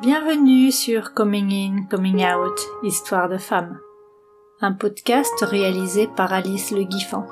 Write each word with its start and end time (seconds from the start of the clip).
Bienvenue 0.00 0.72
sur 0.72 1.12
Coming 1.12 1.52
In, 1.52 1.84
Coming 1.84 2.24
Out, 2.24 2.58
Histoire 2.82 3.28
de 3.28 3.36
femmes, 3.36 3.78
un 4.62 4.72
podcast 4.72 5.34
réalisé 5.42 6.08
par 6.16 6.32
Alice 6.32 6.70
Le 6.70 6.84
Guiffant. 6.84 7.26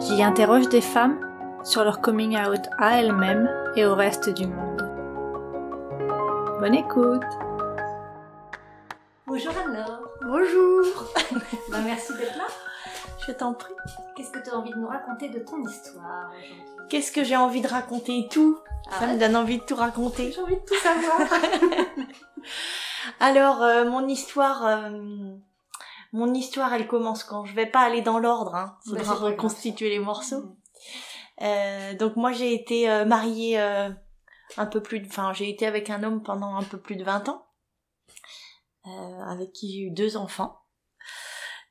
J'y 0.00 0.20
interroge 0.20 0.68
des 0.68 0.80
femmes 0.80 1.16
sur 1.62 1.84
leur 1.84 2.00
coming 2.00 2.36
out 2.36 2.62
à 2.78 3.00
elles-mêmes 3.00 3.48
et 3.76 3.86
au 3.86 3.94
reste 3.94 4.30
du 4.30 4.48
monde. 4.48 4.82
Bonne 6.58 6.74
écoute 6.74 7.22
Bonjour 9.28 9.52
alors 9.56 10.08
Bonjour 10.22 10.82
ben, 11.70 11.82
Merci 11.84 12.14
d'être 12.14 12.36
là. 12.36 12.46
Je 13.26 13.32
t'en 13.32 13.54
prie. 13.54 13.74
Qu'est-ce 14.14 14.30
que 14.30 14.38
tu 14.38 14.50
as 14.50 14.56
envie 14.56 14.70
de 14.70 14.76
nous 14.76 14.86
raconter 14.88 15.28
de 15.28 15.40
ton 15.40 15.60
histoire 15.66 16.30
aujourd'hui? 16.30 16.62
Qu'est-ce 16.88 17.10
que 17.10 17.24
j'ai 17.24 17.36
envie 17.36 17.60
de 17.60 17.66
raconter 17.68 18.28
Tout? 18.30 18.58
Ça 18.90 19.08
me 19.08 19.18
donne 19.18 19.34
envie 19.34 19.58
de 19.58 19.64
tout 19.64 19.74
raconter. 19.74 20.30
J'ai 20.32 20.40
envie 20.40 20.54
de 20.54 20.60
tout 20.60 20.76
savoir 20.76 21.18
Alors, 23.20 23.62
euh, 23.62 23.84
mon 23.88 24.06
histoire... 24.06 24.64
euh, 24.64 25.34
mon 26.12 26.32
histoire, 26.34 26.72
elle 26.72 26.86
commence 26.86 27.24
quand? 27.24 27.44
Je 27.44 27.54
vais 27.54 27.66
pas 27.66 27.80
aller 27.80 28.00
dans 28.02 28.18
l'ordre, 28.18 28.54
hein. 28.54 28.78
Faudra 28.86 29.14
reconstituer 29.14 29.90
les 29.90 29.98
morceaux. 29.98 30.42
Mm. 30.42 30.56
Euh, 31.42 31.94
donc 31.94 32.16
moi, 32.16 32.32
j'ai 32.32 32.54
été 32.54 32.88
euh, 32.88 33.04
mariée 33.04 33.60
euh, 33.60 33.90
un 34.56 34.66
peu 34.66 34.80
plus... 34.80 35.00
de- 35.00 35.06
Enfin, 35.06 35.32
j'ai 35.32 35.50
été 35.50 35.66
avec 35.66 35.90
un 35.90 36.02
homme 36.04 36.22
pendant 36.22 36.54
un 36.54 36.62
peu 36.62 36.78
plus 36.78 36.96
de 36.96 37.04
20 37.04 37.28
ans. 37.28 37.46
avec 39.28 39.52
qui 39.52 39.72
j'ai 39.72 39.80
eu 39.80 39.90
deux 39.90 40.16
enfants. 40.16 40.60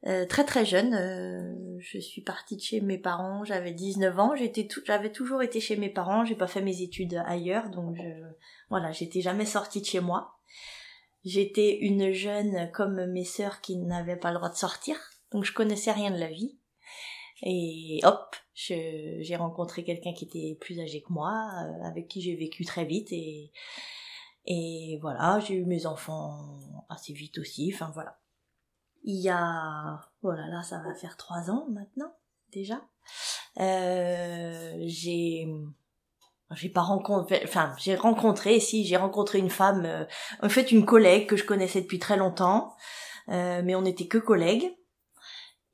Euh, 0.08 0.26
très 0.28 0.46
très 0.46 0.66
jeune, 0.66 0.94
euh, 0.94 1.80
je 1.80 1.98
suis 1.98 2.22
partie 2.22 2.56
de 2.56 2.62
chez 2.62 2.80
mes 2.80 3.00
parents, 3.00 3.44
j'avais 3.44 3.72
19 3.72 4.20
ans, 4.20 4.36
j'étais 4.36 4.68
j'avais 4.86 5.12
toujours 5.12 5.42
été 5.42 5.60
chez 5.60 5.78
mes 5.78 5.90
parents, 5.90 6.26
j'ai 6.26 6.36
pas 6.36 6.46
fait 6.46 6.62
mes 6.62 6.84
études 6.84 7.24
ailleurs, 7.26 7.72
donc 7.72 7.96
je, 7.96 8.04
voilà, 8.70 8.92
j'étais 8.92 9.22
jamais 9.22 9.46
sortie 9.46 9.82
de 9.82 9.86
chez 9.86 10.02
moi. 10.02 10.36
J'étais 11.24 11.80
une 11.80 12.12
jeune 12.12 12.70
comme 12.72 13.08
mes 13.08 13.24
sœurs 13.24 13.62
qui 13.62 13.78
n'avaient 13.78 14.16
pas 14.16 14.30
le 14.30 14.38
droit 14.38 14.50
de 14.50 14.56
sortir, 14.56 14.96
donc 15.32 15.44
je 15.44 15.54
connaissais 15.54 15.92
rien 15.92 16.12
de 16.12 16.20
la 16.20 16.30
vie. 16.30 16.60
Et 17.42 18.00
hop, 18.04 18.36
j'ai 18.54 19.36
rencontré 19.36 19.84
quelqu'un 19.84 20.14
qui 20.14 20.26
était 20.26 20.56
plus 20.62 20.80
âgé 20.80 21.02
que 21.02 21.12
moi, 21.12 21.34
euh, 21.64 21.88
avec 21.88 22.08
qui 22.08 22.22
j'ai 22.22 22.36
vécu 22.36 22.64
très 22.64 22.86
vite 22.86 23.12
et 23.12 23.52
et 24.48 25.00
voilà, 25.02 25.40
j'ai 25.40 25.56
eu 25.56 25.66
mes 25.66 25.88
enfants 25.88 26.60
assez 26.90 27.14
vite 27.14 27.40
aussi, 27.40 27.72
enfin 27.74 27.90
voilà. 27.96 28.20
Il 29.08 29.22
y 29.22 29.30
a, 29.30 30.02
voilà, 30.24 30.48
là 30.48 30.64
ça 30.64 30.80
va 30.80 30.96
faire 30.96 31.16
trois 31.16 31.52
ans 31.52 31.68
maintenant 31.70 32.12
déjà. 32.52 32.82
Euh, 33.60 34.74
j'ai, 34.88 35.48
j'ai 36.56 36.70
pas 36.70 36.82
rencontré, 36.82 37.40
enfin 37.44 37.72
j'ai 37.78 37.96
rencontré, 37.96 38.60
si 38.60 38.84
j'ai 38.84 38.98
rencontré 38.98 39.38
une 39.38 39.52
femme, 39.52 39.86
euh, 39.86 40.06
en 40.42 40.50
fait 40.50 40.72
une 40.72 40.86
collègue 40.86 41.28
que 41.28 41.38
je 41.38 41.44
connaissais 41.44 41.82
depuis 41.82 42.00
très 42.00 42.18
longtemps, 42.18 42.76
euh, 43.30 43.62
mais 43.64 43.76
on 43.76 43.84
n'était 43.84 44.08
que 44.08 44.18
collègues. 44.18 44.76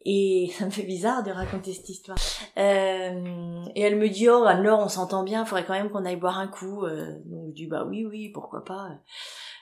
Et 0.04 0.52
ça 0.58 0.66
me 0.66 0.72
fait 0.72 0.84
bizarre 0.84 1.24
de 1.24 1.32
raconter 1.32 1.74
cette 1.74 1.88
histoire. 1.88 2.18
Euh, 2.58 3.66
et 3.76 3.82
elle 3.82 3.98
me 3.98 4.10
dit 4.10 4.28
oh 4.28 4.44
alors 4.44 4.80
on 4.80 4.90
s'entend 4.90 5.24
bien, 5.24 5.46
faudrait 5.46 5.66
quand 5.66 5.74
même 5.74 5.90
qu'on 5.90 6.06
aille 6.06 6.18
boire 6.18 6.38
un 6.38 6.48
coup. 6.48 6.84
Euh, 6.84 7.18
donc 7.26 7.50
je 7.50 7.54
dis 7.54 7.68
bah 7.68 7.86
oui 7.88 8.06
oui 8.06 8.30
pourquoi 8.30 8.66
pas. 8.66 8.90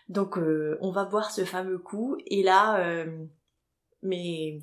Donc 0.07 0.39
euh, 0.39 0.77
on 0.81 0.91
va 0.91 1.05
boire 1.05 1.29
ce 1.29 1.45
fameux 1.45 1.77
coup 1.77 2.17
et 2.25 2.41
là 2.41 2.79
euh, 2.79 3.25
mais 4.01 4.59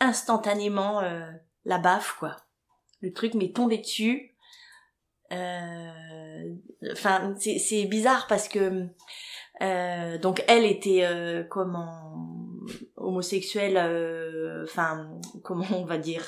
instantanément 0.00 1.00
euh, 1.00 1.30
la 1.64 1.78
baffe 1.78 2.16
quoi. 2.18 2.36
Le 3.00 3.12
truc 3.12 3.34
m'est 3.34 3.54
tombé 3.54 3.78
dessus. 3.78 4.34
Euh, 5.32 6.22
Enfin 6.90 7.34
c'est 7.38 7.84
bizarre 7.84 8.26
parce 8.26 8.48
que 8.48 8.86
euh, 9.60 10.18
donc 10.18 10.42
elle 10.48 10.64
était 10.64 11.04
euh, 11.04 11.44
comment 11.44 12.16
homosexuelle, 12.96 13.76
euh, 13.76 14.64
enfin 14.64 15.08
comment 15.44 15.64
on 15.72 15.84
va 15.84 15.98
dire, 15.98 16.24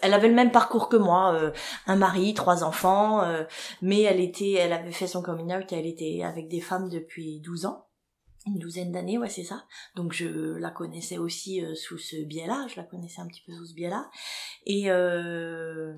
elle 0.00 0.14
avait 0.14 0.28
le 0.28 0.34
même 0.34 0.50
parcours 0.50 0.88
que 0.88 0.96
moi, 0.96 1.52
un 1.86 1.96
mari, 1.96 2.34
trois 2.34 2.64
enfants, 2.64 3.22
mais 3.80 4.02
elle 4.02 4.20
était, 4.20 4.52
elle 4.52 4.72
avait 4.72 4.92
fait 4.92 5.06
son 5.06 5.22
coming 5.22 5.54
out, 5.54 5.72
elle 5.72 5.86
était 5.86 6.22
avec 6.24 6.48
des 6.48 6.60
femmes 6.60 6.88
depuis 6.88 7.40
12 7.40 7.66
ans, 7.66 7.86
une 8.46 8.58
douzaine 8.58 8.92
d'années, 8.92 9.18
ouais 9.18 9.28
c'est 9.28 9.44
ça. 9.44 9.64
Donc 9.94 10.12
je 10.12 10.56
la 10.56 10.70
connaissais 10.70 11.18
aussi 11.18 11.64
euh, 11.64 11.74
sous 11.74 11.98
ce 11.98 12.16
biais-là, 12.16 12.66
je 12.68 12.76
la 12.76 12.84
connaissais 12.84 13.20
un 13.20 13.26
petit 13.26 13.42
peu 13.46 13.52
sous 13.52 13.66
ce 13.66 13.74
biais-là, 13.74 14.10
et 14.66 14.90
euh, 14.90 15.94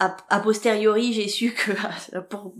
a, 0.00 0.40
posteriori, 0.40 1.12
j'ai 1.12 1.26
su 1.26 1.52
que 1.52 1.72
pour, 2.30 2.54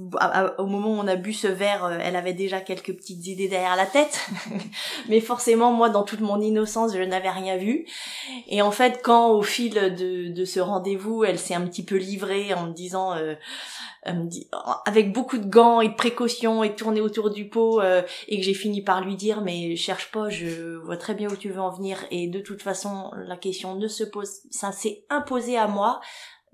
au 0.59 0.67
moment 0.67 0.91
où 0.91 0.99
on 0.99 1.06
a 1.06 1.15
bu 1.15 1.33
ce 1.33 1.47
verre, 1.47 1.84
euh, 1.84 1.99
elle 2.00 2.17
avait 2.17 2.33
déjà 2.33 2.61
quelques 2.61 2.94
petites 2.97 3.27
idées 3.27 3.49
derrière 3.49 3.77
la 3.77 3.87
tête. 3.87 4.27
Mais 5.09 5.21
forcément, 5.21 5.72
moi, 5.72 5.88
dans 5.88 6.03
toute 6.03 6.21
mon 6.21 6.41
innocence, 6.41 6.94
je 6.97 7.03
n'avais 7.03 7.31
rien 7.31 7.56
vu. 7.56 7.87
Et 8.49 8.61
en 8.61 8.72
fait, 8.72 9.00
quand 9.05 9.31
au 9.31 9.43
fil 9.43 9.75
de, 9.75 10.33
de 10.33 10.44
ce 10.44 10.59
rendez-vous, 10.59 11.22
elle 11.22 11.38
s'est 11.38 11.55
un 11.55 11.67
petit 11.67 11.84
peu 11.84 11.97
livrée 11.97 12.55
en 12.55 12.67
me 12.67 12.72
disant, 12.72 13.15
euh, 13.15 13.34
avec 14.85 15.13
beaucoup 15.13 15.39
de 15.39 15.47
gants 15.49 15.81
et 15.81 15.89
de 15.89 15.95
précautions 15.95 16.63
et 16.63 16.71
de 16.71 16.75
tourner 16.75 17.01
autour 17.01 17.31
du 17.31 17.49
pot, 17.49 17.81
euh, 17.81 18.03
et 18.27 18.39
que 18.39 18.43
j'ai 18.45 18.55
fini 18.55 18.83
par 18.83 19.01
lui 19.03 19.17
dire, 19.17 19.41
mais 19.41 19.77
cherche 19.77 20.11
pas, 20.11 20.29
je 20.29 20.77
vois 20.77 20.97
très 20.97 21.15
bien 21.15 21.29
où 21.29 21.37
tu 21.37 21.51
veux 21.51 21.61
en 21.61 21.71
venir. 21.71 22.05
Et 22.11 22.29
de 22.29 22.41
toute 22.41 22.63
façon, 22.63 23.11
la 23.15 23.37
question 23.37 23.75
ne 23.77 23.89
se 23.89 24.05
pose, 24.05 24.41
ça 24.51 24.73
s'est 24.73 25.05
imposé 25.11 25.57
à 25.57 25.67
moi 25.67 26.01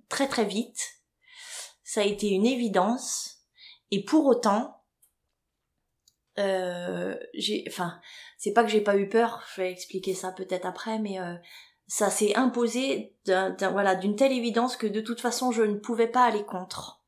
très 0.09 0.29
très 0.29 0.45
vite. 0.45 0.81
Ça 1.83 2.01
a 2.01 2.05
été 2.05 2.29
une 2.31 2.47
évidence. 2.47 3.39
Et 3.91 4.05
pour 4.05 4.27
autant, 4.27 4.83
euh, 6.39 7.17
j'ai, 7.35 7.65
enfin, 7.69 8.01
c'est 8.39 8.53
pas 8.53 8.65
que 8.65 8.71
j'ai 8.71 8.81
pas 8.81 8.97
eu 8.97 9.09
peur, 9.09 9.43
je 9.55 9.61
vais 9.63 9.71
expliquer 9.71 10.15
ça 10.15 10.33
peut-être 10.33 10.67
après, 10.67 10.99
mais 10.99 11.21
euh, 11.21 11.35
ça 11.87 12.11
s'est 12.11 12.35
imposé 12.35 13.15
d'un- 13.27 13.55
voilà, 13.71 13.95
d'une 13.95 14.17
telle 14.17 14.33
évidence 14.33 14.77
que 14.77 14.87
de 14.87 15.01
toute 15.01 15.21
façon 15.21 15.53
je 15.53 15.63
ne 15.63 15.77
pouvais 15.79 16.09
pas 16.09 16.25
aller 16.25 16.45
contre. 16.45 17.04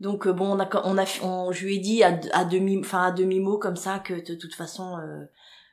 Donc 0.00 0.26
euh, 0.26 0.32
bon, 0.32 0.56
on 0.56 0.60
a, 0.60 0.68
on 0.84 0.98
a, 0.98 1.04
on, 1.22 1.52
je 1.52 1.66
lui 1.66 1.76
ai 1.76 1.78
dit 1.78 2.02
à, 2.02 2.18
à 2.32 2.44
demi, 2.44 2.78
enfin 2.78 3.04
à 3.04 3.12
demi 3.12 3.40
mot 3.40 3.58
comme 3.58 3.76
ça 3.76 3.98
que 3.98 4.14
de 4.14 4.34
toute 4.34 4.54
façon, 4.54 4.98
euh, 4.98 5.24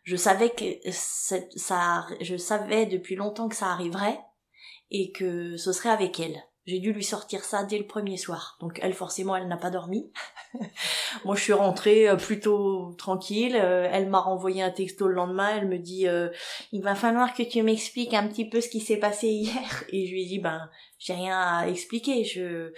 je 0.03 0.15
savais 0.15 0.49
que 0.49 0.65
ça, 0.91 2.05
je 2.21 2.37
savais 2.37 2.85
depuis 2.85 3.15
longtemps 3.15 3.49
que 3.49 3.55
ça 3.55 3.67
arriverait 3.67 4.19
et 4.89 5.11
que 5.11 5.57
ce 5.57 5.71
serait 5.71 5.89
avec 5.89 6.19
elle. 6.19 6.41
J'ai 6.67 6.77
dû 6.77 6.93
lui 6.93 7.03
sortir 7.03 7.43
ça 7.43 7.63
dès 7.63 7.79
le 7.79 7.87
premier 7.87 8.17
soir. 8.17 8.57
Donc 8.61 8.77
elle, 8.83 8.93
forcément, 8.93 9.35
elle 9.35 9.47
n'a 9.47 9.57
pas 9.57 9.71
dormi. 9.71 10.11
Moi, 11.25 11.35
je 11.35 11.41
suis 11.41 11.53
rentrée 11.53 12.07
euh, 12.07 12.15
plutôt 12.17 12.93
tranquille. 12.99 13.55
Euh, 13.55 13.89
Elle 13.91 14.09
m'a 14.09 14.19
renvoyé 14.19 14.61
un 14.61 14.69
texto 14.69 15.07
le 15.07 15.15
lendemain. 15.15 15.57
Elle 15.57 15.67
me 15.67 15.79
dit 15.79 16.07
euh, 16.07 16.29
il 16.71 16.83
va 16.83 16.93
falloir 16.93 17.33
que 17.33 17.41
tu 17.41 17.63
m'expliques 17.63 18.13
un 18.13 18.27
petit 18.27 18.47
peu 18.47 18.61
ce 18.61 18.69
qui 18.69 18.79
s'est 18.79 18.97
passé 18.97 19.27
hier." 19.27 19.83
Et 19.89 20.05
je 20.05 20.11
lui 20.11 20.21
ai 20.21 20.25
dit 20.27 20.39
"Ben, 20.39 20.69
j'ai 20.99 21.13
rien 21.13 21.39
à 21.39 21.67
expliquer. 21.67 22.23
Je, 22.25 22.71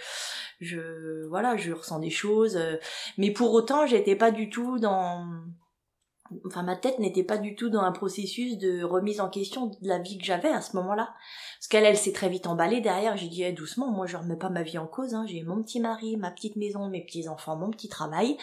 je, 0.64 1.26
voilà, 1.28 1.56
je 1.56 1.72
ressens 1.72 1.98
des 2.00 2.10
choses. 2.10 2.56
euh, 2.56 2.76
Mais 3.18 3.30
pour 3.30 3.52
autant, 3.52 3.86
j'étais 3.86 4.16
pas 4.16 4.30
du 4.30 4.50
tout 4.50 4.78
dans 4.78 5.26
enfin 6.46 6.62
ma 6.62 6.76
tête 6.76 6.98
n'était 6.98 7.22
pas 7.22 7.36
du 7.36 7.54
tout 7.54 7.68
dans 7.68 7.82
un 7.82 7.92
processus 7.92 8.56
de 8.58 8.82
remise 8.82 9.20
en 9.20 9.28
question 9.28 9.66
de 9.66 9.76
la 9.82 9.98
vie 9.98 10.18
que 10.18 10.24
j'avais 10.24 10.48
à 10.48 10.60
ce 10.62 10.74
moment-là 10.76 11.12
parce 11.58 11.68
qu'elle 11.68 11.84
elle 11.84 11.98
s'est 11.98 12.12
très 12.12 12.28
vite 12.28 12.46
emballée 12.46 12.80
derrière 12.80 13.16
j'ai 13.16 13.28
dit 13.28 13.42
Eh, 13.42 13.52
doucement 13.52 13.90
moi 13.90 14.06
je 14.06 14.16
remets 14.16 14.36
pas 14.36 14.48
ma 14.48 14.62
vie 14.62 14.78
en 14.78 14.86
cause 14.86 15.14
hein. 15.14 15.26
j'ai 15.28 15.42
mon 15.42 15.62
petit 15.62 15.80
mari 15.80 16.16
ma 16.16 16.30
petite 16.30 16.56
maison 16.56 16.88
mes 16.88 17.04
petits 17.04 17.28
enfants 17.28 17.56
mon 17.56 17.70
petit 17.70 17.88
travail 17.88 18.36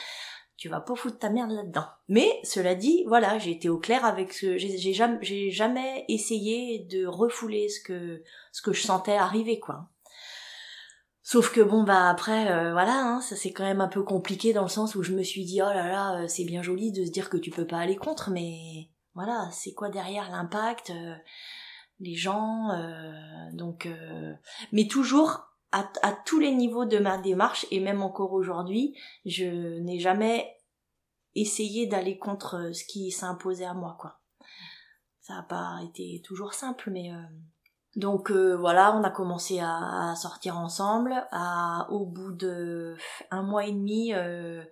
tu 0.57 0.69
vas 0.69 0.79
pas 0.79 0.95
foutre 0.95 1.17
ta 1.17 1.31
merde 1.31 1.51
là-dedans 1.51 1.87
mais 2.07 2.29
cela 2.43 2.75
dit 2.75 3.03
voilà 3.07 3.39
j'ai 3.39 3.51
été 3.51 3.67
au 3.67 3.79
clair 3.79 4.05
avec 4.05 4.31
ce 4.31 4.57
j'ai 4.57 4.93
jamais 4.93 5.17
j'ai 5.21 5.49
jamais 5.49 6.05
essayé 6.07 6.79
de 6.79 7.05
refouler 7.07 7.67
ce 7.67 7.81
que 7.81 8.21
ce 8.51 8.61
que 8.61 8.73
je 8.73 8.83
sentais 8.83 9.15
arriver 9.15 9.59
quoi 9.59 9.89
Sauf 11.23 11.51
que 11.51 11.61
bon 11.61 11.83
bah 11.83 12.09
après 12.09 12.51
euh, 12.51 12.71
voilà 12.71 12.95
hein, 12.95 13.21
ça 13.21 13.35
c'est 13.35 13.51
quand 13.51 13.63
même 13.63 13.79
un 13.81 13.87
peu 13.87 14.01
compliqué 14.03 14.53
dans 14.53 14.63
le 14.63 14.69
sens 14.69 14.95
où 14.95 15.03
je 15.03 15.13
me 15.13 15.21
suis 15.21 15.45
dit 15.45 15.61
oh 15.61 15.65
là 15.71 15.87
là 15.87 16.21
euh, 16.21 16.27
c'est 16.27 16.45
bien 16.45 16.63
joli 16.63 16.91
de 16.91 17.05
se 17.05 17.11
dire 17.11 17.29
que 17.29 17.37
tu 17.37 17.51
peux 17.51 17.67
pas 17.67 17.77
aller 17.77 17.95
contre 17.95 18.31
mais 18.31 18.89
voilà 19.13 19.47
c'est 19.51 19.73
quoi 19.73 19.89
derrière 19.89 20.31
l'impact 20.31 20.89
euh, 20.89 21.13
les 21.99 22.15
gens 22.15 22.71
euh, 22.71 23.11
donc 23.53 23.85
euh, 23.85 24.33
mais 24.71 24.87
toujours 24.87 25.47
à, 25.71 25.87
à 26.01 26.11
tous 26.11 26.39
les 26.39 26.51
niveaux 26.53 26.85
de 26.85 26.97
ma 26.97 27.19
démarche 27.19 27.67
et 27.69 27.79
même 27.79 28.01
encore 28.01 28.33
aujourd'hui 28.33 28.97
je 29.25 29.77
n'ai 29.79 29.99
jamais 29.99 30.57
essayé 31.35 31.85
d'aller 31.85 32.17
contre 32.17 32.55
euh, 32.55 32.73
ce 32.73 32.83
qui 32.83 33.11
s'imposait 33.11 33.65
à 33.65 33.75
moi 33.75 33.95
quoi. 33.99 34.19
Ça 35.19 35.37
a 35.37 35.43
pas 35.43 35.79
été 35.87 36.19
toujours 36.25 36.55
simple 36.55 36.89
mais 36.89 37.11
donc 37.95 38.31
euh, 38.31 38.55
voilà, 38.55 38.95
on 38.95 39.03
a 39.03 39.09
commencé 39.09 39.59
à, 39.59 40.13
sortir 40.15 40.57
ensemble. 40.57 41.13
À, 41.31 41.87
au 41.89 42.05
bout 42.05 42.31
de 42.31 42.95
un 43.31 43.43
mois 43.43 43.65
et 43.65 43.71
demi, 43.73 44.13
euh, 44.13 44.63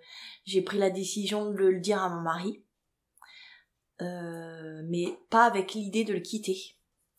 j'ai 0.44 0.62
pris 0.62 0.78
la 0.78 0.90
décision 0.90 1.50
de 1.50 1.56
le 1.56 1.80
dire 1.80 2.02
à 2.02 2.08
mon 2.08 2.22
mari, 2.22 2.64
Euh, 4.00 4.82
mais 4.88 5.18
pas 5.28 5.44
avec 5.44 5.74
l'idée 5.74 6.04
de 6.04 6.14
le 6.14 6.20
quitter, 6.20 6.56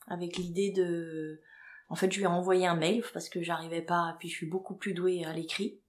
avec 0.07 0.37
l'idée 0.37 0.71
de 0.71 1.41
En 1.89 1.95
fait, 1.95 2.11
je 2.11 2.17
lui 2.17 2.23
ai 2.23 2.27
envoyé 2.27 2.65
un 2.65 2.75
mail 2.75 3.03
parce 3.13 3.29
que 3.29 3.43
j'arrivais 3.43 3.83
pas, 3.83 4.15
puis 4.17 4.29
je 4.29 4.35
suis 4.35 4.49
beaucoup 4.49 4.75
plus 4.75 4.93
douée 4.95 5.23
à 5.25 5.33
l'écrit. 5.33 5.79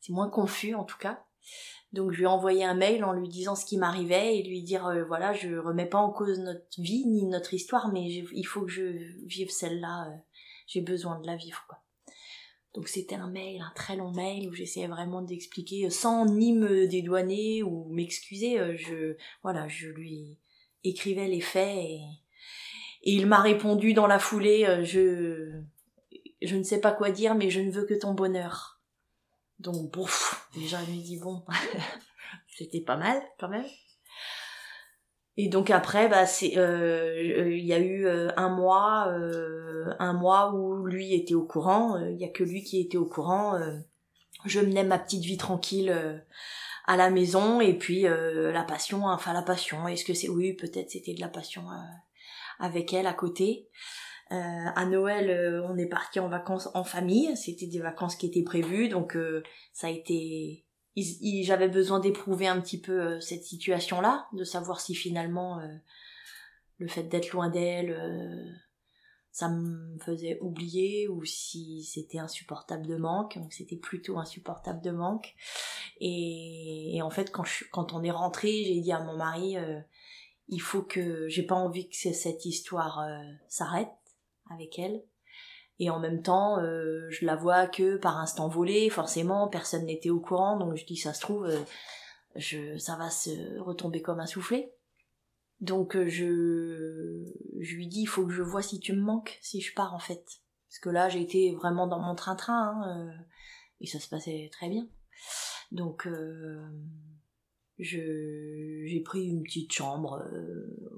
C'est 0.00 0.12
moins 0.12 0.30
confus 0.30 0.74
en 0.74 0.84
tout 0.84 0.98
cas. 0.98 1.24
Donc 1.92 2.12
je 2.12 2.16
lui 2.18 2.24
ai 2.24 2.26
envoyé 2.26 2.64
un 2.64 2.74
mail 2.74 3.04
en 3.04 3.12
lui 3.12 3.28
disant 3.28 3.54
ce 3.54 3.66
qui 3.66 3.76
m'arrivait 3.76 4.38
et 4.38 4.42
lui 4.42 4.62
dire 4.62 4.86
euh, 4.86 5.04
voilà 5.04 5.34
je 5.34 5.56
remets 5.56 5.88
pas 5.88 5.98
en 5.98 6.10
cause 6.10 6.38
notre 6.38 6.80
vie 6.80 7.04
ni 7.06 7.26
notre 7.26 7.52
histoire 7.52 7.92
mais 7.92 8.02
il 8.10 8.44
faut 8.44 8.62
que 8.62 8.70
je 8.70 8.82
vive 9.26 9.50
celle-là. 9.50 10.08
euh, 10.08 10.16
j'ai 10.66 10.80
besoin 10.80 11.20
de 11.20 11.26
la 11.26 11.36
vivre 11.36 11.64
quoi. 11.68 11.78
Donc 12.74 12.88
c'était 12.88 13.16
un 13.16 13.28
mail, 13.28 13.60
un 13.60 13.72
très 13.74 13.96
long 13.96 14.10
mail 14.12 14.48
où 14.48 14.54
j'essayais 14.54 14.86
vraiment 14.88 15.20
d'expliquer 15.20 15.90
sans 15.90 16.24
ni 16.24 16.54
me 16.54 16.86
dédouaner 16.86 17.62
ou 17.62 17.84
m'excuser. 17.90 18.58
euh, 18.58 18.74
Je 18.76 19.16
voilà 19.42 19.68
je 19.68 19.88
lui 19.88 20.38
écrivais 20.84 21.28
les 21.28 21.42
faits 21.42 21.76
et, 21.76 22.00
et 23.02 23.12
il 23.12 23.26
m'a 23.26 23.42
répondu 23.42 23.92
dans 23.92 24.06
la 24.06 24.18
foulée 24.18 24.66
je 24.84 25.60
je 26.40 26.56
ne 26.56 26.62
sais 26.62 26.80
pas 26.80 26.92
quoi 26.92 27.10
dire 27.10 27.34
mais 27.34 27.50
je 27.50 27.60
ne 27.60 27.70
veux 27.70 27.84
que 27.84 27.94
ton 27.94 28.14
bonheur. 28.14 28.71
Donc, 29.62 29.92
déjà, 30.54 30.78
je 30.84 30.90
me 30.90 31.02
dis, 31.02 31.18
bon, 31.18 31.44
c'était 32.56 32.80
pas 32.80 32.96
mal, 32.96 33.22
quand 33.38 33.48
même. 33.48 33.66
Et 35.38 35.48
donc 35.48 35.70
après, 35.70 36.08
bah, 36.08 36.26
c'est, 36.26 36.58
euh, 36.58 37.50
il 37.56 37.64
y 37.64 37.72
a 37.72 37.78
eu 37.78 38.06
euh, 38.06 38.28
un 38.36 38.50
mois, 38.50 39.08
euh, 39.08 39.94
un 39.98 40.12
mois 40.12 40.52
où 40.52 40.84
lui 40.84 41.14
était 41.14 41.34
au 41.34 41.44
courant. 41.44 41.96
euh, 41.96 42.10
Il 42.10 42.18
y 42.18 42.24
a 42.24 42.28
que 42.28 42.44
lui 42.44 42.62
qui 42.62 42.80
était 42.80 42.98
au 42.98 43.06
courant. 43.06 43.54
euh, 43.56 43.78
je 44.44 44.60
menais 44.60 44.84
ma 44.84 44.98
petite 44.98 45.24
vie 45.24 45.38
tranquille 45.38 45.90
euh, 45.90 46.18
à 46.86 46.96
la 46.96 47.08
maison 47.10 47.60
et 47.60 47.78
puis 47.78 48.06
euh, 48.06 48.52
la 48.52 48.62
passion, 48.64 49.06
enfin 49.06 49.32
la 49.32 49.42
passion. 49.42 49.88
Est-ce 49.88 50.04
que 50.04 50.12
c'est, 50.14 50.28
oui, 50.28 50.52
peut-être 50.52 50.90
c'était 50.90 51.14
de 51.14 51.20
la 51.20 51.28
passion 51.28 51.62
euh, 51.70 51.76
avec 52.58 52.92
elle 52.92 53.06
à 53.06 53.14
côté. 53.14 53.68
Euh, 54.32 54.70
à 54.74 54.86
Noël, 54.86 55.28
euh, 55.28 55.62
on 55.68 55.76
est 55.76 55.86
parti 55.86 56.18
en 56.18 56.28
vacances 56.28 56.70
en 56.72 56.84
famille. 56.84 57.36
C'était 57.36 57.66
des 57.66 57.80
vacances 57.80 58.16
qui 58.16 58.26
étaient 58.26 58.42
prévues, 58.42 58.88
donc 58.88 59.14
euh, 59.14 59.42
ça 59.72 59.88
a 59.88 59.90
été. 59.90 60.64
J'avais 60.96 61.68
besoin 61.68 62.00
d'éprouver 62.00 62.46
un 62.46 62.60
petit 62.60 62.80
peu 62.80 63.00
euh, 63.00 63.20
cette 63.20 63.44
situation-là, 63.44 64.28
de 64.32 64.44
savoir 64.44 64.80
si 64.80 64.94
finalement 64.94 65.60
le 66.78 66.88
fait 66.88 67.04
d'être 67.04 67.32
loin 67.32 67.48
d'elle, 67.50 67.96
ça 69.30 69.48
me 69.48 69.98
faisait 69.98 70.38
oublier 70.40 71.08
ou 71.08 71.24
si 71.24 71.84
c'était 71.84 72.18
insupportable 72.18 72.86
de 72.86 72.96
manque. 72.96 73.36
Donc 73.36 73.52
c'était 73.52 73.76
plutôt 73.76 74.18
insupportable 74.18 74.82
de 74.82 74.90
manque. 74.90 75.34
Et, 76.00 77.00
en 77.02 77.10
fait, 77.10 77.30
quand, 77.30 77.44
quand 77.70 77.92
on 77.92 78.02
est 78.02 78.10
rentré, 78.10 78.64
j'ai 78.64 78.80
dit 78.80 78.92
à 78.92 79.00
mon 79.00 79.16
mari, 79.16 79.56
il 80.48 80.60
faut 80.60 80.82
que 80.82 81.28
j'ai 81.28 81.44
pas 81.44 81.54
envie 81.54 81.88
que 81.88 81.96
cette 81.96 82.44
histoire 82.44 83.06
s'arrête 83.48 83.88
avec 84.52 84.78
elle. 84.78 85.02
Et 85.78 85.90
en 85.90 85.98
même 85.98 86.22
temps, 86.22 86.60
euh, 86.60 87.08
je 87.10 87.24
la 87.26 87.34
vois 87.34 87.66
que 87.66 87.96
par 87.96 88.18
instant 88.18 88.48
volé, 88.48 88.88
forcément, 88.90 89.48
personne 89.48 89.86
n'était 89.86 90.10
au 90.10 90.20
courant, 90.20 90.56
donc 90.56 90.76
je 90.76 90.84
dis 90.84 90.96
ça 90.96 91.12
se 91.12 91.20
trouve, 91.20 91.46
euh, 91.46 91.58
je, 92.36 92.78
ça 92.78 92.96
va 92.96 93.10
se 93.10 93.58
retomber 93.58 94.00
comme 94.02 94.20
un 94.20 94.26
soufflet. 94.26 94.72
Donc 95.60 95.96
euh, 95.96 96.08
je, 96.08 97.24
je 97.58 97.74
lui 97.74 97.88
dis, 97.88 98.02
il 98.02 98.06
faut 98.06 98.26
que 98.26 98.32
je 98.32 98.42
vois 98.42 98.62
si 98.62 98.80
tu 98.80 98.92
me 98.92 99.00
manques, 99.00 99.38
si 99.42 99.60
je 99.60 99.74
pars 99.74 99.94
en 99.94 99.98
fait. 99.98 100.24
Parce 100.68 100.78
que 100.80 100.88
là, 100.88 101.08
j'ai 101.08 101.20
été 101.20 101.52
vraiment 101.52 101.86
dans 101.86 101.98
mon 101.98 102.14
train-train, 102.14 102.80
hein, 102.84 103.10
et 103.80 103.86
ça 103.86 103.98
se 103.98 104.08
passait 104.08 104.48
très 104.52 104.68
bien. 104.68 104.88
Donc 105.70 106.08
je, 107.78 108.82
j'ai 108.86 109.00
pris 109.00 109.26
une 109.26 109.42
petite 109.42 109.72
chambre 109.72 110.24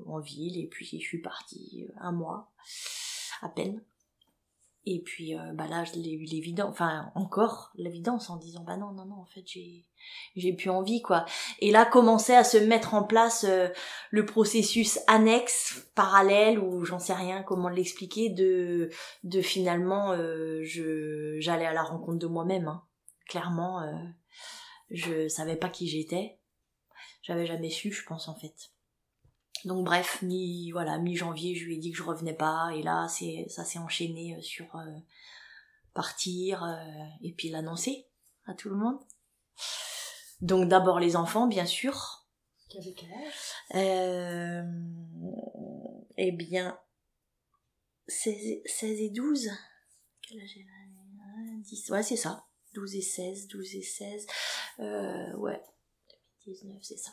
en 0.07 0.21
ville, 0.21 0.59
et 0.59 0.69
puis 0.69 0.85
je 0.85 0.99
suis 0.99 1.23
partie 1.23 1.89
un 1.97 2.13
mois 2.13 2.53
à 3.45 3.49
peine. 3.49 3.83
Et 4.87 5.01
puis 5.01 5.35
euh, 5.35 5.53
bah 5.55 5.67
là, 5.67 5.83
eu 5.97 6.25
l'évidence, 6.25 6.69
enfin 6.71 7.11
encore 7.15 7.73
l'évidence 7.75 8.29
en 8.29 8.37
disant 8.37 8.63
bah 8.65 8.77
non 8.77 8.93
non 8.93 9.07
non 9.07 9.17
en 9.17 9.25
fait 9.25 9.45
j'ai 10.37 10.53
plus 10.53 10.69
envie 10.69 11.01
quoi. 11.01 11.25
Et 11.61 11.71
là 11.71 11.87
commençait 11.87 12.37
à 12.37 12.45
se 12.45 12.59
mettre 12.59 12.93
en 12.93 13.03
place 13.03 13.45
euh, 13.49 13.69
le 14.11 14.27
processus 14.27 14.99
annexe 15.07 15.89
parallèle 15.95 16.59
ou 16.59 16.85
j'en 16.85 16.99
sais 16.99 17.15
rien 17.15 17.43
comment 17.43 17.71
l'expliquer 17.71 18.29
de 18.29 18.91
de 19.23 19.41
finalement 19.41 20.13
euh, 20.13 20.61
j'allais 21.39 21.67
à 21.67 21.73
la 21.73 21.83
rencontre 21.83 22.19
de 22.19 22.27
moi-même. 22.27 22.69
hein. 22.69 22.85
Clairement, 23.27 23.81
euh, 23.81 23.91
je 24.91 25.29
savais 25.29 25.57
pas 25.57 25.71
qui 25.71 25.89
j'étais. 25.89 26.39
J'avais 27.23 27.47
jamais 27.47 27.71
su, 27.71 27.91
je 27.91 28.05
pense 28.05 28.29
en 28.29 28.35
fait. 28.35 28.74
Donc 29.65 29.85
bref, 29.85 30.21
mi 30.23 30.71
voilà, 30.73 30.99
mi-janvier, 30.99 31.55
je 31.55 31.65
lui 31.65 31.77
ai 31.77 31.79
dit 31.79 31.91
que 31.91 31.97
je 31.99 32.03
revenais 32.03 32.35
pas 32.35 32.71
et 32.75 32.83
là 32.83 33.09
c'est 33.09 33.47
ça 33.49 33.65
s'est 33.65 33.79
enchaîné 33.79 34.37
euh, 34.37 34.43
sur 34.43 34.77
euh, 34.77 34.85
partir 35.95 36.63
euh, 36.65 36.77
et 37.23 37.33
puis 37.33 37.49
l'annoncer 37.49 38.07
à 38.47 38.55
tout 38.55 38.69
le 38.69 38.77
monde. 38.77 38.99
Donc 40.41 40.69
d'abord 40.69 41.01
les 41.01 41.17
enfants 41.17 41.47
bien 41.47 41.65
sûr. 41.65 42.27
Quel 42.69 42.83
âge? 42.83 43.75
Euh, 43.77 44.63
eh 46.19 46.33
bien 46.33 46.79
16, 48.09 48.35
et- 48.35 48.63
16 48.67 49.01
et 49.01 49.11
12. 49.11 49.49
Quel 50.23 50.41
âge 50.41 50.59
a? 50.59 50.85
10. 51.63 51.91
Ouais, 51.91 52.03
c'est 52.03 52.17
ça. 52.17 52.45
12 52.75 52.95
et 52.97 53.01
16, 53.01 53.49
12 53.49 53.75
et 53.77 53.83
16. 53.83 54.27
Euh, 54.81 55.35
ouais. 55.37 55.63
19, 56.47 56.77
c'est 56.83 56.99
ça. 56.99 57.13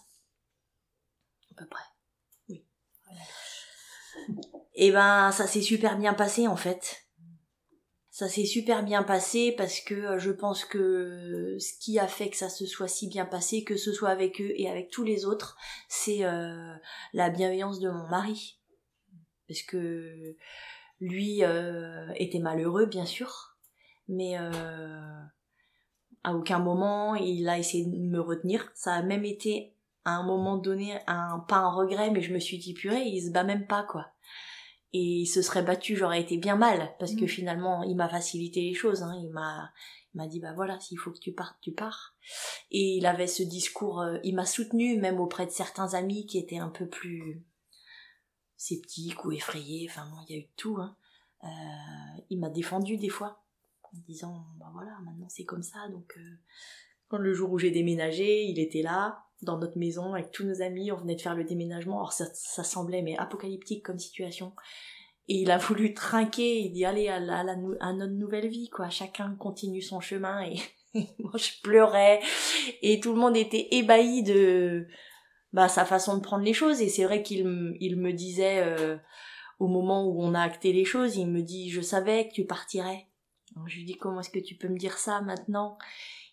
À 1.52 1.54
peu 1.56 1.66
près. 1.68 1.84
Et 4.76 4.92
ben, 4.92 5.32
ça 5.32 5.48
s'est 5.48 5.62
super 5.62 5.98
bien 5.98 6.14
passé 6.14 6.48
en 6.48 6.56
fait. 6.56 7.02
Ça 8.12 8.28
s'est 8.28 8.46
super 8.46 8.84
bien 8.84 9.04
passé 9.04 9.54
parce 9.58 9.80
que 9.80 9.96
euh, 9.96 10.20
je 10.20 10.32
pense 10.32 10.66
que 10.66 11.56
ce 11.60 11.74
qui 11.80 11.98
a 11.98 12.08
fait 12.08 12.30
que 12.30 12.36
ça 12.36 12.50
se 12.50 12.66
soit 12.66 12.90
si 12.90 13.08
bien 13.08 13.26
passé, 13.26 13.64
que 13.64 13.78
ce 13.78 13.94
soit 13.94 14.10
avec 14.10 14.42
eux 14.42 14.52
et 14.58 14.70
avec 14.70 14.92
tous 14.92 15.04
les 15.04 15.26
autres, 15.26 15.58
c'est 15.88 16.26
euh, 16.26 16.74
la 17.14 17.30
bienveillance 17.30 17.80
de 17.80 17.90
mon 17.90 18.10
mari. 18.10 18.60
Parce 19.48 19.62
que 19.62 20.36
lui 21.00 21.44
euh, 21.44 22.12
était 22.16 22.40
malheureux, 22.40 22.86
bien 22.86 23.06
sûr, 23.06 23.56
mais 24.10 24.36
à 24.36 25.32
aucun 26.36 26.60
moment 26.60 27.16
il 27.16 27.48
a 27.48 27.58
essayé 27.58 27.86
de 27.86 27.92
me 27.92 28.20
retenir. 28.20 28.70
Ça 28.76 28.94
a 28.94 29.04
même 29.04 29.26
été 29.26 29.74
à 30.06 30.12
un 30.16 30.24
moment 30.24 30.58
donné 30.58 31.00
un 31.08 31.40
pas 31.40 31.58
un 31.58 31.72
regret, 31.72 32.12
mais 32.12 32.22
je 32.22 32.34
me 32.34 32.40
suis 32.40 32.58
dit 32.58 32.74
purée, 32.74 33.04
il 33.04 33.22
se 33.22 33.32
bat 33.32 33.44
même 33.44 33.68
pas 33.68 33.84
quoi. 33.84 34.08
Et 34.94 35.00
il 35.22 35.26
se 35.28 35.42
serait 35.42 35.64
battu, 35.64 35.96
j'aurais 35.96 36.20
été 36.22 36.38
bien 36.38 36.56
mal, 36.58 36.94
parce 37.00 37.16
que 37.16 37.24
Mm. 37.24 37.28
finalement 37.28 37.84
il 37.84 37.96
m'a 37.96 38.10
facilité 38.10 38.62
les 38.62 38.74
choses. 38.74 39.04
Hein. 39.04 39.16
Il 39.22 39.30
m'a 39.30 39.72
il 40.14 40.18
m'a 40.18 40.28
dit 40.28 40.40
bah 40.42 40.54
voilà, 40.54 40.80
s'il 40.80 40.98
faut 40.98 41.12
que 41.12 41.20
tu 41.20 41.32
partes, 41.32 41.58
tu 41.62 41.72
pars. 41.72 42.16
Et 42.72 42.98
il 42.98 43.06
avait 43.06 43.28
ce 43.28 43.44
discours, 43.44 44.02
euh, 44.02 44.18
il 44.24 44.36
m'a 44.36 44.46
soutenu 44.46 44.98
même 44.98 45.20
auprès 45.20 45.46
de 45.46 45.52
certains 45.52 45.94
amis 45.94 46.26
qui 46.26 46.38
étaient 46.38 46.58
un 46.58 46.70
peu 46.70 46.88
plus 46.88 47.42
sceptiques 48.58 49.24
ou 49.26 49.32
effrayés. 49.32 49.88
Enfin 49.90 50.06
bon, 50.10 50.18
il 50.28 50.36
y 50.36 50.40
a 50.40 50.42
eu 50.42 50.48
tout. 50.58 50.78
Hein. 50.78 50.96
Euh, 51.44 51.48
il 52.30 52.40
m'a 52.40 52.50
défendu 52.50 52.98
des 52.98 53.10
fois 53.10 53.42
en 53.84 53.98
disant 54.08 54.46
bah 54.60 54.70
voilà, 54.74 54.98
maintenant 55.06 55.28
c'est 55.30 55.46
comme 55.46 55.64
ça. 55.64 55.88
Donc 55.90 56.14
euh, 56.18 56.40
quand 57.08 57.18
le 57.18 57.34
jour 57.34 57.52
où 57.52 57.58
j'ai 57.58 57.72
déménagé, 57.72 58.44
il 58.44 58.60
était 58.60 58.82
là 58.82 59.24
dans 59.42 59.58
notre 59.58 59.78
maison 59.78 60.14
avec 60.14 60.32
tous 60.32 60.46
nos 60.46 60.62
amis. 60.62 60.92
On 60.92 60.98
venait 60.98 61.16
de 61.16 61.22
faire 61.22 61.36
le 61.36 61.44
déménagement. 61.44 61.98
Alors 61.98 62.14
ça, 62.14 62.64
semblait 62.64 63.02
mais 63.02 63.18
apocalyptique 63.18 63.84
comme 63.84 64.00
situation. 64.00 64.54
Et 65.28 65.36
il 65.36 65.52
a 65.52 65.58
voulu 65.58 65.94
trinquer, 65.94 66.60
il 66.60 66.72
dit 66.72 66.86
allez 66.86 67.08
à, 67.08 67.20
la, 67.20 67.40
à, 67.80 67.94
notre 67.94 68.14
nouvelle 68.14 68.48
vie 68.48 68.70
quoi, 68.70 68.90
chacun 68.90 69.36
continue 69.36 69.82
son 69.82 70.00
chemin 70.00 70.42
et 70.94 71.08
moi 71.20 71.34
je 71.36 71.62
pleurais 71.62 72.20
et 72.82 73.00
tout 73.00 73.14
le 73.14 73.20
monde 73.20 73.38
était 73.38 73.68
ébahi 73.72 74.24
de 74.24 74.88
bah, 75.54 75.70
sa 75.70 75.86
façon 75.86 76.18
de 76.18 76.22
prendre 76.22 76.44
les 76.44 76.54
choses 76.54 76.82
et 76.82 76.90
c'est 76.90 77.06
vrai 77.06 77.22
qu'il 77.22 77.78
il 77.80 77.98
me 77.98 78.12
disait 78.12 78.62
euh, 78.64 78.98
au 79.62 79.68
moment 79.68 80.08
où 80.08 80.20
on 80.24 80.34
a 80.34 80.42
acté 80.42 80.74
les 80.74 80.86
choses, 80.86 81.18
il 81.18 81.28
me 81.28 81.44
dit 81.44 81.70
je 81.70 81.82
savais 81.82 82.28
que 82.28 82.34
tu 82.34 82.46
partirais. 82.46 83.08
Je 83.68 83.78
lui 83.78 83.86
dis 83.86 83.96
comment 83.96 84.22
est-ce 84.22 84.32
que 84.32 84.40
tu 84.40 84.56
peux 84.56 84.70
me 84.70 84.78
dire 84.78 84.98
ça 84.98 85.22
maintenant? 85.22 85.78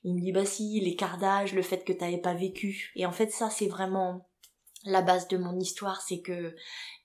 Il 0.05 0.15
me 0.15 0.21
dit 0.21 0.33
bah 0.33 0.45
si 0.47 0.81
l'écart 0.81 1.19
d'âge, 1.19 1.55
le 1.55 1.63
fait 1.63 1.85
que 1.85 1.93
t'avais 1.93 2.19
pas 2.19 2.35
vécu. 2.35 2.93
Et 2.97 3.05
en 3.07 3.13
fait 3.13 3.31
ça 3.31 3.51
c'est 3.51 3.67
vraiment 3.69 4.27
la 4.85 5.03
base 5.03 5.27
de 5.27 5.37
mon 5.37 5.59
histoire, 5.59 6.01
c'est 6.03 6.21
que 6.21 6.55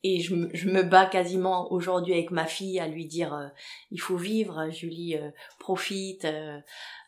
et 0.04 0.20
je, 0.20 0.36
me- 0.36 0.50
je 0.54 0.70
me 0.70 0.84
bats 0.84 1.08
quasiment 1.08 1.72
aujourd'hui 1.72 2.14
avec 2.14 2.30
ma 2.30 2.46
fille 2.46 2.80
à 2.80 2.88
lui 2.88 3.08
dire 3.08 3.34
euh, 3.34 3.48
il 3.90 4.00
faut 4.00 4.16
vivre. 4.18 4.70
Julie 4.70 5.18
euh, 5.18 5.32
profite 5.60 6.24
euh, 6.26 6.60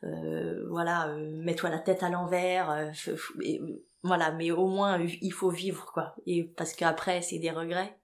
euh, 0.04 0.66
voilà 0.70 1.16
mets-toi 1.18 1.70
la 1.70 1.80
tête 1.80 2.02
à 2.04 2.10
l'envers 2.10 2.92
voilà. 4.04 4.32
Mais 4.32 4.52
au 4.52 4.68
moins 4.68 5.00
il 5.22 5.32
faut 5.34 5.50
vivre 5.52 5.92
quoi. 5.94 6.16
Et 6.26 6.44
parce 6.44 6.74
qu'après 6.74 7.22
c'est 7.22 7.40
des 7.40 7.52
regrets. 7.52 7.98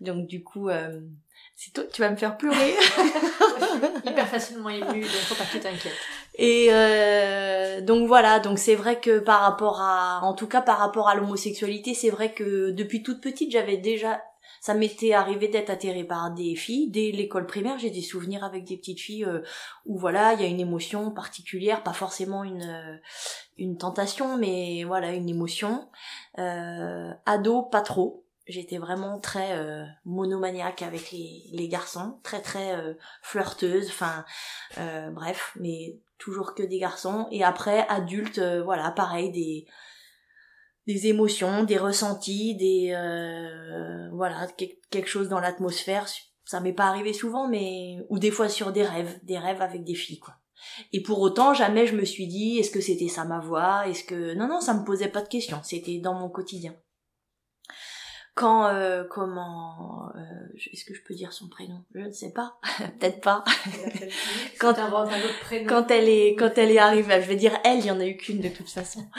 Donc 0.00 0.26
du 0.26 0.42
coup 0.42 0.68
tu 1.92 2.00
vas 2.00 2.10
me 2.10 2.16
faire 2.16 2.36
pleurer 2.36 2.74
Hyper 4.04 4.28
facilement 4.28 4.68
ému, 4.68 5.00
donc 5.00 5.10
faut 5.10 5.34
pas 5.34 5.44
que 5.44 5.52
tu 5.52 5.60
t'inquiètes. 5.60 5.92
et 6.36 6.68
euh, 6.70 7.80
donc 7.80 8.06
voilà, 8.06 8.38
donc 8.38 8.58
c'est 8.58 8.76
vrai 8.76 9.00
que 9.00 9.18
par 9.18 9.40
rapport 9.40 9.80
à, 9.80 10.20
en 10.22 10.34
tout 10.34 10.46
cas 10.46 10.62
par 10.62 10.78
rapport 10.78 11.08
à 11.08 11.14
l'homosexualité, 11.14 11.94
c'est 11.94 12.10
vrai 12.10 12.32
que 12.32 12.70
depuis 12.70 13.02
toute 13.02 13.20
petite, 13.20 13.50
j'avais 13.50 13.76
déjà 13.76 14.22
Ça 14.60 14.74
m'était 14.74 15.12
arrivé 15.12 15.48
d'être 15.48 15.70
atterrée 15.70 16.04
par 16.04 16.32
des 16.32 16.56
filles. 16.56 16.90
Dès 16.90 17.10
l'école 17.12 17.46
primaire, 17.46 17.78
j'ai 17.78 17.90
des 17.90 18.02
souvenirs 18.02 18.44
avec 18.44 18.64
des 18.64 18.76
petites 18.76 19.00
filles 19.00 19.24
euh, 19.24 19.40
où 19.84 19.98
voilà, 19.98 20.34
il 20.34 20.40
y 20.40 20.44
a 20.44 20.48
une 20.48 20.60
émotion 20.60 21.10
particulière, 21.10 21.82
pas 21.82 21.92
forcément 21.92 22.44
une 22.44 22.62
euh, 22.62 22.96
une 23.56 23.76
tentation, 23.76 24.36
mais 24.36 24.84
voilà, 24.84 25.12
une 25.12 25.28
émotion. 25.28 25.88
Euh, 26.38 27.12
ado, 27.26 27.62
pas 27.62 27.82
trop. 27.82 28.24
J'étais 28.48 28.78
vraiment 28.78 29.20
très 29.20 29.52
euh, 29.52 29.84
monomaniaque 30.04 30.82
avec 30.82 31.12
les, 31.12 31.44
les 31.52 31.68
garçons, 31.68 32.18
très 32.22 32.40
très 32.40 32.74
euh, 32.74 32.94
flirteuse, 33.22 33.88
enfin 33.88 34.24
bref, 35.12 35.52
mais 35.60 36.00
toujours 36.18 36.54
que 36.54 36.62
des 36.62 36.78
garçons. 36.78 37.28
Et 37.30 37.44
après, 37.44 37.86
adulte, 37.88 38.40
voilà, 38.40 38.90
pareil, 38.90 39.30
des 39.30 39.66
des 40.88 41.06
émotions, 41.06 41.64
des 41.64 41.76
ressentis, 41.76 42.56
des 42.56 42.92
euh, 42.94 44.08
voilà 44.12 44.48
quelque 44.90 45.08
chose 45.08 45.28
dans 45.28 45.38
l'atmosphère. 45.38 46.06
Ça 46.46 46.60
m'est 46.60 46.72
pas 46.72 46.86
arrivé 46.86 47.12
souvent, 47.12 47.46
mais 47.46 47.98
ou 48.08 48.18
des 48.18 48.30
fois 48.30 48.48
sur 48.48 48.72
des 48.72 48.82
rêves, 48.82 49.20
des 49.22 49.38
rêves 49.38 49.60
avec 49.60 49.84
des 49.84 49.94
filles 49.94 50.18
quoi. 50.18 50.34
Et 50.94 51.02
pour 51.02 51.20
autant, 51.20 51.52
jamais 51.52 51.86
je 51.86 51.94
me 51.94 52.06
suis 52.06 52.26
dit 52.26 52.58
est-ce 52.58 52.70
que 52.70 52.80
c'était 52.80 53.08
ça 53.08 53.26
ma 53.26 53.38
voix, 53.38 53.86
est-ce 53.86 54.02
que 54.02 54.32
non 54.34 54.48
non 54.48 54.62
ça 54.62 54.72
me 54.72 54.84
posait 54.84 55.08
pas 55.08 55.20
de 55.20 55.28
questions, 55.28 55.60
c'était 55.62 55.98
dans 55.98 56.14
mon 56.14 56.30
quotidien 56.30 56.74
quand 58.38 58.68
euh, 58.68 59.02
comment 59.02 60.10
euh, 60.14 60.56
est-ce 60.72 60.84
que 60.84 60.94
je 60.94 61.02
peux 61.02 61.12
dire 61.12 61.32
son 61.32 61.48
prénom? 61.48 61.82
Je 61.92 62.02
ne 62.02 62.12
sais 62.12 62.32
pas. 62.32 62.60
Peut-être 63.00 63.20
pas. 63.20 63.42
Quand 64.60 64.78
un 64.78 64.92
autre 64.92 65.40
prénom. 65.40 65.66
quand 65.66 65.90
elle 65.90 66.08
est 66.08 66.36
quand 66.36 66.56
elle 66.56 66.70
est 66.70 66.78
arrivée 66.78 67.20
je 67.20 67.26
vais 67.26 67.36
dire 67.36 67.58
elle 67.64 67.80
il 67.80 67.86
y 67.86 67.90
en 67.90 67.98
a 67.98 68.06
eu 68.06 68.16
qu'une 68.16 68.40
de 68.40 68.48
toute 68.48 68.70
façon. 68.70 69.04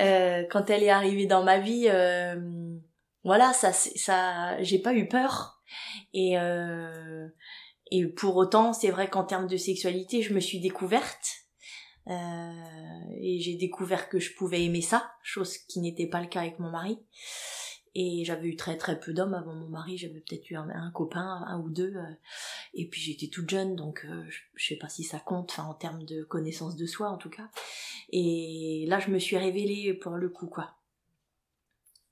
Euh, 0.00 0.44
quand 0.50 0.70
elle 0.70 0.84
est 0.84 0.90
arrivée 0.90 1.26
dans 1.26 1.42
ma 1.42 1.58
vie 1.58 1.86
euh, 1.88 2.36
voilà 3.24 3.52
ça 3.52 3.72
ça 3.72 4.62
j'ai 4.62 4.78
pas 4.78 4.92
eu 4.92 5.08
peur. 5.08 5.62
Et 6.12 6.34
et 7.90 8.06
pour 8.06 8.36
autant 8.36 8.72
c'est 8.72 8.90
vrai 8.90 9.08
qu'en 9.08 9.24
termes 9.24 9.48
de 9.48 9.56
sexualité 9.56 10.20
je 10.22 10.34
me 10.34 10.40
suis 10.40 10.60
découverte. 10.60 11.26
Et 12.06 13.40
j'ai 13.40 13.56
découvert 13.56 14.08
que 14.08 14.18
je 14.18 14.34
pouvais 14.34 14.62
aimer 14.62 14.82
ça 14.82 15.10
chose 15.22 15.56
qui 15.56 15.80
n'était 15.80 16.06
pas 16.06 16.20
le 16.20 16.26
cas 16.26 16.40
avec 16.40 16.58
mon 16.58 16.70
mari 16.70 16.98
et 17.94 18.24
j'avais 18.24 18.48
eu 18.48 18.56
très 18.56 18.76
très 18.76 18.98
peu 18.98 19.12
d'hommes 19.12 19.34
avant 19.34 19.54
mon 19.54 19.68
mari, 19.68 19.96
j'avais 19.98 20.20
peut-être 20.20 20.50
eu 20.50 20.56
un, 20.56 20.90
copain, 20.92 21.44
un 21.46 21.60
ou 21.60 21.70
deux. 21.70 21.94
Euh, 21.96 22.14
et 22.74 22.86
puis 22.88 23.00
j'étais 23.00 23.28
toute 23.28 23.48
jeune, 23.48 23.76
donc 23.76 24.06
euh, 24.08 24.24
je, 24.54 24.66
sais 24.66 24.76
pas 24.76 24.88
si 24.88 25.04
ça 25.04 25.18
compte, 25.18 25.50
enfin 25.50 25.64
en 25.64 25.74
termes 25.74 26.04
de 26.04 26.22
connaissance 26.22 26.76
de 26.76 26.86
soi 26.86 27.08
en 27.08 27.16
tout 27.16 27.30
cas. 27.30 27.48
Et 28.10 28.84
là 28.88 28.98
je 28.98 29.10
me 29.10 29.18
suis 29.18 29.36
révélée 29.36 29.94
pour 29.94 30.12
le 30.12 30.28
coup 30.28 30.46
quoi. 30.46 30.74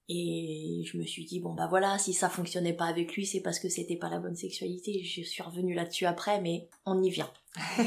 Et 0.08 0.84
je 0.86 0.98
me 0.98 1.04
suis 1.04 1.24
dit 1.24 1.40
bon 1.40 1.54
bah 1.54 1.66
voilà, 1.68 1.98
si 1.98 2.12
ça 2.12 2.28
fonctionnait 2.28 2.72
pas 2.72 2.86
avec 2.86 3.14
lui, 3.14 3.26
c'est 3.26 3.40
parce 3.40 3.58
que 3.58 3.68
c'était 3.68 3.96
pas 3.96 4.08
la 4.08 4.20
bonne 4.20 4.36
sexualité. 4.36 5.02
Je 5.02 5.22
suis 5.22 5.42
revenue 5.42 5.74
là-dessus 5.74 6.06
après, 6.06 6.40
mais 6.40 6.68
on 6.84 7.02
y 7.02 7.10
vient. 7.10 7.30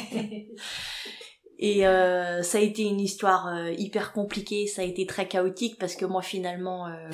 Et 1.61 1.85
euh, 1.85 2.41
ça 2.41 2.57
a 2.57 2.61
été 2.61 2.83
une 2.83 3.01
histoire 3.01 3.69
hyper 3.71 4.13
compliquée, 4.13 4.65
ça 4.65 4.81
a 4.81 4.85
été 4.85 5.05
très 5.05 5.27
chaotique 5.27 5.77
parce 5.77 5.97
que 5.97 6.05
moi 6.05 6.21
finalement, 6.21 6.87
euh, 6.87 7.09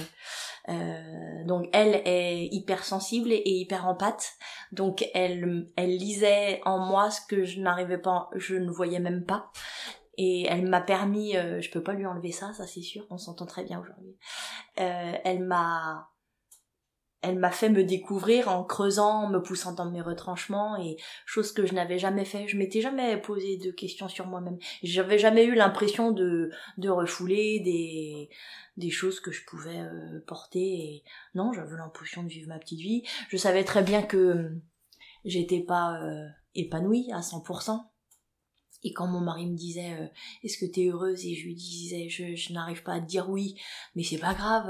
donc 0.67 1.69
elle 1.73 2.01
est 2.05 2.47
hypersensible 2.51 3.31
et 3.31 3.43
hyper 3.45 3.87
empathe, 3.87 4.33
donc 4.71 5.05
elle 5.13 5.67
elle 5.75 5.95
lisait 5.97 6.61
en 6.65 6.79
moi 6.79 7.11
ce 7.11 7.21
que 7.27 7.43
je 7.43 7.59
n'arrivais 7.59 7.99
pas, 7.99 8.29
je 8.35 8.55
ne 8.55 8.71
voyais 8.71 8.99
même 8.99 9.25
pas. 9.25 9.51
Et 10.17 10.45
elle 10.47 10.67
m'a 10.67 10.81
permis, 10.81 11.35
euh, 11.35 11.59
je 11.61 11.69
peux 11.69 11.83
pas 11.83 11.93
lui 11.93 12.05
enlever 12.05 12.31
ça, 12.31 12.53
ça 12.53 12.65
c'est 12.65 12.81
sûr, 12.81 13.05
on 13.09 13.17
s'entend 13.17 13.45
très 13.45 13.63
bien 13.63 13.79
aujourd'hui. 13.79 14.15
Euh, 14.79 15.13
elle 15.23 15.43
m'a 15.43 16.09
elle 17.21 17.39
m'a 17.39 17.51
fait 17.51 17.69
me 17.69 17.83
découvrir 17.83 18.49
en 18.49 18.63
creusant, 18.63 19.23
en 19.23 19.29
me 19.29 19.41
poussant 19.41 19.73
dans 19.73 19.89
mes 19.89 20.01
retranchements 20.01 20.77
et 20.77 20.97
chose 21.25 21.51
que 21.51 21.65
je 21.65 21.73
n'avais 21.73 21.97
jamais 21.97 22.25
fait. 22.25 22.47
Je 22.47 22.57
m'étais 22.57 22.81
jamais 22.81 23.17
posé 23.17 23.57
de 23.57 23.71
questions 23.71 24.07
sur 24.07 24.27
moi-même. 24.27 24.57
J'avais 24.83 25.17
jamais 25.17 25.45
eu 25.45 25.55
l'impression 25.55 26.11
de 26.11 26.51
de 26.77 26.89
refouler 26.89 27.59
des 27.61 28.29
des 28.77 28.89
choses 28.89 29.19
que 29.19 29.31
je 29.31 29.45
pouvais 29.45 29.79
euh, 29.79 30.19
porter 30.27 30.59
et 30.59 31.03
non 31.33 31.53
j'avais 31.53 31.77
l'impression 31.77 32.23
de 32.23 32.27
vivre 32.27 32.49
ma 32.49 32.59
petite 32.59 32.79
vie 32.79 33.03
je 33.29 33.37
savais 33.37 33.63
très 33.63 33.83
bien 33.83 34.01
que 34.01 34.17
euh, 34.17 34.61
j'étais 35.23 35.61
pas 35.61 36.01
euh, 36.01 36.27
épanouie 36.55 37.09
à 37.13 37.21
100% 37.21 37.79
et 38.83 38.93
quand 38.93 39.07
mon 39.07 39.19
mari 39.19 39.47
me 39.47 39.55
disait 39.55 40.11
est-ce 40.43 40.57
que 40.57 40.65
t'es 40.65 40.87
heureuse? 40.87 41.25
Et 41.25 41.35
je 41.35 41.45
lui 41.45 41.55
disais 41.55 42.09
je, 42.09 42.35
je 42.35 42.53
n'arrive 42.53 42.83
pas 42.83 42.93
à 42.93 42.99
te 42.99 43.05
dire 43.05 43.29
oui. 43.29 43.55
Mais 43.95 44.03
c'est 44.03 44.17
pas 44.17 44.33
grave 44.33 44.69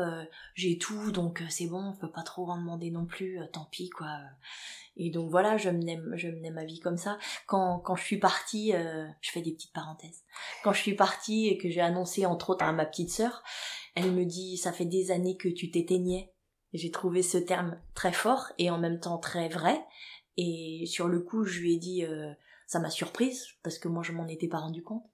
j'ai 0.54 0.78
tout 0.78 1.12
donc 1.12 1.44
c'est 1.50 1.68
bon 1.68 1.94
on 1.94 1.94
peut 1.94 2.12
pas 2.12 2.24
trop 2.24 2.50
en 2.50 2.58
demander 2.58 2.92
non 2.92 3.06
plus 3.06 3.40
tant 3.52 3.68
pis 3.72 3.90
quoi. 3.90 4.08
Et 4.98 5.10
donc 5.10 5.30
voilà 5.30 5.58
je 5.58 5.70
menais 5.70 6.00
je 6.14 6.30
menais 6.30 6.52
ma 6.52 6.66
vie 6.66 6.80
comme 6.80 6.98
ça. 6.98 7.18
Quand 7.48 7.80
quand 7.80 7.96
je 7.96 8.04
suis 8.04 8.20
partie 8.20 8.72
je 9.22 9.32
fais 9.32 9.42
des 9.42 9.52
petites 9.52 9.74
parenthèses. 9.74 10.24
Quand 10.64 10.74
je 10.74 10.82
suis 10.82 10.96
partie 10.96 11.48
et 11.48 11.58
que 11.58 11.70
j'ai 11.70 11.82
annoncé 11.82 12.26
entre 12.26 12.52
autres 12.52 12.64
à 12.64 12.72
ma 12.72 12.86
petite 12.86 13.12
sœur 13.12 13.44
elle 13.96 14.12
me 14.12 14.26
dit 14.26 14.58
ça 14.58 14.74
fait 14.74 14.86
des 14.86 15.12
années 15.12 15.38
que 15.38 15.50
tu 15.50 15.72
t'éteignais. 15.72 16.34
J'ai 16.74 16.92
trouvé 16.92 17.24
ce 17.24 17.38
terme 17.38 17.80
très 17.94 18.12
fort 18.12 18.52
et 18.58 18.70
en 18.70 18.78
même 18.78 19.00
temps 19.00 19.18
très 19.18 19.48
vrai. 19.48 19.80
Et 20.38 20.84
sur 20.86 21.08
le 21.08 21.22
coup, 21.22 21.46
je 21.46 21.62
lui 21.62 21.76
ai 21.76 21.78
dit 21.78 22.04
euh, 22.04 22.34
ça 22.68 22.80
m'a 22.80 22.90
surprise 22.90 23.46
parce 23.64 23.78
que 23.78 23.88
moi 23.88 24.04
je 24.04 24.12
m'en 24.12 24.28
étais 24.28 24.48
pas 24.48 24.60
rendu 24.60 24.84
compte. 24.84 25.06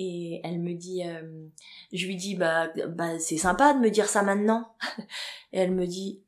Et 0.00 0.40
elle 0.44 0.60
me 0.60 0.74
dit, 0.74 1.02
euh, 1.04 1.48
je 1.92 2.06
lui 2.06 2.14
dis 2.14 2.36
bah 2.36 2.68
bah 2.90 3.18
c'est 3.18 3.36
sympa 3.36 3.74
de 3.74 3.80
me 3.80 3.90
dire 3.90 4.06
ça 4.06 4.22
maintenant. 4.22 4.76
et 5.52 5.58
elle 5.58 5.74
me 5.74 5.86
dit 5.86 6.22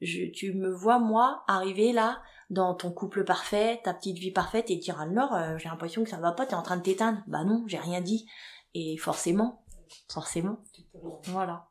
je, 0.00 0.30
tu 0.30 0.52
me 0.54 0.70
vois 0.70 0.98
moi 0.98 1.44
arriver 1.46 1.92
là 1.92 2.22
dans 2.50 2.74
ton 2.74 2.92
couple 2.92 3.24
parfait, 3.24 3.80
ta 3.84 3.94
petite 3.94 4.18
vie 4.18 4.30
parfaite 4.30 4.70
et 4.70 4.76
dire 4.76 5.00
alors 5.00 5.34
euh, 5.34 5.56
j'ai 5.58 5.68
l'impression 5.68 6.04
que 6.04 6.10
ça 6.10 6.18
va 6.18 6.32
pas, 6.32 6.46
t'es 6.46 6.54
en 6.54 6.62
train 6.62 6.76
de 6.76 6.82
t'éteindre. 6.82 7.22
Bah 7.26 7.44
non, 7.44 7.64
j'ai 7.66 7.78
rien 7.78 8.00
dit. 8.00 8.26
Et 8.74 8.96
forcément, 8.96 9.64
forcément. 10.10 10.58
Voilà. 11.24 11.68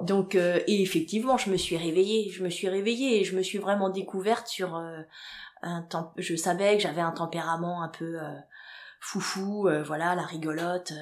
Donc 0.00 0.34
euh, 0.34 0.60
et 0.66 0.82
effectivement, 0.82 1.36
je 1.36 1.50
me 1.50 1.56
suis 1.56 1.76
réveillée, 1.76 2.30
je 2.30 2.42
me 2.42 2.50
suis 2.50 2.68
réveillée 2.68 3.20
et 3.20 3.24
je 3.24 3.36
me 3.36 3.42
suis 3.42 3.58
vraiment 3.58 3.90
découverte 3.90 4.48
sur 4.48 4.82
Je 6.16 6.36
savais 6.36 6.76
que 6.76 6.82
j'avais 6.82 7.00
un 7.00 7.12
tempérament 7.12 7.82
un 7.82 7.88
peu 7.88 8.20
euh, 8.20 8.34
foufou, 9.00 9.68
voilà, 9.84 10.14
la 10.14 10.22
rigolote, 10.22 10.92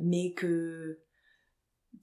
mais 0.00 0.32
que 0.32 0.98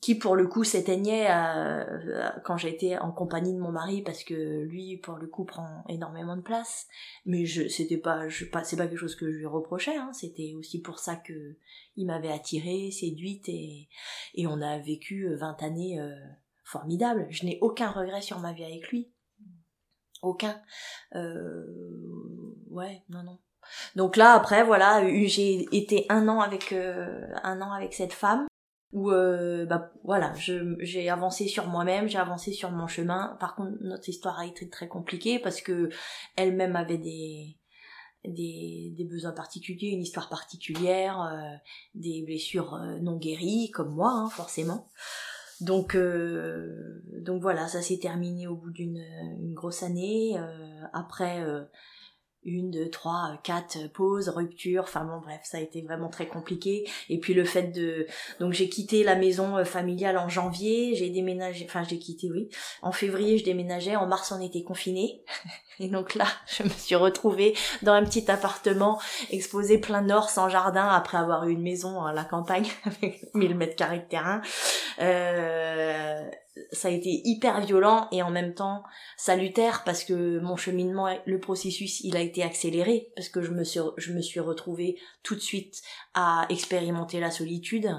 qui 0.02 0.16
pour 0.16 0.36
le 0.36 0.48
coup 0.48 0.64
s'éteignait 0.64 1.28
euh, 1.30 2.30
quand 2.46 2.58
j'étais 2.58 2.98
en 2.98 3.12
compagnie 3.12 3.54
de 3.54 3.60
mon 3.60 3.72
mari 3.72 4.02
parce 4.02 4.24
que 4.24 4.64
lui 4.64 4.98
pour 4.98 5.16
le 5.16 5.28
coup 5.28 5.46
prend 5.46 5.84
énormément 5.90 6.38
de 6.38 6.42
place. 6.42 6.88
Mais 7.26 7.46
je 7.46 7.68
c'était 7.68 7.98
pas 7.98 8.30
c'est 8.30 8.78
pas 8.78 8.88
quelque 8.88 8.98
chose 8.98 9.16
que 9.16 9.32
je 9.32 9.38
lui 9.38 9.46
reprochais 9.46 9.96
hein, 9.96 10.12
c'était 10.14 10.54
aussi 10.56 10.82
pour 10.82 11.00
ça 11.00 11.16
que 11.16 11.58
il 11.98 12.06
m'avait 12.06 12.32
attirée 12.32 12.92
séduite 12.92 13.50
et 13.50 13.90
et 14.36 14.48
on 14.48 14.62
a 14.62 14.80
vécu 14.80 15.36
20 15.36 15.62
années 15.64 16.00
euh, 16.00 16.16
formidables. 16.64 17.28
Je 17.30 17.46
n'ai 17.46 17.58
aucun 17.62 17.90
regret 17.90 18.22
sur 18.22 18.40
ma 18.40 18.54
vie 18.54 18.64
avec 18.64 18.90
lui 18.90 19.12
aucun. 20.22 20.62
Euh, 21.16 21.66
ouais 22.70 23.04
non 23.10 23.24
non. 23.24 23.40
Donc 23.96 24.18
là 24.18 24.34
après 24.34 24.64
voilà 24.64 25.04
j'ai 25.28 25.68
été 25.76 26.06
un 26.10 26.28
an 26.28 26.40
avec 26.42 26.72
euh, 26.72 27.28
un 27.44 27.62
an 27.62 27.72
avec 27.72 27.94
cette 27.94 28.14
femme 28.14 28.48
où 28.92 29.12
euh, 29.12 29.66
bah 29.66 29.92
voilà 30.04 30.34
j'ai 30.36 31.10
avancé 31.10 31.48
sur 31.48 31.68
moi-même 31.68 32.08
j'ai 32.08 32.18
avancé 32.18 32.52
sur 32.54 32.72
mon 32.72 32.88
chemin. 32.88 33.38
Par 33.40 33.56
contre 33.56 33.78
notre 33.82 34.10
histoire 34.10 34.40
a 34.40 34.46
été 34.46 34.70
très 34.70 34.88
compliquée 34.88 35.40
parce 35.40 35.62
que 35.62 35.90
elle-même 36.36 36.76
avait 36.76 36.98
des 36.98 37.60
des, 38.26 38.94
des 38.98 39.06
besoins 39.06 39.32
particuliers 39.32 39.88
une 39.90 40.02
histoire 40.02 40.28
particulière 40.28 41.22
euh, 41.22 41.56
des 41.96 42.24
blessures 42.26 42.74
euh, 42.74 43.00
non 43.00 43.18
guéries 43.18 43.72
comme 43.72 43.96
moi 43.96 44.12
hein, 44.12 44.30
forcément 44.30 44.90
donc 45.62 45.98
donc 45.98 47.42
voilà 47.42 47.68
ça 47.68 47.82
s'est 47.82 48.00
terminé 48.00 48.48
au 48.48 48.56
bout 48.56 48.72
d'une 48.72 49.04
une 49.40 49.54
grosse 49.54 49.84
année. 49.84 50.40
Après 50.94 51.44
une, 52.44 52.72
deux, 52.72 52.90
trois, 52.90 53.40
quatre 53.44 53.92
pauses, 53.92 54.30
ruptures, 54.30 54.84
enfin 54.84 55.04
bon 55.04 55.20
bref, 55.20 55.42
ça 55.44 55.58
a 55.58 55.62
été 55.62 55.82
vraiment 55.82 56.10
très 56.10 56.28
compliqué. 56.28 56.90
Et 57.10 57.20
puis 57.20 57.34
le 57.34 57.44
fait 57.44 57.64
de... 57.64 58.08
Donc 58.40 58.54
j'ai 58.54 58.70
quitté 58.70 59.04
la 59.04 59.16
maison 59.16 59.58
euh, 59.58 59.66
familiale 59.66 60.18
en 60.18 60.30
janvier, 60.30 60.96
j'ai 60.96 61.10
déménagé, 61.10 61.66
enfin 61.68 61.84
j'ai 61.84 62.00
quitté, 62.00 62.30
oui. 62.32 62.50
En 62.82 62.92
février 62.92 63.38
je 63.38 63.44
déménageais, 63.44 63.96
en 63.96 64.08
mars 64.08 64.32
on 64.32 64.42
était 64.42 64.64
confinés. 64.64 65.24
Et 65.80 65.88
donc 65.88 66.16
là, 66.16 66.26
je 66.48 66.64
me 66.64 66.70
suis 66.70 66.96
retrouvée 66.96 67.56
dans 67.82 67.94
un 67.94 68.04
petit 68.04 68.30
appartement 68.30 69.00
exposé 69.32 69.78
plein 69.78 70.02
nord 70.02 70.30
sans 70.30 70.50
jardin 70.50 70.88
après 70.88 71.18
avoir 71.18 71.46
eu 71.46 71.52
une 71.52 71.62
maison 71.62 72.04
à 72.04 72.14
la 72.14 72.24
campagne 72.24 72.68
avec 72.86 73.34
1000 73.34 73.56
mètres 73.56 73.76
carrés 73.76 74.00
de 74.00 74.06
terrain. 74.06 74.42
Euh, 75.02 76.30
ça 76.72 76.88
a 76.88 76.92
été 76.92 77.22
hyper 77.26 77.62
violent 77.62 78.08
et 78.12 78.22
en 78.22 78.32
même 78.32 78.54
temps 78.54 78.84
salutaire 79.18 79.84
parce 79.86 80.04
que 80.04 80.40
mon 80.40 80.56
cheminement, 80.56 81.08
le 81.26 81.40
processus, 81.40 82.02
il 82.02 82.18
a 82.18 82.22
été 82.22 82.44
accéléré 82.44 83.10
parce 83.16 83.30
que 83.30 83.42
je 83.42 83.52
me 83.52 83.64
suis, 83.64 83.80
je 83.98 84.14
me 84.14 84.22
suis 84.22 84.40
retrouvée 84.40 84.98
tout 85.24 85.36
de 85.36 85.40
suite 85.40 85.82
à 86.14 86.46
expérimenter 86.50 87.20
la 87.20 87.32
solitude, 87.32 87.90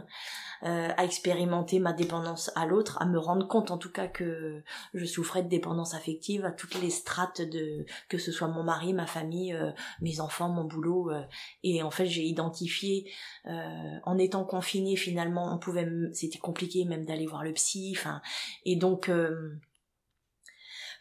euh, 0.63 0.89
à 0.95 1.05
expérimenter 1.05 1.79
ma 1.79 1.95
dépendance 1.95 2.51
à 2.55 2.67
l'autre, 2.67 3.01
à 3.01 3.07
me 3.07 3.19
rendre 3.19 3.49
compte 3.49 3.71
en 3.71 3.79
tout 3.79 3.91
cas 3.91 4.09
que 4.09 4.63
je 4.93 5.05
souffrais 5.07 5.43
de 5.43 5.49
dépendance 5.49 5.95
affective 5.95 6.45
à 6.45 6.53
toutes 6.53 6.81
les 6.83 6.91
strates 6.91 7.41
de 7.41 7.87
que 8.11 8.19
ce 8.19 8.31
soit 8.31 8.49
mon 8.49 8.63
mari, 8.63 8.93
ma 8.93 9.07
famille, 9.07 9.55
euh, 9.55 9.71
mes 10.03 10.21
enfants, 10.21 10.51
mon 10.51 10.65
boulot. 10.65 11.11
Euh, 11.13 11.23
et 11.63 11.83
en 11.83 11.91
fait, 11.91 12.05
j'ai 12.05 12.25
identifié 12.25 13.11
en 13.47 14.19
étant 14.19 14.45
confinée 14.45 14.97
finalement, 14.97 15.55
on 15.55 15.59
pouvait, 15.59 15.89
c'était 16.13 16.39
compliqué 16.39 16.85
même 16.85 17.07
d'aller 17.07 17.27
voir 17.27 17.43
le 17.43 17.53
psy. 17.53 17.95
Enfin, 17.97 18.21
et 18.65 18.77
donc 18.77 19.11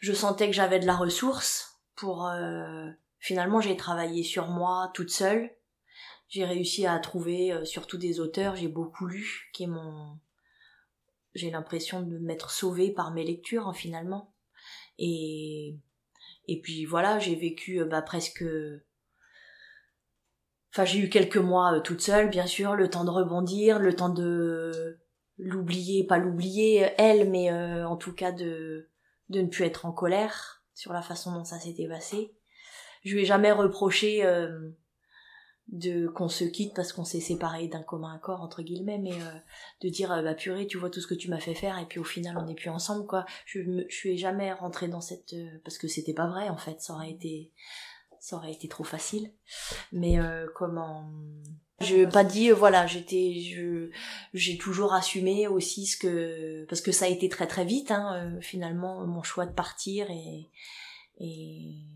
je 0.00 0.12
sentais 0.12 0.46
que 0.46 0.54
j'avais 0.54 0.78
de 0.78 0.86
la 0.86 0.96
ressource 0.96 1.80
pour 1.96 2.30
finalement 3.18 3.60
j'ai 3.60 3.76
travaillé 3.76 4.22
sur 4.22 4.48
moi 4.48 4.90
toute 4.94 5.10
seule 5.10 5.50
j'ai 6.30 6.44
réussi 6.44 6.86
à 6.86 6.98
trouver 7.00 7.52
euh, 7.52 7.64
surtout 7.64 7.98
des 7.98 8.20
auteurs, 8.20 8.56
j'ai 8.56 8.68
beaucoup 8.68 9.06
lu, 9.06 9.50
qui 9.52 9.64
est 9.64 9.66
mon... 9.66 10.16
J'ai 11.34 11.50
l'impression 11.50 12.02
de 12.02 12.18
m'être 12.18 12.50
sauvée 12.50 12.90
par 12.92 13.12
mes 13.12 13.24
lectures, 13.24 13.68
hein, 13.68 13.74
finalement. 13.74 14.32
Et... 14.98 15.76
Et 16.46 16.60
puis 16.60 16.84
voilà, 16.84 17.18
j'ai 17.18 17.34
vécu 17.34 17.80
euh, 17.80 17.84
bah, 17.84 18.00
presque... 18.00 18.44
Enfin, 20.72 20.84
j'ai 20.84 21.00
eu 21.00 21.08
quelques 21.08 21.36
mois 21.36 21.74
euh, 21.74 21.80
toute 21.80 22.00
seule, 22.00 22.30
bien 22.30 22.46
sûr, 22.46 22.76
le 22.76 22.88
temps 22.88 23.04
de 23.04 23.10
rebondir, 23.10 23.80
le 23.80 23.94
temps 23.94 24.08
de 24.08 25.00
l'oublier, 25.36 26.04
pas 26.04 26.18
l'oublier, 26.18 26.92
elle, 26.96 27.28
mais 27.28 27.50
en 27.50 27.96
tout 27.96 28.12
cas 28.14 28.30
de, 28.30 28.90
de 29.30 29.40
ne 29.40 29.48
plus 29.48 29.64
être 29.64 29.86
en 29.86 29.92
colère 29.92 30.62
sur 30.74 30.92
la 30.92 31.00
façon 31.00 31.32
dont 31.32 31.44
ça 31.44 31.58
s'était 31.58 31.88
passé. 31.88 32.36
Je 33.04 33.14
lui 33.14 33.22
ai 33.22 33.24
jamais 33.24 33.50
reproché 33.50 34.22
de 35.70 36.08
qu'on 36.08 36.28
se 36.28 36.44
quitte 36.44 36.74
parce 36.74 36.92
qu'on 36.92 37.04
s'est 37.04 37.20
séparé 37.20 37.68
d'un 37.68 37.82
commun 37.82 38.12
accord 38.14 38.42
entre 38.42 38.62
guillemets 38.62 38.98
mais 38.98 39.12
euh, 39.12 39.38
de 39.82 39.88
dire 39.88 40.10
euh, 40.10 40.22
bah 40.22 40.34
purée 40.34 40.66
tu 40.66 40.78
vois 40.78 40.90
tout 40.90 41.00
ce 41.00 41.06
que 41.06 41.14
tu 41.14 41.30
m'as 41.30 41.38
fait 41.38 41.54
faire 41.54 41.78
et 41.78 41.86
puis 41.86 42.00
au 42.00 42.04
final 42.04 42.36
on 42.38 42.44
n'est 42.44 42.54
plus 42.54 42.70
ensemble 42.70 43.06
quoi. 43.06 43.24
Je 43.46 43.60
me 43.60 43.84
je 43.88 43.94
suis 43.94 44.18
jamais 44.18 44.52
rentrée 44.52 44.88
dans 44.88 45.00
cette 45.00 45.32
euh, 45.32 45.60
parce 45.64 45.78
que 45.78 45.86
c'était 45.86 46.14
pas 46.14 46.26
vrai 46.26 46.48
en 46.48 46.56
fait. 46.56 46.80
Ça 46.80 46.94
aurait 46.94 47.10
été 47.10 47.52
ça 48.18 48.36
aurait 48.36 48.52
été 48.52 48.68
trop 48.68 48.84
facile. 48.84 49.32
Mais 49.92 50.18
comment 50.54 51.10
je 51.80 51.96
n'ai 51.96 52.06
pas 52.06 52.24
dit 52.24 52.50
voilà 52.50 52.86
j'étais 52.86 53.40
je 53.40 53.90
j'ai 54.34 54.58
toujours 54.58 54.92
assumé 54.92 55.48
aussi 55.48 55.86
ce 55.86 55.96
que 55.96 56.66
parce 56.66 56.82
que 56.82 56.92
ça 56.92 57.06
a 57.06 57.08
été 57.08 57.30
très 57.30 57.46
très 57.46 57.64
vite 57.64 57.90
hein, 57.90 58.38
finalement 58.42 59.06
mon 59.06 59.22
choix 59.22 59.46
de 59.46 59.54
partir 59.54 60.10
et 60.10 60.50
et 61.18 61.86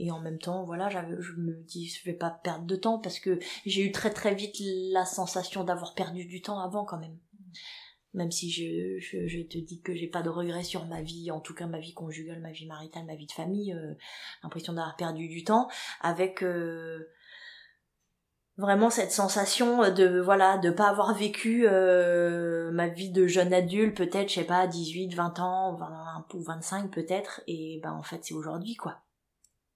et 0.00 0.10
en 0.10 0.20
même 0.20 0.38
temps 0.38 0.64
voilà 0.64 0.88
je 0.88 1.32
me 1.36 1.62
dis 1.64 1.88
je 1.88 2.04
vais 2.04 2.16
pas 2.16 2.30
perdre 2.30 2.64
de 2.64 2.76
temps 2.76 2.98
parce 2.98 3.20
que 3.20 3.38
j'ai 3.66 3.84
eu 3.84 3.92
très 3.92 4.10
très 4.10 4.34
vite 4.34 4.56
la 4.92 5.04
sensation 5.04 5.64
d'avoir 5.64 5.94
perdu 5.94 6.24
du 6.24 6.42
temps 6.42 6.58
avant 6.58 6.84
quand 6.84 6.98
même. 6.98 7.18
Même 8.12 8.32
si 8.32 8.50
je, 8.50 8.98
je, 8.98 9.42
te 9.42 9.58
dis 9.58 9.80
que 9.82 9.94
j'ai 9.94 10.08
pas 10.08 10.22
de 10.22 10.30
regrets 10.30 10.64
sur 10.64 10.84
ma 10.86 11.00
vie, 11.00 11.30
en 11.30 11.38
tout 11.38 11.54
cas 11.54 11.66
ma 11.66 11.78
vie 11.78 11.94
conjugale, 11.94 12.40
ma 12.40 12.50
vie 12.50 12.66
maritale, 12.66 13.04
ma 13.06 13.14
vie 13.14 13.26
de 13.26 13.32
famille, 13.32 13.72
euh, 13.72 13.94
l'impression 14.42 14.72
d'avoir 14.72 14.96
perdu 14.96 15.28
du 15.28 15.44
temps, 15.44 15.68
avec 16.00 16.42
euh, 16.42 17.08
vraiment 18.56 18.90
cette 18.90 19.12
sensation 19.12 19.92
de 19.92 20.18
voilà 20.18 20.58
de 20.58 20.70
pas 20.70 20.88
avoir 20.88 21.14
vécu 21.14 21.68
euh, 21.68 22.72
ma 22.72 22.88
vie 22.88 23.10
de 23.10 23.28
jeune 23.28 23.54
adulte, 23.54 23.96
peut-être 23.96 24.28
je 24.28 24.34
sais 24.34 24.44
pas 24.44 24.66
18, 24.66 25.14
20 25.14 25.38
ans, 25.38 25.76
20, 25.76 26.34
ou 26.34 26.42
25 26.42 26.90
peut-être, 26.90 27.42
et 27.46 27.78
ben 27.80 27.92
en 27.92 28.02
fait 28.02 28.24
c'est 28.24 28.34
aujourd'hui 28.34 28.74
quoi 28.74 29.02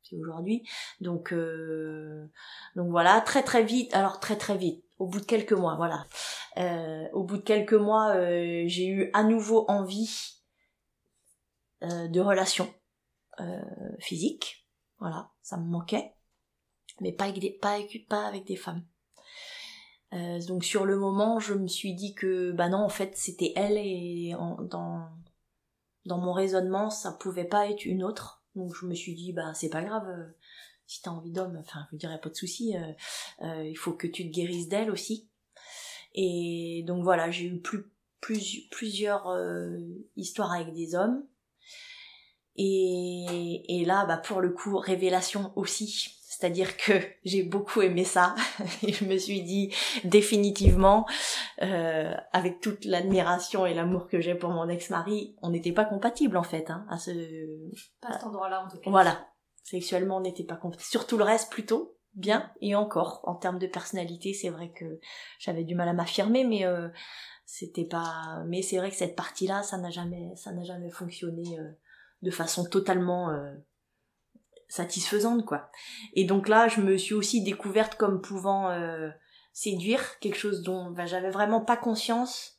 c'est 0.04 0.16
aujourd'hui. 0.16 0.66
Donc 1.00 1.32
euh, 1.32 2.30
donc 2.76 2.90
voilà, 2.90 3.20
très 3.20 3.42
très 3.42 3.64
vite. 3.64 3.92
Alors 3.94 4.20
très 4.20 4.36
très 4.36 4.56
vite. 4.56 4.84
Au 4.98 5.06
bout 5.06 5.20
de 5.20 5.24
quelques 5.24 5.52
mois, 5.52 5.76
voilà. 5.76 6.06
Euh, 6.58 7.08
au 7.12 7.24
bout 7.24 7.38
de 7.38 7.42
quelques 7.42 7.74
mois, 7.74 8.14
euh, 8.14 8.64
j'ai 8.66 8.86
eu 8.86 9.10
à 9.12 9.24
nouveau 9.24 9.64
envie 9.68 10.30
de 11.82 12.20
relations 12.20 12.72
physiques. 13.98 14.66
Voilà, 14.98 15.30
ça 15.42 15.58
me 15.58 15.68
manquait, 15.68 16.14
mais 17.00 17.12
pas 17.12 17.24
avec 17.24 17.38
des, 17.40 17.50
pas 17.50 17.76
pas 18.08 18.26
avec 18.26 18.46
des 18.46 18.56
femmes. 18.56 18.86
donc 20.46 20.64
sur 20.64 20.86
le 20.86 20.96
moment, 20.96 21.40
je 21.40 21.52
me 21.52 21.66
suis 21.66 21.94
dit 21.94 22.14
que 22.14 22.52
bah 22.52 22.70
non, 22.70 22.78
en 22.78 22.88
fait, 22.88 23.16
c'était 23.18 23.52
elle 23.56 23.76
et 23.76 24.34
dans 24.70 25.10
dans 26.06 26.18
mon 26.18 26.32
raisonnement, 26.32 26.88
ça 26.88 27.12
pouvait 27.12 27.44
pas 27.44 27.68
être 27.68 27.84
une 27.84 28.04
autre 28.04 28.43
donc 28.54 28.74
je 28.74 28.86
me 28.86 28.94
suis 28.94 29.14
dit, 29.14 29.32
bah 29.32 29.52
c'est 29.54 29.68
pas 29.68 29.82
grave, 29.82 30.08
euh, 30.08 30.24
si 30.86 31.02
t'as 31.02 31.10
envie 31.10 31.32
d'homme, 31.32 31.56
enfin 31.60 31.86
je 31.92 31.96
dirais 31.96 32.20
pas 32.20 32.28
de 32.28 32.34
souci, 32.34 32.76
euh, 32.76 32.92
euh, 33.42 33.64
il 33.64 33.76
faut 33.76 33.92
que 33.92 34.06
tu 34.06 34.24
te 34.24 34.34
guérisses 34.34 34.68
d'elle 34.68 34.90
aussi. 34.90 35.28
Et 36.14 36.84
donc 36.86 37.02
voilà, 37.02 37.30
j'ai 37.30 37.46
eu 37.46 37.60
plus, 37.60 37.84
plus, 38.20 38.68
plusieurs 38.70 39.36
histoires 40.16 40.52
avec 40.52 40.72
des 40.72 40.94
hommes. 40.94 41.26
Et, 42.56 43.80
et 43.80 43.84
là, 43.84 44.06
bah 44.06 44.18
pour 44.18 44.40
le 44.40 44.50
coup, 44.50 44.76
révélation 44.78 45.52
aussi. 45.56 46.14
C'est-à-dire 46.38 46.76
que 46.76 46.92
j'ai 47.24 47.42
beaucoup 47.42 47.82
aimé 47.82 48.04
ça 48.04 48.34
et 48.82 48.92
je 48.92 49.04
me 49.04 49.16
suis 49.16 49.42
dit 49.42 49.74
définitivement, 50.04 51.06
euh, 51.62 52.14
avec 52.32 52.60
toute 52.60 52.84
l'admiration 52.84 53.66
et 53.66 53.74
l'amour 53.74 54.08
que 54.08 54.20
j'ai 54.20 54.34
pour 54.34 54.50
mon 54.50 54.68
ex-mari, 54.68 55.36
on 55.42 55.50
n'était 55.50 55.72
pas 55.72 55.84
compatibles 55.84 56.36
en 56.36 56.42
fait. 56.42 56.70
Hein, 56.70 56.86
à 56.88 56.98
ce... 56.98 57.10
Pas 58.00 58.08
à 58.08 58.12
cet 58.14 58.24
endroit-là 58.24 58.64
en 58.64 58.68
tout 58.68 58.78
cas. 58.78 58.90
Voilà, 58.90 59.26
sexuellement 59.62 60.16
on 60.16 60.22
n'était 60.22 60.44
pas 60.44 60.56
compatibles. 60.56 60.90
Surtout 60.90 61.16
le 61.16 61.24
reste 61.24 61.50
plutôt 61.50 61.96
bien 62.14 62.50
et 62.60 62.74
encore 62.74 63.20
en 63.24 63.34
termes 63.34 63.58
de 63.58 63.66
personnalité, 63.66 64.34
c'est 64.34 64.50
vrai 64.50 64.70
que 64.70 65.00
j'avais 65.38 65.64
du 65.64 65.74
mal 65.74 65.88
à 65.88 65.92
m'affirmer, 65.92 66.44
mais 66.44 66.64
euh, 66.64 66.88
c'était 67.44 67.86
pas. 67.86 68.42
Mais 68.46 68.62
c'est 68.62 68.78
vrai 68.78 68.90
que 68.90 68.96
cette 68.96 69.16
partie-là, 69.16 69.62
ça 69.62 69.78
n'a 69.78 69.90
jamais, 69.90 70.32
ça 70.36 70.52
n'a 70.52 70.64
jamais 70.64 70.90
fonctionné 70.90 71.58
euh, 71.58 71.70
de 72.22 72.30
façon 72.30 72.64
totalement 72.64 73.30
euh, 73.30 73.52
satisfaisante 74.68 75.44
quoi. 75.44 75.70
Et 76.14 76.24
donc 76.24 76.48
là, 76.48 76.68
je 76.68 76.80
me 76.80 76.96
suis 76.96 77.14
aussi 77.14 77.42
découverte 77.42 77.96
comme 77.96 78.20
pouvant 78.20 78.70
euh, 78.70 79.10
séduire, 79.52 80.18
quelque 80.20 80.38
chose 80.38 80.62
dont 80.62 80.90
ben, 80.90 81.06
j'avais 81.06 81.30
vraiment 81.30 81.60
pas 81.60 81.76
conscience 81.76 82.58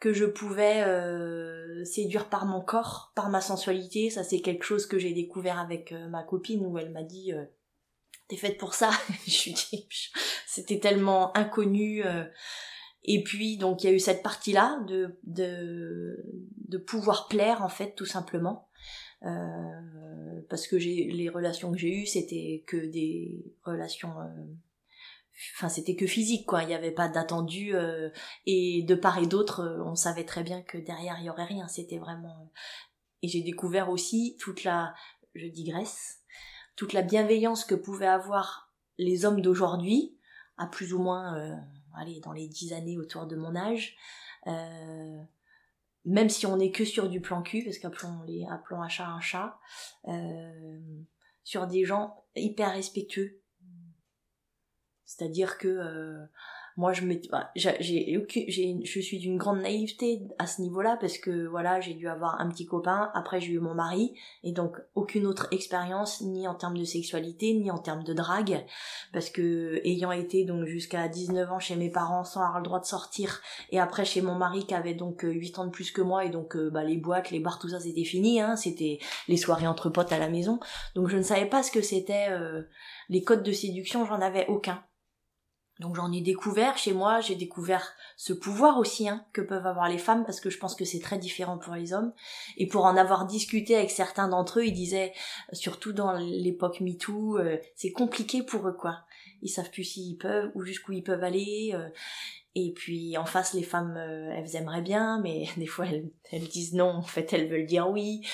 que 0.00 0.12
je 0.12 0.24
pouvais 0.24 0.82
euh, 0.82 1.84
séduire 1.84 2.28
par 2.28 2.44
mon 2.44 2.60
corps, 2.60 3.12
par 3.14 3.30
ma 3.30 3.40
sensualité. 3.40 4.10
Ça 4.10 4.24
c'est 4.24 4.40
quelque 4.40 4.64
chose 4.64 4.86
que 4.86 4.98
j'ai 4.98 5.12
découvert 5.12 5.58
avec 5.58 5.92
euh, 5.92 6.08
ma 6.08 6.22
copine 6.22 6.66
où 6.66 6.78
elle 6.78 6.90
m'a 6.90 7.02
dit 7.02 7.32
t'es 8.28 8.36
faite 8.36 8.58
pour 8.58 8.74
ça. 8.74 8.90
je 9.26 9.50
dit 9.50 9.88
c'était 10.46 10.80
tellement 10.80 11.36
inconnu. 11.36 12.02
et 13.04 13.22
puis 13.22 13.56
donc 13.56 13.84
il 13.84 13.90
y 13.90 13.90
a 13.90 13.94
eu 13.94 14.00
cette 14.00 14.22
partie 14.22 14.52
là 14.52 14.80
de 14.86 15.18
de 15.24 16.16
de 16.68 16.78
pouvoir 16.78 17.28
plaire 17.28 17.62
en 17.62 17.68
fait 17.68 17.94
tout 17.94 18.06
simplement 18.06 18.68
euh, 19.24 19.91
parce 20.52 20.66
que 20.66 20.76
les 20.76 21.30
relations 21.30 21.72
que 21.72 21.78
j'ai 21.78 22.02
eues 22.02 22.06
c'était 22.06 22.62
que 22.66 22.76
des 22.76 23.56
relations 23.64 24.20
euh, 24.20 24.28
enfin 25.56 25.70
c'était 25.70 25.96
que 25.96 26.06
physique 26.06 26.44
quoi. 26.44 26.62
Il 26.62 26.66
n'y 26.66 26.74
avait 26.74 26.90
pas 26.90 27.08
d'attendu 27.08 27.74
euh, 27.74 28.10
et 28.44 28.82
de 28.82 28.94
part 28.94 29.16
et 29.16 29.26
d'autre 29.26 29.82
on 29.86 29.94
savait 29.94 30.26
très 30.26 30.42
bien 30.42 30.60
que 30.60 30.76
derrière 30.76 31.16
il 31.20 31.24
y 31.24 31.30
aurait 31.30 31.46
rien. 31.46 31.68
C'était 31.68 31.96
vraiment 31.96 32.52
et 33.22 33.28
j'ai 33.28 33.40
découvert 33.40 33.88
aussi 33.88 34.36
toute 34.38 34.62
la 34.62 34.94
je 35.34 35.46
digresse 35.46 36.20
toute 36.76 36.92
la 36.92 37.00
bienveillance 37.00 37.64
que 37.64 37.74
pouvaient 37.74 38.04
avoir 38.04 38.74
les 38.98 39.24
hommes 39.24 39.40
d'aujourd'hui 39.40 40.18
à 40.58 40.66
plus 40.66 40.92
ou 40.92 40.98
moins 40.98 41.64
allez 41.96 42.20
dans 42.20 42.32
les 42.32 42.46
dix 42.46 42.74
années 42.74 42.98
autour 42.98 43.24
de 43.24 43.36
mon 43.36 43.56
âge 43.56 43.96
même 46.04 46.28
si 46.28 46.46
on 46.46 46.56
n'est 46.56 46.72
que 46.72 46.84
sur 46.84 47.08
du 47.08 47.20
plan 47.20 47.42
cul, 47.42 47.64
parce 47.64 47.78
qu'appelons 47.78 48.22
les 48.22 48.44
appelons 48.50 48.82
un 48.82 48.88
chat 48.88 49.06
un 49.06 49.20
chat, 49.20 49.58
euh, 50.08 50.78
sur 51.44 51.66
des 51.66 51.84
gens 51.84 52.24
hyper 52.34 52.72
respectueux. 52.72 53.40
C'est-à-dire 55.04 55.58
que 55.58 55.68
euh, 55.68 56.24
moi 56.76 56.92
je 56.92 57.02
me 57.02 57.14
j'ai 57.54 58.26
j'ai 58.48 58.80
je 58.84 59.00
suis 59.00 59.18
d'une 59.18 59.36
grande 59.36 59.60
naïveté 59.60 60.22
à 60.38 60.46
ce 60.46 60.62
niveau-là 60.62 60.96
parce 61.00 61.18
que 61.18 61.46
voilà 61.46 61.80
j'ai 61.80 61.94
dû 61.94 62.08
avoir 62.08 62.40
un 62.40 62.48
petit 62.48 62.66
copain 62.66 63.10
après 63.14 63.40
j'ai 63.40 63.52
eu 63.52 63.58
mon 63.58 63.74
mari 63.74 64.14
et 64.42 64.52
donc 64.52 64.76
aucune 64.94 65.26
autre 65.26 65.48
expérience 65.50 66.20
ni 66.22 66.48
en 66.48 66.54
termes 66.54 66.78
de 66.78 66.84
sexualité 66.84 67.54
ni 67.54 67.70
en 67.70 67.78
termes 67.78 68.04
de 68.04 68.12
drague 68.12 68.64
parce 69.12 69.30
que 69.30 69.80
ayant 69.84 70.12
été 70.12 70.44
donc 70.44 70.64
jusqu'à 70.66 71.08
19 71.08 71.52
ans 71.52 71.58
chez 71.58 71.76
mes 71.76 71.90
parents 71.90 72.24
sans 72.24 72.40
avoir 72.40 72.58
le 72.58 72.64
droit 72.64 72.80
de 72.80 72.86
sortir 72.86 73.40
et 73.70 73.78
après 73.78 74.04
chez 74.04 74.22
mon 74.22 74.34
mari 74.34 74.66
qui 74.66 74.74
avait 74.74 74.94
donc 74.94 75.22
8 75.22 75.58
ans 75.58 75.66
de 75.66 75.70
plus 75.70 75.90
que 75.90 76.02
moi 76.02 76.24
et 76.24 76.30
donc 76.30 76.56
euh, 76.56 76.70
bah 76.70 76.84
les 76.84 76.96
boîtes 76.96 77.30
les 77.30 77.40
bars 77.40 77.58
tout 77.58 77.68
ça 77.68 77.80
c'était 77.80 78.04
fini 78.04 78.40
hein 78.40 78.56
c'était 78.56 78.98
les 79.28 79.36
soirées 79.36 79.66
entre 79.66 79.90
potes 79.90 80.12
à 80.12 80.18
la 80.18 80.28
maison. 80.28 80.60
Donc 80.94 81.08
je 81.08 81.16
ne 81.16 81.22
savais 81.22 81.46
pas 81.46 81.62
ce 81.62 81.70
que 81.70 81.82
c'était 81.82 82.28
euh, 82.30 82.62
les 83.08 83.22
codes 83.22 83.42
de 83.42 83.52
séduction 83.52 84.04
j'en 84.04 84.20
avais 84.20 84.46
aucun 84.48 84.82
Donc 85.82 85.96
j'en 85.96 86.12
ai 86.12 86.20
découvert 86.20 86.78
chez 86.78 86.92
moi, 86.92 87.20
j'ai 87.20 87.34
découvert 87.34 87.92
ce 88.16 88.32
pouvoir 88.32 88.78
aussi 88.78 89.08
hein, 89.08 89.26
que 89.32 89.40
peuvent 89.40 89.66
avoir 89.66 89.88
les 89.88 89.98
femmes 89.98 90.24
parce 90.24 90.38
que 90.38 90.48
je 90.48 90.58
pense 90.58 90.76
que 90.76 90.84
c'est 90.84 91.00
très 91.00 91.18
différent 91.18 91.58
pour 91.58 91.74
les 91.74 91.92
hommes. 91.92 92.12
Et 92.56 92.68
pour 92.68 92.84
en 92.84 92.96
avoir 92.96 93.26
discuté 93.26 93.74
avec 93.74 93.90
certains 93.90 94.28
d'entre 94.28 94.60
eux, 94.60 94.66
ils 94.66 94.72
disaient, 94.72 95.12
surtout 95.52 95.92
dans 95.92 96.12
l'époque 96.12 96.80
MeToo, 96.80 97.36
euh, 97.38 97.58
c'est 97.74 97.90
compliqué 97.90 98.44
pour 98.44 98.68
eux 98.68 98.76
quoi. 98.76 99.00
Ils 99.42 99.48
savent 99.48 99.70
plus 99.70 99.82
s'ils 99.82 100.16
peuvent 100.16 100.52
ou 100.54 100.62
jusqu'où 100.62 100.92
ils 100.92 101.02
peuvent 101.02 101.24
aller. 101.24 101.72
Euh. 101.74 101.88
et 102.54 102.72
puis 102.72 103.18
en 103.18 103.26
face, 103.26 103.52
les 103.52 103.64
femmes, 103.64 103.96
euh, 103.96 104.32
elles 104.36 104.54
aimeraient 104.54 104.82
bien, 104.82 105.20
mais 105.20 105.46
des 105.56 105.66
fois 105.66 105.86
elles, 105.86 106.08
elles 106.30 106.46
disent 106.46 106.74
non. 106.74 106.90
En 106.90 107.02
fait, 107.02 107.32
elles 107.32 107.48
veulent 107.50 107.66
dire 107.66 107.90
oui. 107.90 108.24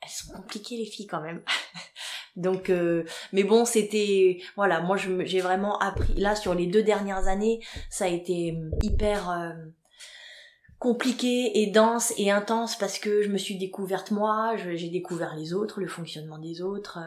Elles 0.00 0.08
sont 0.08 0.32
compliquées 0.32 0.76
les 0.76 0.86
filles 0.86 1.08
quand 1.08 1.20
même. 1.20 1.42
Donc, 2.36 2.70
euh, 2.70 3.04
mais 3.32 3.44
bon, 3.44 3.64
c'était 3.64 4.40
voilà, 4.56 4.80
moi 4.80 4.96
j'ai 4.96 5.40
vraiment 5.40 5.78
appris 5.78 6.14
là 6.14 6.34
sur 6.34 6.54
les 6.54 6.66
deux 6.66 6.82
dernières 6.82 7.28
années, 7.28 7.60
ça 7.90 8.06
a 8.06 8.08
été 8.08 8.52
euh, 8.52 8.70
hyper 8.82 9.30
euh, 9.30 9.52
compliqué 10.78 11.60
et 11.60 11.66
dense 11.66 12.14
et 12.16 12.30
intense 12.30 12.76
parce 12.78 12.98
que 12.98 13.22
je 13.22 13.28
me 13.28 13.36
suis 13.36 13.58
découverte 13.58 14.10
moi, 14.10 14.56
j'ai 14.56 14.88
découvert 14.88 15.36
les 15.36 15.52
autres, 15.52 15.80
le 15.80 15.86
fonctionnement 15.86 16.38
des 16.38 16.62
autres. 16.62 16.98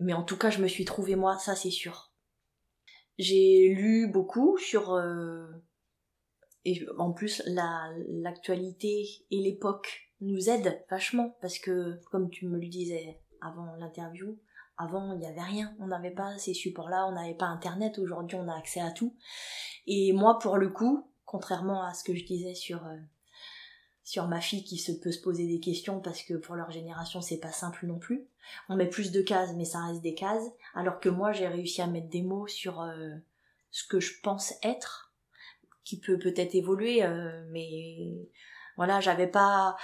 mais 0.00 0.12
en 0.12 0.24
tout 0.24 0.36
cas, 0.36 0.50
je 0.50 0.60
me 0.60 0.68
suis 0.68 0.84
trouvée 0.84 1.14
moi, 1.14 1.38
ça 1.38 1.54
c'est 1.54 1.70
sûr. 1.70 2.12
J'ai 3.18 3.68
lu 3.68 4.08
beaucoup 4.08 4.58
sur 4.58 5.00
et 6.64 6.84
en 6.98 7.12
plus 7.12 7.42
l'actualité 7.46 9.06
et 9.30 9.38
l'époque 9.38 10.12
nous 10.20 10.50
aident 10.50 10.84
vachement 10.90 11.36
parce 11.40 11.58
que 11.58 12.00
comme 12.10 12.28
tu 12.28 12.46
me 12.46 12.58
le 12.58 12.68
disais 12.68 13.21
avant 13.42 13.74
l'interview. 13.76 14.38
Avant, 14.78 15.12
il 15.12 15.18
n'y 15.18 15.26
avait 15.26 15.42
rien. 15.42 15.74
On 15.80 15.88
n'avait 15.88 16.10
pas 16.10 16.38
ces 16.38 16.54
supports-là, 16.54 17.06
on 17.06 17.12
n'avait 17.12 17.34
pas 17.34 17.46
Internet. 17.46 17.98
Aujourd'hui, 17.98 18.36
on 18.40 18.48
a 18.48 18.56
accès 18.56 18.80
à 18.80 18.90
tout. 18.90 19.14
Et 19.86 20.12
moi, 20.12 20.38
pour 20.38 20.56
le 20.56 20.68
coup, 20.68 21.06
contrairement 21.24 21.82
à 21.82 21.94
ce 21.94 22.04
que 22.04 22.14
je 22.14 22.24
disais 22.24 22.54
sur 22.54 22.86
euh, 22.86 22.96
sur 24.04 24.26
ma 24.28 24.40
fille 24.40 24.64
qui 24.64 24.78
peut 25.00 25.12
se 25.12 25.22
poser 25.22 25.46
des 25.46 25.60
questions 25.60 26.00
parce 26.00 26.22
que 26.22 26.34
pour 26.34 26.56
leur 26.56 26.70
génération 26.70 27.20
c'est 27.20 27.38
pas 27.38 27.52
simple 27.52 27.86
non 27.86 27.98
plus. 27.98 28.26
On 28.68 28.76
met 28.76 28.88
plus 28.88 29.12
de 29.12 29.22
cases 29.22 29.54
mais 29.54 29.64
ça 29.64 29.84
reste 29.86 30.02
des 30.02 30.14
cases. 30.14 30.44
Alors 30.74 31.00
que 31.00 31.08
moi 31.08 31.32
j'ai 31.32 31.48
réussi 31.48 31.80
à 31.80 31.86
mettre 31.86 32.08
des 32.08 32.22
mots 32.22 32.46
sur 32.46 32.82
euh, 32.82 33.10
ce 33.70 33.86
que 33.86 34.00
je 34.00 34.20
pense 34.22 34.52
être, 34.62 35.14
qui 35.84 35.98
peut 35.98 36.18
peut-être 36.18 36.54
évoluer, 36.54 37.02
euh, 37.02 37.46
mais 37.50 38.28
voilà 38.76 39.00
j'avais 39.00 39.26
pas 39.26 39.76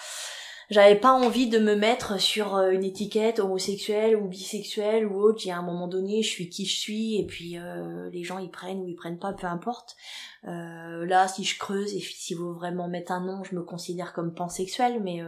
j'avais 0.71 0.97
pas 0.97 1.13
envie 1.13 1.49
de 1.49 1.59
me 1.59 1.75
mettre 1.75 2.21
sur 2.21 2.57
euh, 2.57 2.71
une 2.71 2.85
étiquette 2.85 3.39
homosexuelle 3.39 4.17
ou 4.17 4.29
bisexuelle 4.29 5.07
ou 5.07 5.19
autre. 5.19 5.41
J'ai 5.41 5.51
à 5.51 5.59
un 5.59 5.63
moment 5.63 5.89
donné, 5.89 6.23
je 6.23 6.29
suis 6.29 6.51
qui 6.51 6.67
je 6.67 6.79
suis 6.79 7.17
et 7.19 7.27
puis 7.27 7.59
euh, 7.59 8.11
les 8.11 8.23
gens 8.23 8.39
ils 8.39 8.51
prennent 8.51 8.81
ou 8.81 8.87
ils 8.87 8.95
prennent 8.95 9.19
pas, 9.19 9.33
peu 9.33 9.47
importe. 9.47 9.97
Euh, 10.45 11.07
là, 11.07 11.27
si 11.27 11.43
je 11.45 11.59
creuse 11.59 11.95
et 11.95 12.01
s'il 12.01 12.37
faut 12.37 12.53
vraiment 12.53 12.87
mettre 12.87 13.13
un 13.13 13.25
nom, 13.25 13.45
je 13.45 13.55
me 13.55 13.63
considère 13.63 14.13
comme 14.13 14.35
pansexuelle, 14.35 15.03
mais 15.03 15.23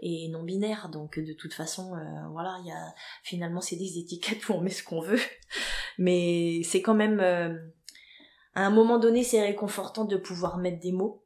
et 0.00 0.28
non 0.28 0.42
binaire. 0.42 0.88
Donc 0.88 1.18
de 1.18 1.32
toute 1.32 1.54
façon, 1.54 1.92
voilà, 2.32 2.56
il 2.62 2.68
y 2.68 2.72
a 2.72 2.94
finalement 3.22 3.60
c'est 3.60 3.76
des 3.76 3.98
étiquettes 3.98 4.48
où 4.48 4.54
on 4.54 4.60
met 4.60 4.70
ce 4.70 4.82
qu'on 4.82 5.00
veut, 5.00 5.20
mais 5.98 6.62
c'est 6.64 6.82
quand 6.82 6.94
même 6.94 7.20
à 7.20 8.66
un 8.66 8.70
moment 8.70 8.98
donné, 8.98 9.22
c'est 9.22 9.42
réconfortant 9.42 10.04
de 10.04 10.16
pouvoir 10.16 10.58
mettre 10.58 10.80
des 10.80 10.92
mots 10.92 11.25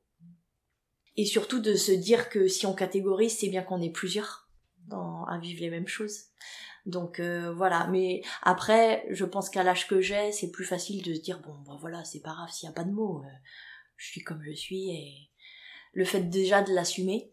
et 1.16 1.24
surtout 1.24 1.60
de 1.60 1.74
se 1.74 1.92
dire 1.92 2.28
que 2.28 2.48
si 2.48 2.66
on 2.66 2.74
catégorise, 2.74 3.38
c'est 3.38 3.48
bien 3.48 3.62
qu'on 3.62 3.82
est 3.82 3.90
plusieurs 3.90 4.48
dans, 4.86 5.24
à 5.24 5.38
vivre 5.38 5.60
les 5.60 5.70
mêmes 5.70 5.88
choses. 5.88 6.24
Donc 6.86 7.20
euh, 7.20 7.52
voilà, 7.52 7.86
mais 7.88 8.22
après, 8.42 9.06
je 9.10 9.24
pense 9.24 9.50
qu'à 9.50 9.62
l'âge 9.62 9.86
que 9.86 10.00
j'ai, 10.00 10.32
c'est 10.32 10.50
plus 10.50 10.64
facile 10.64 11.02
de 11.02 11.14
se 11.14 11.20
dire 11.20 11.40
bon, 11.40 11.54
ben 11.66 11.76
voilà, 11.80 12.04
c'est 12.04 12.20
pas 12.20 12.30
grave 12.30 12.50
s'il 12.50 12.68
n'y 12.68 12.72
a 12.72 12.74
pas 12.74 12.84
de 12.84 12.92
mots, 12.92 13.22
euh, 13.24 13.28
je 13.96 14.06
suis 14.06 14.22
comme 14.22 14.42
je 14.42 14.52
suis 14.52 14.90
et 14.90 15.30
le 15.92 16.04
fait 16.04 16.22
déjà 16.22 16.62
de 16.62 16.72
l'assumer, 16.72 17.32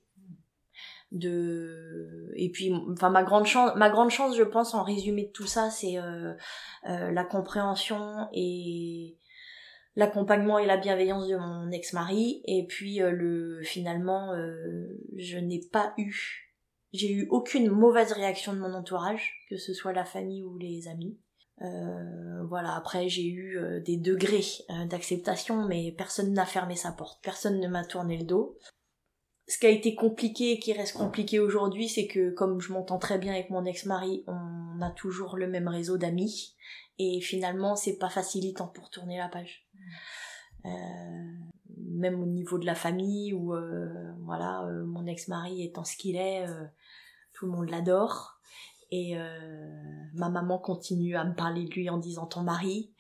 de 1.14 2.34
et 2.36 2.50
puis 2.52 2.74
enfin 2.92 3.10
ma 3.10 3.24
grande 3.24 3.46
chance, 3.46 3.72
ma 3.78 3.90
grande 3.90 4.10
chance, 4.10 4.36
je 4.36 4.44
pense 4.44 4.74
en 4.74 4.84
résumé 4.84 5.28
de 5.28 5.32
tout 5.32 5.48
ça, 5.48 5.70
c'est 5.70 5.98
euh, 5.98 6.34
la 6.84 7.24
compréhension 7.24 8.28
et 8.34 9.18
l'accompagnement 9.98 10.60
et 10.60 10.68
la 10.68 10.78
bienveillance 10.78 11.28
de 11.28 11.36
mon 11.36 11.72
ex-mari. 11.72 12.42
Et 12.46 12.66
puis 12.68 13.02
euh, 13.02 13.12
le 13.12 13.62
finalement 13.64 14.32
euh, 14.34 14.88
je 15.18 15.38
n'ai 15.38 15.60
pas 15.72 15.94
eu 15.98 16.54
j'ai 16.94 17.12
eu 17.12 17.28
aucune 17.30 17.70
mauvaise 17.70 18.14
réaction 18.14 18.54
de 18.54 18.60
mon 18.60 18.74
entourage 18.74 19.34
que 19.50 19.58
ce 19.58 19.74
soit 19.74 19.92
la 19.92 20.06
famille 20.06 20.44
ou 20.44 20.58
les 20.58 20.88
amis. 20.88 21.20
Euh, 21.64 22.46
voilà 22.48 22.76
après 22.76 23.10
j'ai 23.10 23.26
eu 23.28 23.60
des 23.84 23.98
degrés 23.98 24.46
d'acceptation 24.88 25.66
mais 25.66 25.92
personne 25.98 26.32
n'a 26.32 26.46
fermé 26.46 26.76
sa 26.76 26.92
porte. 26.92 27.20
Personne 27.24 27.60
ne 27.60 27.68
m'a 27.68 27.84
tourné 27.84 28.18
le 28.18 28.26
dos. 28.26 28.56
Ce 29.50 29.58
qui 29.58 29.66
a 29.66 29.70
été 29.70 29.96
compliqué 29.96 30.52
et 30.52 30.60
qui 30.60 30.74
reste 30.74 30.98
compliqué 30.98 31.40
aujourd'hui, 31.40 31.88
c'est 31.88 32.06
que 32.06 32.32
comme 32.32 32.60
je 32.60 32.74
m'entends 32.74 33.00
très 33.00 33.18
bien 33.18 33.32
avec 33.32 33.50
mon 33.50 33.64
ex-mari, 33.64 34.26
on 34.28 34.82
a 34.82 34.92
toujours 34.92 35.38
le 35.38 35.48
même 35.48 35.70
réseau 35.70 35.98
d'amis. 35.98 36.54
Et 37.00 37.22
finalement 37.22 37.76
c'est 37.76 37.98
pas 37.98 38.10
facilitant 38.10 38.68
pour 38.68 38.90
tourner 38.90 39.18
la 39.18 39.30
page. 39.30 39.67
Euh, 40.66 40.70
même 41.78 42.22
au 42.22 42.26
niveau 42.26 42.58
de 42.58 42.66
la 42.66 42.76
famille 42.76 43.34
où 43.34 43.54
euh, 43.54 44.12
voilà 44.22 44.66
euh, 44.66 44.86
mon 44.86 45.06
ex-mari 45.06 45.64
étant 45.64 45.84
ce 45.84 45.96
qu'il 45.96 46.16
est, 46.16 46.46
tout 47.34 47.46
le 47.46 47.52
monde 47.52 47.70
l'adore 47.70 48.40
et 48.90 49.18
ma 50.14 50.30
maman 50.30 50.60
continue 50.60 51.18
à 51.18 51.26
me 51.26 51.36
parler 51.36 51.66
de 51.66 51.74
lui 51.74 51.90
en 51.90 51.98
disant 51.98 52.26
ton 52.26 52.42
mari. 52.42 52.94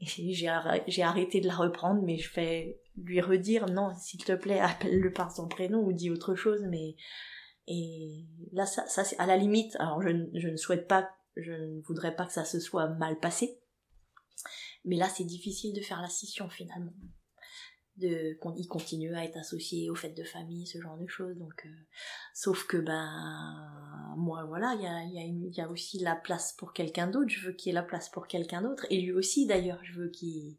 J'ai 0.00 0.48
arrêté 0.48 1.40
de 1.40 1.46
la 1.46 1.54
reprendre, 1.54 2.02
mais 2.02 2.16
je 2.16 2.30
fais 2.30 2.80
lui 2.96 3.20
redire 3.20 3.66
non, 3.66 3.90
s'il 3.94 4.24
te 4.24 4.32
plaît, 4.32 4.58
appelle-le 4.60 5.12
par 5.12 5.30
son 5.30 5.48
prénom 5.48 5.80
ou 5.84 5.92
dis 5.92 6.10
autre 6.10 6.34
chose, 6.34 6.64
mais 6.70 6.96
et 7.68 8.26
là 8.52 8.64
ça, 8.64 8.86
c'est 8.86 9.18
à 9.18 9.26
la 9.26 9.36
limite. 9.36 9.76
Alors 9.76 10.00
je, 10.00 10.08
je 10.34 10.48
ne 10.48 10.56
souhaite 10.56 10.88
pas 10.88 11.10
je 11.36 11.52
ne 11.52 11.80
voudrais 11.82 12.14
pas 12.14 12.26
que 12.26 12.32
ça 12.32 12.44
se 12.44 12.58
soit 12.58 12.88
mal 12.88 13.18
passé. 13.18 13.60
Mais 14.86 14.96
là, 14.96 15.08
c'est 15.08 15.24
difficile 15.24 15.74
de 15.74 15.80
faire 15.80 16.00
la 16.00 16.08
scission 16.08 16.48
finalement. 16.48 16.94
De, 17.96 18.38
y 18.56 18.66
continue 18.66 19.14
à 19.14 19.24
être 19.24 19.38
associé 19.38 19.90
aux 19.90 19.94
fêtes 19.94 20.16
de 20.16 20.22
famille, 20.22 20.66
ce 20.66 20.80
genre 20.80 20.98
de 20.98 21.06
choses. 21.06 21.36
Donc, 21.36 21.64
euh, 21.64 21.70
sauf 22.34 22.66
que 22.66 22.76
ben 22.76 24.14
moi 24.16 24.44
voilà, 24.44 24.74
il 24.74 24.82
y 24.82 24.86
a, 24.86 25.24
y, 25.24 25.60
a 25.60 25.70
aussi 25.70 25.98
la 25.98 26.14
place 26.14 26.52
pour 26.52 26.72
quelqu'un 26.72 27.08
d'autre. 27.08 27.30
Je 27.30 27.46
veux 27.46 27.52
qu'il 27.52 27.70
y 27.70 27.72
ait 27.72 27.74
la 27.74 27.82
place 27.82 28.10
pour 28.10 28.26
quelqu'un 28.26 28.62
d'autre, 28.62 28.86
et 28.90 29.00
lui 29.00 29.12
aussi 29.12 29.46
d'ailleurs, 29.46 29.82
je 29.82 30.00
veux 30.00 30.08
qu'il 30.10 30.58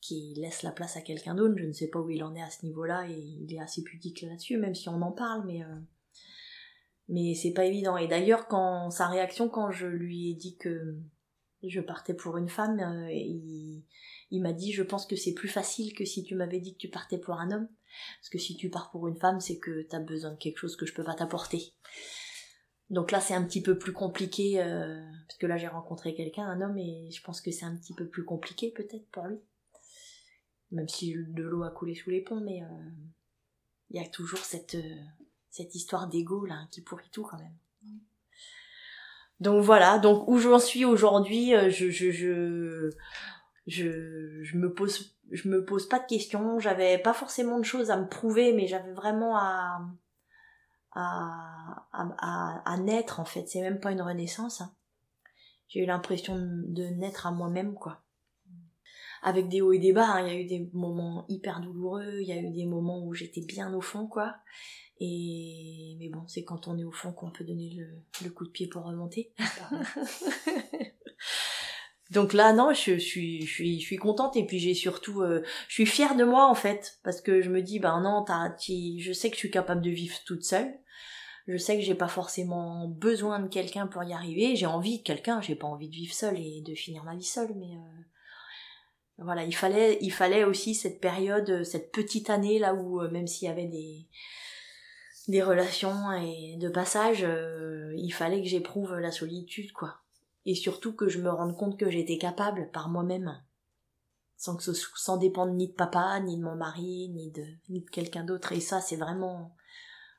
qu'il 0.00 0.38
laisse 0.40 0.62
la 0.62 0.72
place 0.72 0.96
à 0.98 1.00
quelqu'un 1.00 1.34
d'autre. 1.34 1.54
Je 1.56 1.64
ne 1.64 1.72
sais 1.72 1.88
pas 1.88 2.00
où 2.00 2.10
il 2.10 2.22
en 2.24 2.34
est 2.34 2.42
à 2.42 2.50
ce 2.50 2.64
niveau-là, 2.64 3.08
et 3.08 3.18
il 3.18 3.54
est 3.54 3.60
assez 3.60 3.82
pudique 3.82 4.22
là-dessus, 4.22 4.56
même 4.56 4.74
si 4.74 4.88
on 4.88 5.00
en 5.02 5.12
parle, 5.12 5.46
mais 5.46 5.62
euh, 5.62 5.80
mais 7.08 7.34
c'est 7.34 7.52
pas 7.52 7.66
évident. 7.66 7.98
Et 7.98 8.08
d'ailleurs, 8.08 8.48
quand 8.48 8.90
sa 8.90 9.08
réaction 9.08 9.50
quand 9.50 9.70
je 9.70 9.86
lui 9.86 10.30
ai 10.30 10.34
dit 10.34 10.56
que 10.56 10.98
je 11.70 11.80
partais 11.80 12.14
pour 12.14 12.36
une 12.36 12.48
femme, 12.48 12.80
euh, 12.80 13.12
il, 13.12 13.84
il 14.30 14.42
m'a 14.42 14.52
dit 14.52 14.72
je 14.72 14.82
pense 14.82 15.06
que 15.06 15.16
c'est 15.16 15.34
plus 15.34 15.48
facile 15.48 15.94
que 15.94 16.04
si 16.04 16.24
tu 16.24 16.34
m'avais 16.34 16.60
dit 16.60 16.74
que 16.74 16.78
tu 16.78 16.88
partais 16.88 17.18
pour 17.18 17.34
un 17.34 17.50
homme. 17.50 17.68
Parce 18.20 18.28
que 18.28 18.38
si 18.38 18.56
tu 18.56 18.70
pars 18.70 18.90
pour 18.90 19.06
une 19.08 19.16
femme, 19.16 19.40
c'est 19.40 19.58
que 19.58 19.82
t'as 19.82 20.00
besoin 20.00 20.32
de 20.32 20.36
quelque 20.36 20.58
chose 20.58 20.76
que 20.76 20.86
je 20.86 20.94
peux 20.94 21.04
pas 21.04 21.14
t'apporter. 21.14 21.74
Donc 22.90 23.10
là, 23.10 23.20
c'est 23.20 23.34
un 23.34 23.44
petit 23.44 23.62
peu 23.62 23.78
plus 23.78 23.92
compliqué, 23.92 24.62
euh, 24.62 25.00
parce 25.26 25.38
que 25.38 25.46
là, 25.46 25.56
j'ai 25.56 25.68
rencontré 25.68 26.14
quelqu'un, 26.14 26.46
un 26.46 26.60
homme, 26.60 26.76
et 26.78 27.10
je 27.10 27.22
pense 27.22 27.40
que 27.40 27.50
c'est 27.50 27.64
un 27.64 27.76
petit 27.76 27.94
peu 27.94 28.08
plus 28.08 28.24
compliqué 28.24 28.70
peut-être 28.70 29.08
pour 29.10 29.24
lui. 29.26 29.38
Même 30.70 30.88
si 30.88 31.14
de 31.14 31.42
l'eau 31.42 31.62
a 31.62 31.70
coulé 31.70 31.94
sous 31.94 32.10
les 32.10 32.20
ponts, 32.20 32.40
mais 32.40 32.62
euh, 32.62 32.90
il 33.90 34.02
y 34.02 34.04
a 34.04 34.08
toujours 34.08 34.40
cette, 34.40 34.76
cette 35.50 35.74
histoire 35.74 36.08
d'ego 36.08 36.44
là 36.44 36.66
qui 36.72 36.82
pourrit 36.82 37.10
tout 37.10 37.22
quand 37.22 37.38
même. 37.38 37.56
Donc 39.44 39.62
voilà, 39.62 39.98
donc 39.98 40.26
où 40.26 40.38
j'en 40.38 40.58
suis 40.58 40.86
aujourd'hui, 40.86 41.54
euh, 41.54 41.68
je, 41.68 41.90
je, 41.90 42.10
je, 42.10 42.90
je, 43.66 44.42
je, 44.42 44.56
me 44.56 44.72
pose, 44.72 45.14
je 45.30 45.50
me 45.50 45.66
pose 45.66 45.86
pas 45.86 45.98
de 45.98 46.06
questions. 46.06 46.58
J'avais 46.58 46.96
pas 46.96 47.12
forcément 47.12 47.58
de 47.58 47.64
choses 47.64 47.90
à 47.90 47.98
me 47.98 48.08
prouver, 48.08 48.54
mais 48.54 48.66
j'avais 48.66 48.94
vraiment 48.94 49.36
à, 49.36 49.82
à, 50.92 51.86
à, 51.92 52.62
à, 52.64 52.76
naître 52.78 53.20
en 53.20 53.26
fait. 53.26 53.46
C'est 53.46 53.60
même 53.60 53.80
pas 53.80 53.92
une 53.92 54.00
renaissance. 54.00 54.62
Hein. 54.62 54.72
J'ai 55.68 55.80
eu 55.80 55.86
l'impression 55.86 56.36
de, 56.38 56.84
naître 56.84 57.26
à 57.26 57.30
moi-même 57.30 57.74
quoi. 57.74 58.00
Avec 59.26 59.48
des 59.48 59.62
hauts 59.62 59.72
et 59.72 59.78
des 59.78 59.94
bas, 59.94 60.06
hein. 60.06 60.26
il 60.26 60.32
y 60.32 60.36
a 60.36 60.38
eu 60.38 60.44
des 60.44 60.68
moments 60.74 61.24
hyper 61.30 61.60
douloureux, 61.60 62.18
il 62.20 62.28
y 62.28 62.32
a 62.32 62.36
eu 62.36 62.50
des 62.50 62.66
moments 62.66 63.02
où 63.04 63.14
j'étais 63.14 63.40
bien 63.40 63.72
au 63.74 63.80
fond 63.80 64.06
quoi. 64.06 64.36
Et 65.00 65.96
mais 65.98 66.10
bon, 66.10 66.26
c'est 66.28 66.44
quand 66.44 66.68
on 66.68 66.76
est 66.78 66.84
au 66.84 66.92
fond 66.92 67.12
qu'on 67.12 67.30
peut 67.30 67.44
donner 67.44 67.74
le, 68.22 68.30
coup 68.30 68.44
de 68.44 68.50
pied 68.50 68.68
pour 68.68 68.84
remonter. 68.84 69.32
Donc 72.10 72.34
là, 72.34 72.52
non, 72.52 72.72
je, 72.74 72.98
suis, 72.98 73.46
je 73.46 73.50
suis, 73.50 73.80
je 73.80 73.84
suis 73.84 73.96
contente 73.96 74.36
et 74.36 74.44
puis 74.44 74.58
j'ai 74.58 74.74
surtout, 74.74 75.22
euh, 75.22 75.42
je 75.68 75.74
suis 75.74 75.86
fière 75.86 76.16
de 76.16 76.24
moi 76.24 76.46
en 76.48 76.54
fait 76.54 76.98
parce 77.02 77.22
que 77.22 77.40
je 77.40 77.48
me 77.48 77.62
dis, 77.62 77.78
ben 77.80 78.02
non, 78.02 78.24
je 78.28 79.12
sais 79.12 79.30
que 79.30 79.36
je 79.36 79.40
suis 79.40 79.50
capable 79.50 79.80
de 79.80 79.90
vivre 79.90 80.16
toute 80.26 80.44
seule. 80.44 80.72
Je 81.46 81.56
sais 81.58 81.76
que 81.76 81.82
j'ai 81.82 81.94
pas 81.94 82.08
forcément 82.08 82.88
besoin 82.88 83.38
de 83.40 83.48
quelqu'un 83.48 83.86
pour 83.86 84.02
y 84.04 84.12
arriver. 84.12 84.56
J'ai 84.56 84.66
envie 84.66 84.98
de 84.98 85.02
quelqu'un, 85.02 85.40
j'ai 85.40 85.56
pas 85.56 85.66
envie 85.66 85.88
de 85.88 85.94
vivre 85.94 86.14
seule 86.14 86.38
et 86.38 86.62
de 86.62 86.74
finir 86.74 87.04
ma 87.04 87.16
vie 87.16 87.24
seule, 87.24 87.54
mais 87.56 87.74
euh, 87.74 88.02
voilà, 89.18 89.44
il 89.44 89.54
fallait, 89.54 89.98
il 90.00 90.12
fallait 90.12 90.44
aussi 90.44 90.74
cette 90.74 91.00
période, 91.00 91.64
cette 91.64 91.92
petite 91.92 92.30
année 92.30 92.58
là 92.58 92.74
où 92.74 93.00
même 93.08 93.26
s'il 93.26 93.48
y 93.48 93.50
avait 93.50 93.66
des 93.66 94.08
des 95.28 95.42
relations 95.42 96.12
et 96.12 96.56
de 96.58 96.68
passage, 96.68 97.26
il 97.96 98.10
fallait 98.10 98.42
que 98.42 98.48
j'éprouve 98.48 98.94
la 98.98 99.10
solitude, 99.10 99.72
quoi. 99.72 100.00
Et 100.44 100.54
surtout 100.54 100.94
que 100.94 101.08
je 101.08 101.18
me 101.18 101.30
rende 101.30 101.56
compte 101.56 101.78
que 101.78 101.88
j'étais 101.88 102.18
capable 102.18 102.70
par 102.72 102.90
moi-même 102.90 103.40
sans 104.36 104.56
que 104.56 104.62
ce, 104.62 104.72
sans 104.72 105.16
dépendre 105.16 105.54
ni 105.54 105.68
de 105.68 105.72
papa, 105.72 106.20
ni 106.20 106.36
de 106.36 106.42
mon 106.42 106.56
mari, 106.56 107.08
ni 107.14 107.30
de, 107.30 107.44
ni 107.70 107.80
de 107.80 107.90
quelqu'un 107.90 108.24
d'autre. 108.24 108.52
Et 108.52 108.60
ça, 108.60 108.80
c'est 108.80 108.96
vraiment, 108.96 109.54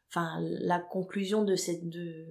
enfin, 0.09 0.39
la 0.41 0.79
conclusion 0.79 1.43
de 1.43 1.55
cette, 1.55 1.87
de, 1.87 2.25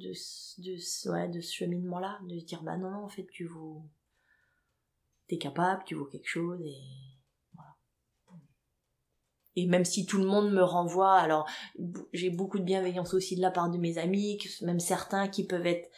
de, 0.00 0.12
de, 0.58 1.10
ouais, 1.10 1.28
de 1.28 1.40
ce 1.40 1.52
cheminement-là, 1.52 2.18
de 2.28 2.38
se 2.38 2.44
dire, 2.44 2.62
bah 2.62 2.78
non, 2.78 2.90
non, 2.90 3.04
en 3.04 3.08
fait, 3.08 3.26
tu 3.26 3.44
vaux, 3.44 3.82
t'es 5.28 5.38
capable, 5.38 5.84
tu 5.84 5.94
vaux 5.94 6.06
quelque 6.06 6.28
chose, 6.28 6.60
et 6.60 6.76
voilà. 7.52 7.70
Et 9.56 9.66
même 9.66 9.84
si 9.84 10.06
tout 10.06 10.18
le 10.18 10.26
monde 10.26 10.52
me 10.52 10.62
renvoie, 10.62 11.14
alors, 11.14 11.48
j'ai 12.12 12.30
beaucoup 12.30 12.58
de 12.58 12.64
bienveillance 12.64 13.14
aussi 13.14 13.36
de 13.36 13.42
la 13.42 13.50
part 13.50 13.70
de 13.70 13.78
mes 13.78 13.98
amis, 13.98 14.38
même 14.62 14.80
certains 14.80 15.28
qui 15.28 15.46
peuvent 15.46 15.66
être 15.66 15.90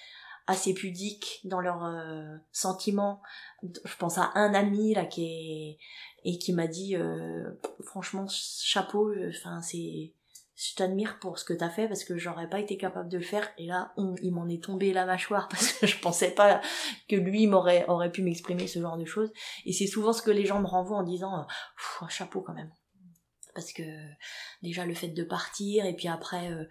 assez 0.47 0.75
pudiques 0.75 1.41
dans 1.45 1.61
leurs 1.61 1.85
euh, 1.85 2.37
sentiments. 2.53 3.21
Je 3.63 3.97
pense 3.97 4.19
à 4.19 4.31
un 4.35 4.55
ami 4.55 4.95
là 4.95 5.05
qui 5.05 5.79
et 6.25 6.39
qui 6.39 6.53
m'a 6.53 6.67
dit 6.67 6.97
euh, 6.97 7.51
franchement 7.85 8.27
chapeau, 8.29 9.09
euh, 9.09 9.31
enfin 9.31 9.61
c'est 9.63 10.13
je 10.57 10.75
t'admire 10.75 11.19
pour 11.21 11.39
ce 11.39 11.45
que 11.45 11.53
t'as 11.53 11.69
fait 11.69 11.87
parce 11.87 12.03
que 12.03 12.17
j'aurais 12.17 12.49
pas 12.49 12.59
été 12.59 12.77
capable 12.77 13.09
de 13.09 13.19
le 13.19 13.25
faire. 13.25 13.49
Et 13.59 13.67
là 13.67 13.93
il 14.23 14.33
m'en 14.33 14.49
est 14.49 14.63
tombé 14.63 14.93
la 14.93 15.05
mâchoire 15.05 15.49
parce 15.51 15.73
que 15.73 15.87
je 15.87 15.99
pensais 16.01 16.31
pas 16.31 16.61
que 17.09 17.17
lui 17.17 17.47
m'aurait 17.47 17.85
aurait 17.89 18.11
pu 18.11 18.23
m'exprimer 18.23 18.67
ce 18.67 18.81
genre 18.81 18.97
de 18.97 19.05
choses. 19.05 19.33
Et 19.67 19.73
c'est 19.73 19.87
souvent 19.87 20.13
ce 20.13 20.23
que 20.23 20.31
les 20.31 20.47
gens 20.47 20.61
me 20.61 20.67
renvoient 20.67 20.99
en 20.99 21.03
disant 21.03 21.47
chapeau 22.09 22.41
quand 22.41 22.55
même 22.55 22.73
parce 23.57 23.73
que 23.73 23.83
déjà 24.63 24.85
le 24.85 24.95
fait 24.95 25.09
de 25.09 25.25
partir 25.25 25.87
et 25.87 25.97
puis 25.97 26.09
après 26.09 26.53
euh, 26.53 26.65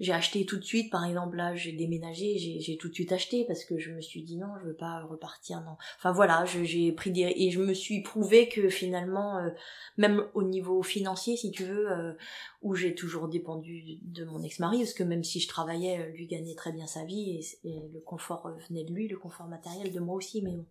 j'ai 0.00 0.12
acheté 0.12 0.44
tout 0.44 0.58
de 0.58 0.64
suite. 0.64 0.90
Par 0.90 1.06
exemple 1.06 1.36
là 1.36 1.54
j'ai 1.54 1.72
déménagé 1.72 2.36
j'ai 2.60 2.76
tout 2.76 2.88
de 2.88 2.94
suite 2.94 3.12
acheté 3.12 3.44
parce 3.46 3.64
que 3.64 3.78
je 3.78 3.92
me 3.92 4.00
suis 4.02 4.22
dit 4.22 4.36
non 4.36 4.48
je 4.60 4.66
veux 4.66 4.76
pas 4.76 5.02
repartir 5.04 5.60
non. 5.62 5.76
Enfin 5.96 6.12
voilà 6.12 6.44
j'ai 6.44 6.92
pris 6.92 7.12
des 7.12 7.32
et 7.34 7.50
je 7.50 7.60
me 7.60 7.72
suis 7.72 8.02
prouvé 8.02 8.48
que 8.48 8.68
finalement 8.68 9.38
euh, 9.38 9.50
même 9.96 10.26
au 10.34 10.42
niveau 10.42 10.82
financier 10.82 11.36
si 11.36 11.52
tu 11.52 11.64
veux 11.64 11.90
euh, 11.90 12.12
où 12.60 12.74
j'ai 12.74 12.94
toujours 12.94 13.28
dépendu 13.28 13.98
de 14.02 14.24
mon 14.24 14.42
ex-mari 14.42 14.78
parce 14.78 14.94
que 14.94 15.04
même 15.04 15.24
si 15.24 15.40
je 15.40 15.48
travaillais 15.48 16.10
lui 16.12 16.26
gagnait 16.26 16.56
très 16.56 16.72
bien 16.72 16.86
sa 16.86 17.04
vie 17.04 17.40
et, 17.64 17.82
le 17.94 18.00
confort 18.00 18.50
venait 18.68 18.84
de 18.84 18.92
lui 18.92 19.06
le 19.06 19.16
confort 19.16 19.46
matériel 19.46 19.92
de 19.92 20.00
moi 20.00 20.16
aussi 20.16 20.42
mais 20.42 20.56
bon. 20.56 20.66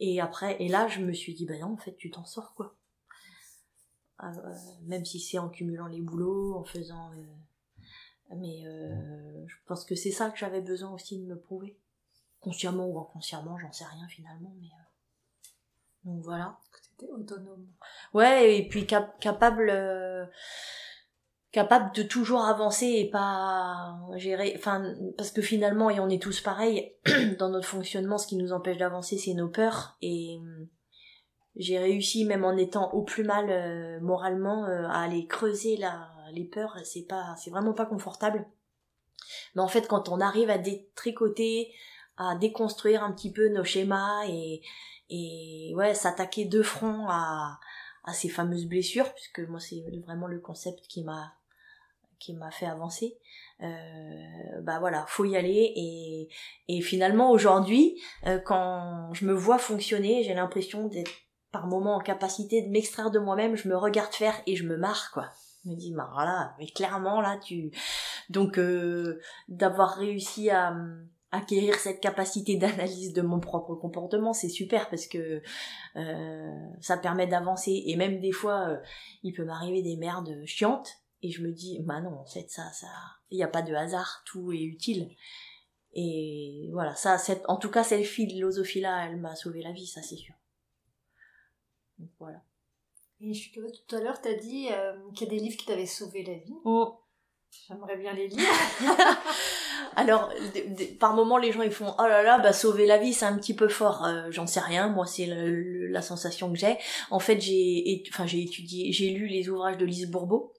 Et 0.00 0.20
après 0.20 0.56
et 0.60 0.68
là 0.68 0.88
je 0.88 1.00
me 1.00 1.12
suis 1.12 1.34
dit 1.34 1.44
ben 1.44 1.60
non 1.60 1.74
en 1.74 1.76
fait 1.76 1.96
tu 1.96 2.10
t'en 2.10 2.24
sors 2.24 2.54
quoi. 2.54 2.74
euh, 2.74 2.81
même 4.82 5.04
si 5.04 5.20
c'est 5.20 5.38
en 5.38 5.48
cumulant 5.48 5.86
les 5.86 6.00
boulots, 6.00 6.56
en 6.56 6.64
faisant. 6.64 7.10
Euh, 7.12 8.34
mais 8.36 8.64
euh, 8.66 9.46
je 9.46 9.56
pense 9.66 9.84
que 9.84 9.94
c'est 9.94 10.10
ça 10.10 10.30
que 10.30 10.38
j'avais 10.38 10.60
besoin 10.60 10.92
aussi 10.92 11.18
de 11.18 11.26
me 11.26 11.38
prouver. 11.38 11.78
Consciemment 12.40 12.86
ou 12.86 12.98
inconsciemment, 12.98 13.58
j'en 13.58 13.72
sais 13.72 13.84
rien 13.84 14.08
finalement, 14.08 14.54
mais. 14.60 14.68
Donc 16.04 16.22
voilà. 16.22 16.58
C'était 16.82 17.12
autonome. 17.12 17.68
Ouais, 18.12 18.58
et 18.58 18.68
puis 18.68 18.86
capable 18.86 19.70
capable 21.52 21.94
de 21.94 22.02
toujours 22.02 22.46
avancer 22.46 22.86
et 22.86 23.10
pas 23.10 23.98
gérer 24.16 24.54
enfin 24.56 24.94
parce 25.18 25.30
que 25.30 25.42
finalement 25.42 25.90
et 25.90 26.00
on 26.00 26.08
est 26.08 26.20
tous 26.20 26.40
pareils 26.40 26.96
dans 27.38 27.50
notre 27.50 27.68
fonctionnement 27.68 28.16
ce 28.16 28.26
qui 28.26 28.36
nous 28.36 28.54
empêche 28.54 28.78
d'avancer 28.78 29.18
c'est 29.18 29.34
nos 29.34 29.48
peurs 29.48 29.98
et 30.00 30.40
j'ai 31.56 31.78
réussi 31.78 32.24
même 32.24 32.44
en 32.44 32.56
étant 32.56 32.92
au 32.92 33.02
plus 33.02 33.24
mal 33.24 33.50
euh, 33.50 34.00
moralement 34.00 34.64
euh, 34.66 34.86
à 34.86 35.02
aller 35.02 35.26
creuser 35.26 35.76
la, 35.76 36.08
les 36.32 36.44
peurs. 36.44 36.76
C'est 36.84 37.06
pas 37.06 37.34
c'est 37.36 37.50
vraiment 37.50 37.74
pas 37.74 37.86
confortable. 37.86 38.46
Mais 39.54 39.62
en 39.62 39.68
fait 39.68 39.86
quand 39.86 40.08
on 40.08 40.20
arrive 40.20 40.50
à 40.50 40.58
détricoter 40.58 41.72
à 42.16 42.36
déconstruire 42.36 43.02
un 43.02 43.12
petit 43.12 43.32
peu 43.32 43.48
nos 43.48 43.64
schémas 43.64 44.26
et 44.26 44.62
et 45.10 45.72
ouais 45.76 45.94
s'attaquer 45.94 46.44
de 46.46 46.62
front 46.62 47.06
à 47.08 47.58
à 48.04 48.12
ces 48.12 48.28
fameuses 48.28 48.66
blessures 48.66 49.12
puisque 49.14 49.40
moi 49.40 49.60
c'est 49.60 49.82
vraiment 50.04 50.26
le 50.26 50.40
concept 50.40 50.86
qui 50.88 51.04
m'a 51.04 51.34
qui 52.18 52.34
m'a 52.34 52.50
fait 52.50 52.66
avancer 52.66 53.18
euh, 53.62 54.60
bah 54.62 54.78
voilà 54.80 55.04
faut 55.06 55.24
y 55.24 55.36
aller. 55.36 55.72
Et 55.76 56.28
et 56.68 56.80
finalement 56.80 57.30
aujourd'hui 57.30 58.00
euh, 58.26 58.38
quand 58.38 59.12
je 59.12 59.24
me 59.24 59.32
vois 59.32 59.58
fonctionner 59.58 60.22
j'ai 60.24 60.34
l'impression 60.34 60.88
d'être 60.88 61.12
par 61.52 61.66
moment 61.66 61.96
en 61.96 62.00
capacité 62.00 62.62
de 62.62 62.70
m'extraire 62.70 63.10
de 63.10 63.18
moi-même, 63.18 63.56
je 63.56 63.68
me 63.68 63.76
regarde 63.76 64.12
faire 64.12 64.34
et 64.46 64.56
je 64.56 64.64
me 64.64 64.76
marre 64.76 65.10
quoi. 65.12 65.30
Je 65.64 65.70
me 65.70 65.76
dis 65.76 65.92
bah 65.92 66.10
voilà, 66.12 66.54
mais 66.58 66.66
clairement 66.66 67.20
là 67.20 67.38
tu 67.38 67.70
donc 68.30 68.58
euh, 68.58 69.20
d'avoir 69.48 69.94
réussi 69.94 70.50
à 70.50 70.74
acquérir 71.30 71.76
cette 71.76 72.00
capacité 72.00 72.56
d'analyse 72.56 73.12
de 73.12 73.22
mon 73.22 73.38
propre 73.38 73.74
comportement, 73.74 74.32
c'est 74.32 74.48
super 74.48 74.90
parce 74.90 75.06
que 75.06 75.42
euh, 75.96 76.50
ça 76.80 76.96
permet 76.96 77.26
d'avancer 77.26 77.84
et 77.86 77.96
même 77.96 78.20
des 78.20 78.32
fois 78.32 78.68
euh, 78.68 78.78
il 79.22 79.32
peut 79.32 79.44
m'arriver 79.44 79.82
des 79.82 79.96
merdes 79.96 80.42
chiantes 80.46 80.90
et 81.22 81.30
je 81.30 81.42
me 81.42 81.52
dis 81.52 81.78
bah 81.82 82.00
non 82.00 82.18
en 82.18 82.26
fait 82.26 82.50
ça 82.50 82.70
ça 82.72 82.88
il 83.30 83.36
n'y 83.36 83.44
a 83.44 83.48
pas 83.48 83.62
de 83.62 83.74
hasard, 83.74 84.22
tout 84.26 84.52
est 84.52 84.62
utile. 84.62 85.10
Et 85.94 86.70
voilà, 86.72 86.94
ça, 86.94 87.18
cette, 87.18 87.42
en 87.48 87.56
tout 87.56 87.70
cas, 87.70 87.84
cette 87.84 88.04
philosophie 88.04 88.80
là, 88.80 89.06
elle 89.06 89.16
m'a 89.16 89.34
sauvé 89.34 89.62
la 89.62 89.72
vie, 89.72 89.86
ça 89.86 90.00
c'est 90.02 90.16
sûr 90.16 90.34
voilà. 92.18 92.42
Et 93.20 93.32
je 93.32 93.40
suis 93.40 93.52
tout 93.52 93.96
à 93.96 94.00
l'heure, 94.00 94.20
tu 94.20 94.28
as 94.28 94.34
dit 94.34 94.68
euh, 94.72 94.94
qu'il 95.14 95.28
y 95.28 95.30
a 95.30 95.34
des 95.34 95.40
livres 95.40 95.56
qui 95.56 95.66
t'avaient 95.66 95.86
sauvé 95.86 96.24
la 96.24 96.34
vie. 96.34 96.54
Oh. 96.64 96.98
J'aimerais 97.68 97.96
bien 97.96 98.14
les 98.14 98.28
lire. 98.28 98.48
Alors, 99.96 100.32
par 100.98 101.14
moments, 101.14 101.36
les 101.36 101.52
gens 101.52 101.62
ils 101.62 101.70
font 101.70 101.94
oh 101.98 102.02
là 102.02 102.22
là, 102.22 102.38
bah 102.38 102.52
sauver 102.52 102.86
la 102.86 102.96
vie, 102.96 103.12
c'est 103.12 103.26
un 103.26 103.36
petit 103.36 103.54
peu 103.54 103.68
fort. 103.68 104.04
Euh, 104.04 104.30
j'en 104.30 104.46
sais 104.46 104.60
rien. 104.60 104.88
Moi, 104.88 105.06
c'est 105.06 105.26
la 105.26 106.02
sensation 106.02 106.50
que 106.50 106.58
j'ai. 106.58 106.78
En 107.10 107.18
fait, 107.18 107.40
j'ai, 107.40 108.02
enfin, 108.10 108.26
j'ai 108.26 108.42
étudié, 108.42 108.90
j'ai 108.90 109.10
lu 109.10 109.26
les 109.26 109.48
ouvrages 109.50 109.76
de 109.76 109.84
Lise 109.84 110.10
Bourbeau, 110.10 110.54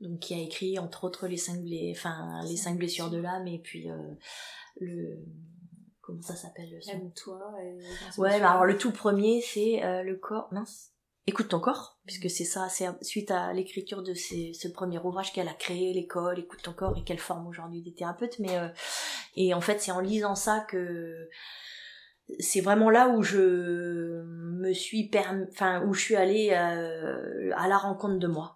donc 0.00 0.20
qui 0.20 0.34
a 0.34 0.38
écrit 0.38 0.78
entre 0.78 1.04
autres 1.04 1.26
les 1.28 1.38
cinq, 1.38 1.60
enfin, 1.90 2.42
les 2.46 2.56
cinq 2.56 2.76
blessures 2.76 3.10
de 3.10 3.18
l'âme 3.18 3.48
et 3.48 3.58
puis 3.58 3.90
euh, 3.90 3.96
le 4.78 5.18
comment 6.06 6.22
ça 6.22 6.36
s'appelle 6.36 6.78
Aime-toi. 6.88 7.52
Ouais, 8.18 8.34
alors 8.34 8.64
le 8.64 8.78
tout 8.78 8.92
premier, 8.92 9.42
c'est 9.42 9.84
euh, 9.84 10.02
le 10.02 10.16
corps. 10.16 10.48
Mince. 10.52 10.92
Écoute 11.28 11.48
ton 11.48 11.58
corps, 11.58 11.98
puisque 12.06 12.30
c'est 12.30 12.44
ça, 12.44 12.68
c'est 12.68 12.86
suite 13.02 13.32
à 13.32 13.52
l'écriture 13.52 14.04
de 14.04 14.14
ce 14.14 14.68
premier 14.68 15.00
ouvrage 15.00 15.32
qu'elle 15.32 15.48
a 15.48 15.54
créé, 15.54 15.92
l'école, 15.92 16.38
écoute 16.38 16.62
ton 16.62 16.72
corps, 16.72 16.96
et 16.96 17.02
qu'elle 17.02 17.18
forme 17.18 17.48
aujourd'hui 17.48 17.82
des 17.82 17.92
thérapeutes. 17.92 18.38
Mais 18.38 18.56
euh, 18.56 18.68
et 19.34 19.52
en 19.52 19.60
fait, 19.60 19.80
c'est 19.80 19.90
en 19.90 20.00
lisant 20.00 20.36
ça 20.36 20.60
que 20.60 21.28
c'est 22.38 22.60
vraiment 22.60 22.90
là 22.90 23.08
où 23.08 23.22
je 23.22 24.22
me 24.22 24.72
suis 24.72 25.08
permis, 25.08 25.46
enfin 25.50 25.84
où 25.84 25.94
je 25.94 26.00
suis 26.00 26.16
allée 26.16 26.50
euh, 26.52 27.50
à 27.56 27.66
la 27.66 27.76
rencontre 27.76 28.18
de 28.18 28.26
moi 28.28 28.55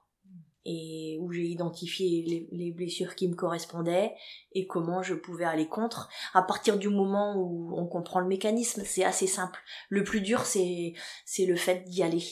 et 0.64 1.18
où 1.20 1.32
j'ai 1.32 1.44
identifié 1.44 2.48
les, 2.52 2.70
blessures 2.72 3.14
qui 3.14 3.28
me 3.28 3.34
correspondaient 3.34 4.14
et 4.52 4.66
comment 4.66 5.02
je 5.02 5.14
pouvais 5.14 5.44
aller 5.44 5.66
contre. 5.66 6.08
À 6.34 6.42
partir 6.42 6.78
du 6.78 6.88
moment 6.88 7.34
où 7.36 7.74
on 7.76 7.86
comprend 7.86 8.20
le 8.20 8.26
mécanisme, 8.26 8.82
c'est 8.84 9.04
assez 9.04 9.26
simple. 9.26 9.58
Le 9.88 10.04
plus 10.04 10.20
dur, 10.20 10.44
c'est 10.44 10.94
c'est 11.24 11.46
le 11.46 11.56
fait 11.56 11.84
d'y 11.84 12.02
aller. 12.02 12.22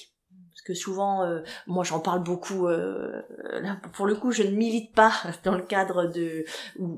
Parce 0.50 0.62
que 0.62 0.74
souvent, 0.74 1.22
euh, 1.22 1.42
moi 1.66 1.84
j'en 1.84 2.00
parle 2.00 2.22
beaucoup. 2.22 2.68
Euh, 2.68 3.22
pour 3.94 4.06
le 4.06 4.14
coup, 4.14 4.30
je 4.30 4.42
ne 4.42 4.50
milite 4.50 4.94
pas 4.94 5.12
dans 5.44 5.56
le 5.56 5.62
cadre 5.62 6.06
de, 6.06 6.44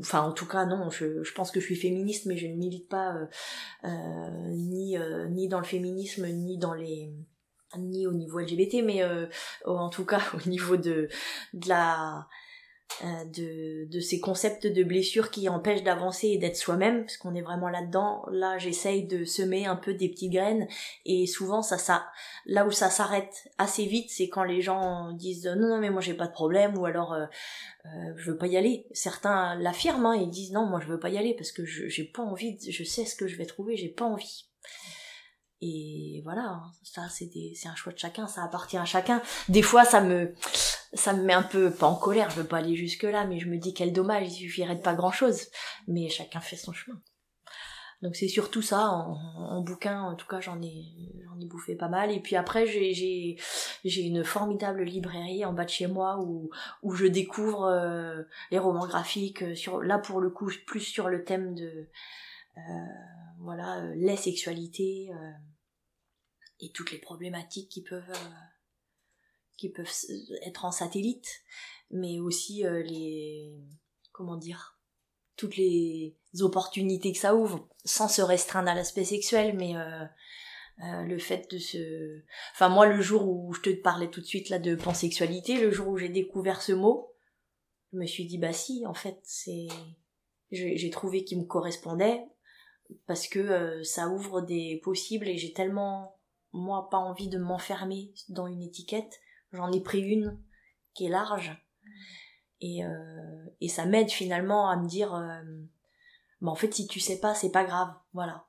enfin 0.00 0.22
en 0.22 0.32
tout 0.32 0.46
cas 0.46 0.66
non, 0.66 0.90
je, 0.90 1.22
je, 1.22 1.34
pense 1.34 1.50
que 1.50 1.60
je 1.60 1.66
suis 1.66 1.76
féministe, 1.76 2.26
mais 2.26 2.36
je 2.36 2.46
ne 2.46 2.56
milite 2.56 2.88
pas 2.88 3.16
euh, 3.84 3.88
ni 4.48 4.96
ni 5.30 5.48
dans 5.48 5.60
le 5.60 5.64
féminisme 5.64 6.26
ni 6.26 6.58
dans 6.58 6.74
les 6.74 7.12
ni 7.78 8.06
au 8.06 8.12
niveau 8.12 8.38
LGBT, 8.38 8.82
mais 8.84 9.02
euh, 9.02 9.26
en 9.64 9.90
tout 9.90 10.04
cas 10.04 10.22
au 10.34 10.48
niveau 10.48 10.76
de, 10.76 11.08
de 11.54 11.68
la 11.68 12.26
euh, 13.02 13.24
de, 13.24 13.90
de 13.90 14.00
ces 14.00 14.20
concepts 14.20 14.66
de 14.66 14.82
blessures 14.82 15.30
qui 15.30 15.48
empêchent 15.48 15.84
d'avancer 15.84 16.28
et 16.28 16.38
d'être 16.38 16.56
soi-même, 16.56 17.04
parce 17.04 17.16
qu'on 17.16 17.34
est 17.34 17.40
vraiment 17.40 17.70
là-dedans. 17.70 18.26
Là, 18.30 18.58
j'essaye 18.58 19.04
de 19.06 19.24
semer 19.24 19.64
un 19.64 19.76
peu 19.76 19.94
des 19.94 20.10
petites 20.10 20.32
graines, 20.32 20.68
et 21.06 21.26
souvent 21.26 21.62
ça, 21.62 21.78
ça, 21.78 22.06
là 22.44 22.66
où 22.66 22.70
ça 22.70 22.90
s'arrête 22.90 23.48
assez 23.56 23.86
vite, 23.86 24.10
c'est 24.10 24.28
quand 24.28 24.44
les 24.44 24.60
gens 24.60 25.12
disent 25.12 25.46
non 25.46 25.68
non 25.68 25.78
mais 25.78 25.88
moi 25.88 26.02
j'ai 26.02 26.12
pas 26.12 26.26
de 26.26 26.32
problème, 26.32 26.76
ou 26.76 26.84
alors 26.84 27.14
euh, 27.14 27.24
euh 27.86 28.12
je 28.16 28.32
veux 28.32 28.36
pas 28.36 28.48
y 28.48 28.56
aller. 28.58 28.86
Certains 28.92 29.54
l'affirment, 29.54 30.10
hein, 30.10 30.16
ils 30.16 30.28
disent 30.28 30.52
non 30.52 30.66
moi 30.66 30.80
je 30.80 30.88
veux 30.88 31.00
pas 31.00 31.08
y 31.08 31.16
aller 31.16 31.34
parce 31.34 31.52
que 31.52 31.64
j'ai 31.64 32.04
pas 32.04 32.22
envie, 32.22 32.58
je 32.70 32.84
sais 32.84 33.06
ce 33.06 33.14
que 33.16 33.28
je 33.28 33.36
vais 33.36 33.46
trouver, 33.46 33.76
j'ai 33.76 33.88
pas 33.88 34.04
envie. 34.04 34.49
Et 35.62 36.22
voilà, 36.24 36.42
hein, 36.42 36.72
ça 36.82 37.08
c'est 37.10 37.30
c'est 37.54 37.68
un 37.68 37.74
choix 37.74 37.92
de 37.92 37.98
chacun, 37.98 38.26
ça 38.26 38.42
appartient 38.42 38.78
à 38.78 38.86
chacun. 38.86 39.20
Des 39.48 39.62
fois 39.62 39.84
ça 39.84 40.00
me 40.00 40.34
ça 40.94 41.12
me 41.12 41.22
met 41.22 41.34
un 41.34 41.42
peu 41.42 41.70
pas 41.70 41.86
en 41.86 41.96
colère, 41.96 42.30
je 42.30 42.36
veux 42.36 42.46
pas 42.46 42.58
aller 42.58 42.76
jusque 42.76 43.02
là, 43.02 43.26
mais 43.26 43.38
je 43.38 43.48
me 43.48 43.58
dis 43.58 43.74
quel 43.74 43.92
dommage, 43.92 44.28
il 44.28 44.32
suffirait 44.32 44.76
de 44.76 44.80
pas 44.82 44.94
grand 44.94 45.12
chose. 45.12 45.48
Mais 45.86 46.08
chacun 46.08 46.40
fait 46.40 46.56
son 46.56 46.72
chemin. 46.72 47.00
Donc 48.02 48.16
c'est 48.16 48.28
surtout 48.28 48.62
ça 48.62 48.88
en, 48.88 49.60
bouquin, 49.60 50.00
en 50.00 50.14
tout 50.14 50.26
cas 50.26 50.40
j'en 50.40 50.60
ai 50.62 50.86
j'en 51.26 51.38
ai 51.38 51.44
bouffé 51.44 51.74
pas 51.74 51.88
mal. 51.88 52.10
Et 52.10 52.20
puis 52.20 52.34
après 52.34 52.66
j'ai 52.66 52.94
j'ai 52.94 53.36
j'ai 53.84 54.02
une 54.02 54.24
formidable 54.24 54.82
librairie 54.82 55.44
en 55.44 55.52
bas 55.52 55.66
de 55.66 55.70
chez 55.70 55.86
moi 55.86 56.18
où 56.18 56.50
où 56.82 56.92
je 56.94 57.04
découvre 57.06 57.64
euh, 57.64 58.22
les 58.50 58.58
romans 58.58 58.86
graphiques 58.86 59.42
euh, 59.42 59.54
sur 59.54 59.82
là 59.82 59.98
pour 59.98 60.20
le 60.20 60.30
coup 60.30 60.50
plus 60.66 60.80
sur 60.80 61.08
le 61.08 61.24
thème 61.24 61.54
de 61.54 61.88
euh, 62.56 62.60
voilà 63.40 63.84
les 63.94 64.16
sexualités 64.16 65.10
et 66.60 66.70
toutes 66.72 66.92
les 66.92 66.98
problématiques 66.98 67.68
qui 67.68 67.82
peuvent 67.82 68.18
qui 69.56 69.68
peuvent 69.68 69.92
être 70.46 70.64
en 70.64 70.72
satellite, 70.72 71.42
mais 71.90 72.18
aussi 72.18 72.62
les 72.62 73.54
comment 74.12 74.36
dire 74.36 74.80
toutes 75.40 75.56
les 75.56 76.14
opportunités 76.40 77.12
que 77.12 77.18
ça 77.18 77.34
ouvre, 77.34 77.66
sans 77.86 78.08
se 78.08 78.20
restreindre 78.20 78.68
à 78.68 78.74
l'aspect 78.74 79.04
sexuel, 79.04 79.56
mais 79.56 79.74
euh, 79.74 80.04
euh, 80.84 81.02
le 81.04 81.18
fait 81.18 81.50
de 81.50 81.56
se... 81.56 82.20
Enfin 82.52 82.68
moi, 82.68 82.86
le 82.86 83.00
jour 83.00 83.26
où 83.26 83.50
je 83.54 83.62
te 83.62 83.70
parlais 83.70 84.10
tout 84.10 84.20
de 84.20 84.26
suite 84.26 84.50
là 84.50 84.58
de 84.58 84.74
pansexualité, 84.74 85.58
le 85.58 85.70
jour 85.70 85.88
où 85.88 85.96
j'ai 85.96 86.10
découvert 86.10 86.60
ce 86.60 86.72
mot, 86.72 87.14
je 87.92 87.98
me 87.98 88.04
suis 88.04 88.26
dit 88.26 88.36
bah 88.36 88.52
si, 88.52 88.84
en 88.86 88.92
fait, 88.92 89.18
c'est... 89.22 89.68
J'ai 90.52 90.90
trouvé 90.90 91.24
qu'il 91.24 91.38
me 91.38 91.44
correspondait 91.44 92.20
parce 93.06 93.28
que 93.28 93.38
euh, 93.38 93.82
ça 93.82 94.08
ouvre 94.08 94.42
des 94.42 94.80
possibles 94.82 95.28
et 95.28 95.38
j'ai 95.38 95.54
tellement 95.54 96.19
moi 96.52 96.88
pas 96.90 96.98
envie 96.98 97.28
de 97.28 97.38
m'enfermer 97.38 98.12
dans 98.28 98.46
une 98.46 98.62
étiquette. 98.62 99.20
J'en 99.52 99.72
ai 99.72 99.80
pris 99.80 100.00
une 100.00 100.38
qui 100.94 101.06
est 101.06 101.10
large 101.10 101.56
et, 102.60 102.84
euh, 102.84 103.46
et 103.60 103.68
ça 103.68 103.86
m'aide 103.86 104.10
finalement 104.10 104.68
à 104.68 104.76
me 104.76 104.86
dire, 104.86 105.14
euh, 105.14 105.42
bah 106.40 106.50
en 106.50 106.54
fait 106.54 106.72
si 106.74 106.86
tu 106.86 107.00
sais 107.00 107.20
pas, 107.20 107.34
c'est 107.34 107.52
pas 107.52 107.64
grave, 107.64 107.92
voilà. 108.12 108.46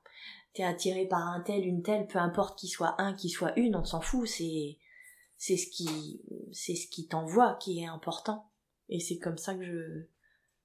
T'es 0.54 0.64
attiré 0.64 1.06
par 1.06 1.26
un 1.26 1.40
tel, 1.40 1.66
une 1.66 1.82
telle, 1.82 2.06
peu 2.06 2.18
importe 2.18 2.58
qu'il 2.58 2.68
soit 2.68 3.00
un, 3.00 3.14
qu'il 3.14 3.30
soit 3.30 3.58
une, 3.58 3.74
on 3.74 3.84
s'en 3.84 4.02
fout, 4.02 4.28
c'est 4.28 4.78
c'est 5.38 5.56
ce 5.56 5.68
qui 5.68 6.22
c'est 6.52 6.74
ce 6.74 6.86
qui 6.88 7.08
t'envoie 7.08 7.54
qui 7.54 7.80
est 7.80 7.86
important. 7.86 8.50
Et 8.88 9.00
c'est 9.00 9.18
comme 9.18 9.38
ça 9.38 9.54
que 9.54 9.64
je 9.64 10.06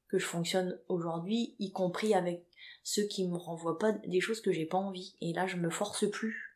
que 0.09 0.17
je 0.19 0.25
fonctionne 0.25 0.79
aujourd'hui, 0.87 1.55
y 1.59 1.71
compris 1.71 2.13
avec 2.13 2.45
ceux 2.83 3.03
qui 3.03 3.27
me 3.27 3.37
renvoient 3.37 3.77
pas 3.77 3.91
des 3.91 4.21
choses 4.21 4.41
que 4.41 4.51
j'ai 4.51 4.65
pas 4.65 4.77
envie. 4.77 5.15
Et 5.21 5.33
là, 5.33 5.47
je 5.47 5.57
me 5.57 5.69
force 5.69 6.09
plus, 6.09 6.46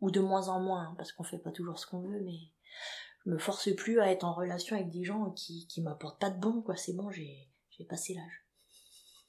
ou 0.00 0.10
de 0.10 0.20
moins 0.20 0.48
en 0.48 0.60
moins, 0.60 0.82
hein, 0.82 0.94
parce 0.96 1.12
qu'on 1.12 1.24
fait 1.24 1.38
pas 1.38 1.50
toujours 1.50 1.78
ce 1.78 1.86
qu'on 1.86 2.00
veut, 2.00 2.20
mais 2.20 2.38
je 3.24 3.30
me 3.30 3.38
force 3.38 3.74
plus 3.74 4.00
à 4.00 4.10
être 4.10 4.24
en 4.24 4.32
relation 4.32 4.76
avec 4.76 4.90
des 4.90 5.04
gens 5.04 5.30
qui, 5.30 5.66
qui 5.66 5.82
m'apportent 5.82 6.20
pas 6.20 6.30
de 6.30 6.38
bon, 6.38 6.62
quoi. 6.62 6.76
C'est 6.76 6.94
bon, 6.94 7.10
j'ai, 7.10 7.48
j'ai 7.70 7.84
passé 7.84 8.14
l'âge. 8.14 8.46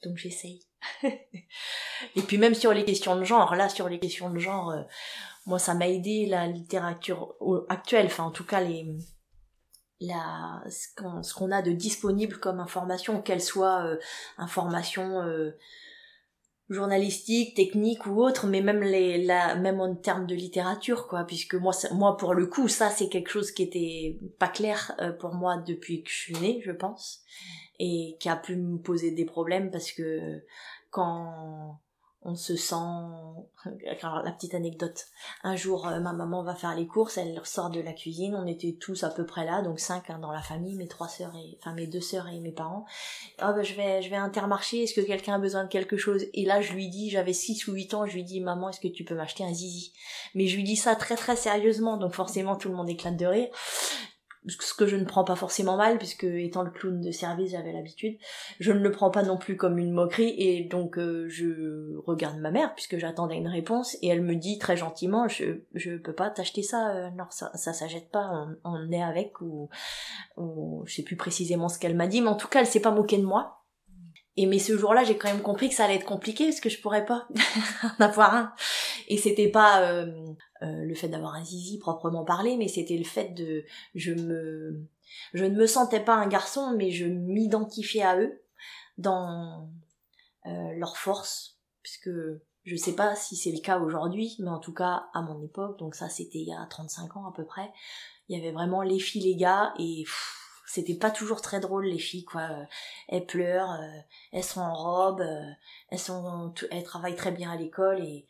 Donc 0.03 0.17
j'essaye. 0.17 0.65
et 1.03 2.21
puis 2.27 2.37
même 2.37 2.55
sur 2.55 2.73
les 2.73 2.85
questions 2.85 3.15
de 3.15 3.23
genre, 3.23 3.55
là 3.55 3.69
sur 3.69 3.87
les 3.87 3.99
questions 3.99 4.29
de 4.29 4.39
genre, 4.39 4.71
euh, 4.71 4.81
moi 5.45 5.59
ça 5.59 5.75
m'a 5.75 5.87
aidé 5.87 6.25
la 6.25 6.47
littérature 6.47 7.35
actuelle, 7.69 8.07
enfin 8.07 8.23
en 8.23 8.31
tout 8.31 8.45
cas 8.45 8.61
les 8.61 8.87
la 9.99 10.63
ce 10.69 11.33
qu'on, 11.33 11.51
a 11.51 11.61
de 11.61 11.71
disponible 11.71 12.39
comme 12.39 12.59
information, 12.59 13.21
qu'elle 13.21 13.41
soit 13.41 13.85
euh, 13.85 13.99
information 14.37 15.21
euh, 15.21 15.51
journalistique, 16.71 17.55
technique 17.55 18.05
ou 18.05 18.21
autre, 18.21 18.47
mais 18.47 18.61
même 18.61 18.81
les, 18.81 19.23
la, 19.23 19.55
même 19.55 19.79
en 19.79 19.93
termes 19.95 20.25
de 20.25 20.35
littérature, 20.35 21.07
quoi, 21.07 21.25
puisque 21.25 21.55
moi, 21.55 21.73
moi 21.93 22.17
pour 22.17 22.33
le 22.33 22.47
coup, 22.47 22.67
ça 22.67 22.89
c'est 22.89 23.09
quelque 23.09 23.29
chose 23.29 23.51
qui 23.51 23.63
était 23.63 24.17
pas 24.39 24.47
clair 24.47 24.93
euh, 24.99 25.11
pour 25.11 25.33
moi 25.33 25.57
depuis 25.57 26.03
que 26.03 26.09
je 26.09 26.15
suis 26.15 26.35
née, 26.35 26.61
je 26.63 26.71
pense, 26.71 27.21
et 27.79 28.15
qui 28.19 28.29
a 28.29 28.35
pu 28.35 28.55
me 28.55 28.77
poser 28.77 29.11
des 29.11 29.25
problèmes 29.25 29.69
parce 29.69 29.91
que 29.91 30.43
quand 30.89 31.79
on 32.23 32.35
se 32.35 32.55
sent 32.55 32.75
alors 34.01 34.21
la 34.23 34.31
petite 34.31 34.53
anecdote. 34.53 35.07
Un 35.43 35.55
jour 35.55 35.87
euh, 35.87 35.99
ma 35.99 36.13
maman 36.13 36.43
va 36.43 36.53
faire 36.55 36.75
les 36.75 36.85
courses 36.85 37.17
elle 37.17 37.39
sort 37.43 37.69
de 37.69 37.79
la 37.79 37.93
cuisine 37.93 38.35
on 38.35 38.45
était 38.45 38.77
tous 38.79 39.03
à 39.03 39.09
peu 39.09 39.25
près 39.25 39.45
là 39.45 39.61
donc 39.61 39.79
cinq 39.79 40.09
hein, 40.09 40.19
dans 40.19 40.31
la 40.31 40.41
famille 40.41 40.75
mes 40.75 40.87
trois 40.87 41.07
sœurs 41.07 41.35
et 41.35 41.57
enfin 41.59 41.73
mes 41.73 41.87
deux 41.87 42.01
sœurs 42.01 42.27
et 42.27 42.39
mes 42.39 42.51
parents 42.51 42.85
oh 43.41 43.51
ben 43.55 43.63
je 43.63 43.73
vais 43.73 44.01
je 44.01 44.09
vais 44.09 44.15
Intermarché 44.15 44.83
est-ce 44.83 44.93
que 44.93 45.01
quelqu'un 45.01 45.35
a 45.35 45.39
besoin 45.39 45.63
de 45.63 45.69
quelque 45.69 45.97
chose? 45.97 46.25
Et 46.33 46.45
là 46.45 46.61
je 46.61 46.73
lui 46.73 46.89
dis 46.89 47.09
j'avais 47.09 47.33
six 47.33 47.67
ou 47.67 47.73
huit 47.73 47.93
ans 47.93 48.05
je 48.05 48.13
lui 48.13 48.23
dis 48.23 48.39
maman 48.39 48.69
est-ce 48.69 48.79
que 48.79 48.87
tu 48.87 49.03
peux 49.03 49.15
m'acheter 49.15 49.43
un 49.43 49.53
zizi? 49.53 49.93
Mais 50.35 50.47
je 50.47 50.55
lui 50.55 50.63
dis 50.63 50.75
ça 50.75 50.95
très 50.95 51.15
très 51.15 51.35
sérieusement 51.35 51.97
donc 51.97 52.13
forcément 52.13 52.55
tout 52.55 52.69
le 52.69 52.75
monde 52.75 52.89
éclate 52.89 53.17
de 53.17 53.25
rire 53.25 53.49
ce 54.47 54.73
que 54.73 54.87
je 54.87 54.95
ne 54.95 55.05
prends 55.05 55.23
pas 55.23 55.35
forcément 55.35 55.77
mal 55.77 55.97
puisque 55.99 56.23
étant 56.23 56.63
le 56.63 56.71
clown 56.71 56.99
de 56.99 57.11
service 57.11 57.51
j'avais 57.51 57.71
l'habitude 57.71 58.17
je 58.59 58.71
ne 58.71 58.79
le 58.79 58.91
prends 58.91 59.11
pas 59.11 59.21
non 59.21 59.37
plus 59.37 59.55
comme 59.55 59.77
une 59.77 59.91
moquerie 59.91 60.33
et 60.37 60.63
donc 60.63 60.97
euh, 60.97 61.27
je 61.29 61.95
regarde 62.07 62.39
ma 62.39 62.49
mère 62.49 62.73
puisque 62.73 62.97
j'attendais 62.97 63.35
une 63.35 63.47
réponse 63.47 63.97
et 64.01 64.07
elle 64.07 64.21
me 64.21 64.35
dit 64.35 64.57
très 64.57 64.75
gentiment 64.75 65.27
je 65.27 65.61
je 65.75 65.95
peux 65.95 66.13
pas 66.13 66.31
t'acheter 66.31 66.63
ça 66.63 66.95
euh, 66.95 67.09
non 67.11 67.25
ça 67.29 67.51
ça 67.53 67.71
s'achète 67.73 68.09
pas 68.09 68.31
on, 68.63 68.71
on, 68.71 68.91
est 68.91 69.03
avec 69.03 69.41
ou, 69.41 69.69
ou 70.37 70.83
je 70.85 70.95
sais 70.95 71.03
plus 71.03 71.17
précisément 71.17 71.69
ce 71.69 71.77
qu'elle 71.77 71.95
m'a 71.95 72.07
dit 72.07 72.21
mais 72.21 72.29
en 72.29 72.35
tout 72.35 72.47
cas 72.47 72.61
elle 72.61 72.67
s'est 72.67 72.81
pas 72.81 72.91
moquée 72.91 73.17
de 73.17 73.25
moi 73.25 73.60
mais 74.47 74.59
ce 74.59 74.77
jour-là, 74.77 75.03
j'ai 75.03 75.17
quand 75.17 75.29
même 75.29 75.41
compris 75.41 75.69
que 75.69 75.75
ça 75.75 75.85
allait 75.85 75.95
être 75.95 76.05
compliqué 76.05 76.45
parce 76.45 76.59
que 76.59 76.69
je 76.69 76.79
pourrais 76.81 77.05
pas 77.05 77.27
en 77.83 78.03
avoir 78.03 78.33
un. 78.35 78.53
Et 79.07 79.17
c'était 79.17 79.49
pas 79.49 79.81
euh, 79.83 80.05
euh, 80.61 80.83
le 80.83 80.95
fait 80.95 81.07
d'avoir 81.07 81.35
un 81.35 81.43
zizi 81.43 81.79
proprement 81.79 82.23
parlé, 82.23 82.57
mais 82.57 82.67
c'était 82.67 82.97
le 82.97 83.03
fait 83.03 83.33
de 83.33 83.65
je 83.95 84.13
me 84.13 84.87
je 85.33 85.43
ne 85.43 85.55
me 85.55 85.67
sentais 85.67 85.99
pas 85.99 86.15
un 86.15 86.27
garçon, 86.27 86.73
mais 86.77 86.91
je 86.91 87.05
m'identifiais 87.05 88.03
à 88.03 88.17
eux 88.17 88.41
dans 88.97 89.69
euh, 90.45 90.73
leur 90.77 90.97
force, 90.97 91.57
puisque 91.81 92.09
je 92.63 92.75
sais 92.75 92.93
pas 92.93 93.15
si 93.15 93.35
c'est 93.35 93.51
le 93.51 93.59
cas 93.59 93.79
aujourd'hui, 93.79 94.35
mais 94.39 94.49
en 94.49 94.59
tout 94.59 94.73
cas 94.73 95.07
à 95.13 95.21
mon 95.21 95.41
époque, 95.43 95.79
donc 95.79 95.95
ça 95.95 96.09
c'était 96.09 96.39
il 96.39 96.47
y 96.47 96.53
a 96.53 96.65
35 96.69 97.17
ans 97.17 97.27
à 97.27 97.33
peu 97.35 97.45
près, 97.45 97.71
il 98.29 98.37
y 98.37 98.41
avait 98.41 98.51
vraiment 98.51 98.81
les 98.81 98.99
filles, 98.99 99.23
les 99.23 99.35
gars, 99.35 99.73
et 99.79 100.03
c'était 100.71 100.95
pas 100.95 101.11
toujours 101.11 101.41
très 101.41 101.59
drôle 101.59 101.85
les 101.85 101.99
filles 101.99 102.25
quoi. 102.25 102.47
Elles 103.09 103.25
pleurent 103.25 103.73
euh, 103.73 103.99
elles 104.31 104.43
sont 104.43 104.61
en 104.61 104.73
robe 104.73 105.21
euh, 105.21 105.51
elles 105.89 105.99
sont 105.99 106.53
elles 106.71 106.83
travaillent 106.83 107.15
très 107.15 107.31
bien 107.31 107.51
à 107.51 107.57
l'école 107.57 108.01
et 108.01 108.25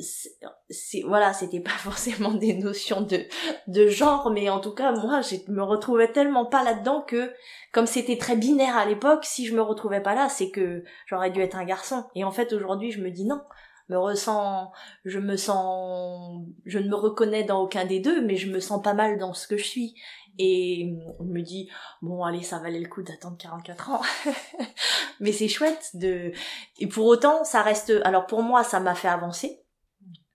c'est 0.00 1.02
voilà 1.02 1.32
c'était 1.32 1.60
pas 1.60 1.70
forcément 1.78 2.32
des 2.32 2.54
notions 2.54 3.02
de 3.02 3.20
de 3.66 3.88
genre 3.88 4.30
mais 4.30 4.48
en 4.48 4.60
tout 4.60 4.72
cas 4.72 4.92
moi 4.92 5.20
je 5.20 5.50
me 5.50 5.62
retrouvais 5.62 6.10
tellement 6.10 6.46
pas 6.46 6.64
là 6.64 6.74
dedans 6.74 7.02
que 7.02 7.32
comme 7.72 7.86
c'était 7.86 8.18
très 8.18 8.36
binaire 8.36 8.76
à 8.76 8.86
l'époque 8.86 9.24
si 9.24 9.46
je 9.46 9.54
me 9.54 9.62
retrouvais 9.62 10.02
pas 10.02 10.14
là 10.14 10.28
c'est 10.28 10.50
que 10.50 10.84
j'aurais 11.06 11.30
dû 11.30 11.40
être 11.40 11.56
un 11.56 11.64
garçon. 11.64 12.04
Et 12.14 12.24
en 12.24 12.32
fait 12.32 12.52
aujourd'hui 12.52 12.90
je 12.90 13.00
me 13.00 13.10
dis 13.10 13.24
non. 13.24 13.40
Me 13.88 13.96
ressens 13.96 14.70
je 15.06 15.18
me 15.18 15.36
sens 15.36 16.44
je 16.66 16.78
ne 16.78 16.88
me 16.88 16.94
reconnais 16.94 17.44
dans 17.44 17.62
aucun 17.62 17.86
des 17.86 18.00
deux 18.00 18.20
mais 18.20 18.36
je 18.36 18.50
me 18.50 18.60
sens 18.60 18.82
pas 18.82 18.92
mal 18.92 19.18
dans 19.18 19.32
ce 19.32 19.48
que 19.48 19.56
je 19.56 19.64
suis 19.64 19.94
et 20.38 20.94
on 21.18 21.24
me 21.24 21.40
dit, 21.40 21.68
bon, 22.00 22.22
allez, 22.22 22.42
ça 22.42 22.58
valait 22.58 22.78
le 22.78 22.88
coup 22.88 23.02
d'attendre 23.02 23.36
44 23.38 23.90
ans. 23.90 24.02
Mais 25.20 25.32
c'est 25.32 25.48
chouette 25.48 25.90
de... 25.94 26.32
Et 26.78 26.86
pour 26.86 27.06
autant, 27.06 27.44
ça 27.44 27.62
reste... 27.62 27.92
Alors 28.04 28.26
pour 28.26 28.42
moi, 28.42 28.62
ça 28.62 28.78
m'a 28.78 28.94
fait 28.94 29.08
avancer. 29.08 29.62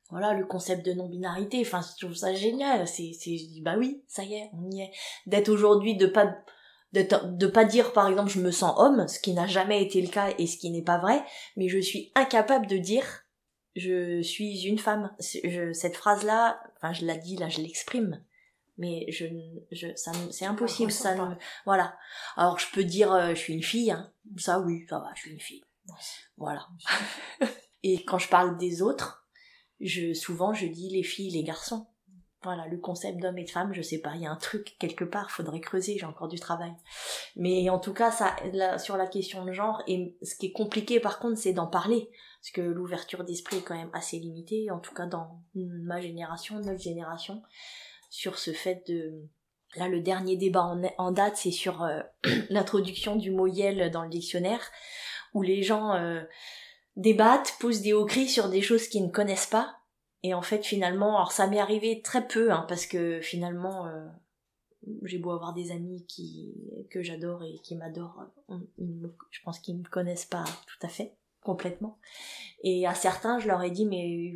Voilà, 0.10 0.34
le 0.34 0.46
concept 0.46 0.86
de 0.86 0.94
non-binarité, 0.94 1.62
enfin, 1.62 1.80
je 1.82 2.06
trouve 2.06 2.16
ça 2.16 2.34
génial. 2.34 2.88
C'est, 2.88 3.12
c'est, 3.18 3.38
je 3.38 3.48
dis, 3.48 3.62
bah 3.62 3.76
oui, 3.78 4.04
ça 4.08 4.24
y 4.24 4.36
est, 4.36 4.52
on 4.54 4.70
y 4.70 4.82
est. 4.82 4.92
D'être 5.26 5.50
aujourd'hui, 5.50 5.96
de 5.96 6.06
pas, 6.06 6.36
de, 6.92 7.48
pas 7.48 7.66
dire, 7.66 7.94
par 7.94 8.08
exemple, 8.08 8.30
je 8.30 8.40
me 8.40 8.52
sens 8.52 8.76
homme, 8.78 9.08
ce 9.08 9.20
qui 9.20 9.34
n'a 9.34 9.48
jamais 9.48 9.82
été 9.82 10.02
le 10.02 10.10
cas 10.10 10.30
et 10.38 10.46
ce 10.46 10.58
qui 10.58 10.70
n'est 10.70 10.84
pas 10.84 11.00
vrai, 11.00 11.24
mais 11.58 11.68
je 11.68 11.80
suis 11.80 12.12
incapable 12.14 12.68
de 12.68 12.78
dire, 12.78 13.06
je 13.76 14.22
suis 14.22 14.68
une 14.68 14.78
femme. 14.78 15.16
Je, 15.20 15.74
cette 15.74 15.96
phrase-là, 15.96 16.60
enfin, 16.76 16.94
je 16.94 17.06
la 17.06 17.18
dis, 17.18 17.38
là, 17.38 17.50
je 17.50 17.62
l'exprime 17.62 18.22
mais 18.78 19.06
je, 19.10 19.26
je 19.72 19.88
ça 19.96 20.12
c'est 20.32 20.46
impossible 20.46 20.92
ça 20.92 21.16
ne, 21.16 21.36
voilà. 21.66 21.96
Alors 22.36 22.60
je 22.60 22.72
peux 22.72 22.84
dire 22.84 23.14
euh, 23.14 23.30
je 23.30 23.36
suis 23.36 23.54
une 23.54 23.64
fille 23.64 23.92
hein. 23.92 24.12
ça 24.38 24.60
oui 24.60 24.86
ça 24.90 25.00
va 25.00 25.12
je 25.16 25.22
suis 25.22 25.32
une 25.32 25.40
fille. 25.40 25.64
Voilà. 26.38 26.68
Et 27.84 28.04
quand 28.06 28.18
je 28.18 28.30
parle 28.30 28.58
des 28.58 28.82
autres 28.82 29.28
je 29.80 30.14
souvent 30.14 30.54
je 30.54 30.66
dis 30.66 30.90
les 30.90 31.04
filles 31.04 31.32
les 31.32 31.44
garçons. 31.44 31.88
Voilà 32.42 32.68
le 32.68 32.78
concept 32.78 33.22
d'homme 33.22 33.38
et 33.38 33.46
de 33.46 33.50
femme 33.50 33.74
je 33.74 33.82
sais 33.82 34.00
pas 34.00 34.16
il 34.16 34.22
y 34.22 34.26
a 34.26 34.32
un 34.32 34.36
truc 34.36 34.76
quelque 34.78 35.06
part 35.06 35.32
faudrait 35.32 35.62
creuser 35.62 35.98
j'ai 35.98 36.06
encore 36.06 36.28
du 36.28 36.40
travail. 36.40 36.74
Mais 37.38 37.70
en 37.70 37.80
tout 37.80 37.94
cas 37.94 38.12
ça 38.12 38.36
sur 38.80 38.98
la 38.98 39.08
question 39.08 39.46
de 39.46 39.54
genre 39.54 39.82
et 39.88 40.18
ce 40.24 40.36
qui 40.36 40.48
est 40.48 40.52
compliqué 40.52 41.00
par 41.00 41.20
contre 41.20 41.38
c'est 41.38 41.54
d'en 41.54 41.68
parler. 41.68 42.10
Parce 42.42 42.52
que 42.52 42.62
l'ouverture 42.62 43.24
d'esprit 43.24 43.60
est 43.60 43.62
quand 43.62 43.78
même 43.78 43.92
assez 43.94 44.18
limitée 44.18 44.72
en 44.72 44.80
tout 44.80 44.94
cas 44.94 45.06
dans 45.06 45.42
ma 45.54 46.02
génération 46.02 46.60
notre 46.60 46.82
génération 46.82 47.42
sur 48.14 48.38
ce 48.38 48.54
fait 48.54 48.88
de... 48.88 49.28
Là, 49.76 49.88
le 49.88 50.00
dernier 50.00 50.38
débat 50.38 50.78
en, 51.00 51.12
date, 51.12 51.36
c'est 51.36 51.50
sur 51.50 51.82
euh, 51.82 52.00
l'introduction 52.52 53.16
du 53.16 53.32
mot 53.32 53.48
yel 53.48 53.90
dans 53.90 54.04
le 54.04 54.10
dictionnaire, 54.10 54.70
où 55.34 55.42
les 55.42 55.64
gens 55.64 55.96
euh, 55.96 56.22
débattent, 56.96 57.56
posent 57.60 57.82
des 57.82 57.92
hauts 57.92 58.06
cris 58.06 58.30
sur 58.30 58.50
des 58.50 58.62
choses 58.62 58.88
qu'ils 58.88 59.04
ne 59.04 59.12
connaissent 59.12 59.48
pas. 59.48 59.78
Et 60.22 60.36
en 60.36 60.44
fait, 60.44 60.64
finalement, 60.64 61.16
alors 61.16 61.32
ça 61.32 61.48
m'est 61.48 61.60
arrivé 61.60 62.04
très 62.04 62.28
peu, 62.28 62.52
hein, 62.52 62.68
parce 62.70 62.86
que 62.86 63.20
finalement, 63.20 63.88
euh, 63.88 64.06
j'ai 65.02 65.18
beau 65.18 65.32
avoir 65.32 65.56
des 65.56 65.72
amis 65.72 66.06
qui 66.06 66.54
que 66.92 67.02
j'adore 67.02 67.44
et 67.44 67.58
qui 67.64 67.76
m'adorent, 67.76 68.28
je 68.48 69.40
pense 69.44 69.58
qu'ils 69.58 69.78
ne 69.78 69.82
me 69.82 69.90
connaissent 69.90 70.26
pas 70.26 70.46
tout 70.68 70.86
à 70.86 70.88
fait. 70.88 71.16
complètement. 71.42 71.98
Et 72.62 72.86
à 72.86 72.94
certains, 72.94 73.40
je 73.40 73.48
leur 73.48 73.64
ai 73.64 73.72
dit, 73.72 73.88
mais 73.88 74.36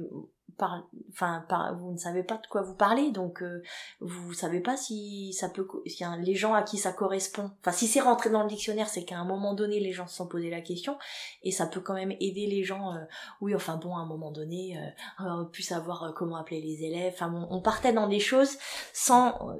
enfin, 0.60 1.46
par, 1.48 1.76
vous 1.76 1.92
ne 1.92 1.98
savez 1.98 2.24
pas 2.24 2.38
de 2.38 2.48
quoi 2.48 2.62
vous 2.62 2.76
parlez, 2.76 3.12
donc 3.12 3.42
euh, 3.42 3.62
vous 4.00 4.34
savez 4.34 4.60
pas 4.60 4.78
si 4.78 5.34
ça 5.34 5.50
peut, 5.50 5.68
si 5.86 6.04
les 6.20 6.36
gens 6.36 6.54
à 6.54 6.64
qui 6.64 6.78
ça 6.78 6.92
correspond. 6.92 7.52
Enfin, 7.62 7.72
si 7.72 7.88
c'est 7.88 8.02
rentré 8.02 8.30
dans 8.30 8.44
le 8.44 8.50
dictionnaire, 8.50 8.90
c'est 8.90 9.04
qu'à 9.04 9.18
un 9.18 9.26
moment 9.26 9.54
donné, 9.54 9.80
les 9.80 9.92
gens 9.92 10.08
se 10.08 10.16
sont 10.16 10.28
posé 10.28 10.50
la 10.50 10.62
question, 10.62 10.98
et 11.44 11.52
ça 11.52 11.68
peut 11.68 11.82
quand 11.82 11.94
même 11.94 12.14
aider 12.20 12.48
les 12.48 12.64
gens. 12.64 12.94
Euh, 12.94 13.00
oui, 13.42 13.56
enfin 13.56 13.78
bon, 13.78 13.96
à 13.96 14.00
un 14.00 14.06
moment 14.06 14.32
donné, 14.32 14.78
euh, 14.78 15.26
on 15.26 15.46
pu 15.46 15.64
savoir 15.64 16.04
euh, 16.04 16.12
comment 16.12 16.38
appeler 16.38 16.62
les 16.62 16.84
élèves. 16.84 17.14
Enfin, 17.16 17.48
on, 17.50 17.62
partait 17.62 17.94
dans 17.94 18.08
des 18.08 18.20
choses 18.20 18.58
sans. 18.94 19.56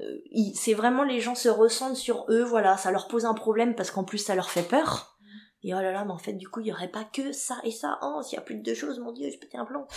c'est 0.54 0.74
vraiment 0.74 1.04
les 1.04 1.20
gens 1.20 1.34
se 1.34 1.48
ressentent 1.48 1.96
sur 1.96 2.24
eux, 2.28 2.42
voilà, 2.42 2.76
ça 2.76 2.90
leur 2.90 3.08
pose 3.08 3.24
un 3.24 3.34
problème 3.34 3.74
parce 3.74 3.90
qu'en 3.90 4.04
plus 4.04 4.18
ça 4.18 4.34
leur 4.34 4.50
fait 4.50 4.62
peur. 4.62 5.17
Et 5.64 5.74
oh 5.74 5.80
là 5.80 5.90
là, 5.90 6.04
mais 6.04 6.12
en 6.12 6.18
fait, 6.18 6.34
du 6.34 6.48
coup, 6.48 6.60
il 6.60 6.68
y 6.68 6.72
aurait 6.72 6.90
pas 6.90 7.04
que 7.04 7.32
ça 7.32 7.60
et 7.64 7.72
ça. 7.72 7.98
Oh, 8.02 8.22
s'il 8.22 8.36
y 8.36 8.38
a 8.38 8.42
plus 8.42 8.54
de 8.54 8.62
deux 8.62 8.74
choses, 8.74 9.00
mon 9.00 9.10
dieu, 9.10 9.28
je 9.28 9.38
pété 9.38 9.58
un 9.58 9.64
plan. 9.64 9.88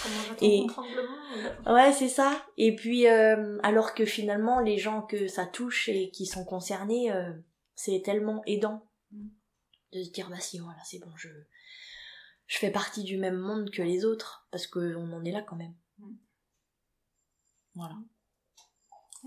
et... 0.42 0.66
Ouais, 1.68 1.94
c'est 1.94 2.10
ça. 2.10 2.44
Et 2.58 2.76
puis, 2.76 3.08
euh, 3.08 3.60
alors 3.62 3.94
que 3.94 4.06
finalement, 4.06 4.60
les 4.60 4.80
gens 4.80 5.04
que 5.04 5.28
ça 5.28 5.46
touche 5.46 5.88
et 5.90 6.10
qui 6.10 6.26
sont 6.26 6.46
concernés, 6.46 7.12
euh, 7.12 7.32
c'est 7.76 8.02
tellement 8.04 8.42
aidant 8.48 8.90
mm. 9.12 9.28
de 9.94 10.04
se 10.04 10.10
dire, 10.10 10.30
bah 10.30 10.40
si, 10.40 10.58
voilà, 10.58 10.80
c'est 10.84 10.98
bon, 10.98 11.12
je, 11.16 11.30
je 12.48 12.58
fais 12.58 12.72
partie 12.72 13.04
du 13.04 13.18
même 13.18 13.38
monde 13.38 13.70
que 13.70 13.84
les 13.84 14.04
autres, 14.04 14.48
parce 14.50 14.66
qu'on 14.66 15.14
en 15.14 15.24
est 15.24 15.32
là 15.32 15.44
quand 15.44 15.58
même. 15.58 15.76
Mm. 16.00 16.16
Voilà. 17.76 17.96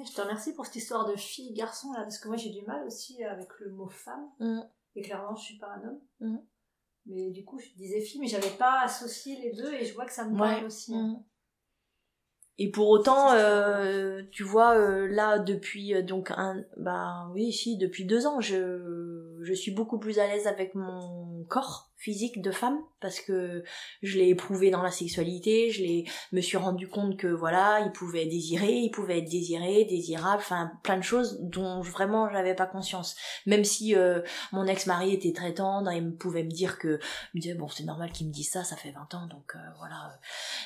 je 0.05 0.12
te 0.12 0.20
remercie 0.20 0.53
pour 0.53 0.66
cette 0.66 0.76
histoire 0.76 1.07
de 1.07 1.16
fille-garçon 1.16 1.93
là, 1.93 2.03
parce 2.03 2.18
que 2.18 2.28
moi 2.28 2.37
j'ai 2.37 2.51
du 2.51 2.61
mal 2.62 2.85
aussi 2.85 3.22
avec 3.24 3.49
le 3.61 3.70
mot 3.70 3.89
femme. 3.89 4.28
Mm. 4.41 4.62
Et 4.97 5.03
clairement, 5.03 5.34
je 5.34 5.42
suis 5.42 5.59
pas 5.59 5.68
un 5.68 5.88
homme. 5.88 6.01
Mm. 6.20 6.38
Mais 7.07 7.30
du 7.30 7.45
coup, 7.45 7.59
je 7.59 7.68
disais 7.76 8.01
fille, 8.01 8.20
mais 8.20 8.26
j'avais 8.26 8.57
pas 8.57 8.80
associé 8.82 9.36
les 9.36 9.53
deux 9.53 9.72
et 9.74 9.84
je 9.84 9.95
vois 9.95 10.07
que 10.07 10.12
ça 10.12 10.24
me 10.24 10.36
parle 10.36 10.64
aussi. 10.64 10.95
Mm. 10.95 11.22
Et 12.57 12.70
pour 12.70 12.88
autant, 12.88 13.32
euh, 13.32 14.22
tu 14.30 14.45
vois, 14.45 14.76
euh, 14.76 15.09
là 15.09 15.40
depuis 15.40 15.92
euh, 15.92 16.03
donc 16.03 16.30
un, 16.30 16.64
bah 16.76 17.28
oui, 17.32 17.53
si 17.53 17.76
depuis 17.76 18.05
deux 18.05 18.26
ans, 18.26 18.40
je 18.40 19.40
je 19.42 19.53
suis 19.53 19.72
beaucoup 19.72 19.99
plus 19.99 20.20
à 20.20 20.28
l'aise 20.28 20.47
avec 20.47 20.74
mon 20.76 21.34
corps 21.47 21.90
physique 22.05 22.42
de 22.42 22.51
femme 22.51 22.78
parce 23.01 23.18
que 23.18 23.64
je 24.03 24.18
l'ai 24.18 24.28
éprouvé 24.28 24.70
dans 24.70 24.82
la 24.82 24.90
sexualité, 24.90 25.70
je 25.70 25.80
l'ai 25.80 26.05
me 26.32 26.42
suis 26.42 26.59
rendu 26.59 26.86
compte 26.86 27.16
que 27.16 27.28
voilà, 27.28 27.80
il 27.80 27.92
pouvait 27.92 28.26
désirer, 28.26 28.72
il 28.72 28.90
pouvait 28.90 29.20
être 29.20 29.30
désiré, 29.30 29.86
désirable, 29.86 30.42
enfin 30.42 30.70
plein 30.82 30.99
de 30.99 31.03
choses 31.03 31.38
dont 31.40 31.80
vraiment 31.80 32.28
j'avais 32.28 32.55
pas 32.55 32.66
conscience. 32.66 33.16
Même 33.47 33.64
si 33.64 33.97
euh, 33.97 34.20
mon 34.53 34.66
ex-mari 34.66 35.14
était 35.14 35.32
très 35.32 35.55
tendre, 35.55 35.90
il 35.92 36.05
me 36.05 36.14
pouvait 36.14 36.45
me 36.45 36.51
dire 36.51 36.78
que 36.78 36.99
me 37.34 37.40
disait 37.40 37.55
bon, 37.55 37.68
c'est 37.68 37.84
normal 37.84 38.12
qu'il 38.12 38.26
me 38.28 38.32
dise 38.32 38.51
ça, 38.51 38.64
ça 38.64 38.76
fait 38.76 38.90
20 38.90 39.14
ans 39.14 39.26
donc 39.26 39.55
euh, 39.55 39.59
voilà. 39.78 40.18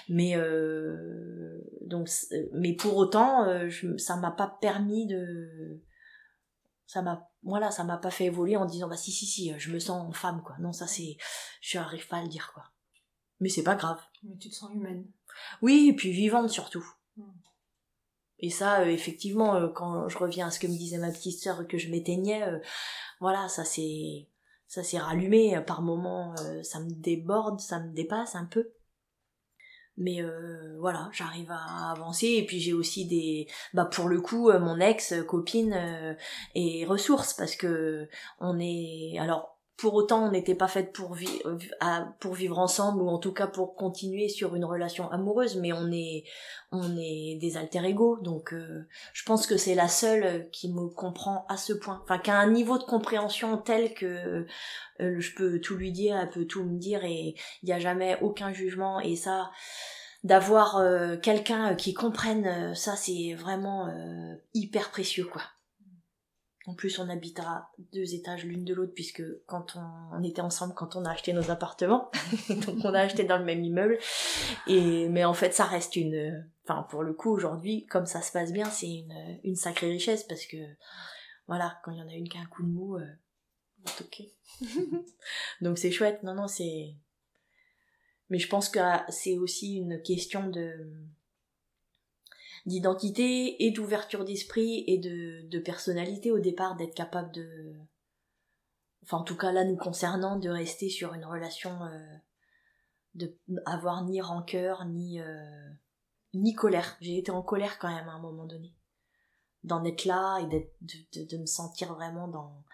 Mais 0.09 0.35
euh, 0.37 1.61
donc 1.83 2.09
mais 2.53 2.73
pour 2.73 2.97
autant 2.97 3.47
ça 3.97 4.17
m'a 4.17 4.33
pas 4.33 4.59
permis 4.61 5.07
de 5.07 5.81
ça 6.85 7.03
m'a 7.03 7.28
voilà 7.43 7.71
ça 7.71 7.85
m'a 7.85 7.99
pas 7.99 8.11
fait 8.11 8.27
évoluer 8.27 8.57
en 8.57 8.67
disant 8.67 8.89
bah 8.89 8.97
si 8.97 9.13
si 9.13 9.27
si 9.27 9.53
je 9.59 9.73
me 9.73 9.79
sens 9.79 10.15
femme 10.17 10.43
quoi. 10.43 10.57
Non 10.59 10.73
ça 10.73 10.87
c'est 10.87 11.17
je 11.61 11.79
n'arrive 11.79 12.07
pas 12.09 12.19
à 12.19 12.23
le 12.23 12.29
dire 12.29 12.51
quoi. 12.53 12.65
Mais 13.41 13.49
c'est 13.49 13.63
pas 13.63 13.77
grave. 13.77 14.01
Mais 14.23 14.37
tu 14.37 14.51
te 14.51 14.55
sens 14.55 14.71
humaine. 14.75 15.07
Oui 15.63 15.89
et 15.91 15.93
puis 15.95 16.11
vivante 16.11 16.51
surtout. 16.51 16.85
Hmm. 17.17 17.33
et 18.39 18.51
ça 18.51 18.83
euh, 18.83 18.87
effectivement 18.87 19.57
euh, 19.57 19.69
quand 19.69 20.09
je 20.09 20.19
reviens 20.19 20.47
à 20.47 20.51
ce 20.53 20.61
que 20.61 20.69
me 20.69 20.77
disait 20.77 20.99
ma 20.99 21.11
petite 21.11 21.41
sœur 21.41 21.67
que 21.67 21.79
je 21.79 21.91
m'éteignais 21.91 22.45
euh, 22.45 22.61
voilà 23.19 23.49
ça 23.49 23.65
c'est 23.65 24.29
ça 24.69 24.85
s'est 24.85 24.99
rallumé 24.99 25.61
par 25.67 25.83
moments 25.83 26.37
ça 26.63 26.79
me 26.79 26.91
déborde 26.91 27.59
ça 27.59 27.81
me 27.81 27.93
dépasse 27.93 28.37
un 28.37 28.45
peu 28.45 28.71
mais 29.99 30.23
euh, 30.23 30.77
voilà 30.79 31.11
j'arrive 31.13 31.51
à 31.51 31.93
avancer 31.93 32.27
et 32.29 32.47
puis 32.47 32.61
j'ai 32.61 32.73
aussi 32.73 33.07
des 33.07 33.47
bah 33.75 33.85
pour 33.85 34.09
le 34.09 34.21
coup 34.21 34.49
euh, 34.49 34.61
mon 34.61 34.81
ex 34.81 35.15
copine 35.27 35.75
euh, 35.75 36.15
et 36.55 36.85
ressources 36.87 37.35
parce 37.35 37.57
que 37.57 38.09
on 38.41 38.59
est 38.61 39.19
alors 39.19 39.58
pour 39.79 39.95
autant 39.95 40.27
on 40.27 40.31
n'était 40.33 40.55
pas 40.55 40.69
pour 40.93 41.15
vivre 41.15 41.57
pour 42.21 42.35
vivre 42.35 42.59
ensemble 42.59 43.01
ou 43.01 43.09
en 43.09 43.19
tout 43.19 43.33
cas 43.33 43.47
pour 43.47 43.75
continuer 43.75 44.29
sur 44.29 44.55
une 44.55 44.65
relation 44.65 45.11
amoureuse 45.11 45.57
mais 45.57 45.73
on 45.73 45.91
est 45.91 46.25
on 46.73 46.89
des 46.91 47.57
alter 47.57 47.87
ego 47.87 48.19
donc 48.21 48.55
je 49.13 49.25
pense 49.25 49.47
que 49.47 49.57
c'est 49.57 49.75
la 49.75 49.89
seule 49.89 50.51
qui 50.51 50.71
me 50.71 50.89
comprend 50.89 51.47
à 51.49 51.57
ce 51.57 51.73
point. 51.73 52.01
Enfin 52.03 52.19
qui 52.19 52.31
a 52.31 52.39
un 52.39 52.51
niveau 52.51 52.77
de 52.77 52.85
compréhension 52.85 53.57
tel 53.57 53.95
que 53.95 54.47
je 54.99 55.35
peux 55.35 55.61
tout 55.61 55.77
lui 55.77 55.93
dire 55.93 56.19
elle 56.19 56.31
peut 56.31 56.45
tout 56.45 56.65
me 56.65 56.79
dire 56.79 57.05
et 57.05 57.35
il 57.63 57.67
n'y 57.67 57.73
a 57.73 57.79
jamais 57.79 58.19
aucun 58.21 58.53
jugement. 58.53 59.01
Et 59.01 59.17
ça 59.17 59.51
d'avoir 60.25 60.79
euh, 60.79 61.17
quelqu'un 61.17 61.73
euh, 61.73 61.75
qui 61.75 61.95
comprenne 61.95 62.47
euh, 62.47 62.75
ça 62.75 62.97
c'est 62.97 63.35
vraiment 63.35 63.89
hyper 64.55 64.91
précieux 64.91 65.25
quoi 65.25 65.43
en 66.69 66.75
plus 66.75 66.99
on 66.99 67.09
habitera 67.09 67.73
deux 67.95 68.15
étages 68.15 68.45
l'une 68.45 68.63
de 68.63 68.75
l'autre 68.75 68.93
puisque 68.95 69.23
quand 69.47 69.75
on, 70.13 70.23
était 70.23 70.43
ensemble 70.43 70.75
quand 70.75 70.97
on 70.97 71.07
a 71.07 71.13
acheté 71.13 71.33
nos 71.33 71.51
appartements 71.51 72.11
donc 72.51 72.85
on 72.85 72.93
a 72.93 73.01
acheté 73.01 73.25
dans 73.25 73.39
le 73.39 73.45
même 73.45 73.65
immeuble. 73.65 73.99
Et 74.67 75.09
mais 75.09 75.25
en 75.25 75.33
fait 75.33 75.55
ça 75.55 75.65
reste 75.65 75.97
une 75.97 76.47
enfin 76.65 76.83
pour 76.91 77.03
le 77.03 77.15
coup 77.15 77.31
aujourd'hui 77.31 77.87
comme 77.87 78.05
ça 78.05 78.21
se 78.21 78.33
passe 78.33 78.53
bien 78.53 78.67
c'est 78.67 78.91
une, 78.91 79.41
une 79.45 79.57
sacrée 79.57 79.89
richesse 79.89 80.25
parce 80.25 80.45
que 80.45 80.59
voilà 81.47 81.81
quand 81.85 81.91
il 81.91 81.99
y 81.99 82.03
en 82.03 82.09
a 82.09 82.13
une 82.13 82.29
qui 82.29 82.37
a 82.37 82.43
un 82.43 82.47
coup 82.47 82.63
de 82.63 82.69
mou 82.69 82.99
ok. 84.01 84.23
Donc 85.63 85.79
c'est 85.79 85.91
chouette. 85.91 86.23
Non 86.23 86.35
non 86.35 86.49
c'est 86.49 86.95
mais 88.29 88.39
je 88.39 88.49
pense 88.49 88.69
que 88.69 88.81
c'est 89.09 89.39
aussi 89.39 89.77
une 89.77 90.03
question 90.03 90.51
de 90.51 90.87
d'identité 92.69 93.65
et 93.65 93.71
d'ouverture 93.71 94.25
d'esprit 94.25 94.85
et 94.87 94.99
de, 94.99 95.49
de 95.49 95.59
personnalité 95.59 96.31
au 96.31 96.39
départ 96.39 96.77
d'être 96.77 96.95
capable 96.95 97.33
de 97.33 97.75
enfin 99.03 99.19
en 99.19 99.25
tout 99.25 99.37
cas 99.37 99.53
là 99.53 99.65
nous 99.65 99.77
concernant 99.77 100.37
de 100.37 100.51
rester 100.51 100.91
sur 100.91 101.15
une 101.15 101.25
relation 101.25 101.83
euh, 101.85 102.17
de 103.15 103.37
avoir 103.65 104.05
ni 104.05 104.21
rancœur 104.21 104.85
ni 104.85 105.21
euh, 105.21 105.71
ni 106.35 106.55
colère. 106.55 106.97
J'ai 107.01 107.19
été 107.19 107.31
en 107.31 107.43
colère 107.43 107.79
quand 107.79 107.89
même 107.89 108.09
à 108.09 108.13
un 108.13 108.21
moment 108.21 108.45
donné. 108.45 108.75
D'en 109.65 109.83
être 109.85 110.05
là 110.05 110.39
et 110.39 110.47
d'être 110.47 110.77
de, 110.83 111.25
de, 111.25 111.39
me 111.39 111.47
sentir 111.47 111.95
vraiment 111.95 112.29
dans 112.29 112.65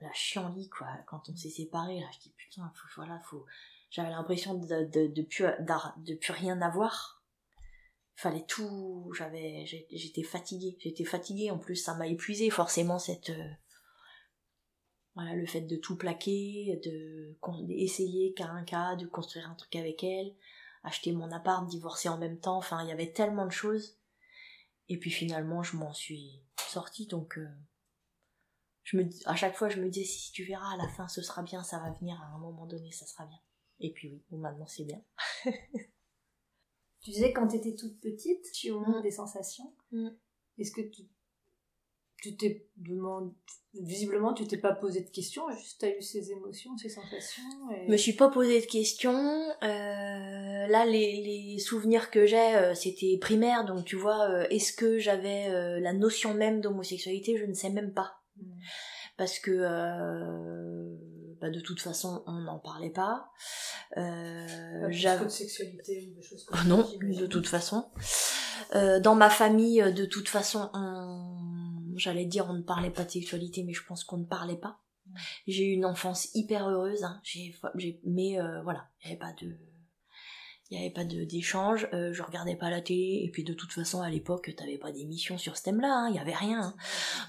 la 0.00 0.12
chienlit 0.12 0.68
quoi. 0.68 0.88
Quand 1.06 1.28
on 1.30 1.36
s'est 1.36 1.50
séparés 1.50 2.00
là 2.00 2.06
je 2.12 2.18
dis 2.18 2.34
putain 2.36 2.70
faut, 2.74 2.88
voilà 2.96 3.18
faut 3.20 3.46
j'avais 3.90 4.10
l'impression 4.10 4.54
de, 4.54 4.66
de, 4.66 5.06
de, 5.06 5.22
plus, 5.22 5.44
de 5.44 6.14
plus 6.14 6.32
rien 6.32 6.60
avoir. 6.62 7.21
Fallait 8.22 8.44
tout, 8.46 9.12
j'avais, 9.18 9.66
j'étais 9.66 10.22
fatiguée, 10.22 10.76
j'étais 10.78 11.02
fatiguée, 11.02 11.50
en 11.50 11.58
plus 11.58 11.74
ça 11.74 11.94
m'a 11.94 12.06
épuisé 12.06 12.50
forcément 12.50 13.00
cette, 13.00 13.30
euh, 13.30 13.50
voilà, 15.16 15.34
le 15.34 15.44
fait 15.44 15.62
de 15.62 15.74
tout 15.74 15.96
plaquer, 15.96 16.80
de, 16.84 17.36
essayer 17.70 18.32
qu'à 18.32 18.48
un 18.48 18.62
cas, 18.62 18.94
de 18.94 19.06
construire 19.06 19.50
un 19.50 19.56
truc 19.56 19.74
avec 19.74 20.04
elle, 20.04 20.36
acheter 20.84 21.10
mon 21.10 21.32
appart, 21.32 21.66
divorcer 21.68 22.08
en 22.10 22.16
même 22.16 22.38
temps, 22.38 22.58
enfin 22.58 22.84
il 22.84 22.88
y 22.90 22.92
avait 22.92 23.10
tellement 23.10 23.44
de 23.44 23.50
choses. 23.50 23.98
Et 24.88 25.00
puis 25.00 25.10
finalement 25.10 25.64
je 25.64 25.76
m'en 25.76 25.92
suis 25.92 26.44
sortie 26.68 27.08
donc 27.08 27.38
euh, 27.38 27.48
je 28.84 28.98
me 28.98 29.10
à 29.24 29.34
chaque 29.34 29.56
fois 29.56 29.68
je 29.68 29.80
me 29.80 29.88
disais 29.88 30.06
si 30.06 30.30
tu 30.30 30.44
verras 30.44 30.74
à 30.74 30.76
la 30.76 30.88
fin 30.90 31.08
ce 31.08 31.22
sera 31.22 31.42
bien, 31.42 31.64
ça 31.64 31.80
va 31.80 31.90
venir 31.90 32.22
à 32.22 32.36
un 32.36 32.38
moment 32.38 32.66
donné, 32.66 32.92
ça 32.92 33.04
sera 33.04 33.26
bien. 33.26 33.40
Et 33.80 33.90
puis 33.90 34.12
oui, 34.30 34.38
maintenant 34.38 34.68
c'est 34.68 34.84
bien. 34.84 35.02
tu 37.02 37.10
disais 37.10 37.32
quand 37.32 37.48
tu 37.48 37.56
étais 37.56 37.74
toute 37.74 38.00
petite, 38.00 38.50
tu 38.52 38.70
as 38.70 38.98
mm. 38.98 39.02
des 39.02 39.10
sensations. 39.10 39.72
Mm. 39.90 40.08
Est-ce 40.58 40.70
que 40.72 40.82
tu, 40.82 41.02
tu 42.22 42.36
t'es 42.36 42.68
demandé, 42.76 43.32
visiblement 43.74 44.32
tu 44.32 44.46
t'es 44.46 44.58
pas 44.58 44.74
posé 44.74 45.00
de 45.00 45.10
questions, 45.10 45.42
juste 45.50 45.82
as 45.82 45.96
eu 45.96 46.00
ces 46.00 46.30
émotions, 46.30 46.76
ces 46.76 46.88
sensations 46.88 47.70
et... 47.74 47.88
Me 47.88 47.96
suis 47.96 48.12
pas 48.12 48.30
posé 48.30 48.60
de 48.60 48.66
questions. 48.66 49.50
Euh, 49.62 50.66
là, 50.68 50.86
les, 50.86 51.22
les, 51.22 51.58
souvenirs 51.58 52.10
que 52.10 52.26
j'ai, 52.26 52.54
euh, 52.54 52.74
c'était 52.74 53.18
primaire, 53.20 53.64
donc 53.64 53.84
tu 53.84 53.96
vois, 53.96 54.30
euh, 54.30 54.46
est-ce 54.50 54.72
que 54.72 54.98
j'avais 54.98 55.80
la 55.80 55.92
notion 55.92 56.34
même 56.34 56.60
d'homosexualité 56.60 57.36
Je 57.36 57.46
ne 57.46 57.54
sais 57.54 57.70
même 57.70 57.92
pas. 57.92 58.12
Mm. 58.36 58.52
Parce 59.16 59.38
que 59.38 59.50
bah, 61.42 61.50
de 61.50 61.60
toute 61.60 61.80
façon 61.80 62.22
on 62.26 62.40
n'en 62.40 62.58
parlait 62.60 62.90
pas. 62.90 63.30
Euh, 63.98 64.88
de 64.88 65.28
sexualité 65.28 66.08
ou 66.08 66.14
des 66.14 66.22
choses 66.22 66.44
comme 66.44 66.58
ah 66.58 66.64
non, 66.64 66.88
de 67.00 67.26
toute 67.26 67.48
façon. 67.48 67.90
Euh, 68.74 69.00
dans 69.00 69.16
ma 69.16 69.28
famille, 69.28 69.82
euh, 69.82 69.90
de 69.90 70.06
toute 70.06 70.28
façon, 70.28 70.70
j'allais 71.96 72.24
dire 72.24 72.46
on 72.48 72.54
ne 72.54 72.62
parlait 72.62 72.90
pas 72.90 73.04
de 73.04 73.10
sexualité, 73.10 73.64
mais 73.64 73.72
je 73.72 73.84
pense 73.84 74.04
qu'on 74.04 74.18
ne 74.18 74.24
parlait 74.24 74.56
pas. 74.56 74.78
J'ai 75.46 75.64
eu 75.66 75.72
une 75.72 75.84
enfance 75.84 76.30
hyper 76.34 76.68
heureuse, 76.68 77.02
hein. 77.02 77.20
j'ai, 77.24 77.52
mais 78.04 78.40
euh, 78.40 78.62
voilà, 78.62 78.88
il 79.02 79.08
n'y 79.08 79.12
avait 79.12 79.18
pas 79.18 79.32
de, 79.42 79.58
il 80.72 80.78
n'y 80.78 80.86
avait 80.86 80.94
pas 80.94 81.04
d'échange, 81.04 81.86
euh, 81.92 82.14
je 82.14 82.22
regardais 82.22 82.56
pas 82.56 82.70
la 82.70 82.80
télé, 82.80 83.20
et 83.24 83.28
puis 83.30 83.44
de 83.44 83.52
toute 83.52 83.72
façon 83.72 84.00
à 84.00 84.08
l'époque 84.08 84.50
t'avais 84.56 84.78
pas 84.78 84.90
d'émission 84.90 85.36
sur 85.36 85.58
ce 85.58 85.64
thème-là, 85.64 85.92
hein, 85.92 86.08
il 86.08 86.16
y 86.16 86.18
avait 86.18 86.32
rien. 86.32 86.62
Hein. 86.62 86.74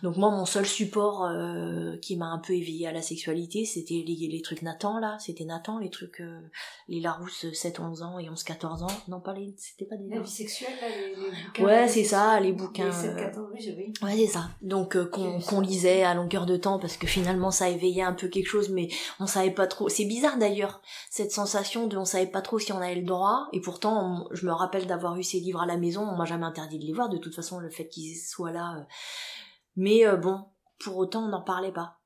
Donc 0.02 0.16
moi 0.16 0.32
mon 0.32 0.46
seul 0.46 0.66
support 0.66 1.26
euh, 1.26 1.98
qui 1.98 2.16
m'a 2.16 2.28
un 2.28 2.38
peu 2.38 2.54
éveillé 2.54 2.88
à 2.88 2.94
la 2.94 3.02
sexualité, 3.02 3.66
c'était 3.66 4.02
les, 4.08 4.30
les 4.30 4.41
trucs 4.41 4.62
Nathan 4.62 4.98
là, 4.98 5.18
c'était 5.20 5.44
Nathan, 5.44 5.78
les 5.78 5.89
trucs, 5.89 6.22
euh, 6.22 6.39
les 6.88 7.02
Larousse 7.02 7.44
7-11 7.44 8.04
ans 8.04 8.18
et 8.18 8.30
11-14 8.30 8.84
ans, 8.84 8.88
non 9.10 9.20
pas 9.20 9.34
les, 9.34 9.54
c'était 9.58 9.89
pas 9.89 9.98
des... 9.98 10.08
La 10.08 10.22
vie 10.22 10.30
sexuelle 10.30 10.78
là, 10.80 10.88
les, 10.88 11.10
les 11.10 11.44
bouquins. 11.46 11.64
Ouais 11.66 11.88
c'est 11.89 12.06
ça, 12.06 12.39
les 12.39 12.54
bouquins. 12.54 12.86
Les 12.86 13.24
7-14, 13.26 13.76
oui. 13.76 13.94
Ouais 14.02 14.16
c'est 14.16 14.28
ça. 14.28 14.52
Donc 14.62 14.98
qu'on 15.10 15.41
qu'on 15.41 15.60
lisait 15.60 16.04
à 16.04 16.14
longueur 16.14 16.46
de 16.46 16.56
temps 16.56 16.80
parce 16.80 16.96
que 16.96 17.08
finalement 17.08 17.52
ça 17.52 17.68
éveillait 17.68 18.04
un 18.04 18.14
peu 18.14 18.30
quelque 18.30 18.48
chose, 18.48 18.70
mais 18.70 18.88
on 19.20 19.28
savait 19.28 19.52
pas 19.52 19.68
trop. 19.68 19.89
C'est 19.89 20.06
bizarre 20.06 20.38
d'ailleurs 20.38 20.82
cette 21.10 21.34
sensation 21.34 21.88
de 21.88 21.98
on 21.98 22.06
savait 22.06 22.28
pas 22.28 22.41
trop 22.41 22.58
si 22.58 22.72
on 22.72 22.78
avait 22.78 22.96
le 22.96 23.02
droit 23.02 23.33
et 23.52 23.62
pourtant 23.62 24.28
je 24.32 24.46
me 24.46 24.52
rappelle 24.52 24.88
d'avoir 24.88 25.18
eu 25.18 25.24
ces 25.24 25.40
livres 25.40 25.62
à 25.62 25.66
la 25.66 25.78
maison, 25.78 26.02
on 26.02 26.16
m'a 26.16 26.26
jamais 26.26 26.46
interdit 26.46 26.80
de 26.80 26.86
les 26.86 26.94
voir, 26.94 27.10
de 27.10 27.18
toute 27.18 27.36
façon 27.36 27.60
le 27.60 27.70
fait 27.70 27.88
qu'ils 27.88 28.18
soient 28.18 28.52
là. 28.52 28.78
Euh. 28.78 28.84
Mais 29.76 30.06
euh, 30.06 30.18
bon, 30.18 30.46
pour 30.80 30.98
autant 30.98 31.24
on 31.26 31.30
n'en 31.30 31.42
parlait 31.42 31.72
pas. 31.72 32.00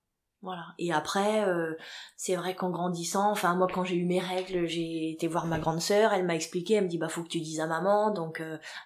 Voilà. 0.43 0.65
Et 0.77 0.93
après, 0.93 1.43
euh, 1.47 1.73
c'est 2.15 2.35
vrai 2.35 2.55
qu'en 2.55 2.69
grandissant, 2.69 3.31
enfin 3.31 3.55
moi 3.55 3.67
quand 3.73 3.83
j'ai 3.83 3.95
eu 3.95 4.05
mes 4.05 4.19
règles, 4.19 4.67
j'ai 4.67 5.09
été 5.09 5.27
voir 5.27 5.47
ma 5.47 5.57
grande 5.57 5.81
sœur, 5.81 6.13
elle 6.13 6.25
m'a 6.25 6.35
expliqué, 6.35 6.75
elle 6.75 6.83
me 6.83 6.89
dit 6.89 6.99
bah 6.99 7.09
faut 7.09 7.23
que 7.23 7.27
tu 7.27 7.41
dises 7.41 7.59
à 7.59 7.65
maman, 7.65 8.11
donc 8.11 8.41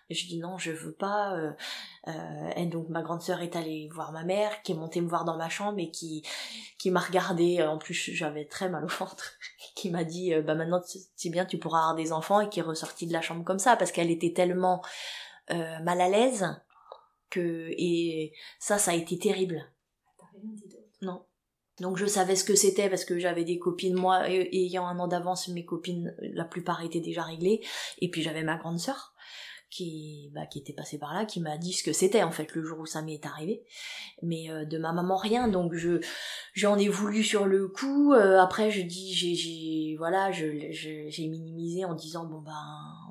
je 0.10 0.28
dis 0.28 0.40
non 0.40 0.58
je 0.58 0.72
veux 0.72 0.94
pas. 0.94 1.36
et 2.56 2.66
donc 2.68 2.88
ma 2.90 3.02
grande 3.02 3.22
sœur 3.22 3.42
est 3.42 3.58
allée 3.58 3.90
voir 3.94 4.14
ma 4.14 4.24
mère, 4.24 4.62
qui 4.62 4.72
est 4.72 4.76
montée 4.76 5.02
me 5.02 5.10
voir 5.10 5.26
dans 5.26 5.36
ma 5.36 5.50
chambre 5.50 5.78
et 5.80 5.92
qui 5.92 6.24
qui 6.78 6.90
m'a 6.90 7.02
regardé. 7.02 7.62
En 7.62 7.78
plus 7.78 7.94
j'avais 7.94 8.46
très 8.46 8.70
mal 8.70 8.84
au 8.86 8.88
ventre 8.88 9.34
qui 9.76 9.90
m'a 9.90 10.04
dit 10.04 10.34
euh, 10.34 10.42
bah 10.42 10.56
maintenant 10.56 10.82
c'est 11.16 11.30
bien 11.30 11.46
tu 11.46 11.58
pourras 11.58 11.80
avoir 11.80 11.96
des 11.96 12.12
enfants 12.14 12.42
et 12.42 12.50
qui 12.50 12.60
est 12.60 12.64
ressortie 12.64 13.08
de 13.08 13.14
la 13.14 13.22
chambre 13.22 13.44
comme 13.44 13.60
ça 13.60 13.76
parce 13.76 13.92
qu'elle 13.92 14.10
était 14.10 14.34
tellement 14.34 14.82
euh, 15.52 15.80
mal 15.80 16.02
à 16.02 16.10
l'aise 16.10 16.48
que 17.30 17.70
et 17.72 18.34
ça 18.60 18.78
ça 18.78 18.92
a 18.92 18.96
été 18.96 19.18
terrible. 19.20 19.70
Non. 21.02 21.26
Donc 21.80 21.98
je 21.98 22.06
savais 22.06 22.36
ce 22.36 22.44
que 22.44 22.56
c'était 22.56 22.90
parce 22.90 23.06
que 23.06 23.18
j'avais 23.18 23.44
des 23.44 23.58
copines 23.58 23.96
moi 23.96 24.30
ayant 24.30 24.88
un 24.88 25.00
an 25.00 25.08
d'avance 25.08 25.48
mes 25.48 25.66
copines 25.66 26.16
la 26.20 26.46
plupart 26.46 26.84
étaient 26.84 27.00
déjà 27.00 27.24
réglées. 27.24 27.62
Et 28.00 28.10
puis 28.10 28.22
j'avais 28.22 28.44
ma 28.44 28.58
grande 28.58 28.80
sœur 28.80 29.14
qui 29.72 30.30
bah, 30.36 30.46
qui 30.46 30.60
était 30.60 30.74
passé 30.74 31.00
par 31.00 31.14
là 31.14 31.26
qui 31.26 31.40
m'a 31.40 31.58
dit 31.58 31.72
ce 31.72 31.82
que 31.82 31.94
c'était 31.94 32.24
en 32.24 32.32
fait 32.32 32.54
le 32.54 32.64
jour 32.64 32.80
où 32.80 32.86
ça 32.86 33.02
m'est 33.02 33.26
arrivé. 33.26 33.64
Mais 34.22 34.52
euh, 34.52 34.66
de 34.66 34.78
ma 34.78 34.92
maman 34.92 35.16
rien. 35.16 35.48
Donc 35.48 35.74
je 35.74 36.02
j'en 36.54 36.78
ai 36.78 36.90
voulu 36.90 37.24
sur 37.24 37.46
le 37.46 37.70
coup. 37.70 38.14
Euh, 38.14 38.38
après 38.40 38.70
je 38.70 38.82
dis 38.82 39.14
j'ai 39.14 39.34
j'ai 39.34 39.96
voilà 39.98 40.32
je 40.32 40.68
j'ai 40.70 41.28
minimisé 41.28 41.86
en 41.86 41.96
disant 41.96 42.26
bon 42.26 42.42
ben 42.42 42.52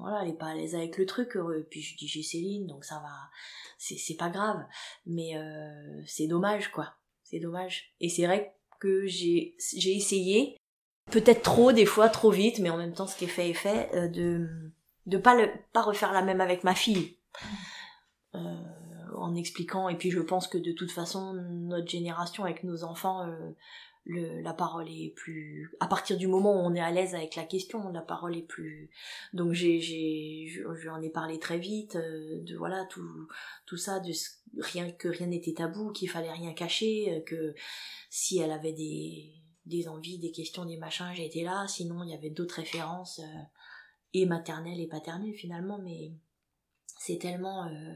voilà 0.00 0.20
elle 0.22 0.28
est 0.28 0.38
pas 0.38 0.48
à 0.48 0.54
l'aise 0.54 0.74
avec 0.74 0.98
le 0.98 1.06
truc. 1.06 1.36
Et 1.36 1.62
puis 1.62 1.80
je 1.80 1.96
dis 1.96 2.06
j'ai 2.06 2.22
Céline 2.22 2.66
donc 2.66 2.84
ça 2.84 2.96
va. 2.96 3.30
C'est 3.78 3.96
c'est 3.96 4.16
pas 4.16 4.28
grave. 4.28 4.62
Mais 5.06 5.36
euh, 5.36 6.02
c'est 6.06 6.26
dommage 6.26 6.70
quoi 6.70 6.94
c'est 7.30 7.40
dommage. 7.40 7.94
Et 8.00 8.08
c'est 8.08 8.26
vrai 8.26 8.54
que 8.80 9.06
j'ai 9.06 9.54
essayé 9.84 10.56
peut-être 11.10 11.42
trop 11.42 11.72
des 11.72 11.86
fois 11.86 12.08
trop 12.08 12.30
vite 12.30 12.60
mais 12.60 12.70
en 12.70 12.76
même 12.76 12.94
temps 12.94 13.06
ce 13.06 13.16
qui 13.16 13.24
est 13.24 13.28
fait 13.28 13.50
est 13.50 13.54
fait 13.54 14.10
de 14.10 14.48
de 15.06 15.18
pas 15.18 15.34
le, 15.34 15.50
pas 15.72 15.82
refaire 15.82 16.12
la 16.12 16.22
même 16.22 16.40
avec 16.40 16.62
ma 16.62 16.74
fille. 16.74 17.16
Euh, 18.34 18.38
en 19.16 19.34
expliquant 19.34 19.88
et 19.88 19.96
puis 19.96 20.10
je 20.10 20.20
pense 20.20 20.46
que 20.46 20.56
de 20.56 20.72
toute 20.72 20.92
façon 20.92 21.34
notre 21.34 21.88
génération 21.88 22.44
avec 22.44 22.62
nos 22.62 22.84
enfants 22.84 23.26
euh, 23.26 23.50
la 24.42 24.52
parole 24.52 24.88
est 24.88 25.14
plus 25.14 25.70
à 25.80 25.86
partir 25.86 26.16
du 26.16 26.26
moment 26.26 26.52
où 26.52 26.66
on 26.66 26.74
est 26.74 26.80
à 26.80 26.90
l'aise 26.90 27.14
avec 27.14 27.36
la 27.36 27.44
question 27.44 27.90
la 27.90 28.02
parole 28.02 28.36
est 28.36 28.46
plus 28.46 28.90
donc 29.32 29.52
j'ai 29.52 29.80
j'ai 29.80 30.52
j'en 30.82 31.00
ai 31.00 31.10
parlé 31.10 31.38
très 31.38 31.58
vite 31.58 31.96
euh, 31.96 32.42
de 32.42 32.56
voilà 32.56 32.84
tout 32.86 33.28
tout 33.66 33.76
ça 33.76 34.00
de 34.00 34.12
rien 34.58 34.90
que 34.90 35.08
rien 35.08 35.26
n'était 35.26 35.54
tabou 35.54 35.92
qu'il 35.92 36.10
fallait 36.10 36.32
rien 36.32 36.52
cacher 36.52 37.22
que 37.26 37.54
si 38.08 38.38
elle 38.38 38.52
avait 38.52 38.72
des 38.72 39.32
des 39.66 39.88
envies 39.88 40.18
des 40.18 40.32
questions 40.32 40.64
des 40.64 40.76
machins 40.76 41.12
j'étais 41.14 41.42
là 41.42 41.66
sinon 41.68 42.02
il 42.02 42.10
y 42.10 42.14
avait 42.14 42.30
d'autres 42.30 42.56
références 42.56 43.20
et 44.12 44.26
maternelle 44.26 44.80
et 44.80 44.88
paternelle 44.88 45.34
finalement 45.34 45.78
mais 45.78 46.12
c'est 47.00 47.18
tellement 47.18 47.66
euh, 47.66 47.94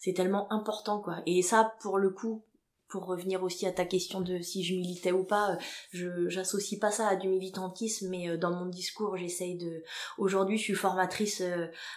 c'est 0.00 0.12
tellement 0.12 0.52
important 0.52 1.00
quoi. 1.00 1.22
Et 1.26 1.42
ça 1.42 1.74
pour 1.80 1.98
le 1.98 2.10
coup 2.10 2.44
pour 2.88 3.06
revenir 3.06 3.42
aussi 3.42 3.66
à 3.66 3.72
ta 3.72 3.84
question 3.84 4.20
de 4.20 4.40
si 4.40 4.64
je 4.64 4.74
militais 4.74 5.12
ou 5.12 5.24
pas, 5.24 5.52
euh, 5.52 5.56
je 5.92 6.28
j'associe 6.28 6.78
pas 6.80 6.90
ça 6.90 7.08
à 7.08 7.16
du 7.16 7.28
militantisme, 7.28 8.08
mais 8.08 8.28
euh, 8.28 8.36
dans 8.36 8.52
mon 8.52 8.66
discours, 8.66 9.16
j'essaye 9.16 9.56
de. 9.56 9.82
Aujourd'hui, 10.18 10.58
je 10.58 10.62
suis 10.62 10.74
formatrice 10.74 11.42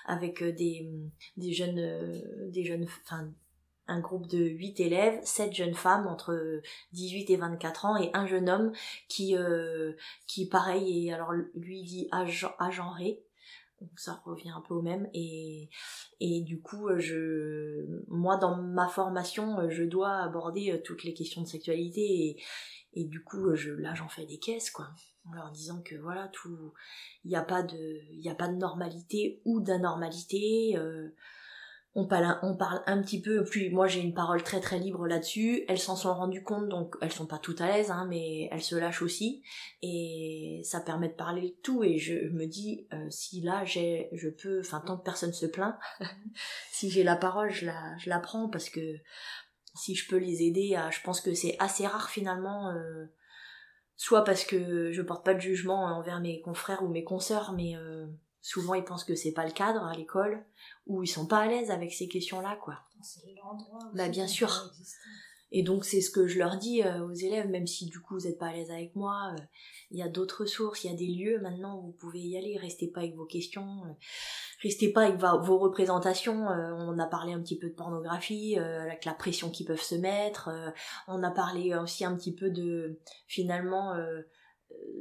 avec 0.06 0.44
des 0.44 0.90
des 1.38 1.54
jeunes 1.54 2.22
des 2.52 2.64
jeunes, 2.64 2.86
enfin 3.04 3.32
un 3.88 4.00
groupe 4.02 4.28
de 4.28 4.38
8 4.38 4.80
élèves, 4.82 5.20
7 5.24 5.54
jeunes 5.54 5.74
femmes 5.74 6.06
entre 6.08 6.62
18 6.94 7.32
et 7.32 7.38
24 7.38 7.86
ans 7.86 7.98
et 7.98 8.12
un 8.14 8.28
jeune 8.28 8.50
homme 8.50 8.72
qui 9.08 9.36
qui 10.28 10.48
pareil 10.48 11.08
et 11.08 11.14
alors 11.14 11.34
lui 11.56 11.84
dit 11.84 12.08
agenré 12.60 13.24
ça 13.96 14.22
revient 14.26 14.50
un 14.50 14.62
peu 14.62 14.74
au 14.74 14.82
même 14.82 15.10
et 15.14 15.70
du 16.42 16.62
coup 16.62 16.88
euh, 16.90 17.00
je 17.00 17.86
moi 18.08 18.38
dans 18.38 18.62
ma 18.62 18.88
formation 18.88 19.60
euh, 19.60 19.70
je 19.70 19.84
dois 19.84 20.18
aborder 20.18 20.72
euh, 20.72 20.82
toutes 20.84 21.04
les 21.04 21.14
questions 21.14 21.42
de 21.42 21.48
sexualité 21.48 22.42
et 22.94 23.04
du 23.06 23.24
coup 23.24 23.56
je 23.56 23.72
là 23.72 23.94
j'en 23.94 24.10
fais 24.10 24.26
des 24.26 24.40
caisses 24.40 24.72
quoi. 24.72 24.90
En 25.26 25.52
disant 25.52 25.82
que 25.84 25.96
voilà 25.96 26.28
tout 26.30 26.74
il 27.24 27.30
n'y 27.30 27.36
a 27.36 27.44
pas 27.44 27.62
de 27.62 28.02
il 28.12 28.28
a 28.28 28.36
pas 28.36 28.48
de 28.48 28.56
normalité 28.56 29.42
ou 29.46 29.60
d'anormalité 29.60 30.76
on 31.96 32.06
parle, 32.06 32.84
un 32.86 33.02
petit 33.02 33.22
peu, 33.22 33.44
puis 33.44 33.70
moi 33.70 33.88
j'ai 33.88 34.02
une 34.02 34.14
parole 34.14 34.44
très 34.44 34.60
très 34.60 34.78
libre 34.78 35.08
là-dessus, 35.08 35.66
elles 35.68 35.80
s'en 35.80 35.96
sont 35.96 36.14
rendues 36.14 36.44
compte, 36.44 36.70
donc 36.70 36.96
elles 37.02 37.12
sont 37.12 37.26
pas 37.26 37.40
toutes 37.40 37.62
à 37.62 37.68
l'aise, 37.68 37.90
hein, 37.90 38.06
mais 38.10 38.48
elles 38.52 38.62
se 38.62 38.76
lâchent 38.76 39.02
aussi, 39.02 39.44
et 39.82 40.62
ça 40.64 40.82
permet 40.82 41.10
de 41.10 41.14
parler 41.14 41.50
de 41.50 41.56
tout, 41.64 41.84
et 41.84 41.98
je 41.98 42.30
me 42.30 42.46
dis, 42.46 42.88
euh, 42.94 43.10
si 43.10 43.42
là 43.42 43.66
j'ai, 43.66 44.10
je 44.14 44.30
peux, 44.30 44.60
enfin 44.60 44.82
tant 44.86 44.98
que 44.98 45.04
personne 45.04 45.34
se 45.34 45.48
plaint, 45.48 45.76
si 46.72 46.90
j'ai 46.90 47.04
la 47.04 47.16
parole, 47.16 47.52
je 47.52 47.66
la, 47.66 47.98
je 47.98 48.10
la 48.10 48.20
prends, 48.20 48.50
parce 48.50 48.70
que 48.70 48.98
si 49.76 49.96
je 49.96 50.08
peux 50.08 50.18
les 50.18 50.44
aider, 50.44 50.76
à, 50.76 50.92
je 50.92 51.02
pense 51.02 51.22
que 51.22 51.34
c'est 51.34 51.56
assez 51.60 51.88
rare 51.88 52.10
finalement, 52.10 52.70
euh, 52.70 53.06
soit 53.96 54.24
parce 54.24 54.46
que 54.46 54.92
je 54.92 55.02
porte 55.02 55.26
pas 55.26 55.34
de 55.34 55.42
jugement 55.42 55.86
envers 55.86 56.22
mes 56.22 56.40
confrères 56.42 56.84
ou 56.84 56.88
mes 56.88 57.04
consoeurs, 57.04 57.54
mais 57.54 57.76
euh, 57.76 58.06
souvent 58.42 58.74
ils 58.74 58.84
pensent 58.84 59.04
que 59.04 59.16
c'est 59.16 59.32
pas 59.32 59.46
le 59.46 59.52
cadre 59.52 59.84
à 59.84 59.96
l'école, 59.96 60.46
où 60.88 61.04
ils 61.04 61.08
sont 61.08 61.28
pas 61.28 61.40
à 61.40 61.48
l'aise 61.48 61.72
avec 61.72 61.94
ces 61.94 62.08
questions-là, 62.08 62.58
quoi. 62.62 62.80
C'est 63.02 63.34
l'endroit. 63.42 63.92
Bah 63.94 64.10
bien 64.10 64.28
sûr. 64.28 64.72
Et 65.52 65.64
donc 65.64 65.84
c'est 65.86 66.02
ce 66.02 66.12
que 66.12 66.28
je 66.28 66.38
leur 66.38 66.58
dis 66.58 66.84
euh, 66.84 67.06
aux 67.06 67.14
élèves, 67.14 67.50
même 67.50 67.66
si 67.66 67.88
du 67.88 68.00
coup 68.00 68.20
vous 68.20 68.28
n'êtes 68.28 68.38
pas 68.38 68.48
à 68.48 68.54
l'aise 68.54 68.70
avec 68.70 68.96
moi, 68.96 69.34
euh, 69.34 69.42
il 69.90 69.98
y 69.98 70.04
a 70.04 70.08
d'autres 70.08 70.46
sources, 70.46 70.84
il 70.84 70.92
y 70.92 70.94
a 70.94 70.98
des 70.98 71.08
lieux 71.08 71.40
maintenant 71.42 71.80
où 71.80 71.88
vous 71.88 71.92
pouvez 71.92 72.20
y 72.20 72.38
aller, 72.38 72.58
restez 72.58 72.88
pas 72.88 73.02
avec 73.02 73.16
vos 73.16 73.26
questions, 73.26 73.84
euh, 73.86 73.94
restez 74.62 74.92
pas 74.92 75.08
avec 75.08 75.20
vos 75.20 75.58
représentations, 75.58 76.46
on 76.48 77.00
a 77.00 77.08
parlé 77.08 77.34
un 77.34 77.42
petit 77.42 77.58
peu 77.58 77.70
de 77.70 77.74
pornographie, 77.74 78.58
avec 78.58 79.06
la 79.06 79.14
pression 79.14 79.50
qu'ils 79.50 79.66
peuvent 79.66 79.82
se 79.82 79.96
mettre, 79.96 80.50
on 81.08 81.24
a 81.24 81.32
parlé 81.32 81.74
aussi 81.76 82.06
un 82.06 82.16
petit 82.16 82.36
peu 82.36 82.50
de 82.50 83.00
finalement 83.28 83.96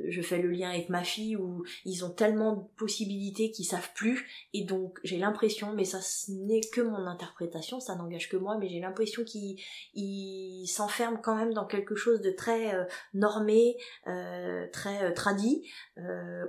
je 0.08 0.22
fais 0.22 0.38
le 0.38 0.50
lien 0.50 0.70
avec 0.70 0.88
ma 0.88 1.04
fille 1.04 1.36
où 1.36 1.64
ils 1.84 2.04
ont 2.04 2.10
tellement 2.10 2.54
de 2.54 2.62
possibilités 2.76 3.50
qu'ils 3.50 3.66
savent 3.66 3.92
plus. 3.94 4.26
Et 4.52 4.64
donc 4.64 4.98
j'ai 5.04 5.18
l'impression 5.18 5.72
mais 5.74 5.84
ça 5.84 6.00
ce 6.00 6.30
n'est 6.30 6.60
que 6.72 6.80
mon 6.80 7.06
interprétation 7.06 7.80
ça 7.80 7.96
n'engage 7.96 8.28
que 8.28 8.36
moi 8.36 8.56
mais 8.58 8.68
j'ai 8.68 8.80
l'impression 8.80 9.24
qu'ils 9.24 10.68
s'enferment 10.68 11.20
quand 11.22 11.36
même 11.36 11.52
dans 11.52 11.66
quelque 11.66 11.94
chose 11.94 12.20
de 12.20 12.30
très 12.30 12.74
euh, 12.74 12.84
normé 13.14 13.76
euh, 14.06 14.66
très 14.72 15.04
euh, 15.04 15.12
tradit. 15.12 15.68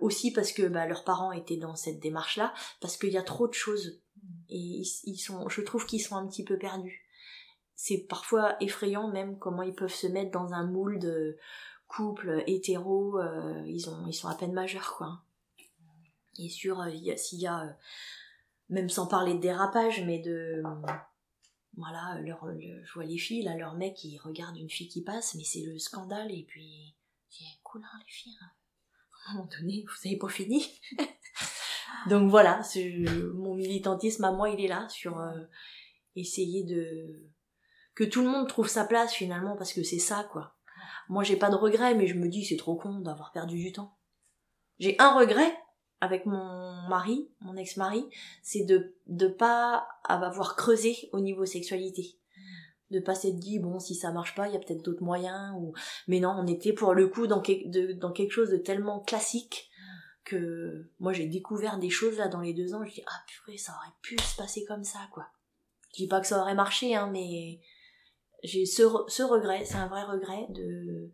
Aussi 0.02 0.32
parce 0.32 0.52
que 0.52 0.68
bah, 0.68 0.86
leurs 0.86 1.04
parents 1.04 1.32
étaient 1.32 1.58
dans 1.58 1.76
cette 1.76 2.00
démarche 2.00 2.38
là 2.38 2.54
parce 2.82 2.98
qu'il 2.98 3.12
y 3.12 3.18
a 3.18 3.24
trop 3.24 3.48
de 3.48 3.54
choses. 3.54 4.02
Et 4.50 4.84
ils, 5.04 5.18
sont 5.18 5.50
je 5.50 5.62
trouve 5.62 5.86
qu'ils 5.86 6.02
sont 6.02 6.16
un 6.16 6.28
petit 6.28 6.44
peu 6.44 6.58
perdus. 6.58 7.02
C'est 7.76 8.06
parfois 8.10 8.58
effrayant 8.62 9.10
même 9.10 9.40
comment 9.40 9.64
ils 9.64 9.74
peuvent 9.74 9.94
se 9.94 10.08
mettre 10.08 10.32
dans 10.32 10.54
un 10.54 10.66
moule 10.66 11.00
de 11.00 11.38
couple 11.90 12.44
hétéro, 12.48 13.20
euh, 13.20 13.62
ils 13.68 13.90
ont 13.90 14.08
ils 14.08 14.14
sont 14.14 14.30
à 14.30 14.36
peine 14.36 14.54
majeurs 14.54 14.96
quoi. 14.96 15.22
Et 16.38 16.48
sur 16.48 16.80
euh, 16.80 16.90
s'il 17.18 17.40
y 17.40 17.48
a 17.48 17.64
euh, 17.66 17.72
même 18.70 18.90
sans 18.90 19.08
parler 19.08 19.34
de 19.34 19.40
dérapage, 19.40 20.02
mais 20.06 20.20
de 20.20 20.64
voilà, 21.76 22.20
leur, 22.22 22.48
je 22.60 22.94
vois 22.94 23.06
les 23.06 23.18
filles 23.18 23.44
là, 23.44 23.56
leur 23.56 23.76
mec 23.76 23.96
qui 23.96 24.18
regarde 24.20 24.56
une 24.58 24.70
fille 24.70 24.88
qui 24.88 25.04
passe, 25.04 25.36
mais 25.36 25.44
c'est 25.44 25.64
le 25.64 25.78
scandale 25.80 26.32
et 26.32 26.44
puis 26.48 26.96
c'est 27.30 27.44
cool 27.64 27.82
hein, 27.84 28.00
les 28.06 28.12
filles. 28.12 28.38
Hein. 28.42 28.52
À 29.28 29.32
un 29.32 29.34
moment 29.36 29.50
donné, 29.60 29.86
vous 29.86 30.08
avez 30.08 30.18
pas 30.18 30.30
fini. 30.30 30.66
Donc 32.10 32.30
voilà, 32.30 32.62
mon 33.34 33.56
militantisme 33.56 34.24
à 34.24 34.32
moi 34.32 34.50
il 34.50 34.64
est 34.64 34.68
là 34.68 34.88
sur 34.90 35.20
essayer 36.16 36.64
de 36.64 37.30
que 37.96 38.04
tout 38.04 38.22
le 38.22 38.30
monde 38.30 38.48
trouve 38.48 38.68
sa 38.68 38.86
place 38.86 39.14
finalement 39.14 39.58
parce 39.58 39.74
que 39.74 39.84
c'est 39.84 40.00
ça 40.00 40.28
quoi 40.32 40.59
moi, 41.10 41.24
j'ai 41.24 41.36
pas 41.36 41.50
de 41.50 41.56
regret, 41.56 41.96
mais 41.96 42.08
je 42.08 42.16
me 42.16 42.30
dis, 42.30 42.46
c'est 42.46 42.56
trop 42.56 42.76
con 42.76 43.00
d'avoir 43.00 43.32
perdu 43.32 43.58
du 43.58 43.72
temps. 43.74 43.98
J'ai 44.80 44.96
un 45.00 45.14
regret, 45.18 45.54
avec 46.02 46.26
mon 46.26 46.88
mari, 46.88 47.30
mon 47.42 47.58
ex-mari, 47.58 48.06
c'est 48.42 48.64
de 48.64 48.96
de 49.08 49.28
pas 49.28 49.88
avoir 50.04 50.56
creusé 50.56 51.10
au 51.12 51.20
niveau 51.20 51.46
sexualité. 51.46 52.18
De 52.90 53.00
pas 53.00 53.16
s'être 53.16 53.38
dit 53.38 53.60
bon 53.60 53.80
si 53.80 53.96
ça 53.96 54.12
marche 54.12 54.34
pas, 54.36 54.48
il 54.48 54.54
y 54.54 54.58
a 54.58 54.60
peut-être 54.60 54.84
d'autres 54.84 55.04
moyens 55.04 55.56
mais 56.08 56.20
non, 56.20 56.36
on 56.38 56.48
était 56.48 56.74
pour 56.74 56.94
le 56.94 57.08
coup 57.08 57.28
dans, 57.28 57.44
dans 57.96 58.12
quelque 58.12 58.32
chose 58.32 58.50
de 58.50 58.58
tellement 58.58 59.00
classique 59.00 59.70
que 60.24 60.90
moi 61.00 61.14
j'ai 61.14 61.28
découvert 61.28 61.78
des 61.78 61.90
choses 61.90 62.18
là 62.18 62.28
dans 62.28 62.42
les 62.42 62.54
deux 62.54 62.74
ans, 62.74 62.84
je 62.86 62.94
dis 62.94 63.04
ah 63.06 63.24
purée, 63.28 63.58
ça 63.58 63.74
aurait 63.74 63.94
pu 64.02 64.18
se 64.18 64.38
passer 64.38 64.64
comme 64.66 64.84
ça 64.84 65.00
quoi. 65.12 65.28
Je 65.92 66.04
dis 66.04 66.08
pas 66.08 66.22
que 66.22 66.28
ça 66.28 66.42
aurait 66.42 66.56
marché 66.56 66.96
hein 66.96 67.10
mais 67.12 67.60
j'ai 68.44 68.66
ce, 68.66 68.84
ce 69.08 69.24
regret, 69.24 69.66
c'est 69.66 69.76
un 69.76 69.88
vrai 69.88 70.04
regret 70.04 70.48
de 70.50 71.12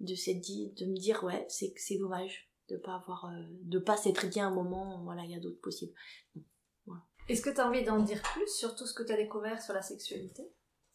de 0.00 0.40
dit 0.40 0.72
de 0.76 0.86
me 0.86 0.96
dire 0.96 1.24
ouais, 1.24 1.46
c'est 1.48 1.72
c'est 1.76 1.98
dommage 1.98 2.50
de 2.68 2.76
pas 2.76 2.96
avoir 2.96 3.26
euh, 3.26 3.42
de 3.62 3.78
pas 3.78 3.96
s'être 3.96 4.26
dit 4.26 4.40
à 4.40 4.46
un 4.46 4.54
moment 4.54 5.02
voilà 5.04 5.22
il 5.24 5.30
y 5.30 5.34
a 5.34 5.40
d'autres 5.40 5.60
possibles. 5.60 5.94
Est-ce 7.28 7.42
que 7.42 7.50
tu 7.50 7.60
as 7.60 7.66
envie 7.66 7.82
d'en 7.82 7.98
dire 7.98 8.22
plus 8.22 8.48
sur 8.48 8.76
tout 8.76 8.86
ce 8.86 8.94
que 8.94 9.02
tu 9.02 9.12
as 9.12 9.16
découvert 9.16 9.60
sur 9.60 9.74
la 9.74 9.82
sexualité? 9.82 10.52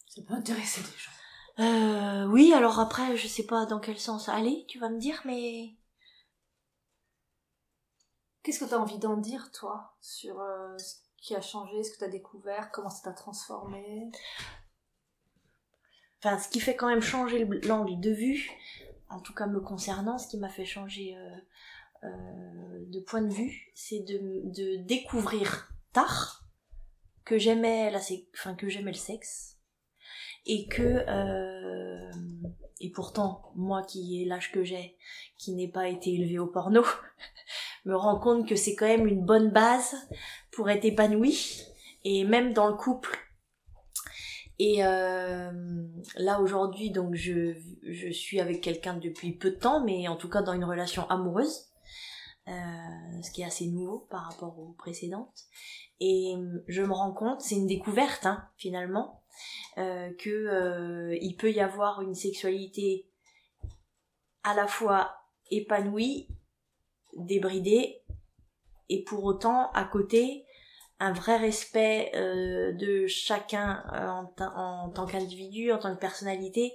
Ça 0.07 0.21
peut 0.21 0.33
intéresser 0.33 0.81
des 0.81 0.87
gens. 0.87 1.11
Euh, 1.59 2.25
oui 2.27 2.53
alors 2.53 2.79
après 2.79 3.17
je 3.17 3.27
sais 3.27 3.45
pas 3.45 3.65
dans 3.65 3.79
quel 3.79 3.99
sens 3.99 4.29
aller 4.29 4.65
tu 4.69 4.79
vas 4.79 4.89
me 4.89 4.99
dire 4.99 5.21
mais 5.25 5.75
qu'est-ce 8.41 8.59
que 8.59 8.69
tu 8.69 8.73
as 8.73 8.79
envie 8.79 8.99
d'en 8.99 9.17
dire 9.17 9.51
toi 9.51 9.93
sur 9.99 10.39
euh, 10.39 10.77
ce 10.77 10.95
qui 11.17 11.35
a 11.35 11.41
changé 11.41 11.83
ce 11.83 11.91
que 11.91 11.97
tu 11.97 12.03
as 12.05 12.09
découvert 12.09 12.71
comment 12.71 12.89
ça 12.89 13.09
t'a 13.09 13.13
transformé? 13.13 14.11
Enfin 16.23 16.37
ce 16.37 16.49
qui 16.49 16.59
fait 16.59 16.75
quand 16.75 16.87
même 16.87 17.01
changer 17.01 17.45
l'angle 17.63 17.99
de 17.99 18.11
vue 18.11 18.49
en 19.11 19.19
tout 19.19 19.33
cas 19.33 19.45
me 19.45 19.59
concernant, 19.59 20.17
ce 20.17 20.27
qui 20.27 20.37
m'a 20.37 20.49
fait 20.49 20.65
changer 20.65 21.15
euh, 21.15 22.07
euh, 22.07 22.85
de 22.87 22.99
point 22.99 23.21
de 23.21 23.31
vue, 23.31 23.71
c'est 23.75 23.99
de, 23.99 24.77
découvrir 24.83 25.71
tard 25.93 26.45
que 27.25 27.37
j'aimais 27.37 27.91
la 27.91 27.99
enfin 28.33 28.55
que 28.55 28.69
j'aimais 28.69 28.91
le 28.91 28.97
sexe 28.97 29.57
et 30.45 30.67
que 30.67 30.81
euh, 30.81 32.11
et 32.79 32.89
pourtant 32.89 33.51
moi 33.55 33.83
qui 33.83 34.21
ai 34.21 34.25
l'âge 34.25 34.51
que 34.51 34.63
j'ai, 34.63 34.97
qui 35.37 35.53
n'ai 35.53 35.67
pas 35.67 35.87
été 35.89 36.13
élevé 36.13 36.39
au 36.39 36.47
porno, 36.47 36.83
me 37.85 37.95
rends 37.95 38.19
compte 38.19 38.47
que 38.47 38.55
c'est 38.55 38.75
quand 38.75 38.87
même 38.87 39.07
une 39.07 39.23
bonne 39.23 39.51
base 39.51 39.95
pour 40.51 40.69
être 40.69 40.85
épanoui 40.85 41.63
et 42.03 42.23
même 42.23 42.53
dans 42.53 42.67
le 42.67 42.75
couple 42.75 43.19
et 44.63 44.85
euh, 44.85 45.51
là 46.17 46.39
aujourd'hui, 46.39 46.91
donc 46.91 47.15
je, 47.15 47.55
je 47.81 48.11
suis 48.11 48.39
avec 48.39 48.61
quelqu'un 48.61 48.95
depuis 48.95 49.31
peu 49.31 49.49
de 49.49 49.55
temps, 49.55 49.83
mais 49.83 50.07
en 50.07 50.15
tout 50.15 50.29
cas 50.29 50.43
dans 50.43 50.53
une 50.53 50.65
relation 50.65 51.09
amoureuse, 51.09 51.71
euh, 52.47 52.51
ce 53.23 53.31
qui 53.31 53.41
est 53.41 53.45
assez 53.45 53.65
nouveau 53.65 54.05
par 54.11 54.29
rapport 54.29 54.59
aux 54.59 54.73
précédentes. 54.77 55.45
Et 55.99 56.35
je 56.67 56.83
me 56.83 56.93
rends 56.93 57.11
compte, 57.11 57.41
c'est 57.41 57.55
une 57.55 57.65
découverte 57.65 58.27
hein, 58.27 58.47
finalement, 58.55 59.23
euh, 59.79 60.13
que 60.19 60.29
euh, 60.29 61.17
il 61.19 61.35
peut 61.37 61.51
y 61.51 61.59
avoir 61.59 62.03
une 62.03 62.13
sexualité 62.13 63.07
à 64.43 64.53
la 64.53 64.67
fois 64.67 65.15
épanouie, 65.49 66.27
débridée, 67.17 68.03
et 68.89 69.03
pour 69.05 69.23
autant 69.23 69.71
à 69.71 69.85
côté 69.85 70.45
un 71.01 71.13
vrai 71.13 71.35
respect 71.37 72.11
euh, 72.13 72.71
de 72.73 73.07
chacun 73.07 73.83
euh, 73.91 74.45
en, 74.45 74.89
tant 74.89 75.07
qu'individu, 75.07 75.71
en 75.71 75.79
tant 75.79 75.93
que 75.95 75.99
personnalité. 75.99 76.73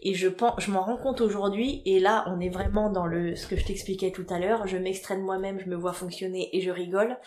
Et 0.00 0.14
je 0.14 0.28
pense, 0.28 0.54
je 0.58 0.70
m'en 0.70 0.82
rends 0.82 0.96
compte 0.96 1.20
aujourd'hui. 1.20 1.82
Et 1.84 2.00
là, 2.00 2.24
on 2.28 2.40
est 2.40 2.48
vraiment 2.48 2.88
dans 2.90 3.06
le 3.06 3.36
ce 3.36 3.46
que 3.46 3.54
je 3.54 3.66
t'expliquais 3.66 4.12
tout 4.12 4.26
à 4.30 4.38
l'heure. 4.38 4.66
Je 4.66 4.78
m'extrais 4.78 5.18
de 5.18 5.22
moi-même, 5.22 5.60
je 5.60 5.66
me 5.66 5.76
vois 5.76 5.92
fonctionner 5.92 6.48
et 6.56 6.62
je 6.62 6.70
rigole. 6.70 7.18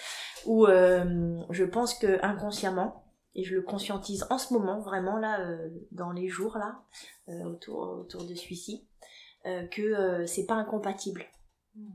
Ou 0.47 0.65
euh, 0.65 1.39
je 1.51 1.63
pense 1.63 1.93
que 1.93 2.17
inconsciemment, 2.25 3.05
et 3.35 3.43
je 3.43 3.53
le 3.53 3.61
conscientise 3.61 4.25
en 4.31 4.39
ce 4.39 4.51
moment 4.51 4.79
vraiment 4.79 5.17
là, 5.17 5.39
dans 5.91 6.11
les 6.11 6.27
jours 6.27 6.57
là, 6.57 6.81
autour 7.45 7.99
autour 7.99 8.25
de 8.25 8.33
celui-ci, 8.33 8.87
que 9.71 10.25
c'est 10.25 10.47
pas 10.47 10.55
incompatible. 10.55 11.25
Hmm. 11.75 11.91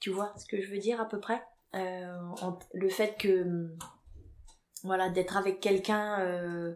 Tu 0.00 0.10
vois 0.10 0.34
ce 0.36 0.44
que 0.44 0.60
je 0.60 0.70
veux 0.70 0.78
dire 0.78 1.00
à 1.00 1.08
peu 1.08 1.18
près? 1.18 1.42
Euh, 1.74 2.18
le 2.72 2.88
fait 2.88 3.16
que 3.18 3.68
voilà 4.84 5.10
d'être 5.10 5.36
avec 5.36 5.60
quelqu'un 5.60 6.18
euh, 6.20 6.74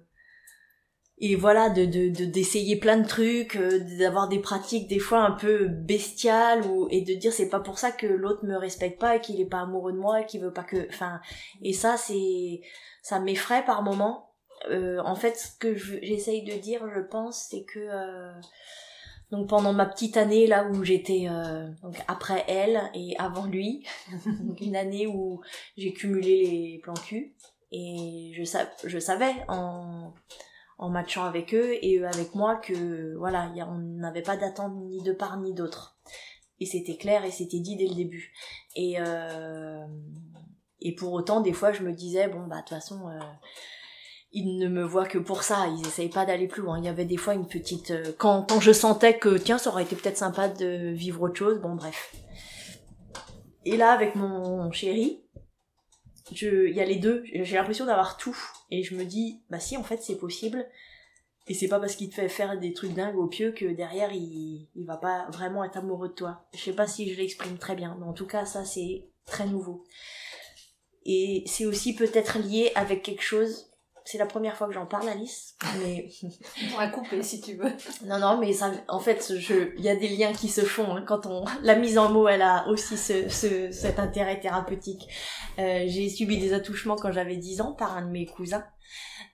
et 1.17 1.35
voilà 1.35 1.71
de 1.71 1.87
d'essayer 2.27 2.77
plein 2.77 2.99
de 2.99 3.07
trucs 3.07 3.57
euh, 3.57 3.81
d'avoir 3.99 4.29
des 4.29 4.39
pratiques 4.39 4.89
des 4.89 4.99
fois 4.99 5.21
un 5.21 5.31
peu 5.31 5.69
bestiales 5.69 6.67
ou 6.67 6.89
et 6.91 7.01
de 7.01 7.15
dire 7.15 7.33
c'est 7.33 7.49
pas 7.49 7.61
pour 7.61 7.79
ça 7.79 7.91
que 7.91 8.07
l'autre 8.07 8.45
me 8.45 8.57
respecte 8.57 9.01
pas 9.01 9.17
et 9.17 9.21
qu'il 9.23 9.41
est 9.41 9.49
pas 9.49 9.63
amoureux 9.63 9.93
de 9.93 9.99
moi 9.99 10.21
et 10.21 10.27
qu'il 10.27 10.43
veut 10.43 10.53
pas 10.53 10.65
que 10.65 10.87
enfin 10.89 11.23
et 11.63 11.73
ça 11.73 11.97
c'est 11.97 12.61
ça 13.03 13.19
m'effraie 13.19 13.65
par 13.65 13.83
moment 13.83 14.35
en 14.69 15.15
fait 15.15 15.37
ce 15.37 15.57
que 15.59 15.75
j'essaye 15.75 16.45
de 16.45 16.61
dire 16.61 16.87
je 16.95 17.01
pense 17.01 17.49
c'est 17.51 17.65
que 17.65 17.89
donc 19.33 19.49
pendant 19.49 19.73
ma 19.73 19.87
petite 19.87 20.19
année 20.19 20.47
là 20.47 20.69
où 20.69 20.85
j'étais 20.85 21.25
euh, 21.27 21.67
donc 21.83 21.97
après 22.07 22.45
elle 22.49 22.83
et 22.95 23.17
avant 23.19 23.47
lui, 23.47 23.85
une 24.61 24.77
année 24.77 25.07
où 25.07 25.41
j'ai 25.79 25.95
cumulé 25.95 26.47
les 26.47 26.81
plans 26.83 26.93
cul 26.93 27.35
et 27.73 28.35
je, 28.37 28.43
je 28.85 28.99
savais 28.99 29.33
en, 29.49 30.13
en 30.77 30.91
matchant 30.91 31.25
avec 31.25 31.55
eux 31.55 31.79
et 31.81 31.99
eux 31.99 32.07
avec 32.07 32.35
moi 32.35 32.57
que 32.57 33.17
voilà, 33.17 33.51
on 33.71 33.79
n'avait 33.79 34.21
pas 34.21 34.37
d'attente 34.37 34.75
ni 34.85 35.01
de 35.01 35.13
part 35.13 35.41
ni 35.41 35.55
d'autre. 35.55 35.97
Et 36.61 36.67
c'était 36.67 36.99
clair 36.99 37.25
et 37.25 37.31
c'était 37.31 37.61
dit 37.61 37.77
dès 37.77 37.89
le 37.89 37.95
début. 37.95 38.35
Et 38.77 38.97
euh, 38.99 39.87
et 40.83 40.95
pour 40.95 41.15
autant 41.15 41.41
des 41.41 41.55
fois 41.55 41.73
je 41.73 41.83
me 41.83 41.93
disais 41.93 42.29
bon 42.29 42.47
bah 42.47 42.57
de 42.57 42.61
toute 42.61 42.69
façon 42.69 43.09
euh, 43.09 43.19
ils 44.33 44.59
ne 44.59 44.69
me 44.69 44.83
voient 44.83 45.07
que 45.07 45.19
pour 45.19 45.43
ça, 45.43 45.67
ils 45.69 45.87
essayent 45.87 46.09
pas 46.09 46.25
d'aller 46.25 46.49
plus 46.49 46.63
loin. 46.63 46.79
Il 46.79 46.85
y 46.85 46.89
avait 46.89 47.05
des 47.05 47.19
fois 47.19 47.35
une 47.35 47.47
petite... 47.47 47.91
Euh, 47.91 48.13
quand, 48.17 48.49
quand 48.49 48.61
je 48.61 48.73
sentais 48.73 49.19
que, 49.19 49.37
tiens, 49.37 49.59
ça 49.59 49.71
aurait 49.71 49.83
été 49.83 49.95
peut-être 49.95 50.17
sympa 50.17 50.49
de 50.49 50.91
vivre 50.93 51.23
autre 51.23 51.37
chose, 51.37 51.61
bon 51.61 51.75
bref. 51.75 52.15
Et 53.65 53.77
là, 53.77 53.93
avec 53.93 54.15
mon 54.15 54.73
chéri, 54.73 55.23
je, 56.35 56.67
il 56.69 56.75
y 56.75 56.81
a 56.81 56.85
les 56.85 56.97
deux, 56.97 57.25
j'ai 57.33 57.57
l'impression 57.57 57.85
d'avoir 57.85 58.17
tout. 58.17 58.37
Et 58.71 58.83
je 58.83 58.95
me 58.95 59.05
dis, 59.05 59.43
bah 59.51 59.61
si, 59.61 59.77
en 59.77 59.83
fait, 59.83 60.03
c'est 60.03 60.17
possible. 60.17 60.67
Et 61.47 61.55
c'est 61.55 61.69
pas 61.69 61.79
parce 61.79 61.97
qu'il 61.97 62.09
te 62.09 62.15
fait 62.15 62.29
faire 62.29 62.59
des 62.59 62.73
trucs 62.73 62.95
dingues 62.95 63.19
au 63.19 63.27
pieu 63.27 63.53
que 63.53 63.67
derrière, 63.67 64.13
il, 64.13 64.69
il 64.75 64.87
va 64.87 64.97
pas 64.97 65.27
vraiment 65.31 65.65
être 65.65 65.77
amoureux 65.77 66.09
de 66.09 66.15
toi. 66.15 66.47
Je 66.55 66.61
sais 66.61 66.73
pas 66.73 66.87
si 66.87 67.13
je 67.13 67.19
l'exprime 67.19 67.59
très 67.59 67.75
bien, 67.75 67.97
mais 68.01 68.07
en 68.07 68.13
tout 68.13 68.27
cas, 68.27 68.47
ça, 68.47 68.65
c'est 68.65 69.09
très 69.27 69.47
nouveau. 69.47 69.85
Et 71.05 71.43
c'est 71.47 71.67
aussi 71.67 71.95
peut-être 71.95 72.39
lié 72.39 72.71
avec 72.77 73.03
quelque 73.03 73.23
chose 73.23 73.72
c'est 74.05 74.19
la 74.19 74.27
première 74.27 74.57
fois 74.57 74.67
que 74.67 74.73
j'en 74.73 74.87
parle, 74.87 75.09
Alice. 75.09 75.57
Mais 75.81 76.09
on 76.75 76.77
va 76.77 76.89
couper 76.89 77.23
si 77.23 77.41
tu 77.41 77.55
veux. 77.55 77.71
Non, 78.05 78.19
non, 78.19 78.39
mais 78.39 78.53
ça, 78.53 78.73
en 78.89 78.99
fait, 78.99 79.35
je, 79.37 79.75
il 79.77 79.85
y 79.85 79.89
a 79.89 79.97
des 79.97 80.09
liens 80.09 80.33
qui 80.33 80.49
se 80.49 80.63
font 80.63 80.97
hein, 80.97 81.05
quand 81.07 81.27
on, 81.27 81.45
la 81.63 81.77
mise 81.77 81.99
en 81.99 82.11
mots, 82.11 82.29
elle 82.29 82.43
a 82.43 82.67
aussi 82.69 82.97
ce, 82.97 83.29
ce 83.29 83.71
cet 83.71 83.99
intérêt 83.99 84.41
thérapeutique. 84.41 85.09
Euh, 85.59 85.85
j'ai 85.87 86.09
subi 86.09 86.39
des 86.39 86.53
attouchements 86.53 86.97
quand 86.97 87.13
j'avais 87.13 87.37
10 87.37 87.61
ans 87.61 87.73
par 87.73 87.97
un 87.97 88.03
de 88.03 88.11
mes 88.11 88.27
cousins. 88.27 88.65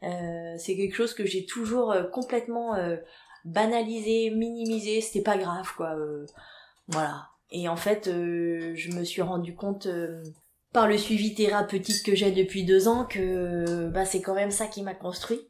Euh, 0.03 0.55
c'est 0.59 0.77
quelque 0.77 0.95
chose 0.95 1.15
que 1.15 1.27
j'ai 1.27 1.45
toujours 1.45 1.91
euh, 1.91 2.05
complètement 2.05 2.75
euh, 2.75 2.97
banalisé, 3.45 4.31
minimisé. 4.31 5.01
C'était 5.01 5.23
pas 5.23 5.39
grave, 5.39 5.73
quoi. 5.77 5.95
Euh, 5.97 6.27
voilà. 6.89 7.29
Et 7.51 7.69
en 7.69 7.77
fait, 7.77 8.05
je 8.05 8.95
me 8.95 9.05
suis 9.05 9.23
rendu 9.23 9.55
compte 9.55 9.89
par 10.73 10.89
le 10.89 10.99
suivi 10.99 11.35
thérapeutique 11.35 12.05
que 12.05 12.15
j'ai 12.15 12.31
depuis 12.31 12.65
deux 12.65 12.89
ans 12.89 13.05
que 13.05 13.89
bah, 13.89 14.05
c'est 14.05 14.21
quand 14.21 14.35
même 14.35 14.51
ça 14.51 14.67
qui 14.67 14.83
m'a 14.83 14.95
construit 14.95 15.41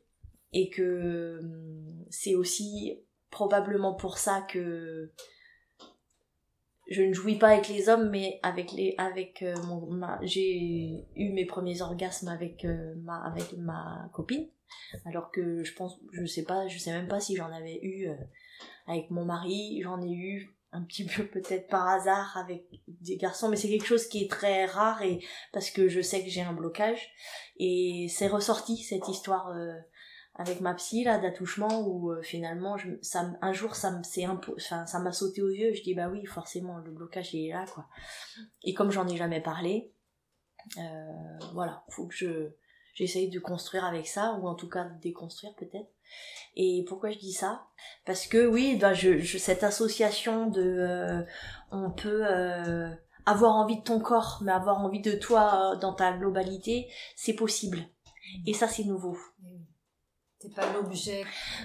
et 0.53 0.71
que 0.71 1.41
hum, 1.41 2.05
c'est 2.11 2.35
aussi 2.35 3.01
probablement 3.31 3.95
pour 3.95 4.19
ça 4.19 4.47
que 4.49 5.13
je 6.89 7.03
ne 7.03 7.13
jouis 7.13 7.37
pas 7.37 7.49
avec 7.49 7.69
les 7.69 7.89
hommes 7.89 8.09
mais 8.11 8.41
avec 8.43 8.73
les 8.73 8.95
avec 8.97 9.43
euh, 9.43 9.55
mon 9.67 10.01
j'ai 10.23 11.07
eu 11.17 11.33
mes 11.33 11.45
premiers 11.45 11.83
orgasmes 11.83 12.29
avec 12.29 12.65
euh, 12.65 12.95
ma 13.03 13.23
avec 13.25 13.53
ma 13.59 14.09
copine. 14.13 14.49
Alors 15.05 15.31
que 15.31 15.63
je 15.65 15.75
pense 15.75 15.99
je 16.13 16.25
sais 16.25 16.45
pas 16.45 16.67
je 16.69 16.79
sais 16.79 16.93
même 16.93 17.09
pas 17.09 17.21
si 17.21 17.37
j'en 17.37 17.53
avais 17.53 17.79
eu 17.83 18.09
euh, 18.09 18.15
avec 18.87 19.11
mon 19.11 19.25
mari. 19.25 19.81
J'en 19.83 20.01
ai 20.01 20.11
eu 20.11 20.58
un 20.73 20.83
petit 20.83 21.07
peu 21.07 21.27
peut-être 21.27 21.69
par 21.69 21.89
hasard 21.89 22.37
avec 22.37 22.67
des 22.87 23.17
garçons 23.17 23.49
mais 23.49 23.57
c'est 23.57 23.69
quelque 23.69 23.87
chose 23.87 24.07
qui 24.07 24.25
est 24.25 24.31
très 24.31 24.67
rare 24.67 25.03
et 25.03 25.25
parce 25.53 25.71
que 25.71 25.89
je 25.89 26.01
sais 26.01 26.23
que 26.23 26.31
j'ai 26.31 26.43
un 26.43 26.53
blocage. 26.53 27.11
Et 27.57 28.07
c'est 28.11 28.29
ressorti 28.29 28.77
cette 28.77 29.09
histoire 29.09 29.49
euh, 29.49 29.75
avec 30.35 30.61
ma 30.61 30.75
psy 30.75 31.05
là 31.05 31.19
d'attouchement 31.19 31.81
où 31.87 32.13
euh, 32.13 32.23
finalement 32.23 32.77
je, 32.77 32.91
ça 33.03 33.33
un 33.41 33.53
jour 33.53 33.75
ça 33.75 33.93
enfin 33.99 34.87
ça 34.87 34.99
m'a 34.99 35.13
sauté 35.13 35.43
aux 35.43 35.51
yeux. 35.51 35.73
Je 35.73 35.83
dis 35.83 35.95
bah 35.95 36.09
oui 36.09 36.25
forcément 36.27 36.79
le 36.79 36.91
blocage 36.91 37.35
il 37.35 37.49
est 37.49 37.53
là 37.53 37.65
quoi. 37.73 37.87
Et 38.63 38.75
comme 38.75 38.91
j'en 38.91 39.09
ai 39.09 39.17
jamais 39.17 39.41
parlé 39.41 39.93
euh, 40.77 41.39
voilà 41.55 41.85
faut 41.89 42.07
que 42.07 42.15
je 42.15 42.51
j'essaye 42.99 43.31
de 43.31 43.39
construire 43.39 43.85
avec 43.85 44.09
ça 44.09 44.39
ou 44.41 44.49
en 44.49 44.57
tout 44.57 44.69
cas 44.69 44.85
de 44.85 45.01
déconstruire 45.01 45.55
peut-être 45.55 45.89
et 46.57 46.85
pourquoi 46.89 47.11
je 47.11 47.19
dis 47.19 47.33
ça? 47.33 47.67
Parce 48.05 48.27
que 48.27 48.47
oui, 48.47 48.77
ben 48.77 48.93
je, 48.93 49.19
je, 49.19 49.39
cette 49.39 49.63
association 49.63 50.51
de 50.51 50.61
euh, 50.61 51.23
on 51.71 51.91
peut 51.91 52.23
euh, 52.27 52.91
avoir 53.27 53.55
envie 53.55 53.77
de 53.77 53.85
ton 53.85 54.01
corps, 54.01 54.41
mais 54.43 54.51
avoir 54.51 54.81
envie 54.85 55.01
de 55.01 55.13
toi 55.13 55.77
dans 55.77 55.93
ta 55.93 56.13
globalité, 56.13 56.89
c'est 57.15 57.35
possible. 57.35 57.79
Et 58.45 58.55
ça, 58.55 58.67
c'est 58.67 58.85
nouveau. 58.85 59.17
T'es 60.41 60.51
pas 60.51 60.73
l'objet. 60.73 61.25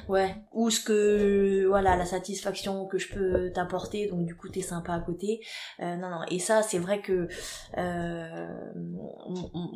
Ouais. 0.09 0.35
Ou 0.51 0.71
ce 0.71 0.83
que, 0.83 1.65
voilà, 1.67 1.95
la 1.95 2.05
satisfaction 2.05 2.87
que 2.87 2.97
je 2.97 3.13
peux 3.13 3.51
t'apporter, 3.51 4.07
donc 4.07 4.25
du 4.25 4.35
coup 4.35 4.49
t'es 4.49 4.61
sympa 4.61 4.93
à 4.93 4.99
côté. 4.99 5.41
Euh, 5.79 5.95
non, 5.95 6.09
non. 6.09 6.23
Et 6.31 6.39
ça, 6.39 6.63
c'est 6.63 6.79
vrai 6.79 6.99
que, 6.99 7.27
euh, 7.77 8.73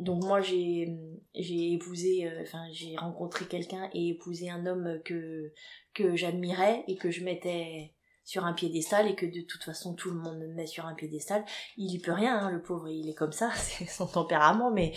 donc 0.00 0.24
moi 0.24 0.40
j'ai, 0.40 0.98
j'ai 1.34 1.72
épousé, 1.72 2.26
euh, 2.26 2.42
enfin 2.42 2.66
j'ai 2.72 2.96
rencontré 2.96 3.46
quelqu'un 3.46 3.88
et 3.92 4.08
épousé 4.10 4.50
un 4.50 4.66
homme 4.66 5.00
que 5.04 5.52
que 5.94 6.16
j'admirais 6.16 6.84
et 6.88 6.96
que 6.96 7.10
je 7.10 7.24
mettais 7.24 7.94
sur 8.24 8.44
un 8.44 8.52
piédestal 8.52 9.08
et 9.08 9.14
que 9.14 9.24
de 9.24 9.40
toute 9.40 9.64
façon 9.64 9.94
tout 9.94 10.10
le 10.10 10.16
monde 10.16 10.38
me 10.38 10.48
met 10.48 10.66
sur 10.66 10.84
un 10.84 10.94
piédestal. 10.94 11.44
Il 11.78 11.90
y 11.90 11.98
peut 11.98 12.12
rien, 12.12 12.38
hein, 12.38 12.50
le 12.50 12.60
pauvre, 12.60 12.88
il 12.88 13.08
est 13.08 13.14
comme 13.14 13.32
ça, 13.32 13.50
c'est 13.54 13.86
son 13.86 14.06
tempérament, 14.06 14.70
mais 14.70 14.92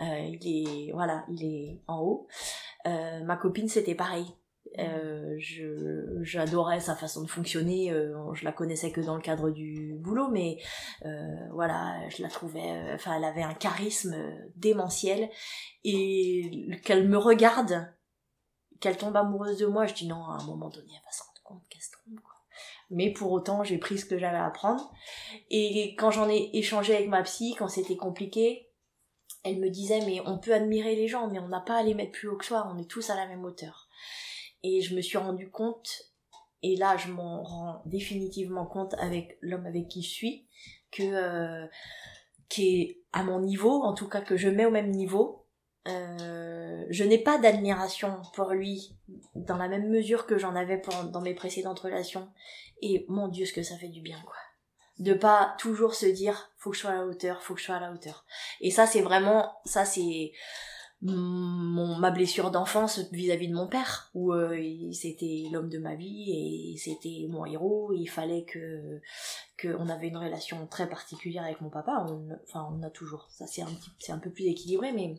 euh, 0.00 0.36
il 0.40 0.88
est 0.88 0.92
voilà, 0.92 1.24
il 1.30 1.44
est 1.44 1.80
en 1.86 2.00
haut. 2.00 2.28
Euh, 2.86 3.24
ma 3.24 3.36
copine 3.36 3.68
c'était 3.68 3.94
pareil. 3.94 4.26
Euh, 4.78 5.36
j'adorais 6.22 6.80
sa 6.80 6.96
façon 6.96 7.22
de 7.22 7.30
fonctionner 7.30 7.92
je 8.34 8.44
la 8.44 8.50
connaissais 8.50 8.90
que 8.90 9.00
dans 9.00 9.14
le 9.14 9.22
cadre 9.22 9.50
du 9.50 9.94
boulot 10.00 10.28
mais 10.28 10.58
voilà 11.52 12.08
je 12.08 12.22
la 12.22 12.28
trouvais 12.28 12.92
enfin 12.92 13.16
elle 13.16 13.24
avait 13.24 13.42
un 13.42 13.54
charisme 13.54 14.16
démentiel. 14.56 15.30
Et 15.84 16.70
qu'elle 16.84 17.08
me 17.08 17.18
regarde 17.18 17.88
qu'elle 18.80 18.96
tombe 18.96 19.16
amoureuse 19.16 19.58
de 19.58 19.66
moi 19.66 19.86
je 19.86 19.94
dis 19.94 20.08
non 20.08 20.24
à 20.24 20.38
un 20.40 20.44
moment 20.44 20.70
donné 20.70 20.88
elle 20.90 21.04
va 21.04 21.12
se 21.12 21.22
rendre 21.22 21.42
compte 21.44 21.68
qu'elle 21.68 21.82
se 21.82 21.92
trompe 21.92 22.20
mais 22.90 23.12
pour 23.12 23.32
autant 23.32 23.64
j'ai 23.64 23.78
pris 23.78 23.98
ce 23.98 24.04
que 24.04 24.18
j'avais 24.18 24.36
à 24.36 24.46
apprendre 24.46 24.92
et 25.50 25.94
quand 25.98 26.10
j'en 26.10 26.28
ai 26.28 26.50
échangé 26.54 26.94
avec 26.94 27.08
ma 27.08 27.22
psy 27.22 27.54
quand 27.58 27.68
c'était 27.68 27.96
compliqué 27.96 28.70
elle 29.42 29.58
me 29.58 29.68
disait 29.68 30.00
mais 30.06 30.20
on 30.26 30.38
peut 30.38 30.54
admirer 30.54 30.96
les 30.96 31.08
gens 31.08 31.28
mais 31.28 31.38
on 31.38 31.48
n'a 31.48 31.60
pas 31.60 31.76
à 31.76 31.82
les 31.82 31.94
mettre 31.94 32.12
plus 32.12 32.28
haut 32.28 32.36
que 32.36 32.44
soi 32.44 32.70
on 32.72 32.78
est 32.78 32.88
tous 32.88 33.10
à 33.10 33.16
la 33.16 33.26
même 33.26 33.44
hauteur 33.44 33.83
et 34.64 34.80
je 34.80 34.96
me 34.96 35.02
suis 35.02 35.18
rendu 35.18 35.50
compte 35.50 36.10
et 36.62 36.74
là 36.74 36.96
je 36.96 37.12
m'en 37.12 37.42
rends 37.44 37.82
définitivement 37.84 38.66
compte 38.66 38.94
avec 38.94 39.38
l'homme 39.42 39.66
avec 39.66 39.86
qui 39.86 40.02
je 40.02 40.10
suis 40.10 40.48
que 40.90 41.02
euh, 41.02 41.66
qui 42.48 42.80
est 42.80 43.02
à 43.12 43.22
mon 43.22 43.40
niveau 43.40 43.82
en 43.82 43.94
tout 43.94 44.08
cas 44.08 44.22
que 44.22 44.36
je 44.36 44.48
mets 44.48 44.66
au 44.66 44.70
même 44.70 44.90
niveau. 44.90 45.46
Euh, 45.86 46.86
je 46.88 47.04
n'ai 47.04 47.18
pas 47.18 47.36
d'admiration 47.36 48.22
pour 48.32 48.52
lui 48.52 48.96
dans 49.34 49.58
la 49.58 49.68
même 49.68 49.90
mesure 49.90 50.26
que 50.26 50.38
j'en 50.38 50.56
avais 50.56 50.80
dans 51.12 51.20
mes 51.20 51.34
précédentes 51.34 51.80
relations. 51.80 52.30
Et 52.80 53.04
mon 53.08 53.28
dieu 53.28 53.44
ce 53.44 53.52
que 53.52 53.62
ça 53.62 53.76
fait 53.76 53.88
du 53.88 54.00
bien 54.00 54.20
quoi. 54.24 54.36
De 54.98 55.12
pas 55.12 55.54
toujours 55.58 55.94
se 55.94 56.06
dire 56.06 56.52
faut 56.56 56.70
que 56.70 56.76
je 56.76 56.82
sois 56.82 56.92
à 56.92 56.94
la 56.94 57.06
hauteur 57.06 57.42
faut 57.42 57.54
que 57.54 57.60
je 57.60 57.66
sois 57.66 57.76
à 57.76 57.80
la 57.80 57.92
hauteur. 57.92 58.24
Et 58.60 58.70
ça 58.70 58.86
c'est 58.86 59.02
vraiment 59.02 59.52
ça 59.66 59.84
c'est 59.84 60.32
mon 61.02 61.98
ma 61.98 62.10
blessure 62.10 62.50
d'enfance 62.50 63.00
vis-à-vis 63.12 63.48
de 63.48 63.54
mon 63.54 63.66
père 63.66 64.10
où 64.14 64.32
euh, 64.32 64.90
c'était 64.92 65.44
l'homme 65.52 65.68
de 65.68 65.78
ma 65.78 65.94
vie 65.94 66.72
et 66.72 66.78
c'était 66.78 67.26
mon 67.28 67.44
héros. 67.44 67.92
Il 67.92 68.06
fallait 68.06 68.44
que 68.44 69.00
que 69.56 69.68
on 69.78 69.88
avait 69.88 70.08
une 70.08 70.16
relation 70.16 70.66
très 70.66 70.88
particulière 70.88 71.44
avec 71.44 71.60
mon 71.60 71.70
papa. 71.70 72.06
Enfin 72.44 72.68
on 72.72 72.82
a 72.82 72.90
toujours 72.90 73.26
ça 73.30 73.46
c'est 73.46 73.62
un 73.62 73.70
c'est 73.98 74.12
un 74.12 74.18
peu 74.18 74.30
plus 74.30 74.44
équilibré 74.44 74.92
mais 74.92 75.14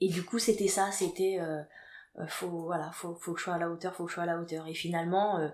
et 0.00 0.08
du 0.08 0.24
coup 0.24 0.38
c'était 0.38 0.68
ça 0.68 0.90
c'était 0.90 1.38
euh, 1.40 1.62
euh, 2.18 2.26
faut 2.26 2.64
voilà 2.64 2.90
faut 2.92 3.14
faut 3.16 3.34
que 3.34 3.40
je 3.40 3.44
sois 3.44 3.54
à 3.54 3.58
la 3.58 3.68
hauteur 3.68 3.94
faut 3.94 4.04
que 4.04 4.10
je 4.10 4.14
sois 4.14 4.22
à 4.22 4.26
la 4.26 4.38
hauteur. 4.40 4.66
Et 4.66 4.74
finalement 4.74 5.38
euh, 5.40 5.48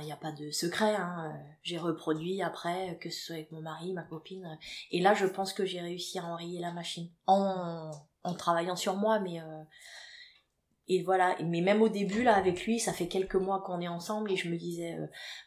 il 0.00 0.04
n'y 0.04 0.12
a 0.12 0.16
pas 0.16 0.32
de 0.32 0.52
secret 0.52 0.94
hein, 0.94 1.36
j'ai 1.62 1.78
reproduit 1.78 2.42
après 2.42 2.96
que 3.00 3.10
ce 3.10 3.26
soit 3.26 3.34
avec 3.34 3.50
mon 3.50 3.60
mari 3.60 3.92
ma 3.92 4.02
copine 4.02 4.56
et 4.92 5.00
là 5.00 5.14
je 5.14 5.26
pense 5.26 5.52
que 5.52 5.66
j'ai 5.66 5.80
réussi 5.80 6.20
à 6.20 6.26
enrayer 6.26 6.60
la 6.60 6.72
machine. 6.72 7.08
En 7.26 7.90
en 8.26 8.34
travaillant 8.34 8.76
sur 8.76 8.96
moi 8.96 9.20
mais 9.20 9.40
et 10.88 11.02
voilà. 11.02 11.36
Mais 11.42 11.60
même 11.60 11.82
au 11.82 11.88
début 11.88 12.22
là 12.22 12.34
avec 12.34 12.64
lui 12.64 12.78
ça 12.78 12.92
fait 12.92 13.08
quelques 13.08 13.34
mois 13.36 13.62
qu'on 13.62 13.80
est 13.80 13.88
ensemble 13.88 14.30
et 14.30 14.36
je 14.36 14.48
me 14.48 14.56
disais 14.56 14.96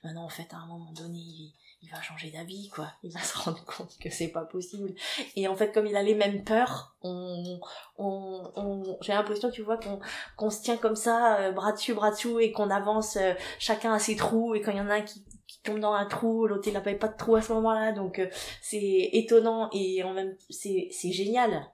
maintenant 0.03 0.25
en 0.25 0.29
fait 0.29 0.53
à 0.53 0.57
un 0.57 0.67
moment 0.67 0.91
donné 0.91 1.53
il 1.81 1.89
va 1.89 2.01
changer 2.01 2.29
d'avis 2.29 2.69
quoi. 2.69 2.91
Il 3.03 3.11
va 3.13 3.19
se 3.23 3.37
rendre 3.37 3.63
compte 3.65 3.97
que 3.99 4.09
c'est 4.09 4.29
pas 4.29 4.43
possible. 4.43 4.93
Et 5.35 5.47
en 5.47 5.55
fait 5.55 5.71
comme 5.71 5.87
il 5.87 5.95
a 5.95 6.03
les 6.03 6.15
mêmes 6.15 6.43
peurs 6.43 6.95
on, 7.01 7.59
on, 7.97 8.51
on 8.55 8.97
j'ai 9.01 9.13
l'impression 9.13 9.49
tu 9.49 9.61
vois 9.61 9.77
qu'on 9.77 9.99
qu'on 10.35 10.49
se 10.49 10.61
tient 10.61 10.77
comme 10.77 10.95
ça 10.95 11.39
euh, 11.39 11.51
bras 11.51 11.71
dessus 11.71 11.93
bras 11.93 12.11
dessous 12.11 12.39
et 12.39 12.51
qu'on 12.51 12.69
avance 12.69 13.15
euh, 13.15 13.33
chacun 13.59 13.93
à 13.93 13.99
ses 13.99 14.15
trous. 14.15 14.55
Et 14.55 14.61
quand 14.61 14.71
il 14.71 14.77
y 14.77 14.81
en 14.81 14.89
a 14.89 14.95
un 14.95 15.01
qui, 15.01 15.23
qui 15.47 15.61
tombe 15.61 15.79
dans 15.79 15.93
un 15.93 16.05
trou 16.05 16.47
l'autre 16.47 16.67
il 16.67 16.73
n'a 16.73 16.81
pas 16.81 16.93
de 16.93 17.17
trou 17.17 17.35
à 17.35 17.41
ce 17.41 17.53
moment-là. 17.53 17.93
Donc 17.93 18.19
euh, 18.19 18.27
c'est 18.61 19.09
étonnant 19.13 19.69
et 19.71 20.03
en 20.03 20.13
même 20.13 20.35
c'est 20.49 20.89
c'est 20.91 21.11
génial 21.11 21.65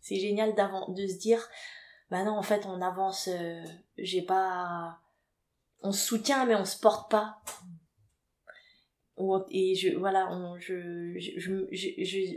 c'est 0.00 0.16
génial 0.16 0.54
de 0.54 1.06
se 1.06 1.18
dire 1.18 1.48
bah 2.10 2.24
non 2.24 2.32
en 2.32 2.42
fait 2.42 2.66
on 2.66 2.80
avance 2.82 3.28
j'ai 3.98 4.22
pas 4.22 4.98
on 5.82 5.92
se 5.92 6.06
soutient 6.06 6.46
mais 6.46 6.54
on 6.54 6.64
se 6.64 6.78
porte 6.78 7.10
pas. 7.10 7.40
Et 9.50 9.74
je 9.74 9.96
voilà 9.98 10.30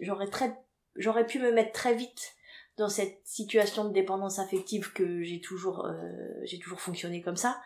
j'aurais 0.01 0.29
très 0.29 0.53
j'aurais 0.95 1.25
pu 1.25 1.39
me 1.39 1.51
mettre 1.51 1.71
très 1.71 1.95
vite 1.95 2.33
dans 2.77 2.89
cette 2.89 3.21
situation 3.23 3.85
de 3.85 3.93
dépendance 3.93 4.39
affective 4.39 4.91
que 4.93 5.21
j'ai 5.23 5.39
toujours 5.39 5.85
euh, 5.85 5.93
j'ai 6.43 6.59
toujours 6.59 6.81
fonctionné 6.81 7.21
comme 7.21 7.37
ça. 7.37 7.61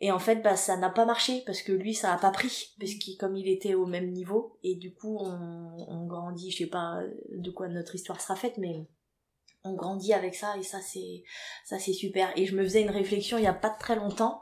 Et 0.00 0.12
en 0.12 0.20
fait 0.20 0.36
bah 0.36 0.54
ça 0.54 0.76
n'a 0.76 0.90
pas 0.90 1.04
marché 1.04 1.42
parce 1.46 1.62
que 1.62 1.72
lui 1.72 1.94
ça 1.94 2.14
a 2.14 2.18
pas 2.18 2.30
pris 2.30 2.76
parce 2.78 2.94
qu'il 2.94 3.16
comme 3.16 3.36
il 3.36 3.48
était 3.48 3.74
au 3.74 3.86
même 3.86 4.12
niveau. 4.12 4.56
Et 4.62 4.76
du 4.76 4.94
coup 4.94 5.18
on, 5.20 5.84
on 5.88 6.06
grandit 6.06 6.52
je 6.52 6.58
sais 6.58 6.66
pas 6.66 7.00
de 7.30 7.50
quoi 7.50 7.66
notre 7.68 7.96
histoire 7.96 8.20
sera 8.20 8.36
faite 8.36 8.58
mais 8.58 8.86
on 9.64 9.74
grandit 9.74 10.14
avec 10.14 10.34
ça 10.34 10.56
et 10.56 10.62
ça 10.62 10.80
c'est 10.80 11.24
ça 11.64 11.78
c'est 11.78 11.92
super 11.92 12.32
et 12.36 12.46
je 12.46 12.54
me 12.54 12.62
faisais 12.62 12.82
une 12.82 12.90
réflexion 12.90 13.38
il 13.38 13.44
y 13.44 13.48
a 13.48 13.52
pas 13.52 13.70
très 13.70 13.96
longtemps 13.96 14.40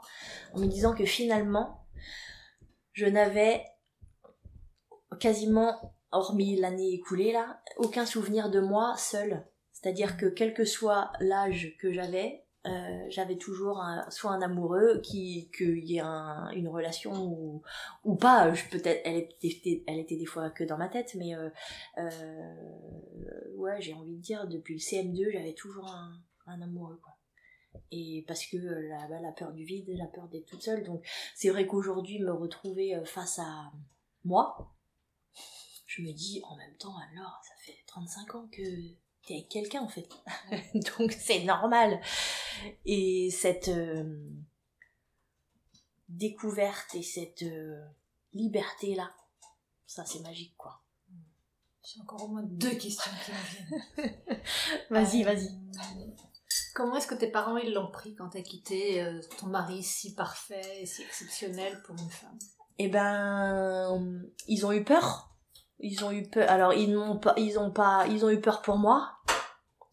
en 0.53 0.59
me 0.59 0.67
disant 0.67 0.93
que 0.93 1.05
finalement 1.05 1.85
je 2.93 3.05
n'avais 3.05 3.63
quasiment, 5.19 5.93
hormis 6.11 6.59
l'année 6.59 6.93
écoulée 6.93 7.31
là, 7.31 7.61
aucun 7.77 8.05
souvenir 8.05 8.49
de 8.49 8.59
moi 8.59 8.95
seule. 8.97 9.45
C'est-à-dire 9.71 10.17
que 10.17 10.25
quel 10.25 10.53
que 10.53 10.65
soit 10.65 11.11
l'âge 11.19 11.75
que 11.79 11.91
j'avais, 11.91 12.43
euh, 12.67 13.05
j'avais 13.09 13.37
toujours 13.37 13.79
un, 13.81 14.09
soit 14.09 14.31
un 14.31 14.41
amoureux 14.41 15.01
qui 15.01 15.49
qu'il 15.55 15.85
y 15.85 15.97
ait 15.97 16.01
une 16.01 16.67
relation 16.67 17.13
ou, 17.13 17.61
ou 18.03 18.15
pas 18.15 18.53
je 18.53 18.63
peut-être 18.69 19.01
elle 19.05 19.17
était 19.17 19.83
elle 19.87 19.99
était 19.99 20.17
des 20.17 20.25
fois 20.25 20.49
que 20.49 20.63
dans 20.63 20.77
ma 20.77 20.89
tête 20.89 21.15
mais 21.15 21.35
euh, 21.35 21.49
euh, 21.97 23.55
ouais 23.55 23.81
j'ai 23.81 23.93
envie 23.93 24.15
de 24.15 24.21
dire 24.21 24.47
depuis 24.47 24.75
le 24.75 24.79
CM2 24.79 25.31
j'avais 25.31 25.53
toujours 25.53 25.87
un, 25.87 26.19
un 26.45 26.61
amoureux 26.61 26.99
quoi 27.01 27.13
et 27.91 28.25
parce 28.27 28.45
que 28.45 28.57
la, 28.57 29.07
bah, 29.07 29.19
la 29.21 29.31
peur 29.31 29.53
du 29.53 29.63
vide 29.63 29.89
la 29.97 30.07
peur 30.07 30.27
d'être 30.27 30.45
toute 30.45 30.61
seule 30.61 30.83
donc 30.83 31.05
c'est 31.35 31.49
vrai 31.49 31.67
qu'aujourd'hui 31.67 32.19
me 32.19 32.31
retrouver 32.31 32.99
face 33.05 33.39
à 33.39 33.71
moi 34.25 34.73
je 35.97 36.03
me 36.03 36.11
dis 36.11 36.41
en 36.43 36.55
même 36.55 36.75
temps, 36.77 36.95
alors, 37.11 37.41
ça 37.43 37.53
fait 37.65 37.77
35 37.87 38.35
ans 38.35 38.47
que 38.51 38.61
t'es 39.25 39.33
avec 39.33 39.49
quelqu'un 39.49 39.81
en 39.81 39.87
fait. 39.87 40.07
Donc 40.97 41.11
c'est 41.11 41.43
normal. 41.43 41.99
Et 42.85 43.29
cette 43.31 43.69
euh, 43.69 44.29
découverte 46.09 46.95
et 46.95 47.03
cette 47.03 47.43
euh, 47.43 47.81
liberté 48.33 48.95
là, 48.95 49.09
ça 49.85 50.05
c'est 50.05 50.21
magique 50.21 50.55
quoi. 50.57 50.81
J'ai 51.83 52.01
encore 52.01 52.23
au 52.25 52.27
moins 52.27 52.43
deux 52.43 52.75
questions 52.75 53.11
qui 53.23 53.31
me 53.31 54.03
viennent. 54.03 54.21
vas-y, 54.89 55.23
vas-y. 55.23 55.47
Euh, 55.47 56.11
comment 56.75 56.97
est-ce 56.97 57.07
que 57.07 57.15
tes 57.15 57.31
parents 57.31 57.57
ils 57.57 57.73
l'ont 57.73 57.91
pris 57.91 58.13
quand 58.15 58.29
t'as 58.29 58.41
quitté 58.41 59.05
ton 59.39 59.47
mari 59.47 59.81
si 59.83 60.13
parfait 60.13 60.81
et 60.81 60.85
si 60.85 61.03
exceptionnel 61.03 61.81
pour 61.83 61.95
une 61.95 62.09
femme? 62.09 62.37
Eh 62.77 62.89
ben, 62.89 64.21
ils 64.47 64.65
ont 64.65 64.73
eu 64.73 64.83
peur 64.83 65.27
ils 65.79 66.03
ont 66.03 66.11
eu 66.11 66.23
peur. 66.23 66.49
Alors 66.49 66.73
ils 66.73 66.91
n'ont 66.91 67.17
pas, 67.17 67.33
ils 67.37 67.59
ont 67.59 67.71
pas, 67.71 68.05
ils 68.07 68.23
ont 68.25 68.29
eu 68.29 68.41
peur 68.41 68.61
pour 68.61 68.77
moi. 68.77 69.11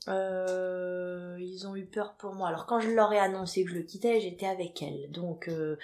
Euh, 0.09 1.37
ils 1.41 1.67
ont 1.67 1.77
eu 1.77 1.87
peur 1.87 2.15
pour 2.15 2.35
moi. 2.35 2.49
Alors 2.49 2.67
quand 2.67 2.81
je 2.81 2.91
leur 2.91 3.13
ai 3.13 3.19
annoncé 3.19 3.65
que 3.65 3.71
je 3.71 3.77
le 3.77 3.83
quittais, 3.83 4.21
j'étais 4.21 4.47
avec 4.47 4.83
elle. 4.83 5.11
Donc 5.11 5.49
euh, 5.49 5.77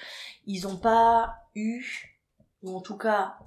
ils 0.46 0.66
ont 0.66 0.76
pas 0.76 1.34
eu, 1.54 2.18
ou 2.62 2.76
en 2.76 2.80
tout 2.80 2.96
cas 2.96 3.38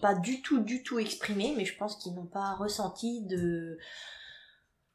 pas 0.00 0.14
du 0.14 0.42
tout, 0.42 0.60
du 0.60 0.82
tout 0.82 0.98
exprimé, 0.98 1.54
mais 1.56 1.64
je 1.64 1.76
pense 1.76 1.96
qu'ils 1.96 2.14
n'ont 2.14 2.26
pas 2.26 2.54
ressenti 2.54 3.24
de 3.26 3.78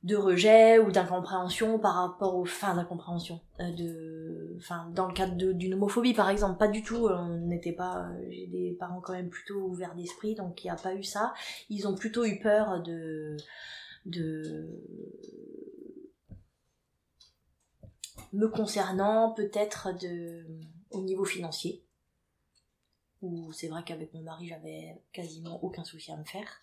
de 0.03 0.15
rejet 0.15 0.79
ou 0.79 0.91
d'incompréhension 0.91 1.77
par 1.77 1.95
rapport 1.95 2.35
aux 2.35 2.45
fins 2.45 2.73
d'incompréhension 2.73 3.41
euh, 3.59 4.55
enfin 4.57 4.89
dans 4.95 5.07
le 5.07 5.13
cadre 5.13 5.35
d'une 5.35 5.73
homophobie 5.73 6.13
par 6.13 6.29
exemple 6.29 6.57
pas 6.57 6.69
du 6.69 6.83
tout 6.83 7.09
on 7.09 7.47
n'était 7.47 7.73
pas 7.73 8.07
j'ai 8.29 8.47
des 8.47 8.77
parents 8.79 9.01
quand 9.01 9.11
même 9.11 9.29
plutôt 9.29 9.59
ouverts 9.59 9.95
d'esprit 9.95 10.35
donc 10.35 10.63
il 10.63 10.67
n'y 10.67 10.71
a 10.71 10.77
pas 10.77 10.95
eu 10.95 11.03
ça 11.03 11.33
ils 11.69 11.85
ont 11.85 11.95
plutôt 11.95 12.23
eu 12.23 12.39
peur 12.39 12.81
de 12.81 13.35
de 14.05 14.83
me 18.33 18.47
concernant 18.47 19.31
peut-être 19.33 19.89
au 20.91 21.01
niveau 21.01 21.25
financier 21.25 21.83
où 23.21 23.51
c'est 23.51 23.67
vrai 23.67 23.83
qu'avec 23.83 24.13
mon 24.13 24.21
mari 24.21 24.47
j'avais 24.47 25.01
quasiment 25.11 25.61
aucun 25.63 25.83
souci 25.83 26.11
à 26.11 26.17
me 26.17 26.23
faire. 26.23 26.59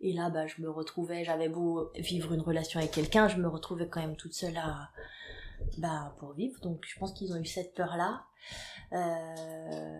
Et 0.00 0.12
là 0.12 0.28
bah 0.28 0.46
je 0.46 0.60
me 0.60 0.68
retrouvais 0.68 1.24
j'avais 1.24 1.48
beau 1.48 1.90
vivre 1.96 2.32
une 2.34 2.42
relation 2.42 2.78
avec 2.78 2.92
quelqu'un 2.92 3.28
je 3.28 3.38
me 3.38 3.48
retrouvais 3.48 3.88
quand 3.88 4.00
même 4.00 4.16
toute 4.16 4.34
seule 4.34 4.60
bah 5.78 6.14
pour 6.18 6.34
vivre. 6.34 6.60
Donc 6.60 6.84
je 6.86 6.98
pense 6.98 7.12
qu'ils 7.12 7.32
ont 7.32 7.36
eu 7.36 7.46
cette 7.46 7.74
peur 7.74 7.96
là 7.96 8.24
euh, 8.92 9.98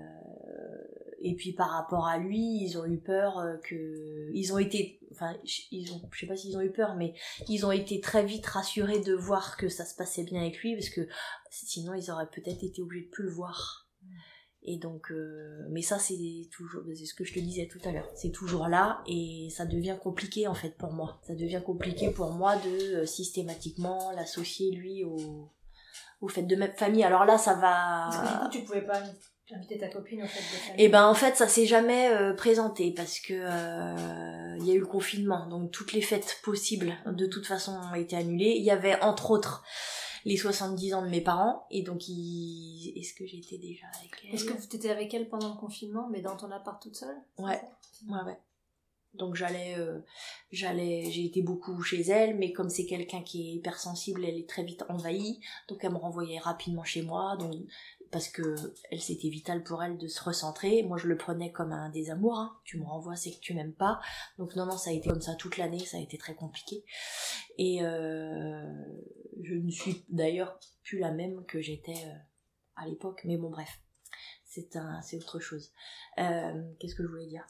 et 1.25 1.35
puis 1.35 1.53
par 1.53 1.70
rapport 1.70 2.07
à 2.07 2.18
lui 2.18 2.62
ils 2.62 2.79
ont 2.79 2.85
eu 2.85 2.99
peur 2.99 3.39
euh, 3.39 3.57
que 3.64 4.31
ils 4.33 4.53
ont 4.53 4.59
été 4.59 5.01
enfin 5.11 5.35
ils 5.72 5.93
ont 5.93 6.01
je 6.12 6.20
sais 6.20 6.27
pas 6.27 6.37
s'ils 6.37 6.57
ont 6.57 6.61
eu 6.61 6.70
peur 6.70 6.95
mais 6.95 7.14
ils 7.49 7.66
ont 7.66 7.72
été 7.72 8.01
très 8.01 8.25
vite 8.25 8.47
rassurés 8.47 9.01
de 9.01 9.14
voir 9.14 9.57
que 9.57 9.68
ça 9.68 9.85
se 9.85 9.97
passait 9.97 10.22
bien 10.22 10.41
avec 10.43 10.59
lui 10.59 10.75
parce 10.75 10.91
que 10.91 11.09
sinon 11.51 11.95
ils 11.95 12.11
auraient 12.11 12.31
peut-être 12.31 12.62
été 12.62 12.83
obligés 12.83 13.07
de 13.07 13.11
plus 13.11 13.25
le 13.25 13.33
voir 13.33 13.85
et 14.66 14.79
donc, 14.79 15.11
euh, 15.11 15.66
mais 15.68 15.83
ça 15.83 15.99
c'est 15.99 16.49
toujours, 16.51 16.83
c'est 16.97 17.05
ce 17.05 17.12
que 17.12 17.25
je 17.25 17.35
te 17.35 17.39
disais 17.39 17.68
tout 17.68 17.81
à 17.87 17.93
l'heure, 17.93 18.09
c'est 18.14 18.31
toujours 18.31 18.66
là 18.66 19.03
et 19.07 19.49
ça 19.51 19.66
devient 19.66 19.99
compliqué 20.03 20.49
en 20.49 20.55
fait 20.55 20.70
pour 20.79 20.91
moi. 20.91 21.20
Ça 21.27 21.35
devient 21.35 21.61
compliqué 21.64 22.11
pour 22.11 22.31
moi 22.33 22.57
de 22.57 22.95
euh, 22.95 23.07
systématiquement 23.07 24.11
l'associer 24.12 24.70
lui 24.70 25.05
au, 25.05 25.51
au 26.22 26.29
fait 26.29 26.45
de 26.45 26.57
même 26.57 26.72
famille. 26.72 27.05
Alors 27.05 27.27
là, 27.27 27.37
ça 27.37 27.53
va. 27.55 28.09
Parce 28.11 28.16
que 28.16 28.33
du 28.33 28.39
coup, 28.39 28.49
tu 28.51 28.64
pouvais 28.64 28.87
pas 28.87 29.03
inviter 29.53 29.78
ta 29.78 29.88
copine 29.88 30.22
au 30.22 30.26
fait 30.26 30.40
de 30.40 30.61
famille. 30.62 30.82
Et 30.82 30.86
eh 30.86 30.88
ben 30.88 31.07
en 31.07 31.14
fait, 31.14 31.36
ça 31.36 31.49
s'est 31.49 31.66
jamais 31.66 32.11
euh, 32.11 32.34
présenté 32.34 32.92
parce 32.92 33.20
que 33.20 33.34
il 34.59 34.66
y 34.66 34.70
a 34.70 34.74
eu 34.74 34.80
le 34.80 34.86
confinement, 34.86 35.49
donc 35.49 35.70
toutes 35.70 35.92
les 35.92 36.01
fêtes 36.01 36.40
possibles 36.42 36.95
de 37.07 37.26
toute 37.26 37.47
façon 37.47 37.72
ont 37.72 37.95
été 37.95 38.16
annulées. 38.16 38.55
Il 38.57 38.64
y 38.64 38.70
avait 38.70 39.01
entre 39.03 39.30
autres 39.30 39.64
les 40.24 40.36
70 40.36 40.95
ans 40.95 41.03
de 41.03 41.09
mes 41.09 41.20
parents. 41.20 41.66
Et 41.70 41.82
donc, 41.82 42.03
est-ce 42.03 43.14
que 43.14 43.26
j'étais 43.26 43.59
déjà 43.59 43.86
avec 43.99 44.11
elle? 44.24 44.34
Est-ce 44.34 44.45
que 44.45 44.68
tu 44.68 44.76
étais 44.76 44.90
avec 44.90 45.12
elle 45.14 45.28
pendant 45.28 45.51
le 45.51 45.59
confinement, 45.59 46.09
mais 46.11 46.20
dans 46.20 46.36
ton 46.36 46.51
appart 46.51 46.80
toute 46.82 46.97
seule? 46.97 47.16
Ouais, 47.38 47.61
ouais, 48.09 48.22
ouais. 48.26 48.38
Donc 49.14 49.36
j'allais, 49.36 49.76
euh, 49.78 50.01
j'allais, 50.51 51.09
j'ai 51.09 51.24
été 51.26 51.40
beaucoup 51.40 51.80
chez 51.82 52.01
elle, 52.01 52.36
mais 52.36 52.53
comme 52.53 52.68
c'est 52.68 52.84
quelqu'un 52.84 53.22
qui 53.22 53.49
est 53.49 53.53
hypersensible, 53.55 54.24
elle 54.24 54.36
est 54.36 54.49
très 54.49 54.64
vite 54.64 54.84
envahie, 54.88 55.38
donc 55.68 55.78
elle 55.84 55.92
me 55.92 55.99
renvoyait 55.99 56.40
rapidement 56.40 56.82
chez 56.82 57.03
moi. 57.03 57.36
Donc 57.38 57.55
parce 58.11 58.28
que 58.28 58.55
c'était 58.98 59.28
vital 59.28 59.62
pour 59.62 59.82
elle 59.82 59.98
de 59.98 60.09
se 60.09 60.22
recentrer. 60.22 60.82
Moi 60.82 60.98
je 60.98 61.07
le 61.07 61.16
prenais 61.16 61.52
comme 61.52 61.72
un 61.72 61.90
désamour, 61.90 62.38
hein. 62.38 62.57
tu 62.64 62.78
me 62.78 62.84
renvoies 62.84 63.16
c'est 63.16 63.32
que 63.32 63.40
tu 63.40 63.55
m'aimes 63.55 63.74
pas. 63.74 64.00
Donc 64.38 64.55
non 64.57 64.66
non 64.66 64.76
ça 64.76 64.90
a 64.90 64.92
été 64.92 65.09
comme 65.09 65.20
ça 65.20 65.34
toute 65.34 65.57
l'année, 65.57 65.84
ça 65.84 65.96
a 65.96 66.00
été 66.00 66.18
très 66.18 66.34
compliqué. 66.34 66.84
Et 67.59 67.82
euh, 67.82 68.62
je 69.42 69.55
ne 69.55 69.70
suis 69.70 70.05
d'ailleurs 70.09 70.59
plus 70.82 70.98
la 70.98 71.11
même 71.11 71.44
que 71.46 71.61
j'étais 71.61 71.92
euh, 72.07 72.18
à 72.76 72.86
l'époque, 72.86 73.22
mais 73.24 73.36
bon 73.36 73.50
bref, 73.50 73.80
c'est 74.44 74.76
autre 75.16 75.40
chose. 75.40 75.72
Euh, 76.18 76.72
qu'est-ce 76.78 76.94
que 76.94 77.02
je 77.02 77.09
voulais 77.09 77.26
dire? 77.26 77.46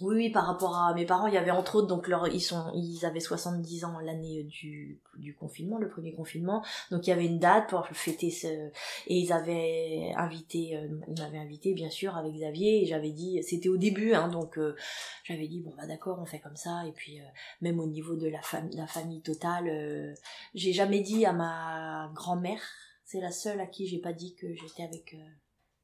Oui, 0.00 0.16
oui, 0.16 0.30
par 0.30 0.46
rapport 0.46 0.76
à 0.76 0.92
mes 0.92 1.06
parents, 1.06 1.28
il 1.28 1.34
y 1.34 1.36
avait 1.36 1.52
entre 1.52 1.76
autres, 1.76 1.86
donc 1.86 2.08
leur, 2.08 2.26
ils 2.26 2.40
sont, 2.40 2.72
ils 2.74 3.06
avaient 3.06 3.20
70 3.20 3.84
ans 3.84 4.00
l'année 4.00 4.42
du, 4.42 5.00
du 5.16 5.36
confinement, 5.36 5.78
le 5.78 5.88
premier 5.88 6.12
confinement. 6.12 6.64
Donc 6.90 7.06
il 7.06 7.10
y 7.10 7.12
avait 7.12 7.26
une 7.26 7.38
date 7.38 7.70
pour 7.70 7.86
fêter 7.86 8.30
ce, 8.30 8.48
et 8.48 9.16
ils 9.16 9.32
avaient 9.32 10.12
invité, 10.16 10.76
euh, 10.76 10.88
ils 11.06 11.22
m'avaient 11.22 11.38
invité 11.38 11.74
bien 11.74 11.90
sûr 11.90 12.16
avec 12.16 12.32
Xavier 12.32 12.82
et 12.82 12.86
j'avais 12.86 13.12
dit, 13.12 13.40
c'était 13.44 13.68
au 13.68 13.76
début, 13.76 14.14
hein, 14.14 14.26
donc 14.26 14.58
euh, 14.58 14.74
j'avais 15.22 15.46
dit 15.46 15.60
bon 15.60 15.72
bah 15.76 15.86
d'accord, 15.86 16.18
on 16.20 16.26
fait 16.26 16.40
comme 16.40 16.56
ça 16.56 16.84
et 16.88 16.92
puis 16.92 17.20
euh, 17.20 17.24
même 17.60 17.78
au 17.78 17.86
niveau 17.86 18.16
de 18.16 18.26
la 18.26 18.42
famille, 18.42 18.76
la 18.76 18.88
famille 18.88 19.22
totale, 19.22 20.16
j'ai 20.54 20.72
jamais 20.72 21.02
dit 21.02 21.24
à 21.24 21.32
ma 21.32 22.10
grand-mère, 22.14 22.60
c'est 23.04 23.20
la 23.20 23.30
seule 23.30 23.60
à 23.60 23.66
qui 23.66 23.86
j'ai 23.86 24.00
pas 24.00 24.12
dit 24.12 24.34
que 24.34 24.52
j'étais 24.56 24.82
avec 24.82 25.16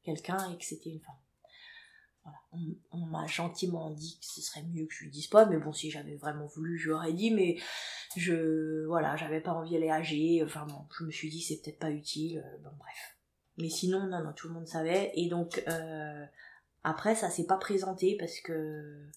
quelqu'un 0.03 0.51
et 0.51 0.57
que 0.57 0.65
c'était 0.65 0.89
une 0.89 0.99
femme. 0.99 1.15
Voilà. 2.23 2.37
On, 2.91 3.05
m'a 3.05 3.25
gentiment 3.25 3.89
dit 3.91 4.17
que 4.19 4.25
ce 4.25 4.41
serait 4.41 4.63
mieux 4.63 4.85
que 4.85 4.93
je 4.93 5.03
lui 5.05 5.11
dise 5.11 5.27
pas, 5.27 5.45
mais 5.45 5.57
bon, 5.57 5.73
si 5.73 5.89
j'avais 5.89 6.15
vraiment 6.15 6.45
voulu, 6.45 6.77
j'aurais 6.77 7.13
dit, 7.13 7.31
mais 7.31 7.57
je, 8.15 8.85
voilà, 8.85 9.15
j'avais 9.15 9.41
pas 9.41 9.53
envie 9.53 9.71
d'aller 9.71 9.89
âgée, 9.89 10.41
enfin 10.45 10.65
bon, 10.67 10.85
je 10.97 11.05
me 11.05 11.11
suis 11.11 11.29
dit 11.29 11.41
c'est 11.41 11.61
peut-être 11.61 11.79
pas 11.79 11.89
utile, 11.91 12.39
euh, 12.39 12.57
bon 12.63 12.71
bref. 12.77 13.17
Mais 13.57 13.69
sinon, 13.69 14.05
non, 14.07 14.23
non, 14.23 14.33
tout 14.33 14.47
le 14.47 14.53
monde 14.53 14.67
savait, 14.67 15.11
et 15.15 15.29
donc, 15.29 15.63
euh, 15.67 16.25
après, 16.83 17.15
ça 17.15 17.29
s'est 17.29 17.45
pas 17.45 17.57
présenté 17.57 18.15
parce 18.17 18.39
que 18.39 19.09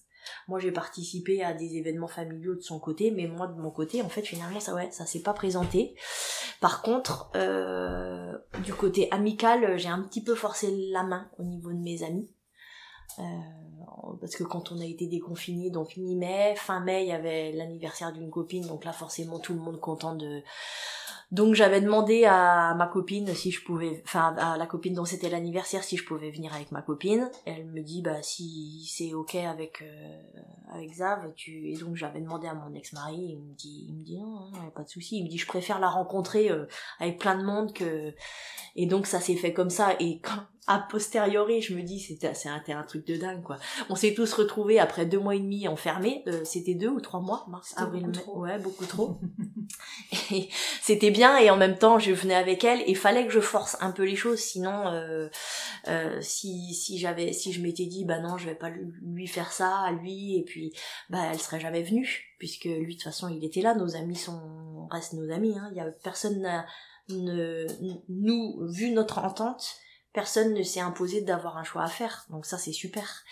moi 0.47 0.59
j'ai 0.59 0.71
participé 0.71 1.43
à 1.43 1.53
des 1.53 1.75
événements 1.75 2.07
familiaux 2.07 2.55
de 2.55 2.61
son 2.61 2.79
côté, 2.79 3.11
mais 3.11 3.27
moi 3.27 3.47
de 3.47 3.59
mon 3.59 3.71
côté, 3.71 4.01
en 4.01 4.09
fait, 4.09 4.23
finalement, 4.23 4.59
ça, 4.59 4.73
ouais, 4.73 4.89
ça 4.91 5.05
s'est 5.05 5.21
pas 5.21 5.33
présenté. 5.33 5.95
Par 6.61 6.81
contre, 6.81 7.31
euh, 7.35 8.37
du 8.63 8.73
côté 8.73 9.11
amical, 9.11 9.77
j'ai 9.77 9.89
un 9.89 10.01
petit 10.01 10.23
peu 10.23 10.35
forcé 10.35 10.71
la 10.91 11.03
main 11.03 11.29
au 11.37 11.43
niveau 11.43 11.71
de 11.71 11.79
mes 11.79 12.03
amis 12.03 12.34
euh, 13.19 13.23
parce 14.19 14.35
que 14.35 14.43
quand 14.43 14.71
on 14.71 14.79
a 14.79 14.85
été 14.85 15.07
déconfiné, 15.07 15.69
donc 15.69 15.97
mi-mai, 15.97 16.55
fin 16.55 16.79
mai, 16.79 17.03
il 17.03 17.09
y 17.09 17.11
avait 17.11 17.51
l'anniversaire 17.51 18.11
d'une 18.11 18.29
copine, 18.29 18.65
donc 18.67 18.85
là 18.85 18.91
forcément 18.91 19.39
tout 19.39 19.53
le 19.53 19.59
monde 19.59 19.79
content 19.79 20.15
de 20.15 20.43
donc 21.31 21.55
j'avais 21.55 21.81
demandé 21.81 22.25
à 22.25 22.75
ma 22.75 22.87
copine 22.87 23.33
si 23.33 23.49
je 23.49 23.63
pouvais, 23.63 24.01
enfin 24.05 24.35
à 24.37 24.57
la 24.57 24.67
copine 24.67 24.93
dont 24.93 25.05
c'était 25.05 25.29
l'anniversaire 25.29 25.83
si 25.83 25.97
je 25.97 26.05
pouvais 26.05 26.29
venir 26.29 26.53
avec 26.53 26.71
ma 26.71 26.83
copine. 26.83 27.29
Elle 27.45 27.65
me 27.65 27.81
dit 27.81 28.03
bah 28.03 28.21
si 28.21 28.85
c'est 28.87 29.13
ok 29.13 29.35
avec 29.35 29.81
euh, 29.81 30.21
avec 30.71 30.93
Zav, 30.93 31.33
tu 31.35 31.71
et 31.71 31.77
donc 31.77 31.95
j'avais 31.95 32.21
demandé 32.21 32.47
à 32.47 32.53
mon 32.53 32.73
ex-mari, 32.75 33.17
il 33.17 33.39
me 33.39 33.53
dit 33.55 33.87
il 33.89 33.95
me 33.95 34.03
dit 34.03 34.19
non, 34.19 34.51
non 34.51 34.69
pas 34.69 34.83
de 34.83 34.89
souci, 34.89 35.17
il 35.17 35.23
me 35.23 35.29
dit 35.29 35.39
je 35.39 35.47
préfère 35.47 35.79
la 35.79 35.89
rencontrer 35.89 36.51
euh, 36.51 36.67
avec 36.99 37.19
plein 37.19 37.37
de 37.37 37.43
monde 37.43 37.73
que 37.73 38.13
et 38.75 38.85
donc 38.85 39.07
ça 39.07 39.19
s'est 39.19 39.35
fait 39.35 39.53
comme 39.53 39.71
ça 39.71 39.95
et 39.99 40.19
quand 40.19 40.43
a 40.67 40.79
posteriori, 40.79 41.61
je 41.61 41.75
me 41.75 41.81
dis 41.81 41.99
c'était 41.99 42.27
un, 42.27 42.77
un, 42.77 42.83
truc 42.83 43.05
de 43.05 43.15
dingue 43.15 43.43
quoi. 43.43 43.57
On 43.89 43.95
s'est 43.95 44.13
tous 44.13 44.33
retrouvés 44.33 44.79
après 44.79 45.05
deux 45.05 45.19
mois 45.19 45.35
et 45.35 45.39
demi 45.39 45.67
enfermés. 45.67 46.23
Euh, 46.27 46.43
c'était 46.43 46.73
deux 46.73 46.89
ou 46.89 46.99
trois 46.99 47.19
mois, 47.19 47.45
mars, 47.47 47.73
avril, 47.77 48.07
mai. 48.07 48.17
Ouais, 48.33 48.57
beaucoup 48.57 48.85
trop. 48.85 49.19
c'était 50.81 51.11
bien 51.11 51.37
et 51.37 51.51
en 51.51 51.57
même 51.57 51.77
temps 51.77 51.99
je 51.99 52.11
venais 52.11 52.35
avec 52.35 52.63
elle 52.63 52.81
et 52.87 52.95
fallait 52.95 53.25
que 53.25 53.31
je 53.31 53.39
force 53.39 53.77
un 53.79 53.91
peu 53.91 54.03
les 54.03 54.15
choses. 54.15 54.39
Sinon, 54.39 54.87
euh, 54.87 55.29
euh, 55.87 56.19
si 56.21 56.73
si 56.73 56.97
j'avais 56.97 57.31
si 57.31 57.53
je 57.53 57.61
m'étais 57.61 57.85
dit 57.85 58.03
bah 58.03 58.19
non 58.19 58.37
je 58.37 58.45
vais 58.45 58.55
pas 58.55 58.69
lui 58.69 59.27
faire 59.27 59.51
ça 59.51 59.81
à 59.81 59.91
lui 59.91 60.37
et 60.37 60.43
puis 60.43 60.73
bah 61.11 61.19
elle 61.31 61.39
serait 61.39 61.59
jamais 61.59 61.83
venue 61.83 62.35
puisque 62.39 62.65
lui 62.65 62.87
de 62.87 62.91
toute 62.93 63.03
façon 63.03 63.29
il 63.29 63.45
était 63.45 63.61
là. 63.61 63.75
Nos 63.75 63.95
amis 63.95 64.15
sont 64.15 64.87
restent 64.89 65.13
nos 65.13 65.31
amis. 65.31 65.55
Hein. 65.57 65.69
Il 65.71 65.77
y 65.77 65.81
a 65.81 65.85
personne 66.03 66.41
n'a 66.41 66.65
ne, 67.09 67.67
nous 68.09 68.67
vu 68.67 68.89
notre 68.89 69.19
entente 69.19 69.77
personne 70.15 70.53
ne 70.53 70.63
s'est 70.63 70.79
imposé 70.79 71.21
d'avoir 71.21 71.57
un 71.57 71.63
choix 71.63 71.83
à 71.83 71.89
faire. 71.89 72.25
Donc 72.29 72.45
ça 72.45 72.57
c'est 72.57 72.71
super. 72.71 73.23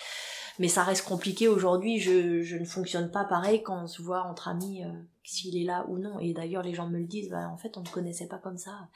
Mais 0.60 0.68
ça 0.68 0.84
reste 0.84 1.06
compliqué 1.08 1.48
aujourd'hui, 1.48 2.00
je, 2.00 2.44
je, 2.44 2.58
ne 2.58 2.66
fonctionne 2.66 3.10
pas 3.10 3.24
pareil 3.24 3.64
quand 3.64 3.86
on 3.86 3.88
se 3.88 4.04
voit 4.04 4.22
entre 4.22 4.50
amis, 4.50 4.84
euh, 4.84 4.92
s'il 5.24 5.58
est 5.58 5.64
là 5.64 5.84
ou 5.90 5.98
non. 5.98 6.20
Et 6.20 6.34
d'ailleurs 6.34 6.62
les 6.62 6.76
gens 6.76 6.88
me 6.88 7.00
le 7.00 7.06
disent, 7.06 7.30
bah, 7.30 7.50
en 7.50 7.58
fait 7.58 7.76
on 7.76 7.82
ne 7.82 7.88
connaissait 7.88 8.28
pas 8.28 8.38
comme 8.38 8.60
ça. 8.60 8.88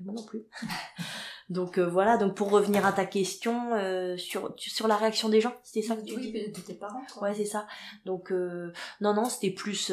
Mais 0.00 0.06
moi 0.06 0.14
non 0.16 0.24
plus. 0.24 0.42
donc 1.50 1.78
euh, 1.78 1.88
voilà, 1.88 2.16
donc 2.16 2.34
pour 2.34 2.50
revenir 2.50 2.84
à 2.84 2.92
ta 2.92 3.04
question 3.04 3.74
euh, 3.74 4.16
sur, 4.16 4.52
sur 4.56 4.88
la 4.88 4.96
réaction 4.96 5.28
des 5.28 5.40
gens, 5.40 5.54
c'était 5.62 5.86
ça 5.86 5.94
que 5.94 6.02
tu 6.02 6.16
oui, 6.16 6.32
de 6.32 6.60
tes 6.60 6.74
parents. 6.74 7.02
Ouais 7.20 7.34
c'est 7.34 7.44
ça. 7.44 7.68
Donc 8.04 8.32
non 8.32 9.14
non 9.14 9.26
c'était 9.26 9.52
plus... 9.52 9.92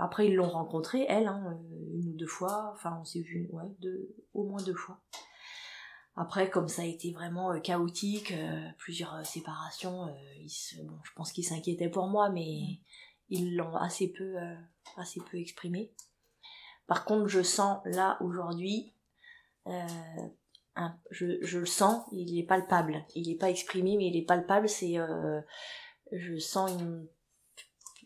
après 0.00 0.26
ils 0.26 0.34
l'ont 0.34 0.50
rencontré, 0.50 1.06
elle, 1.08 1.28
hein, 1.28 1.56
une 1.94 2.08
ou 2.08 2.16
deux 2.16 2.26
fois. 2.26 2.72
Enfin 2.74 2.98
on 3.00 3.04
s'est 3.04 3.22
vu 3.22 3.48
ouais, 3.52 3.70
deux, 3.80 4.08
au 4.34 4.42
moins 4.42 4.62
deux 4.62 4.74
fois. 4.74 4.98
Après, 6.14 6.50
comme 6.50 6.68
ça 6.68 6.82
a 6.82 6.84
été 6.84 7.10
vraiment 7.10 7.52
euh, 7.52 7.60
chaotique, 7.60 8.32
euh, 8.32 8.68
plusieurs 8.76 9.14
euh, 9.14 9.24
séparations, 9.24 10.06
bon, 10.84 10.98
je 11.04 11.12
pense 11.16 11.32
qu'ils 11.32 11.44
s'inquiétaient 11.44 11.88
pour 11.88 12.06
moi, 12.08 12.28
mais 12.28 12.40
mm. 12.42 12.76
ils 13.30 13.56
l'ont 13.56 13.76
assez 13.76 14.12
peu, 14.12 14.36
assez 14.96 15.20
peu 15.30 15.38
exprimé. 15.38 15.92
Par 16.86 17.04
contre, 17.06 17.28
je 17.28 17.42
sens 17.42 17.80
là 17.86 18.18
aujourd'hui, 18.20 18.92
je, 21.10 21.38
je, 21.40 21.58
le 21.58 21.66
sens, 21.66 22.04
il 22.12 22.38
est 22.38 22.46
palpable. 22.46 23.06
Il 23.14 23.28
n'est 23.28 23.38
pas 23.38 23.48
exprimé, 23.48 23.96
mais 23.96 24.08
il 24.08 24.16
est 24.16 24.26
palpable. 24.26 24.68
C'est, 24.68 24.96
je 26.10 26.38
sens 26.38 26.72
une, 26.72 27.08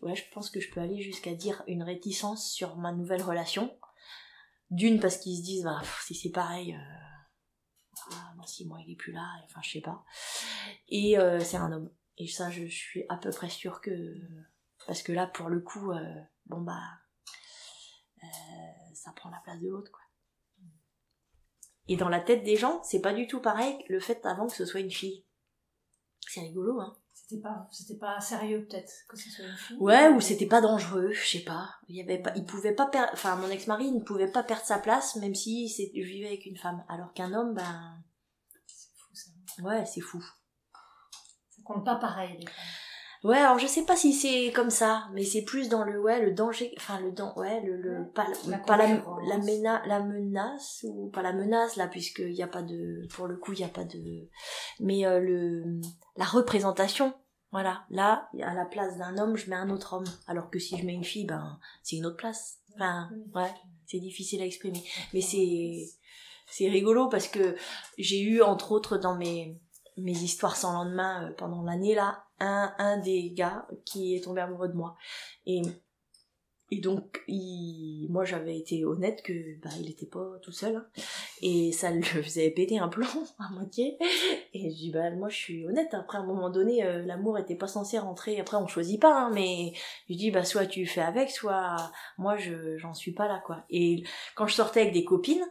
ouais, 0.03 0.15
je 0.15 0.23
pense 0.31 0.49
que 0.49 0.61
je 0.61 0.71
peux 0.71 0.79
aller 0.79 1.01
jusqu'à 1.01 1.33
dire 1.33 1.63
une 1.67 1.83
réticence 1.83 2.49
sur 2.49 2.77
ma 2.77 2.93
nouvelle 2.93 3.23
relation. 3.23 3.75
D'une 4.69 4.99
parce 4.99 5.17
qu'ils 5.17 5.37
se 5.37 5.43
disent, 5.43 5.63
bah, 5.63 5.81
si 6.05 6.13
c'est 6.13 6.29
pareil 6.29 6.77
six 8.47 8.65
mois 8.65 8.79
il 8.85 8.91
est 8.91 8.95
plus 8.95 9.11
là, 9.11 9.27
enfin 9.45 9.61
je 9.63 9.71
sais 9.71 9.81
pas. 9.81 10.03
Et 10.89 11.17
euh, 11.17 11.39
c'est 11.39 11.57
un 11.57 11.71
homme. 11.71 11.91
Et 12.17 12.27
ça 12.27 12.49
je 12.49 12.65
suis 12.65 13.05
à 13.09 13.17
peu 13.17 13.29
près 13.29 13.49
sûre 13.49 13.81
que 13.81 14.15
parce 14.85 15.03
que 15.03 15.11
là 15.11 15.27
pour 15.27 15.49
le 15.49 15.59
coup 15.59 15.91
euh, 15.91 16.21
bon 16.45 16.61
bah 16.61 16.81
euh, 18.23 18.27
ça 18.93 19.11
prend 19.15 19.29
la 19.29 19.41
place 19.43 19.59
de 19.61 19.69
l'autre 19.69 19.91
quoi. 19.91 20.01
Et 21.89 21.95
dans 21.95 22.09
la 22.09 22.19
tête 22.19 22.43
des 22.43 22.57
gens, 22.57 22.81
c'est 22.83 22.99
pas 22.99 23.13
du 23.13 23.27
tout 23.27 23.41
pareil 23.41 23.77
le 23.87 23.99
fait 23.99 24.25
avant 24.25 24.47
que 24.47 24.55
ce 24.55 24.65
soit 24.65 24.81
une 24.81 24.91
fille. 24.91 25.25
C'est 26.27 26.41
rigolo 26.41 26.79
hein. 26.81 26.97
C'était 27.13 27.41
pas 27.41 27.67
c'était 27.71 27.99
pas 27.99 28.19
sérieux 28.21 28.65
peut-être 28.65 28.91
que 29.09 29.17
ce 29.17 29.29
soit 29.29 29.45
une 29.45 29.57
fille. 29.57 29.77
Ouais, 29.79 30.07
ou 30.09 30.21
c'était 30.21 30.45
pas 30.45 30.61
dangereux, 30.61 31.11
je 31.11 31.27
sais 31.27 31.43
pas. 31.43 31.75
Il 31.89 31.95
y 31.95 32.01
avait 32.01 32.21
pas 32.21 32.31
il 32.35 32.45
pouvait 32.45 32.73
pas 32.73 32.85
perdre 32.87 33.09
enfin 33.13 33.35
mon 33.35 33.49
ex-mari 33.49 33.91
ne 33.91 33.99
pouvait 33.99 34.31
pas 34.31 34.43
perdre 34.43 34.65
sa 34.65 34.79
place 34.79 35.17
même 35.17 35.35
si 35.35 35.67
vivait 35.93 36.27
avec 36.27 36.45
une 36.45 36.57
femme 36.57 36.85
alors 36.87 37.13
qu'un 37.13 37.33
homme 37.33 37.53
ben 37.53 38.01
c'est 39.57 39.61
fou 39.61 39.63
ça. 39.63 39.69
Ouais, 39.69 39.85
c'est 39.85 40.01
fou. 40.01 40.23
comptent 41.63 41.85
pas 41.85 41.95
pareil. 41.95 42.45
Ouais, 43.23 43.37
alors 43.37 43.57
je 43.57 43.65
sais 43.65 43.83
pas 43.83 43.95
si 43.95 44.13
c'est 44.13 44.51
comme 44.53 44.69
ça, 44.69 45.07
mais 45.13 45.23
c'est 45.23 45.41
plus 45.43 45.69
dans 45.69 45.83
le 45.83 45.99
ouais 45.99 46.21
le 46.21 46.33
danger, 46.33 46.73
enfin 46.77 46.99
le 46.99 47.11
dan 47.11 47.33
ouais 47.35 47.61
le, 47.61 47.75
le 47.75 48.07
pas 48.11 48.27
la, 48.47 48.57
pas 48.59 48.77
la, 48.77 48.87
la, 48.87 49.81
la 49.87 49.99
menace 50.03 50.85
ou 50.87 51.09
pas 51.09 51.23
la 51.23 51.33
menace 51.33 51.77
là 51.77 51.87
puisque 51.87 52.19
il 52.19 52.33
y 52.33 52.43
a 52.43 52.47
pas 52.47 52.61
de 52.61 53.07
pour 53.09 53.25
le 53.27 53.35
coup 53.37 53.53
il 53.53 53.59
y 53.59 53.63
a 53.63 53.69
pas 53.69 53.85
de 53.85 54.29
mais 54.79 55.05
euh, 55.07 55.19
le 55.19 55.81
la 56.15 56.25
représentation 56.25 57.11
voilà 57.51 57.85
là 57.89 58.29
à 58.43 58.53
la 58.53 58.65
place 58.65 58.97
d'un 58.99 59.17
homme 59.17 59.35
je 59.35 59.49
mets 59.49 59.55
un 59.55 59.71
autre 59.71 59.93
homme 59.93 60.07
alors 60.27 60.51
que 60.51 60.59
si 60.59 60.77
je 60.77 60.85
mets 60.85 60.93
une 60.93 61.03
fille 61.03 61.25
ben 61.25 61.59
c'est 61.81 61.95
une 61.95 62.05
autre 62.05 62.17
place 62.17 62.59
enfin 62.75 63.09
ouais 63.33 63.51
c'est 63.87 63.99
difficile 63.99 64.41
à 64.43 64.45
exprimer 64.45 64.83
mais 65.13 65.21
c'est 65.21 65.87
c'est 66.49 66.67
rigolo 66.67 67.07
parce 67.09 67.27
que 67.27 67.55
j'ai 67.97 68.21
eu 68.21 68.41
entre 68.41 68.71
autres 68.71 68.97
dans 68.97 69.15
mes 69.15 69.59
mes 69.97 70.11
histoires 70.11 70.55
sans 70.55 70.73
lendemain 70.73 71.27
euh, 71.27 71.33
pendant 71.33 71.63
l'année 71.63 71.95
là 71.95 72.23
un, 72.39 72.73
un 72.77 72.97
des 72.97 73.31
gars 73.31 73.67
qui 73.85 74.15
est 74.15 74.23
tombé 74.23 74.41
amoureux 74.41 74.69
de 74.69 74.75
moi. 74.75 74.95
Et 75.45 75.61
et 76.69 76.81
donc 76.81 77.23
il, 77.29 78.07
moi 78.09 78.25
j'avais 78.25 78.57
été 78.57 78.83
honnête 78.83 79.21
que 79.23 79.57
bah 79.61 79.69
il 79.79 79.89
était 79.89 80.05
pas 80.05 80.37
tout 80.41 80.51
seul 80.51 80.75
hein. 80.75 80.85
et 81.41 81.71
ça 81.71 81.91
le 81.91 82.01
faisait 82.03 82.51
péter 82.51 82.77
un 82.77 82.89
plomb 82.89 83.07
à 83.39 83.49
moitié. 83.53 83.97
Et 84.53 84.69
je 84.69 84.75
dis 84.75 84.91
bah 84.91 85.09
moi 85.11 85.29
je 85.29 85.35
suis 85.35 85.65
honnête. 85.65 85.93
Après 85.93 86.17
à 86.17 86.21
un 86.21 86.25
moment 86.25 86.49
donné 86.49 86.83
euh, 86.83 87.03
l'amour 87.03 87.37
était 87.39 87.55
pas 87.55 87.67
censé 87.67 87.97
rentrer. 87.97 88.39
Après 88.39 88.57
on 88.57 88.67
choisit 88.67 89.01
pas 89.01 89.17
hein, 89.17 89.31
mais 89.33 89.73
je 90.09 90.15
dis 90.15 90.29
bah 90.29 90.43
soit 90.43 90.65
tu 90.65 90.85
fais 90.85 91.01
avec 91.01 91.31
soit 91.31 91.77
moi 92.17 92.35
je 92.37 92.77
j'en 92.77 92.93
suis 92.93 93.13
pas 93.13 93.27
là 93.27 93.41
quoi. 93.45 93.63
Et 93.69 94.03
quand 94.35 94.47
je 94.47 94.55
sortais 94.55 94.81
avec 94.81 94.93
des 94.93 95.05
copines 95.05 95.45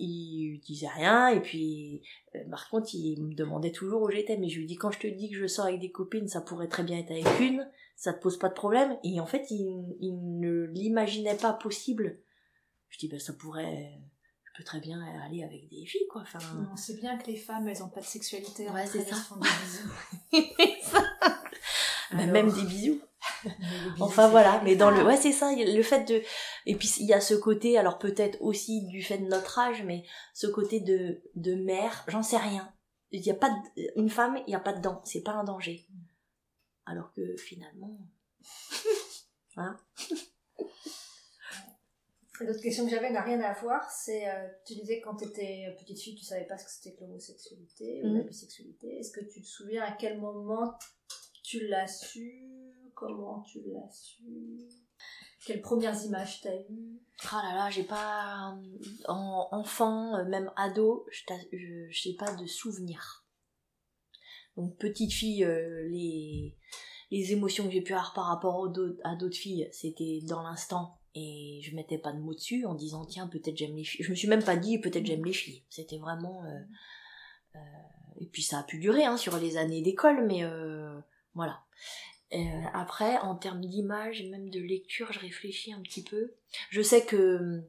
il 0.00 0.60
disait 0.60 0.88
rien 0.88 1.28
et 1.28 1.40
puis 1.40 2.02
euh, 2.34 2.40
par 2.50 2.68
contre 2.68 2.94
il 2.94 3.22
me 3.22 3.34
demandait 3.34 3.72
toujours 3.72 4.02
où 4.02 4.10
j'étais 4.10 4.36
mais 4.36 4.48
je 4.48 4.58
lui 4.58 4.66
dis 4.66 4.76
quand 4.76 4.90
je 4.90 4.98
te 4.98 5.06
dis 5.06 5.30
que 5.30 5.36
je 5.36 5.46
sors 5.46 5.66
avec 5.66 5.80
des 5.80 5.90
copines 5.90 6.28
ça 6.28 6.40
pourrait 6.40 6.68
très 6.68 6.82
bien 6.82 6.98
être 6.98 7.10
avec 7.10 7.40
une 7.40 7.66
ça 7.96 8.12
te 8.12 8.22
pose 8.22 8.38
pas 8.38 8.48
de 8.48 8.54
problème. 8.54 8.96
Et 9.02 9.18
en 9.20 9.26
fait 9.26 9.50
il, 9.50 9.96
il 10.00 10.38
ne 10.38 10.64
l'imaginait 10.66 11.36
pas 11.36 11.54
possible. 11.54 12.20
Je 12.90 12.98
dis 12.98 13.08
ben 13.08 13.18
ça 13.18 13.32
pourrait 13.32 13.98
je 14.44 14.50
peux 14.58 14.64
très 14.64 14.80
bien 14.80 15.00
aller 15.24 15.42
avec 15.42 15.68
des 15.68 15.84
filles 15.86 16.06
quoi 16.08 16.22
enfin. 16.22 16.38
On 16.72 16.76
sait 16.76 16.96
bien 16.96 17.18
que 17.18 17.26
les 17.26 17.36
femmes 17.36 17.66
elles 17.68 17.82
ont 17.82 17.88
pas 17.88 18.00
de 18.00 18.06
sexualité 18.06 18.68
ouais 18.68 18.86
c'est 18.92 19.00
ça. 19.00 19.16
même 22.12 22.52
des 22.52 22.62
bisous 22.62 23.00
enfin 24.00 24.28
voilà, 24.28 24.60
mais 24.64 24.76
dans 24.76 24.90
le 24.90 25.04
ouais 25.04 25.16
c'est 25.16 25.32
ça, 25.32 25.52
le 25.54 25.82
fait 25.82 26.04
de 26.04 26.22
et 26.66 26.74
puis 26.74 26.92
il 26.98 27.06
y 27.06 27.12
a 27.12 27.20
ce 27.20 27.34
côté 27.34 27.78
alors 27.78 27.98
peut-être 27.98 28.40
aussi 28.40 28.86
du 28.86 29.02
fait 29.02 29.18
de 29.18 29.26
notre 29.26 29.58
âge 29.58 29.82
mais 29.84 30.04
ce 30.34 30.46
côté 30.46 30.80
de 30.80 31.22
de 31.34 31.54
mère, 31.54 32.04
j'en 32.08 32.22
sais 32.22 32.38
rien. 32.38 32.72
Il 33.12 33.24
y 33.24 33.30
a 33.30 33.34
pas 33.34 33.50
une 33.94 34.10
femme, 34.10 34.42
il 34.46 34.52
y 34.52 34.56
a 34.56 34.60
pas 34.60 34.72
de 34.72 34.82
dents, 34.82 35.00
c'est 35.04 35.22
pas 35.22 35.32
un 35.32 35.44
danger. 35.44 35.86
Alors 36.84 37.12
que 37.12 37.36
finalement 37.36 37.98
hein 39.56 39.76
L'autre 42.40 42.60
question 42.60 42.84
que 42.84 42.90
j'avais 42.90 43.10
n'a 43.10 43.22
rien 43.22 43.40
à 43.40 43.54
voir, 43.54 43.90
c'est 43.90 44.28
euh, 44.28 44.48
tu 44.66 44.74
disais 44.74 45.00
quand 45.00 45.16
tu 45.16 45.24
étais 45.24 45.74
petite 45.78 45.98
fille, 45.98 46.14
tu 46.14 46.24
savais 46.24 46.44
pas 46.44 46.58
ce 46.58 46.64
que 46.64 46.70
c'était 46.70 46.94
que 46.94 47.00
l'homosexualité 47.00 48.02
ou 48.04 48.12
la 48.12 48.22
mm. 48.22 48.26
bisexualité. 48.26 48.98
Est-ce 48.98 49.10
que 49.10 49.24
tu 49.24 49.40
te 49.40 49.46
souviens 49.46 49.82
à 49.82 49.92
quel 49.92 50.20
moment 50.20 50.74
tu 51.42 51.66
l'as 51.66 51.86
su 51.86 52.55
Comment 52.96 53.42
tu 53.42 53.60
l'as 53.66 53.90
su? 53.92 54.24
Quelles 55.44 55.60
premières 55.60 56.02
images 56.02 56.40
t'as 56.40 56.56
eues? 56.56 56.98
Ah 57.30 57.42
là 57.44 57.54
là, 57.54 57.70
j'ai 57.70 57.84
pas 57.84 58.56
en 59.06 59.48
enfant, 59.52 60.16
euh, 60.16 60.24
même 60.24 60.50
ado, 60.56 61.06
je 61.12 62.08
n'ai 62.08 62.16
pas 62.16 62.34
de 62.34 62.46
souvenirs. 62.46 63.24
Donc 64.56 64.76
petite 64.78 65.12
fille, 65.12 65.44
euh, 65.44 65.86
les 65.88 66.56
les 67.10 67.32
émotions 67.32 67.66
que 67.66 67.70
j'ai 67.70 67.82
pu 67.82 67.92
avoir 67.92 68.14
par 68.14 68.24
rapport 68.24 68.72
à 69.04 69.14
d'autres 69.14 69.36
filles, 69.36 69.68
c'était 69.72 70.20
dans 70.24 70.42
l'instant 70.42 70.98
et 71.14 71.60
je 71.62 71.76
mettais 71.76 71.98
pas 71.98 72.12
de 72.12 72.18
mots 72.18 72.34
dessus 72.34 72.64
en 72.64 72.74
disant 72.74 73.04
tiens 73.04 73.28
peut-être 73.28 73.58
j'aime 73.58 73.76
les 73.76 73.84
filles. 73.84 74.04
Je 74.04 74.10
me 74.10 74.16
suis 74.16 74.28
même 74.28 74.42
pas 74.42 74.56
dit 74.56 74.78
peut-être 74.78 75.04
j'aime 75.04 75.24
les 75.24 75.34
filles. 75.34 75.62
C'était 75.68 75.98
vraiment 75.98 76.44
euh, 76.46 77.58
et 78.18 78.26
puis 78.26 78.42
ça 78.42 78.60
a 78.60 78.62
pu 78.62 78.78
durer 78.78 79.04
hein, 79.04 79.18
sur 79.18 79.38
les 79.38 79.58
années 79.58 79.82
d'école, 79.82 80.26
mais 80.26 80.42
voilà. 81.34 81.60
Euh, 82.32 82.62
après, 82.74 83.18
en 83.18 83.36
termes 83.36 83.64
d'image 83.64 84.20
et 84.20 84.28
même 84.28 84.50
de 84.50 84.60
lecture, 84.60 85.12
je 85.12 85.20
réfléchis 85.20 85.72
un 85.72 85.80
petit 85.80 86.02
peu. 86.02 86.34
Je 86.70 86.82
sais 86.82 87.04
que 87.04 87.36
hum, 87.36 87.64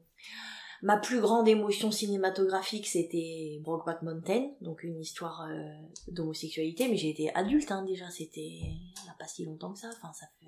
ma 0.82 0.96
plus 0.96 1.20
grande 1.20 1.48
émotion 1.48 1.90
cinématographique, 1.90 2.86
c'était 2.86 3.60
Brokeback 3.62 4.02
Mountain, 4.02 4.50
donc 4.60 4.82
une 4.82 5.00
histoire 5.00 5.42
euh, 5.42 5.72
d'homosexualité, 6.08 6.88
mais 6.88 6.96
j'ai 6.96 7.10
été 7.10 7.34
adulte 7.34 7.70
hein, 7.70 7.84
déjà, 7.84 8.10
c'était 8.10 8.40
il 8.40 9.02
n'y 9.04 9.10
a 9.10 9.16
pas 9.18 9.28
si 9.28 9.44
longtemps 9.44 9.72
que 9.72 9.80
ça, 9.80 9.90
enfin 9.96 10.12
ça 10.12 10.26
fait... 10.40 10.46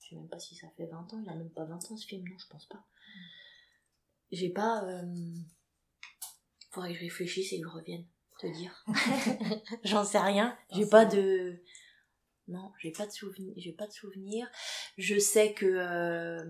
Je 0.00 0.10
sais 0.10 0.16
même 0.16 0.28
pas 0.28 0.38
si 0.38 0.54
ça 0.54 0.68
fait 0.76 0.86
20 0.86 1.12
ans, 1.12 1.22
il 1.22 1.28
a 1.28 1.34
même 1.34 1.50
pas 1.50 1.64
20 1.64 1.90
ans 1.90 1.96
ce 1.96 2.06
film, 2.06 2.24
non, 2.28 2.36
je 2.38 2.46
pense 2.48 2.66
pas. 2.66 2.82
J'ai 4.30 4.50
pas... 4.50 4.84
Euh... 4.84 5.04
Faudrait 6.70 6.92
que 6.92 6.98
je 6.98 7.04
réfléchisse 7.04 7.52
et 7.52 7.60
que 7.60 7.68
je 7.68 7.72
revienne 7.72 8.04
te 8.38 8.46
dire. 8.46 8.84
J'en 9.84 10.04
sais 10.04 10.18
rien, 10.18 10.56
j'ai 10.70 10.86
pas 10.86 11.04
de 11.04 11.60
non, 12.48 12.72
j'ai 12.78 12.90
pas 12.90 13.06
de 13.06 13.92
souvenir. 13.92 14.48
Je 14.96 15.18
sais 15.18 15.52
que 15.52 15.66
euh, 15.66 16.42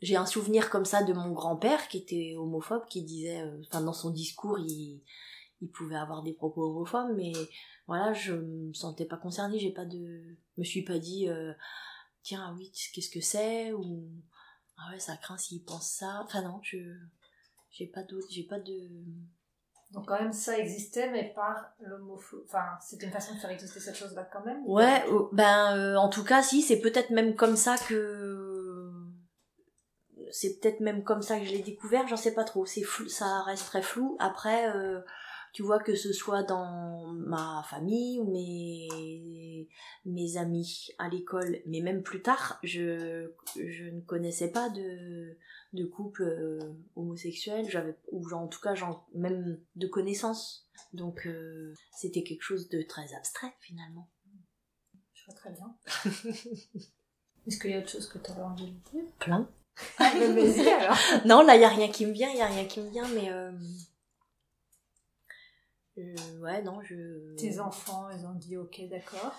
j'ai 0.00 0.16
un 0.16 0.26
souvenir 0.26 0.70
comme 0.70 0.84
ça 0.84 1.02
de 1.02 1.12
mon 1.12 1.32
grand-père 1.32 1.88
qui 1.88 1.98
était 1.98 2.34
homophobe, 2.36 2.86
qui 2.88 3.02
disait, 3.02 3.42
euh, 3.42 3.60
enfin 3.66 3.82
dans 3.82 3.92
son 3.92 4.10
discours, 4.10 4.58
il, 4.58 5.02
il 5.60 5.70
pouvait 5.70 5.96
avoir 5.96 6.22
des 6.22 6.32
propos 6.32 6.62
homophobes, 6.62 7.14
mais 7.16 7.32
voilà, 7.86 8.12
je 8.12 8.34
me 8.34 8.72
sentais 8.72 9.04
pas 9.04 9.16
concernée. 9.16 9.58
J'ai 9.58 9.72
pas 9.72 9.84
de, 9.84 10.36
me 10.56 10.64
suis 10.64 10.82
pas 10.82 10.98
dit, 10.98 11.28
euh, 11.28 11.52
tiens, 12.22 12.44
ah 12.48 12.54
oui, 12.56 12.70
qu'est-ce 12.92 13.10
que 13.10 13.20
c'est 13.20 13.72
ou 13.72 14.08
ah 14.78 14.92
ouais, 14.92 15.00
ça 15.00 15.16
craint 15.16 15.38
s'il 15.38 15.64
pense 15.64 15.88
ça. 15.88 16.20
Enfin 16.24 16.42
non, 16.42 16.60
je, 16.62 16.78
j'ai 17.70 17.86
pas 17.86 18.02
d'autre, 18.02 18.28
j'ai 18.30 18.44
pas 18.44 18.60
de 18.60 18.90
donc 19.92 20.06
quand 20.06 20.18
même 20.18 20.32
ça 20.32 20.58
existait, 20.58 21.10
mais 21.10 21.32
par 21.34 21.72
l'homophobie. 21.80 22.42
Enfin, 22.46 22.64
c'était 22.80 23.06
une 23.06 23.12
façon 23.12 23.34
de 23.34 23.38
faire 23.38 23.50
exister 23.50 23.80
cette 23.80 23.96
chose-là 23.96 24.28
quand 24.32 24.44
même. 24.44 24.62
Ouais, 24.66 25.04
ben 25.32 25.76
euh, 25.76 25.96
en 25.96 26.08
tout 26.08 26.24
cas 26.24 26.42
si, 26.42 26.62
c'est 26.62 26.80
peut-être 26.80 27.10
même 27.10 27.34
comme 27.36 27.56
ça 27.56 27.76
que 27.88 28.56
c'est 30.32 30.58
peut-être 30.58 30.80
même 30.80 31.04
comme 31.04 31.22
ça 31.22 31.38
que 31.38 31.44
je 31.44 31.52
l'ai 31.52 31.62
découvert. 31.62 32.06
J'en 32.08 32.16
sais 32.16 32.34
pas 32.34 32.44
trop. 32.44 32.66
C'est 32.66 32.82
flou, 32.82 33.08
ça 33.08 33.42
reste 33.42 33.66
très 33.66 33.82
flou. 33.82 34.16
Après, 34.18 34.74
euh, 34.74 35.00
tu 35.56 35.62
vois 35.62 35.78
que 35.78 35.94
ce 35.94 36.12
soit 36.12 36.42
dans 36.42 37.06
ma 37.14 37.64
famille 37.66 38.20
ou 38.20 38.30
mes 38.30 39.66
mes 40.04 40.36
amis 40.36 40.88
à 40.98 41.08
l'école, 41.08 41.62
mais 41.64 41.80
même 41.80 42.02
plus 42.02 42.20
tard, 42.20 42.58
je 42.62 43.30
je 43.56 43.84
ne 43.84 44.02
connaissais 44.02 44.50
pas 44.50 44.68
de 44.68 45.38
de 45.72 45.84
couple 45.86 46.24
euh, 46.24 46.58
homosexuel, 46.94 47.70
j'avais 47.70 47.96
ou 48.12 48.22
en 48.32 48.48
tout 48.48 48.60
cas 48.60 48.74
même 49.14 49.58
de 49.76 49.86
connaissances. 49.86 50.68
Donc 50.92 51.26
euh, 51.26 51.72
c'était 51.96 52.22
quelque 52.22 52.42
chose 52.42 52.68
de 52.68 52.82
très 52.82 53.14
abstrait 53.14 53.54
finalement. 53.60 54.10
Je 55.14 55.24
vois 55.24 55.34
très 55.36 55.52
bien. 55.52 55.74
Est-ce 57.46 57.58
qu'il 57.58 57.70
y 57.70 57.74
a 57.74 57.78
autre 57.78 57.88
chose 57.88 58.08
que 58.08 58.18
tu 58.18 58.30
aurais 58.30 58.42
envie 58.42 58.72
de 58.72 58.90
dire? 58.90 59.04
Plein. 59.20 59.48
Ah, 59.98 60.12
alors. 60.12 60.98
non, 61.24 61.40
là 61.40 61.56
il 61.56 61.62
y 61.62 61.64
a 61.64 61.70
rien 61.70 61.88
qui 61.88 62.04
me 62.04 62.12
vient, 62.12 62.28
il 62.28 62.36
y 62.36 62.42
a 62.42 62.46
rien 62.46 62.66
qui 62.66 62.80
me 62.80 62.90
vient, 62.90 63.08
mais 63.08 63.30
euh... 63.32 63.52
ouais 66.40 66.62
non 66.62 66.80
je. 66.82 67.34
Tes 67.36 67.60
enfants, 67.60 68.08
ils 68.10 68.26
ont 68.26 68.34
dit 68.34 68.56
ok 68.56 68.82
d'accord. 68.90 69.34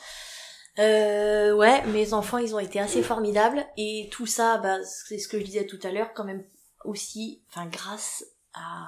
Euh, 0.80 1.56
ouais, 1.56 1.84
mes 1.88 2.14
enfants, 2.14 2.38
ils 2.38 2.54
ont 2.54 2.60
été 2.60 2.80
assez 2.80 3.02
formidables 3.02 3.66
et 3.78 4.10
tout 4.12 4.28
ça, 4.28 4.60
bah, 4.60 4.78
c'est 4.84 5.18
ce 5.18 5.28
que 5.28 5.40
je 5.40 5.44
disais 5.44 5.66
tout 5.66 5.80
à 5.82 5.92
l'heure, 5.92 6.14
quand 6.14 6.24
même 6.24 6.44
aussi, 6.86 7.42
enfin 7.50 7.66
grâce 7.66 8.24
à, 8.54 8.86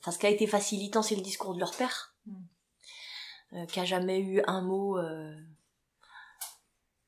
enfin 0.00 0.10
ce 0.10 0.18
qui 0.18 0.26
a 0.26 0.30
été 0.30 0.48
facilitant, 0.48 1.02
c'est 1.02 1.14
le 1.14 1.22
discours 1.22 1.54
de 1.54 1.60
leur 1.60 1.76
père, 1.76 2.16
mm. 2.26 2.34
euh, 3.52 3.66
qui 3.66 3.78
a 3.78 3.84
jamais 3.84 4.18
eu 4.18 4.42
un 4.48 4.62
mot, 4.62 4.98
euh, 4.98 5.32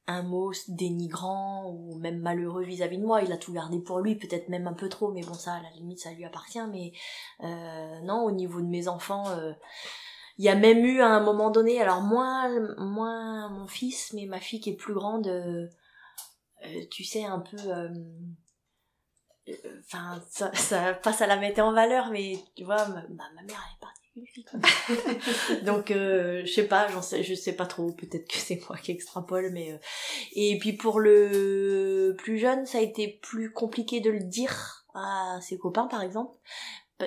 un 0.09 0.23
mot 0.23 0.53
dénigrant 0.69 1.71
ou 1.71 1.99
même 1.99 2.19
malheureux 2.19 2.65
vis-à-vis 2.65 2.97
de 2.97 3.05
moi. 3.05 3.23
Il 3.23 3.31
a 3.31 3.37
tout 3.37 3.53
gardé 3.53 3.79
pour 3.79 4.01
lui, 4.01 4.17
peut-être 4.17 4.49
même 4.49 4.67
un 4.67 4.73
peu 4.73 4.89
trop, 4.89 5.13
mais 5.13 5.21
bon 5.21 5.35
ça, 5.35 5.53
à 5.55 5.63
la 5.63 5.71
limite, 5.71 6.01
ça 6.01 6.13
lui 6.13 6.25
appartient. 6.25 6.67
Mais 6.73 6.93
euh, 7.45 8.01
non, 8.01 8.25
au 8.25 8.33
niveau 8.33 8.61
de 8.61 8.67
mes 8.67 8.89
enfants. 8.89 9.29
Euh, 9.29 9.53
il 10.39 10.45
y 10.45 10.49
a 10.49 10.55
même 10.55 10.85
eu 10.85 11.01
à 11.01 11.09
un 11.09 11.21
moment 11.21 11.51
donné, 11.51 11.81
alors 11.81 12.01
moins, 12.01 12.49
moins 12.79 13.49
mon 13.51 13.67
fils, 13.67 14.13
mais 14.13 14.27
ma 14.27 14.39
fille 14.41 14.61
qui 14.61 14.71
est 14.71 14.77
plus 14.77 14.95
grande, 14.95 15.27
euh, 15.27 15.67
tu 16.91 17.05
sais, 17.05 17.25
un 17.25 17.41
peu... 17.41 17.57
Enfin, 19.81 20.23
ça, 20.29 20.55
ça, 20.55 20.95
passe 20.95 21.23
à 21.23 21.27
la 21.27 21.39
mettre 21.39 21.61
en 21.61 21.73
valeur, 21.73 22.11
mais 22.11 22.39
tu 22.55 22.65
vois, 22.65 22.87
ma, 22.87 23.03
mère, 23.03 23.09
elle 23.49 23.49
est 23.49 23.81
partie 23.81 23.98
Donc, 25.65 25.89
je 25.89 26.51
sais 26.53 26.67
pas, 26.67 26.89
j'en 26.89 27.03
sais, 27.03 27.23
je 27.23 27.35
sais 27.35 27.53
pas 27.53 27.67
trop, 27.67 27.93
peut-être 27.93 28.29
que 28.29 28.37
c'est 28.37 28.61
moi 28.69 28.79
qui 28.79 28.93
extrapole, 28.93 29.51
mais... 29.53 29.79
Et 30.33 30.59
puis 30.59 30.73
pour 30.73 31.01
le 31.01 32.15
plus 32.19 32.39
jeune, 32.39 32.67
ça 32.67 32.79
a 32.79 32.81
été 32.81 33.19
plus 33.23 33.53
compliqué 33.53 34.01
de 34.01 34.11
le 34.11 34.21
dire 34.21 34.87
à 34.95 35.39
ses 35.41 35.59
copains, 35.59 35.87
par 35.87 36.03
exemple. 36.03 36.37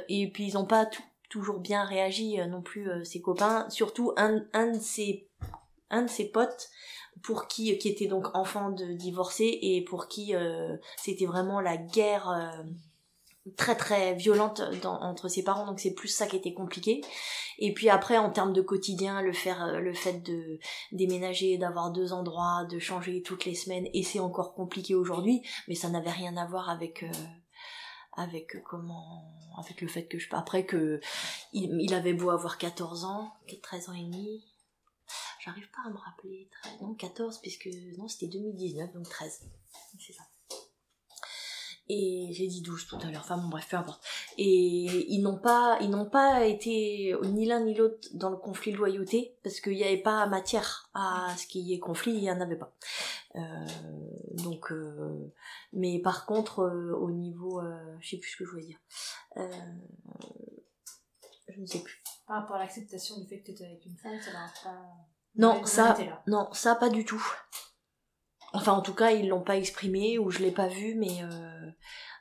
Et 0.10 0.30
puis 0.32 0.46
ils 0.46 0.58
ont 0.58 0.66
pas 0.66 0.88
toujours 1.32 1.60
bien 1.60 1.84
réagi 1.84 2.40
euh, 2.40 2.46
non 2.46 2.62
plus 2.62 2.90
euh, 2.90 3.04
ses 3.04 3.22
copains. 3.22 3.68
Surtout 3.70 4.14
un, 4.18 4.44
un 4.54 4.72
de 4.72 4.80
ses 4.80 5.28
un 5.90 6.04
de 6.04 6.10
ses 6.10 6.26
potes 6.26 6.70
pour 7.24 7.48
qui 7.48 7.78
qui 7.78 7.90
était 7.90 8.08
donc 8.08 8.28
enfant 8.36 8.70
de 8.70 8.94
divorcé 8.94 9.60
et 9.62 9.84
pour 9.84 10.08
qui 10.08 10.36
euh, 10.36 10.78
c'était 10.98 11.26
vraiment 11.26 11.60
la 11.60 11.78
guerre 11.78 12.30
euh, 12.30 12.64
très 13.58 13.76
très 13.76 14.14
violente 14.14 14.62
entre 14.84 15.28
ses 15.28 15.44
parents 15.44 15.66
donc 15.66 15.80
c'est 15.80 15.94
plus 15.94 16.08
ça 16.08 16.28
qui 16.28 16.36
était 16.36 16.54
compliqué 16.54 17.02
et 17.58 17.74
puis 17.74 17.90
après 17.90 18.18
en 18.18 18.30
termes 18.30 18.54
de 18.54 18.62
quotidien 18.62 19.22
le 19.22 19.34
faire 19.34 19.64
euh, 19.64 19.80
le 19.80 19.94
fait 19.94 20.20
de 20.20 20.60
déménager 20.92 21.58
d'avoir 21.58 21.92
deux 21.92 22.14
endroits 22.14 22.66
de 22.70 22.78
changer 22.78 23.24
toutes 23.24 23.46
les 23.46 23.56
semaines 23.56 23.88
et 23.94 24.04
c'est 24.04 24.20
encore 24.20 24.54
compliqué 24.54 24.94
aujourd'hui 24.94 25.42
mais 25.68 25.76
ça 25.76 25.90
n'avait 25.90 26.12
rien 26.12 26.38
à 26.38 26.46
voir 26.46 26.70
avec 26.70 27.04
avec 28.14 28.62
comment 28.64 29.24
avec 29.58 29.82
le 29.82 29.88
fait 29.88 30.06
que 30.08 30.20
je 30.20 30.30
après 30.34 30.66
que 30.66 31.02
il, 31.52 31.76
il 31.82 31.94
avait 31.96 32.14
beau 32.14 32.30
avoir 32.30 32.60
14 32.60 33.06
ans 33.06 33.34
13 33.64 33.90
ans 33.90 33.94
et 33.94 34.04
demi 34.04 34.44
J'arrive 35.44 35.70
pas 35.72 35.82
à 35.88 35.90
me 35.90 35.98
rappeler. 35.98 36.50
Non, 36.82 36.94
14, 36.94 37.40
puisque 37.40 37.70
non, 37.98 38.08
c'était 38.08 38.28
2019, 38.28 38.94
donc 38.94 39.10
13. 39.10 39.50
C'est 40.00 40.14
ça. 40.14 40.24
Et 41.94 42.30
j'ai 42.32 42.48
dit 42.48 42.62
12 42.62 42.88
tout 42.88 42.98
à 43.04 43.12
l'heure, 43.12 43.20
enfin 43.20 43.38
bon 43.38 43.50
bref, 43.50 43.68
peu 43.70 43.76
importe. 43.76 44.02
Et 44.38 44.46
ils 45.14 45.22
n'ont 45.22 45.38
pas, 45.38 45.78
ils 45.82 45.90
n'ont 45.90 46.10
pas 46.10 46.46
été 46.46 47.14
ni 47.24 47.46
l'un 47.46 47.60
ni 47.60 47.76
l'autre 47.76 48.08
dans 48.14 48.30
le 48.30 48.38
conflit 48.38 48.72
de 48.72 48.78
loyauté, 48.78 49.36
parce 49.44 49.60
qu'il 49.60 49.74
n'y 49.74 49.84
avait 49.84 49.98
pas 49.98 50.26
matière 50.26 50.90
à 50.94 51.36
ce 51.38 51.46
qu'il 51.48 51.64
y 51.64 51.74
ait 51.74 51.80
conflit, 51.80 52.14
il 52.14 52.22
n'y 52.22 52.32
en 52.32 52.40
avait 52.40 52.56
pas. 52.56 52.74
Euh, 53.36 53.66
donc, 54.44 54.72
euh, 54.72 55.34
mais 55.74 56.00
par 56.00 56.26
contre, 56.26 56.62
euh, 56.62 56.94
au 56.94 57.12
niveau, 57.12 57.62
je 58.00 58.10
sais 58.10 58.18
plus 58.18 58.30
ce 58.30 58.38
que 58.38 58.46
je 58.46 58.52
voulais 58.52 58.66
dire. 58.68 58.80
je 61.50 61.60
ne 61.60 61.66
sais 61.66 61.80
plus. 61.80 62.02
Par 62.26 62.42
rapport 62.42 62.56
à 62.56 62.60
l'acceptation 62.60 63.20
du 63.20 63.28
fait 63.28 63.40
que 63.40 63.48
tu 63.48 63.52
étais 63.52 63.66
avec 63.66 63.86
une 63.86 63.98
femme, 63.98 64.18
ça 64.22 64.32
n'a 64.32 64.48
pas 64.64 64.80
non, 65.36 65.66
ça, 65.66 65.98
non, 66.28 66.50
ça 66.54 66.76
pas 66.76 66.90
du 66.90 67.04
tout. 67.04 67.24
Enfin, 68.54 68.74
en 68.74 68.82
tout 68.82 68.94
cas, 68.94 69.12
ils 69.12 69.28
l'ont 69.28 69.44
pas 69.44 69.58
exprimé 69.58 70.18
ou 70.20 70.30
je 70.30 70.40
l'ai 70.40 70.52
pas 70.52 70.68
vu, 70.68 70.96
mais 70.96 71.24
euh... 71.24 71.72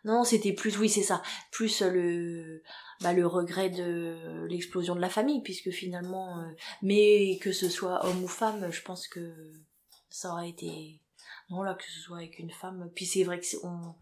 non, 0.05 0.25
c'était 0.25 0.53
plus, 0.53 0.79
oui, 0.79 0.89
c'est 0.89 1.03
ça, 1.03 1.23
plus 1.51 1.83
le, 1.83 2.63
bah, 3.01 3.13
le 3.13 3.27
regret 3.27 3.71
de 3.71 4.47
l'explosion 4.49 4.95
de 4.95 5.01
la 5.01 5.09
famille, 5.09 5.43
puisque 5.43 5.71
finalement, 5.71 6.39
euh, 6.41 6.47
mais 6.83 7.39
que 7.41 7.53
ce 7.53 7.69
soit 7.69 8.05
homme 8.07 8.23
ou 8.23 8.29
femme, 8.29 8.71
je 8.71 8.83
pense 8.83 9.09
que 9.09 9.35
ça 10.09 10.33
aurait 10.33 10.51
été, 10.51 11.01
non 11.51 11.63
là, 11.63 11.75
que 11.75 11.85
ce 11.85 12.01
soit 12.01 12.19
avec 12.19 12.39
une 12.39 12.53
femme. 12.53 12.91
Puis 12.95 13.07
c'est 13.07 13.25
vrai 13.25 13.41
que 13.41 13.47
on, 13.65 13.95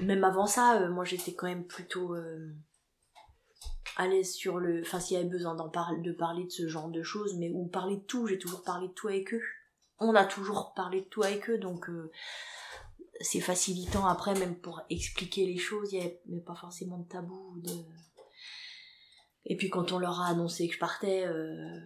même 0.00 0.24
avant 0.24 0.46
ça, 0.46 0.80
euh, 0.80 0.90
moi 0.90 1.04
j'étais 1.04 1.34
quand 1.34 1.46
même 1.46 1.66
plutôt 1.66 2.16
à 3.96 4.06
l'aise 4.06 4.32
sur 4.32 4.58
le 4.58 4.80
enfin 4.80 4.98
s'il 4.98 5.16
y 5.16 5.20
avait 5.20 5.28
besoin 5.28 5.54
d'en 5.54 5.68
de 5.68 6.12
parler 6.12 6.44
de 6.44 6.50
ce 6.50 6.66
genre 6.68 6.88
de 6.88 7.02
choses 7.02 7.36
mais 7.36 7.50
ou 7.50 7.66
parler 7.66 7.96
de 7.96 8.02
tout 8.02 8.26
j'ai 8.26 8.38
toujours 8.38 8.62
parlé 8.62 8.88
de 8.88 8.92
tout 8.92 9.08
avec 9.08 9.34
eux 9.34 9.42
on 10.00 10.14
a 10.14 10.24
toujours 10.24 10.72
parlé 10.74 11.02
de 11.02 11.06
tout 11.06 11.22
avec 11.22 11.48
eux 11.50 11.58
donc 11.58 11.88
euh, 11.88 12.10
c'est 13.20 13.40
facilitant 13.40 14.06
après 14.06 14.34
même 14.34 14.56
pour 14.56 14.80
expliquer 14.88 15.46
les 15.46 15.58
choses 15.58 15.92
il 15.92 15.98
n'y 15.98 16.04
avait 16.04 16.44
pas 16.44 16.54
forcément 16.54 16.98
de 16.98 17.08
tabou 17.08 17.60
de 17.60 17.72
et 19.44 19.56
puis 19.56 19.68
quand 19.68 19.92
on 19.92 19.98
leur 19.98 20.20
a 20.20 20.28
annoncé 20.28 20.66
que 20.68 20.74
je 20.74 20.78
partais 20.78 21.26
euh, 21.26 21.78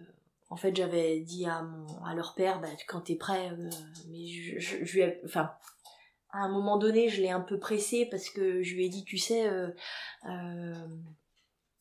en 0.49 0.55
fait 0.55 0.75
j'avais 0.75 1.19
dit 1.19 1.45
à 1.45 1.61
mon 1.61 2.03
à 2.05 2.15
leur 2.15 2.33
père 2.35 2.61
bah, 2.61 2.69
quand 2.87 3.01
t'es 3.01 3.15
prêt 3.15 3.51
euh, 3.51 3.69
mais 4.09 4.27
je, 4.27 4.59
je, 4.59 4.85
je, 4.85 5.01
à 5.01 6.39
un 6.39 6.49
moment 6.49 6.77
donné 6.77 7.09
je 7.09 7.21
l'ai 7.21 7.31
un 7.31 7.41
peu 7.41 7.59
pressé 7.59 8.07
parce 8.09 8.29
que 8.29 8.63
je 8.63 8.75
lui 8.75 8.85
ai 8.85 8.89
dit 8.89 9.03
tu 9.03 9.17
sais 9.17 9.49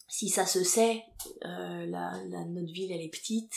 si 0.07 0.28
ça 0.28 0.47
se 0.47 0.62
sait, 0.62 1.03
la, 1.43 2.12
notre 2.47 2.72
ville 2.72 2.93
elle 2.93 3.01
est 3.01 3.09
petite. 3.09 3.53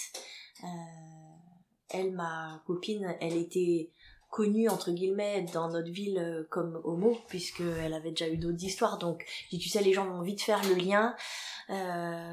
Elle, 1.89 2.11
ma 2.11 2.61
copine, 2.65 3.15
elle 3.21 3.35
était 3.37 3.91
connue 4.29 4.67
entre 4.67 4.91
guillemets 4.91 5.45
dans 5.53 5.69
notre 5.69 5.89
ville 5.89 6.17
euh, 6.19 6.43
comme 6.49 6.81
homo 6.83 7.17
puisqu'elle 7.27 7.93
avait 7.93 8.09
déjà 8.11 8.27
eu 8.27 8.37
d'autres 8.37 8.63
histoires. 8.63 8.97
Donc 8.97 9.25
tu 9.49 9.69
sais 9.69 9.81
les 9.81 9.93
gens 9.93 10.05
vont 10.05 10.21
vite 10.21 10.41
faire 10.41 10.61
le 10.67 10.75
lien. 10.75 11.15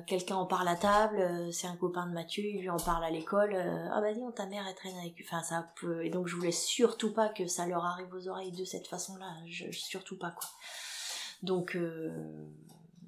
Quelqu'un 0.06 0.36
en 0.36 0.46
parle 0.46 0.68
à 0.68 0.76
table 0.76 1.52
c'est 1.52 1.66
un 1.66 1.76
copain 1.76 2.06
de 2.06 2.12
Mathieu 2.12 2.44
il 2.44 2.60
lui 2.60 2.70
en 2.70 2.76
parle 2.76 3.02
à 3.02 3.10
l'école 3.10 3.56
ah 3.56 4.00
bah 4.00 4.12
dis 4.12 4.20
ta 4.36 4.46
mère 4.46 4.64
elle 4.68 4.76
traîne 4.76 4.96
avec 4.98 5.14
enfin 5.24 5.42
ça 5.42 5.72
peut 5.80 6.04
et 6.04 6.10
donc 6.10 6.28
je 6.28 6.36
voulais 6.36 6.52
surtout 6.52 7.12
pas 7.12 7.30
que 7.30 7.48
ça 7.48 7.66
leur 7.66 7.84
arrive 7.84 8.14
aux 8.14 8.28
oreilles 8.28 8.52
de 8.52 8.64
cette 8.64 8.86
façon 8.86 9.16
là 9.16 9.26
je, 9.48 9.72
surtout 9.72 10.16
pas 10.16 10.30
quoi. 10.30 10.48
Donc 11.42 11.76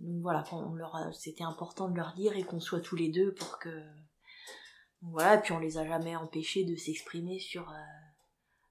donc 0.00 0.22
voilà, 0.22 0.44
on 0.52 0.74
leur 0.74 0.98
c'était 1.12 1.44
important 1.44 1.88
de 1.88 1.96
leur 1.96 2.12
dire 2.14 2.36
et 2.36 2.42
qu'on 2.42 2.60
soit 2.60 2.80
tous 2.80 2.96
les 2.96 3.08
deux 3.08 3.32
pour 3.32 3.58
que 3.58 3.70
voilà, 5.10 5.38
puis 5.38 5.52
on 5.52 5.58
les 5.58 5.78
a 5.78 5.86
jamais 5.86 6.16
empêchés 6.16 6.64
de 6.64 6.76
s'exprimer 6.76 7.38
sur 7.38 7.68
euh, 7.70 7.74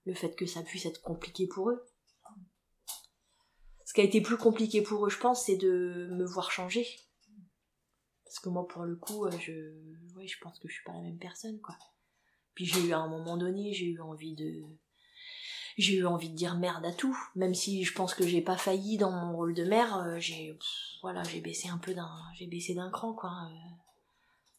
le 0.05 0.13
fait 0.13 0.35
que 0.35 0.45
ça 0.45 0.61
puisse 0.63 0.85
être 0.85 1.01
compliqué 1.01 1.47
pour 1.47 1.69
eux. 1.69 1.85
Ce 3.85 3.93
qui 3.93 4.01
a 4.01 4.03
été 4.03 4.21
plus 4.21 4.37
compliqué 4.37 4.81
pour 4.81 5.05
eux, 5.05 5.09
je 5.09 5.19
pense, 5.19 5.45
c'est 5.45 5.57
de 5.57 6.09
me 6.11 6.25
voir 6.25 6.51
changer. 6.51 6.87
Parce 8.25 8.39
que 8.39 8.49
moi, 8.49 8.67
pour 8.67 8.83
le 8.83 8.95
coup, 8.95 9.25
euh, 9.25 9.31
je, 9.39 9.53
je 10.25 10.39
pense 10.41 10.59
que 10.59 10.67
je 10.67 10.73
suis 10.73 10.83
pas 10.83 10.93
la 10.93 11.01
même 11.01 11.19
personne, 11.19 11.59
quoi. 11.61 11.77
Puis 12.53 12.65
j'ai 12.65 12.87
eu 12.87 12.93
à 12.93 12.99
un 12.99 13.07
moment 13.07 13.37
donné, 13.37 13.73
j'ai 13.73 13.87
eu 13.87 14.01
envie 14.01 14.33
de, 14.33 14.63
j'ai 15.77 15.95
eu 15.95 16.05
envie 16.05 16.29
de 16.29 16.35
dire 16.35 16.57
merde 16.57 16.85
à 16.85 16.93
tout, 16.93 17.17
même 17.35 17.53
si 17.53 17.83
je 17.83 17.93
pense 17.93 18.13
que 18.13 18.25
j'ai 18.25 18.41
pas 18.41 18.57
failli 18.57 18.97
dans 18.97 19.11
mon 19.11 19.35
rôle 19.35 19.53
de 19.53 19.65
mère, 19.65 19.97
euh, 19.97 20.19
j'ai 20.19 20.57
voilà, 21.01 21.21
j'ai 21.23 21.41
baissé 21.41 21.67
un 21.67 21.77
peu 21.77 21.93
d'un 21.93 22.09
j'ai 22.33 22.47
baissé 22.47 22.73
d'un 22.73 22.89
cran 22.89 23.13
quoi 23.13 23.49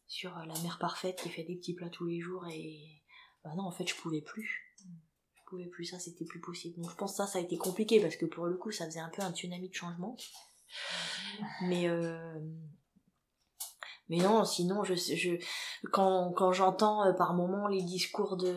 sur 0.09 0.31
la 0.37 0.61
mère 0.63 0.79
parfaite 0.79 1.21
qui 1.23 1.29
fait 1.29 1.45
des 1.45 1.57
petits 1.57 1.75
plats 1.75 1.91
tous 1.91 2.07
les 2.07 2.21
jours 2.21 2.47
et 2.49 3.03
bah 3.45 3.51
non 3.57 3.65
en 3.65 3.73
fait 3.73 3.87
je 3.87 3.95
pouvais 3.95 4.23
plus. 4.23 4.75
Je 5.35 5.51
pouvais 5.51 5.67
plus 5.67 5.85
ça, 5.85 6.01
c'était 6.01 6.25
plus 6.25 6.41
possible. 6.41 6.81
Donc 6.81 6.91
je 6.91 6.97
pense 6.97 7.13
que 7.13 7.17
ça 7.19 7.27
ça 7.27 7.39
a 7.39 7.43
été 7.43 7.57
compliqué 7.57 8.01
parce 8.01 8.17
que 8.17 8.27
pour 8.27 8.47
le 8.47 8.57
coup, 8.57 8.73
ça 8.73 8.87
faisait 8.87 9.01
un 9.01 9.11
peu 9.11 9.23
un 9.23 9.33
tsunami 9.33 9.69
de 9.69 9.75
changement. 9.75 10.17
Mais 11.63 11.89
euh, 11.89 12.41
mais 14.09 14.19
non, 14.19 14.45
sinon 14.45 14.83
je 14.85 14.95
je 14.95 15.37
quand 15.93 16.33
quand 16.33 16.53
j'entends 16.53 17.15
par 17.15 17.35
moments 17.35 17.69
les 17.69 17.83
discours 17.83 18.37
de 18.37 18.57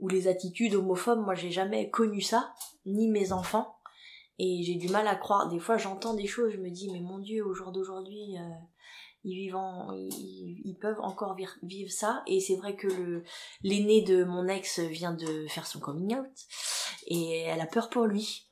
ou 0.00 0.08
les 0.08 0.28
attitudes 0.28 0.74
homophobes, 0.74 1.20
moi 1.20 1.34
j'ai 1.34 1.50
jamais 1.50 1.90
connu 1.90 2.20
ça, 2.20 2.54
ni 2.86 3.08
mes 3.08 3.32
enfants. 3.32 3.76
Et 4.40 4.62
j'ai 4.62 4.76
du 4.76 4.88
mal 4.88 5.08
à 5.08 5.16
croire. 5.16 5.48
Des 5.48 5.58
fois 5.58 5.78
j'entends 5.78 6.14
des 6.14 6.26
choses, 6.26 6.52
je 6.52 6.58
me 6.58 6.70
dis 6.70 6.90
mais 6.92 7.00
mon 7.00 7.18
Dieu, 7.18 7.44
au 7.44 7.54
jour 7.54 7.72
d'aujourd'hui, 7.72 8.36
euh, 8.38 8.54
ils 9.24 9.36
vivent 9.36 9.56
ils, 10.64 10.76
peuvent 10.80 11.00
encore 11.00 11.36
vivre 11.62 11.90
ça. 11.90 12.22
Et 12.26 12.40
c'est 12.40 12.56
vrai 12.56 12.76
que 12.76 12.86
le 12.86 13.24
l'aîné 13.62 14.02
de 14.02 14.24
mon 14.24 14.46
ex 14.48 14.80
vient 14.80 15.14
de 15.14 15.46
faire 15.48 15.66
son 15.66 15.80
coming 15.80 16.16
out 16.16 16.46
et 17.06 17.40
elle 17.40 17.60
a 17.60 17.66
peur 17.66 17.90
pour 17.90 18.06
lui. 18.06 18.48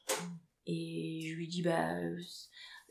Et 0.66 1.20
je 1.28 1.34
lui 1.34 1.48
dis 1.48 1.62
bah 1.62 1.96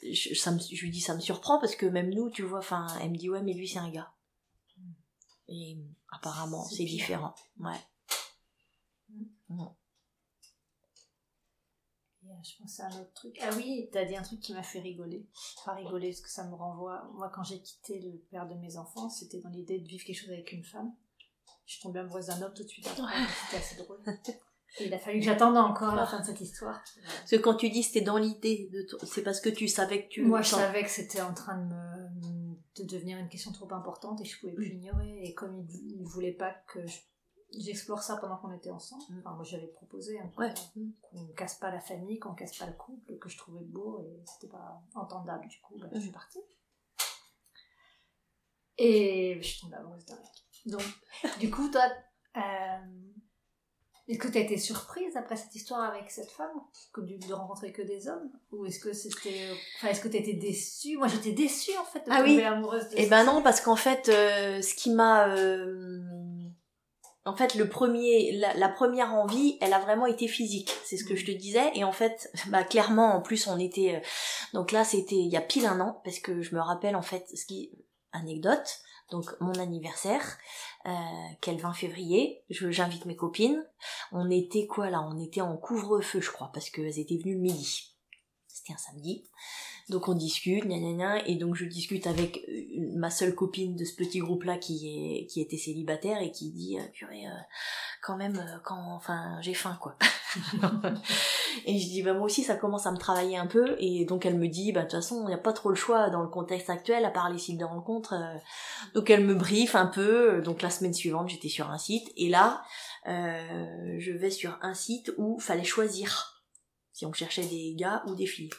je, 0.01 0.33
ça 0.33 0.51
me, 0.51 0.59
je 0.59 0.81
lui 0.81 0.91
dis 0.91 1.01
ça 1.01 1.15
me 1.15 1.19
surprend 1.19 1.59
parce 1.59 1.75
que 1.75 1.85
même 1.85 2.13
nous, 2.13 2.29
tu 2.29 2.43
vois, 2.43 2.59
enfin, 2.59 2.87
elle 3.01 3.11
me 3.11 3.17
dit 3.17 3.29
ouais 3.29 3.41
mais 3.41 3.53
lui 3.53 3.67
c'est 3.67 3.79
un 3.79 3.89
gars. 3.89 4.13
Et 5.47 5.77
apparemment 6.11 6.63
c'est 6.65 6.85
différent. 6.85 7.35
Ouais. 7.59 7.79
Euh, 9.51 9.63
je 12.43 12.57
pense 12.57 12.79
à 12.79 12.87
un 12.87 13.01
autre 13.01 13.13
truc. 13.13 13.37
Ah 13.41 13.49
oui, 13.55 13.89
t'as 13.91 14.05
dit 14.05 14.15
un 14.15 14.21
truc 14.21 14.39
qui 14.39 14.53
m'a 14.53 14.63
fait 14.63 14.79
rigoler. 14.79 15.25
Pas 15.65 15.73
rigoler, 15.73 16.09
parce 16.09 16.21
que 16.21 16.29
ça 16.29 16.43
me 16.45 16.55
renvoie. 16.55 17.09
Moi, 17.15 17.31
quand 17.33 17.43
j'ai 17.43 17.59
quitté 17.59 17.99
le 18.01 18.17
père 18.31 18.47
de 18.47 18.55
mes 18.55 18.77
enfants, 18.77 19.09
c'était 19.09 19.39
dans 19.39 19.49
l'idée 19.49 19.79
de 19.79 19.87
vivre 19.87 20.03
quelque 20.05 20.19
chose 20.19 20.31
avec 20.31 20.51
une 20.51 20.63
femme. 20.63 20.93
Je 21.65 21.73
suis 21.73 21.81
tombée 21.81 21.99
amoureuse 21.99 22.27
d'un 22.27 22.41
homme 22.41 22.53
tout 22.53 22.63
de 22.63 22.67
suite 22.67 22.87
C'était 22.87 23.57
assez 23.57 23.75
drôle. 23.75 23.99
Et 24.79 24.85
il 24.85 24.93
a 24.93 24.99
fallu 24.99 25.19
que 25.19 25.25
j'attende 25.25 25.57
encore 25.57 25.95
la 25.95 26.05
fin 26.05 26.19
de 26.19 26.25
cette 26.25 26.41
histoire. 26.41 26.83
Parce 27.03 27.31
que 27.31 27.37
quand 27.37 27.55
tu 27.55 27.69
dis 27.69 27.81
c'était 27.81 28.01
dans 28.01 28.17
l'idée, 28.17 28.69
de 28.71 28.85
c'est 29.03 29.23
parce 29.23 29.41
que 29.41 29.49
tu 29.49 29.67
savais 29.67 30.05
que 30.05 30.09
tu. 30.09 30.23
Moi, 30.23 30.41
je 30.41 30.49
savais 30.49 30.83
que 30.83 30.91
c'était 30.91 31.21
en 31.21 31.33
train 31.33 31.57
de 31.57 31.65
me 31.65 32.05
de 32.75 32.83
devenir 32.83 33.17
une 33.17 33.29
question 33.29 33.53
trop 33.53 33.71
importante 33.73 34.19
et 34.21 34.25
je 34.25 34.37
pouvais 34.39 34.51
plus 34.51 34.69
l'ignorer. 34.69 35.23
Et 35.23 35.33
comme 35.33 35.57
il, 35.57 36.01
il 36.01 36.03
voulait 36.03 36.33
pas 36.33 36.53
que 36.67 36.85
je 36.85 36.97
j'explore 37.57 38.01
ça 38.01 38.17
pendant 38.17 38.37
qu'on 38.37 38.51
était 38.53 38.71
ensemble. 38.71 39.03
Mm. 39.09 39.19
Enfin, 39.19 39.35
moi, 39.35 39.43
j'avais 39.43 39.67
proposé 39.67 40.19
hein, 40.19 40.29
qu'on 40.35 41.21
ne 41.21 41.33
casse 41.33 41.55
pas 41.55 41.71
la 41.71 41.79
famille, 41.79 42.19
qu'on 42.19 42.33
casse 42.33 42.57
pas 42.57 42.65
le 42.65 42.73
couple, 42.73 43.17
que 43.17 43.29
je 43.29 43.37
trouvais 43.37 43.63
beau 43.63 43.99
et 44.01 44.23
c'était 44.25 44.51
pas 44.51 44.81
entendable. 44.95 45.47
Du 45.47 45.59
coup, 45.61 45.75
bah, 45.79 45.87
je 45.93 45.99
suis 45.99 46.09
mm. 46.09 46.13
partie. 46.13 46.39
Et 48.77 49.37
je 49.41 49.47
suis 49.47 49.61
tombée 49.61 49.77
amoureuse 49.77 50.05
d'un 50.05 50.15
mec. 50.15 50.31
Donc, 50.65 50.83
du 51.39 51.49
coup, 51.49 51.69
toi, 51.69 51.87
euh, 52.37 53.05
est-ce 54.07 54.19
que 54.19 54.27
tu 54.27 54.37
as 54.37 54.41
été 54.41 54.57
surprise 54.57 55.17
après 55.17 55.35
cette 55.35 55.55
histoire 55.55 55.81
avec 55.81 56.11
cette 56.11 56.29
femme 56.29 56.61
que 56.93 57.01
de, 57.01 57.33
rencontrer 57.33 57.71
que 57.71 57.81
des 57.81 58.07
hommes? 58.07 58.29
Ou 58.51 58.65
est-ce 58.67 58.79
que 58.79 58.93
c'était. 58.93 59.49
Enfin, 59.77 59.87
est-ce 59.87 60.01
que 60.01 60.07
tu 60.07 60.17
étais 60.17 60.33
déçue? 60.33 60.97
Moi, 60.97 61.07
j'étais 61.07 61.31
déçue 61.31 61.75
en 61.77 61.85
fait 61.85 61.99
de 62.05 62.11
ah 62.11 62.19
tomber 62.19 62.43
amoureuse 62.43 62.89
de 62.89 62.95
Eh 62.97 63.07
ben 63.07 63.23
non, 63.23 63.41
parce 63.41 63.61
qu'en 63.61 63.75
fait, 63.75 64.09
euh, 64.09 64.61
ce 64.61 64.75
qui 64.75 64.91
m'a. 64.91 65.29
Euh, 65.29 66.03
en 67.25 67.35
fait, 67.35 67.55
le 67.55 67.67
premier, 67.67 68.31
la, 68.55 68.69
première 68.69 69.13
envie, 69.13 69.57
elle 69.59 69.73
a 69.73 69.79
vraiment 69.79 70.05
été 70.05 70.27
physique. 70.27 70.71
C'est 70.83 70.95
ce 70.95 71.03
que 71.03 71.15
je 71.15 71.25
te 71.25 71.31
disais. 71.31 71.71
Et 71.73 71.83
en 71.83 71.91
fait, 71.91 72.31
bah 72.49 72.63
clairement, 72.63 73.15
en 73.15 73.21
plus, 73.21 73.47
on 73.47 73.57
était. 73.57 73.95
Euh, 73.95 73.99
donc 74.53 74.71
là, 74.71 74.83
c'était 74.83 75.15
il 75.15 75.31
y 75.31 75.37
a 75.37 75.41
pile 75.41 75.65
un 75.65 75.79
an, 75.79 76.01
parce 76.03 76.19
que 76.19 76.41
je 76.43 76.53
me 76.53 76.61
rappelle 76.61 76.95
en 76.95 77.01
fait 77.01 77.25
ce 77.33 77.45
qui 77.45 77.71
anecdote. 78.11 78.79
donc 79.11 79.29
mon 79.41 79.53
anniversaire, 79.53 80.37
euh, 80.85 80.91
quel 81.41 81.57
20 81.57 81.73
février, 81.73 82.43
j'invite 82.49 83.05
mes 83.05 83.15
copines. 83.15 83.65
On 84.11 84.29
était 84.29 84.67
quoi 84.67 84.91
là? 84.91 85.01
On 85.01 85.19
était 85.19 85.41
en 85.41 85.57
couvre-feu, 85.57 86.21
je 86.21 86.31
crois, 86.31 86.51
parce 86.53 86.69
qu'elles 86.69 86.99
étaient 86.99 87.17
venues 87.17 87.37
midi. 87.37 87.94
C'était 88.55 88.71
un 88.71 88.77
samedi. 88.77 89.21
Donc 89.89 90.07
on 90.07 90.13
discute, 90.13 90.65
gna 90.65 90.79
gna 90.79 90.93
gna, 90.93 91.27
et 91.27 91.35
donc 91.35 91.55
je 91.55 91.65
discute 91.65 92.07
avec 92.07 92.45
euh, 92.47 92.63
ma 92.95 93.09
seule 93.09 93.35
copine 93.35 93.75
de 93.75 93.83
ce 93.83 93.93
petit 93.93 94.19
groupe-là 94.19 94.57
qui 94.57 94.87
est 94.87 95.25
qui 95.25 95.41
était 95.41 95.57
célibataire 95.57 96.21
et 96.21 96.31
qui 96.31 96.51
dit 96.51 96.79
euh, 96.79 96.83
purée, 96.93 97.27
euh, 97.27 97.41
quand 98.01 98.15
même, 98.15 98.41
quand, 98.63 98.95
enfin, 98.95 99.41
j'ai 99.41 99.53
faim 99.53 99.77
quoi. 99.81 99.97
et 101.65 101.77
je 101.77 101.85
dis 101.85 102.01
bah 102.01 102.13
moi 102.13 102.23
aussi 102.23 102.43
ça 102.43 102.55
commence 102.55 102.87
à 102.87 102.91
me 102.91 102.97
travailler 102.97 103.37
un 103.37 103.45
peu, 103.45 103.75
et 103.77 104.05
donc 104.05 104.25
elle 104.25 104.37
me 104.37 104.47
dit 104.47 104.71
bah 104.71 104.83
de 104.83 104.85
toute 104.85 105.01
façon 105.01 105.23
il 105.25 105.27
n'y 105.27 105.33
a 105.33 105.37
pas 105.37 105.53
trop 105.53 105.67
le 105.67 105.75
choix 105.75 106.09
dans 106.09 106.21
le 106.21 106.29
contexte 106.29 106.69
actuel 106.69 107.03
à 107.03 107.11
part 107.11 107.29
les 107.29 107.39
sites 107.39 107.59
de 107.59 107.65
rencontres. 107.65 108.15
donc 108.93 109.09
elle 109.09 109.25
me 109.25 109.35
briefe 109.35 109.75
un 109.75 109.87
peu. 109.87 110.41
Donc 110.41 110.61
la 110.61 110.69
semaine 110.69 110.93
suivante 110.93 111.27
j'étais 111.27 111.49
sur 111.49 111.71
un 111.71 111.77
site 111.77 112.09
et 112.15 112.29
là 112.29 112.63
je 113.05 114.11
vais 114.13 114.31
sur 114.31 114.57
un 114.61 114.73
site 114.73 115.11
où 115.17 115.39
fallait 115.39 115.65
choisir 115.65 116.34
si 116.95 117.05
on 117.05 117.11
cherchait 117.11 117.45
des 117.45 117.75
gars 117.75 118.03
ou 118.07 118.15
des 118.15 118.25
filles. 118.25 118.49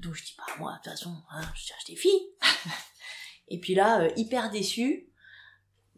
Donc 0.00 0.14
je 0.14 0.24
dis, 0.24 0.34
bah 0.36 0.52
moi, 0.58 0.72
de 0.72 0.76
toute 0.78 0.98
façon, 0.98 1.14
hein, 1.30 1.42
je 1.54 1.62
cherche 1.62 1.84
des 1.84 1.94
filles. 1.94 2.28
et 3.48 3.60
puis 3.60 3.76
là, 3.76 4.02
euh, 4.02 4.08
hyper 4.16 4.50
déçue 4.50 5.08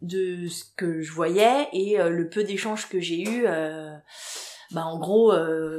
de 0.02 0.46
ce 0.46 0.64
que 0.76 1.00
je 1.00 1.10
voyais 1.10 1.68
et 1.72 1.98
euh, 1.98 2.10
le 2.10 2.28
peu 2.28 2.44
d'échanges 2.44 2.86
que 2.90 3.00
j'ai 3.00 3.22
eu, 3.22 3.46
euh, 3.46 3.96
bah 4.72 4.84
en 4.84 4.98
gros, 4.98 5.32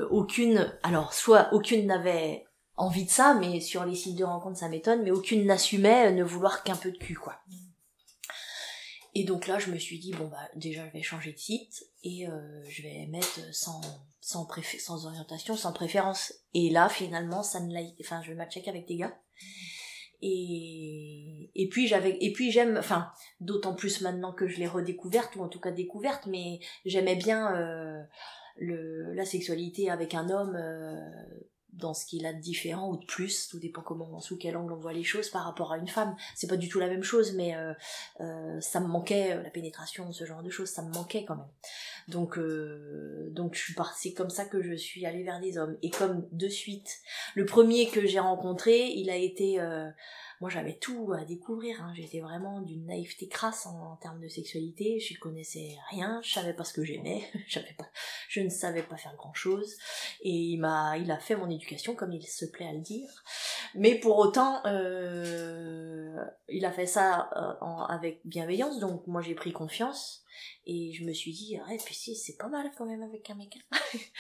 aucune, 0.10 0.74
alors 0.82 1.14
soit 1.14 1.50
aucune 1.54 1.86
n'avait 1.86 2.46
envie 2.78 3.06
de 3.06 3.12
ça, 3.12 3.36
mais 3.36 3.60
sur 3.60 3.86
les 3.86 3.96
sites 3.96 4.18
de 4.18 4.24
rencontres 4.24 4.60
ça 4.60 4.70
m'étonne, 4.70 5.04
mais 5.04 5.12
aucune 5.12 5.46
n'assumait 5.46 6.12
ne 6.14 6.24
vouloir 6.24 6.64
qu'un 6.64 6.76
peu 6.76 6.92
de 6.92 6.98
cul, 6.98 7.16
quoi. 7.16 7.36
Et 9.18 9.24
donc 9.24 9.48
là, 9.48 9.58
je 9.60 9.72
me 9.72 9.78
suis 9.78 9.98
dit, 9.98 10.12
bon, 10.12 10.28
bah, 10.28 10.50
déjà, 10.56 10.86
je 10.88 10.92
vais 10.92 11.02
changer 11.02 11.32
de 11.32 11.38
site 11.38 11.86
et 12.04 12.28
euh, 12.28 12.64
je 12.68 12.82
vais 12.84 13.08
mettre 13.08 13.40
sans, 13.54 13.80
sans, 14.20 14.46
sans 14.78 15.06
orientation, 15.06 15.56
sans 15.56 15.72
préférence. 15.72 16.34
Et 16.54 16.70
là, 16.70 16.90
finalement, 16.90 17.42
ça 17.42 17.62
ne 17.62 17.74
l'a, 17.74 17.80
enfin, 18.02 18.22
je 18.24 18.30
vais 18.30 18.36
matcher 18.36 18.62
qu'avec 18.62 18.86
des 18.86 18.98
gars. 18.98 19.18
Et, 20.22 21.50
et 21.56 21.70
puis 21.70 21.88
j'avais, 21.88 22.18
et 22.20 22.34
puis 22.34 22.52
j'aime, 22.52 22.78
enfin, 22.78 23.10
d'autant 23.40 23.74
plus 23.74 24.02
maintenant 24.02 24.34
que 24.34 24.48
je 24.48 24.58
l'ai 24.58 24.68
redécouverte, 24.68 25.38
ou 25.38 25.44
en 25.44 25.50
tout 25.50 25.60
cas 25.62 25.72
découverte, 25.72 26.26
mais 26.26 26.60
j'aimais 26.84 27.16
bien 27.16 27.56
euh, 27.56 28.02
le, 28.58 29.14
la 29.14 29.26
sexualité 29.26 29.90
avec 29.90 30.14
un 30.14 30.30
homme 30.30 30.56
euh, 30.56 31.00
dans 31.78 31.94
ce 31.94 32.06
qu'il 32.06 32.26
a 32.26 32.34
de 32.34 32.40
différent 32.40 32.90
ou 32.90 32.98
de 32.98 33.06
plus, 33.06 33.48
tout 33.50 33.60
dépend 33.60 33.82
comment, 33.82 34.20
sous 34.20 34.38
quel 34.38 34.58
angle 34.58 34.74
on 34.74 34.78
voit 34.78 34.94
les 34.94 35.04
choses 35.04 35.30
par 35.30 35.44
rapport 35.44 35.72
à 35.72 35.78
une 35.78 35.88
femme. 35.88 36.16
C'est 36.36 36.48
pas 36.48 36.58
du 36.58 36.70
tout 36.70 36.80
la 36.80 36.88
même 36.88 37.04
chose, 37.04 37.34
mais 37.34 37.56
euh, 37.56 37.74
euh, 38.22 38.60
ça 38.62 38.80
me 38.80 38.88
manquait 38.88 39.34
euh, 39.34 39.44
la 39.44 39.50
pénétration, 39.50 40.12
ce 40.12 40.26
genre 40.26 40.44
de 40.44 40.50
choses, 40.50 40.70
ça 40.70 40.82
me 40.82 40.94
manquait 40.94 41.26
quand 41.26 41.36
même. 41.36 41.48
Donc, 42.08 42.40
donc 43.32 43.56
je 43.56 43.60
suis 43.60 43.74
partie, 43.74 44.14
comme 44.14 44.30
ça 44.30 44.46
que 44.46 44.62
je 44.62 44.74
suis 44.74 45.06
allée 45.06 45.24
vers 45.24 45.40
des 45.40 45.58
hommes. 45.58 45.76
Et 45.82 45.90
comme 45.90 46.28
de 46.32 46.48
suite, 46.48 47.00
le 47.34 47.46
premier 47.46 47.90
que 47.90 48.06
j'ai 48.06 48.20
rencontré, 48.20 48.90
il 48.90 49.10
a 49.10 49.16
été 49.16 49.60
moi 50.42 50.50
j'avais 50.50 50.74
tout 50.74 51.14
à 51.14 51.26
découvrir, 51.26 51.82
hein. 51.82 51.94
j'étais 51.96 52.20
vraiment 52.20 52.62
d'une 52.62 52.86
naïveté 52.86 53.28
crasse 53.28 53.66
en, 53.66 53.96
termes 53.98 54.22
de 54.22 54.28
sexualité, 54.28 55.00
je 55.00 55.18
connaissais 55.20 55.76
rien, 55.90 56.20
je 56.24 56.34
savais 56.34 56.54
pas 56.54 56.64
ce 56.64 56.74
que 56.74 56.84
j'aimais, 56.84 57.24
je 58.30 58.40
ne 58.42 58.50
savais 58.50 58.84
pas 58.84 58.98
faire 58.98 59.16
grand 59.16 59.34
chose, 59.34 59.76
et 60.22 60.32
il 60.32 60.58
m'a, 60.58 60.98
il 60.98 61.12
a 61.12 61.18
fait 61.18 61.36
mon 61.36 61.50
éducation 61.50 61.96
comme 61.96 62.12
il 62.12 62.26
se 62.26 62.46
plaît 62.46 62.68
à 62.68 62.74
le 62.74 62.82
dire, 62.82 63.24
mais 63.74 63.96
pour 63.96 64.18
autant, 64.18 64.62
euh, 64.66 66.18
il 66.50 66.66
a 66.66 66.72
fait 66.72 66.88
ça 66.88 67.30
euh, 67.36 67.66
avec 67.88 68.22
bienveillance, 68.26 68.80
donc 68.80 69.08
moi 69.08 69.22
j'ai 69.22 69.36
pris 69.36 69.54
confiance, 69.54 70.24
et 70.66 70.92
je 70.94 71.06
me 71.06 71.14
suis 71.14 71.32
dit 71.32 71.58
ouais 71.68 71.78
puis 71.84 71.96
si 71.96 72.16
c'est 72.16 72.38
pas 72.38 72.48
mal 72.48 72.72
quand 72.78 72.86
même 72.86 73.04
avec 73.04 73.30
un 73.30 73.36
mec. 73.36 73.58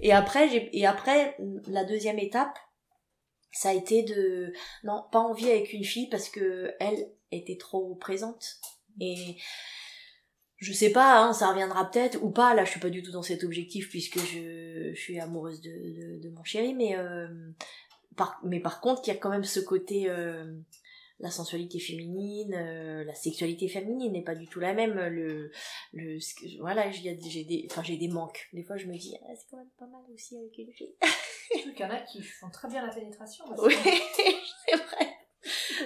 Et 0.00 0.12
après 0.12 0.68
et 0.72 0.86
après 0.86 1.36
la 1.68 1.84
deuxième 1.84 2.18
étape 2.18 2.58
ça 3.54 3.70
a 3.70 3.72
été 3.72 4.02
de 4.02 4.52
non 4.82 5.04
pas 5.10 5.20
envie 5.20 5.50
avec 5.50 5.72
une 5.72 5.84
fille 5.84 6.08
parce 6.08 6.28
que 6.28 6.72
elle 6.80 7.08
était 7.30 7.56
trop 7.56 7.94
présente. 7.94 8.60
Et 9.00 9.36
je 10.56 10.72
sais 10.72 10.90
pas 10.90 11.22
hein, 11.22 11.32
ça 11.32 11.48
reviendra 11.48 11.90
peut-être 11.90 12.22
ou 12.22 12.30
pas. 12.30 12.54
Là 12.54 12.64
je 12.64 12.70
suis 12.70 12.80
pas 12.80 12.90
du 12.90 13.02
tout 13.02 13.12
dans 13.12 13.22
cet 13.22 13.44
objectif 13.44 13.88
puisque 13.88 14.18
je, 14.18 14.92
suis 14.94 15.20
amoureuse 15.20 15.60
de, 15.60 16.20
de, 16.20 16.30
mon 16.30 16.44
chéri 16.44 16.74
mais 16.74 16.96
euh, 16.96 17.28
par 18.16 18.40
mais 18.44 18.60
par 18.60 18.80
contre 18.80 19.02
il 19.04 19.08
y 19.08 19.16
a 19.16 19.16
quand 19.16 19.30
même 19.30 19.44
ce 19.44 19.60
côté 19.60 20.08
euh, 20.08 20.52
la 21.20 21.30
sensualité 21.30 21.78
féminine, 21.78 22.54
euh, 22.54 23.04
la 23.04 23.14
sexualité 23.14 23.68
féminine 23.68 24.12
n'est 24.12 24.22
pas 24.22 24.34
du 24.34 24.46
tout 24.46 24.60
la 24.60 24.74
même. 24.74 24.94
Le, 24.94 25.50
le, 25.92 26.18
voilà, 26.60 26.90
j'ai 26.90 27.14
des, 27.14 27.66
enfin 27.70 27.82
j'ai 27.82 27.96
des 27.96 28.08
manques. 28.08 28.48
Des 28.52 28.64
fois, 28.64 28.76
je 28.76 28.86
me 28.86 28.96
dis, 28.96 29.16
ah, 29.22 29.32
c'est 29.36 29.46
quand 29.50 29.58
même 29.58 29.70
pas 29.78 29.86
mal 29.86 30.02
aussi 30.12 30.36
avec 30.36 30.56
une 30.58 30.72
fille. 30.72 30.94
Il 31.54 31.78
y 31.78 31.84
en 31.84 31.90
a 31.90 32.00
qui 32.00 32.22
font 32.22 32.50
très 32.50 32.68
bien 32.68 32.84
la 32.84 32.92
pénétration. 32.92 33.44
Oui, 33.58 33.74
c'est 34.66 34.76
vrai. 34.76 35.14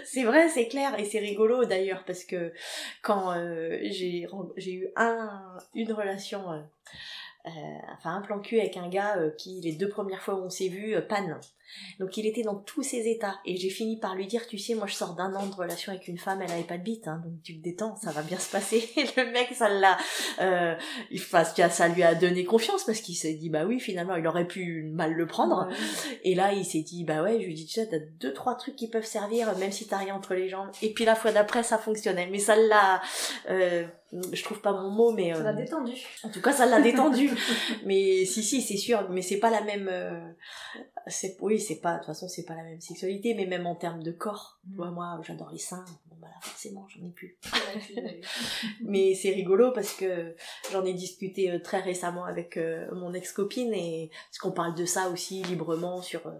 C'est 0.04 0.24
vrai, 0.24 0.48
c'est 0.48 0.68
clair, 0.68 0.98
et 0.98 1.04
c'est 1.04 1.18
rigolo 1.18 1.64
d'ailleurs 1.64 2.04
parce 2.04 2.24
que 2.24 2.52
quand 3.02 3.32
euh, 3.32 3.78
j'ai 3.82 4.26
j'ai 4.56 4.72
eu 4.72 4.88
un 4.94 5.58
une 5.74 5.92
relation, 5.92 6.52
euh, 6.52 6.60
enfin 7.92 8.16
un 8.16 8.20
plan 8.20 8.40
cul 8.40 8.60
avec 8.60 8.76
un 8.76 8.88
gars 8.88 9.16
qui 9.36 9.60
les 9.62 9.72
deux 9.72 9.88
premières 9.88 10.22
fois 10.22 10.34
où 10.34 10.44
on 10.44 10.50
s'est 10.50 10.68
vu 10.68 10.94
panne. 11.08 11.38
Donc 11.98 12.16
il 12.16 12.26
était 12.26 12.42
dans 12.42 12.56
tous 12.56 12.82
ses 12.82 13.08
états. 13.08 13.38
Et 13.44 13.56
j'ai 13.56 13.70
fini 13.70 13.98
par 13.98 14.14
lui 14.14 14.26
dire, 14.26 14.46
tu 14.46 14.58
sais, 14.58 14.74
moi 14.74 14.86
je 14.86 14.94
sors 14.94 15.14
d'un 15.14 15.34
an 15.34 15.46
de 15.46 15.54
relation 15.54 15.92
avec 15.92 16.08
une 16.08 16.18
femme, 16.18 16.42
elle 16.42 16.50
avait 16.50 16.62
pas 16.62 16.78
de 16.78 16.82
bite, 16.82 17.08
hein, 17.08 17.20
donc 17.24 17.42
tu 17.42 17.58
te 17.58 17.62
détends, 17.62 17.96
ça 17.96 18.10
va 18.10 18.22
bien 18.22 18.38
se 18.38 18.50
passer. 18.50 18.88
Et 18.96 19.04
le 19.16 19.30
mec, 19.32 19.48
ça 19.54 19.68
l'a, 19.68 19.98
euh, 20.40 20.74
ça 21.70 21.88
lui 21.88 22.02
a 22.02 22.14
donné 22.14 22.44
confiance 22.44 22.84
parce 22.84 23.00
qu'il 23.00 23.16
s'est 23.16 23.34
dit, 23.34 23.50
bah 23.50 23.64
oui, 23.66 23.80
finalement, 23.80 24.16
il 24.16 24.26
aurait 24.26 24.46
pu 24.46 24.84
mal 24.92 25.12
le 25.12 25.26
prendre. 25.26 25.68
Et 26.24 26.34
là, 26.34 26.52
il 26.52 26.64
s'est 26.64 26.82
dit, 26.82 27.04
bah 27.04 27.22
ouais, 27.22 27.40
je 27.40 27.46
lui 27.46 27.54
dis, 27.54 27.66
tu 27.66 27.74
sais, 27.74 27.88
t'as 27.88 27.98
deux, 28.20 28.32
trois 28.32 28.54
trucs 28.54 28.76
qui 28.76 28.88
peuvent 28.88 29.04
servir, 29.04 29.56
même 29.58 29.72
si 29.72 29.86
t'as 29.86 29.98
rien 29.98 30.14
entre 30.14 30.34
les 30.34 30.48
jambes. 30.48 30.70
Et 30.82 30.92
puis 30.92 31.04
la 31.04 31.14
fois 31.14 31.32
d'après, 31.32 31.62
ça 31.62 31.78
fonctionnait. 31.78 32.28
Mais 32.30 32.38
ça 32.38 32.56
l'a, 32.56 33.00
euh, 33.50 33.86
je 34.12 34.42
trouve 34.42 34.60
pas 34.60 34.72
mon 34.72 34.90
mot, 34.90 35.12
mais... 35.12 35.34
ça 35.34 35.42
l'a 35.42 35.50
euh, 35.50 35.52
détendu. 35.54 35.92
En 36.22 36.30
tout 36.30 36.40
cas, 36.40 36.52
ça 36.52 36.66
l'a 36.66 36.80
détendu. 36.80 37.30
mais 37.84 38.24
si, 38.24 38.42
si, 38.42 38.62
c'est 38.62 38.76
sûr, 38.76 39.08
mais 39.10 39.22
c'est 39.22 39.38
pas 39.38 39.50
la 39.50 39.62
même... 39.62 39.88
Euh, 39.90 40.20
c'est 41.08 41.36
oui 41.40 41.60
c'est 41.60 41.80
pas 41.80 41.94
de 41.94 41.98
toute 41.98 42.06
façon 42.06 42.28
c'est 42.28 42.44
pas 42.44 42.54
la 42.54 42.62
même 42.62 42.80
sexualité 42.80 43.34
mais 43.34 43.46
même 43.46 43.66
en 43.66 43.74
termes 43.74 44.02
de 44.02 44.12
corps 44.12 44.60
tu 44.68 44.76
vois 44.76 44.90
mm. 44.90 44.94
moi 44.94 45.20
j'adore 45.22 45.50
les 45.50 45.58
seins 45.58 45.84
bon 46.06 46.16
bah 46.20 46.28
là 46.28 46.40
forcément 46.40 46.86
j'en 46.88 47.04
ai 47.06 47.10
plus 47.10 47.38
mais 48.82 49.14
c'est 49.14 49.30
rigolo 49.30 49.72
parce 49.72 49.92
que 49.94 50.34
j'en 50.72 50.84
ai 50.84 50.94
discuté 50.94 51.50
euh, 51.50 51.58
très 51.60 51.80
récemment 51.80 52.24
avec 52.24 52.56
euh, 52.56 52.86
mon 52.94 53.12
ex 53.14 53.32
copine 53.32 53.72
et 53.74 54.10
parce 54.28 54.38
qu'on 54.38 54.52
parle 54.52 54.74
de 54.74 54.84
ça 54.84 55.08
aussi 55.08 55.42
librement 55.44 56.02
sur 56.02 56.26
euh, 56.26 56.34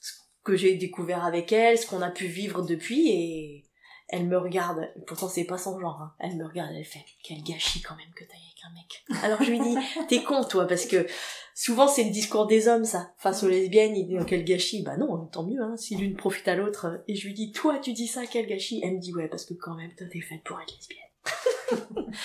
ce 0.00 0.12
que 0.44 0.56
j'ai 0.56 0.76
découvert 0.76 1.24
avec 1.24 1.52
elle 1.52 1.78
ce 1.78 1.86
qu'on 1.86 2.02
a 2.02 2.10
pu 2.10 2.26
vivre 2.26 2.62
depuis 2.62 3.08
et 3.10 3.65
elle 4.08 4.26
me 4.26 4.38
regarde 4.38 4.88
pourtant 5.06 5.28
c'est 5.28 5.44
pas 5.44 5.58
son 5.58 5.80
genre 5.80 6.00
hein. 6.00 6.14
elle 6.20 6.36
me 6.36 6.46
regarde 6.46 6.70
elle 6.74 6.84
fait 6.84 7.04
quel 7.24 7.42
gâchis 7.42 7.82
quand 7.82 7.96
même 7.96 8.12
que 8.14 8.24
t'as 8.24 8.36
avec 8.36 8.62
un 8.64 8.72
mec. 8.72 9.04
Alors 9.24 9.42
je 9.42 9.50
lui 9.50 9.58
dis 9.60 9.76
t'es 10.08 10.22
con 10.22 10.44
toi 10.44 10.66
parce 10.66 10.86
que 10.86 11.06
souvent 11.54 11.88
c'est 11.88 12.04
le 12.04 12.10
discours 12.10 12.46
des 12.46 12.68
hommes 12.68 12.84
ça. 12.84 13.12
Face 13.18 13.42
aux 13.42 13.48
lesbiennes 13.48 13.96
il 13.96 14.06
dit 14.06 14.16
quel 14.26 14.44
gâchis. 14.44 14.82
Bah 14.82 14.96
non 14.96 15.26
tant 15.26 15.42
mieux 15.44 15.60
hein, 15.60 15.76
si 15.76 15.96
l'une 15.96 16.14
profite 16.14 16.46
à 16.46 16.54
l'autre 16.54 17.02
et 17.08 17.16
je 17.16 17.26
lui 17.26 17.34
dis 17.34 17.50
toi 17.52 17.78
tu 17.78 17.92
dis 17.92 18.06
ça 18.06 18.26
quel 18.26 18.46
gâchis. 18.46 18.80
Elle 18.84 18.94
me 18.94 19.00
dit 19.00 19.12
ouais 19.12 19.28
parce 19.28 19.44
que 19.44 19.54
quand 19.54 19.74
même 19.74 19.92
toi 19.96 20.06
t'es 20.10 20.20
faite 20.20 20.44
pour 20.44 20.60
être 20.60 20.72
lesbienne. 20.76 21.00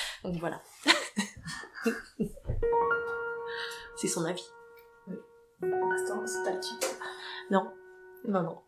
Donc 0.23 0.35
voilà. 0.39 0.61
C'est 3.97 4.07
son 4.07 4.25
avis. 4.25 4.45
C'est 5.61 6.43
pas 6.43 6.51
le 6.53 6.59
type 6.59 6.85
non. 7.49 7.71
Non 8.27 8.43
non. 8.43 8.61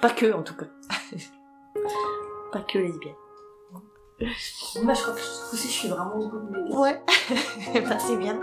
Pas 0.00 0.10
que 0.10 0.32
en 0.32 0.42
tout 0.42 0.54
cas 0.54 0.66
pas 2.52 2.60
que 2.60 2.78
lesbienne 2.78 3.14
moi, 4.82 4.94
je 4.94 5.02
crois 5.02 5.14
que 5.14 5.20
aussi, 5.52 5.68
je 5.68 5.72
suis 5.72 5.88
vraiment 5.88 6.14
au 6.14 6.28
bout 6.28 6.38
de 6.38 6.50
mes 6.50 6.74
Ouais, 6.74 7.02
bah, 7.88 7.98
c'est 7.98 8.16
bien. 8.16 8.40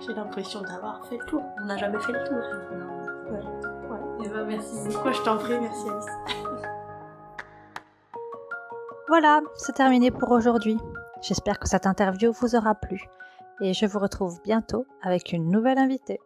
J'ai 0.00 0.12
l'impression 0.12 0.60
d'avoir 0.60 1.06
fait 1.06 1.16
le 1.16 1.24
tour. 1.24 1.42
On 1.62 1.64
n'a 1.64 1.76
jamais 1.76 1.98
fait 2.00 2.12
le 2.12 2.24
tour. 2.24 2.36
Ouais. 3.30 3.40
ouais. 3.90 4.24
Et 4.24 4.26
eh 4.26 4.28
bah, 4.28 4.34
ben, 4.36 4.46
merci 4.46 4.88
beaucoup. 4.88 5.12
Je 5.12 5.22
t'en 5.22 5.38
prie, 5.38 5.58
merci 5.58 5.88
Alice. 5.88 6.06
voilà, 9.08 9.40
c'est 9.56 9.74
terminé 9.74 10.10
pour 10.10 10.30
aujourd'hui. 10.30 10.78
J'espère 11.22 11.58
que 11.58 11.68
cette 11.68 11.86
interview 11.86 12.32
vous 12.32 12.54
aura 12.54 12.74
plu. 12.74 13.02
Et 13.62 13.72
je 13.72 13.86
vous 13.86 13.98
retrouve 13.98 14.40
bientôt 14.42 14.84
avec 15.02 15.32
une 15.32 15.50
nouvelle 15.50 15.78
invitée. 15.78 16.20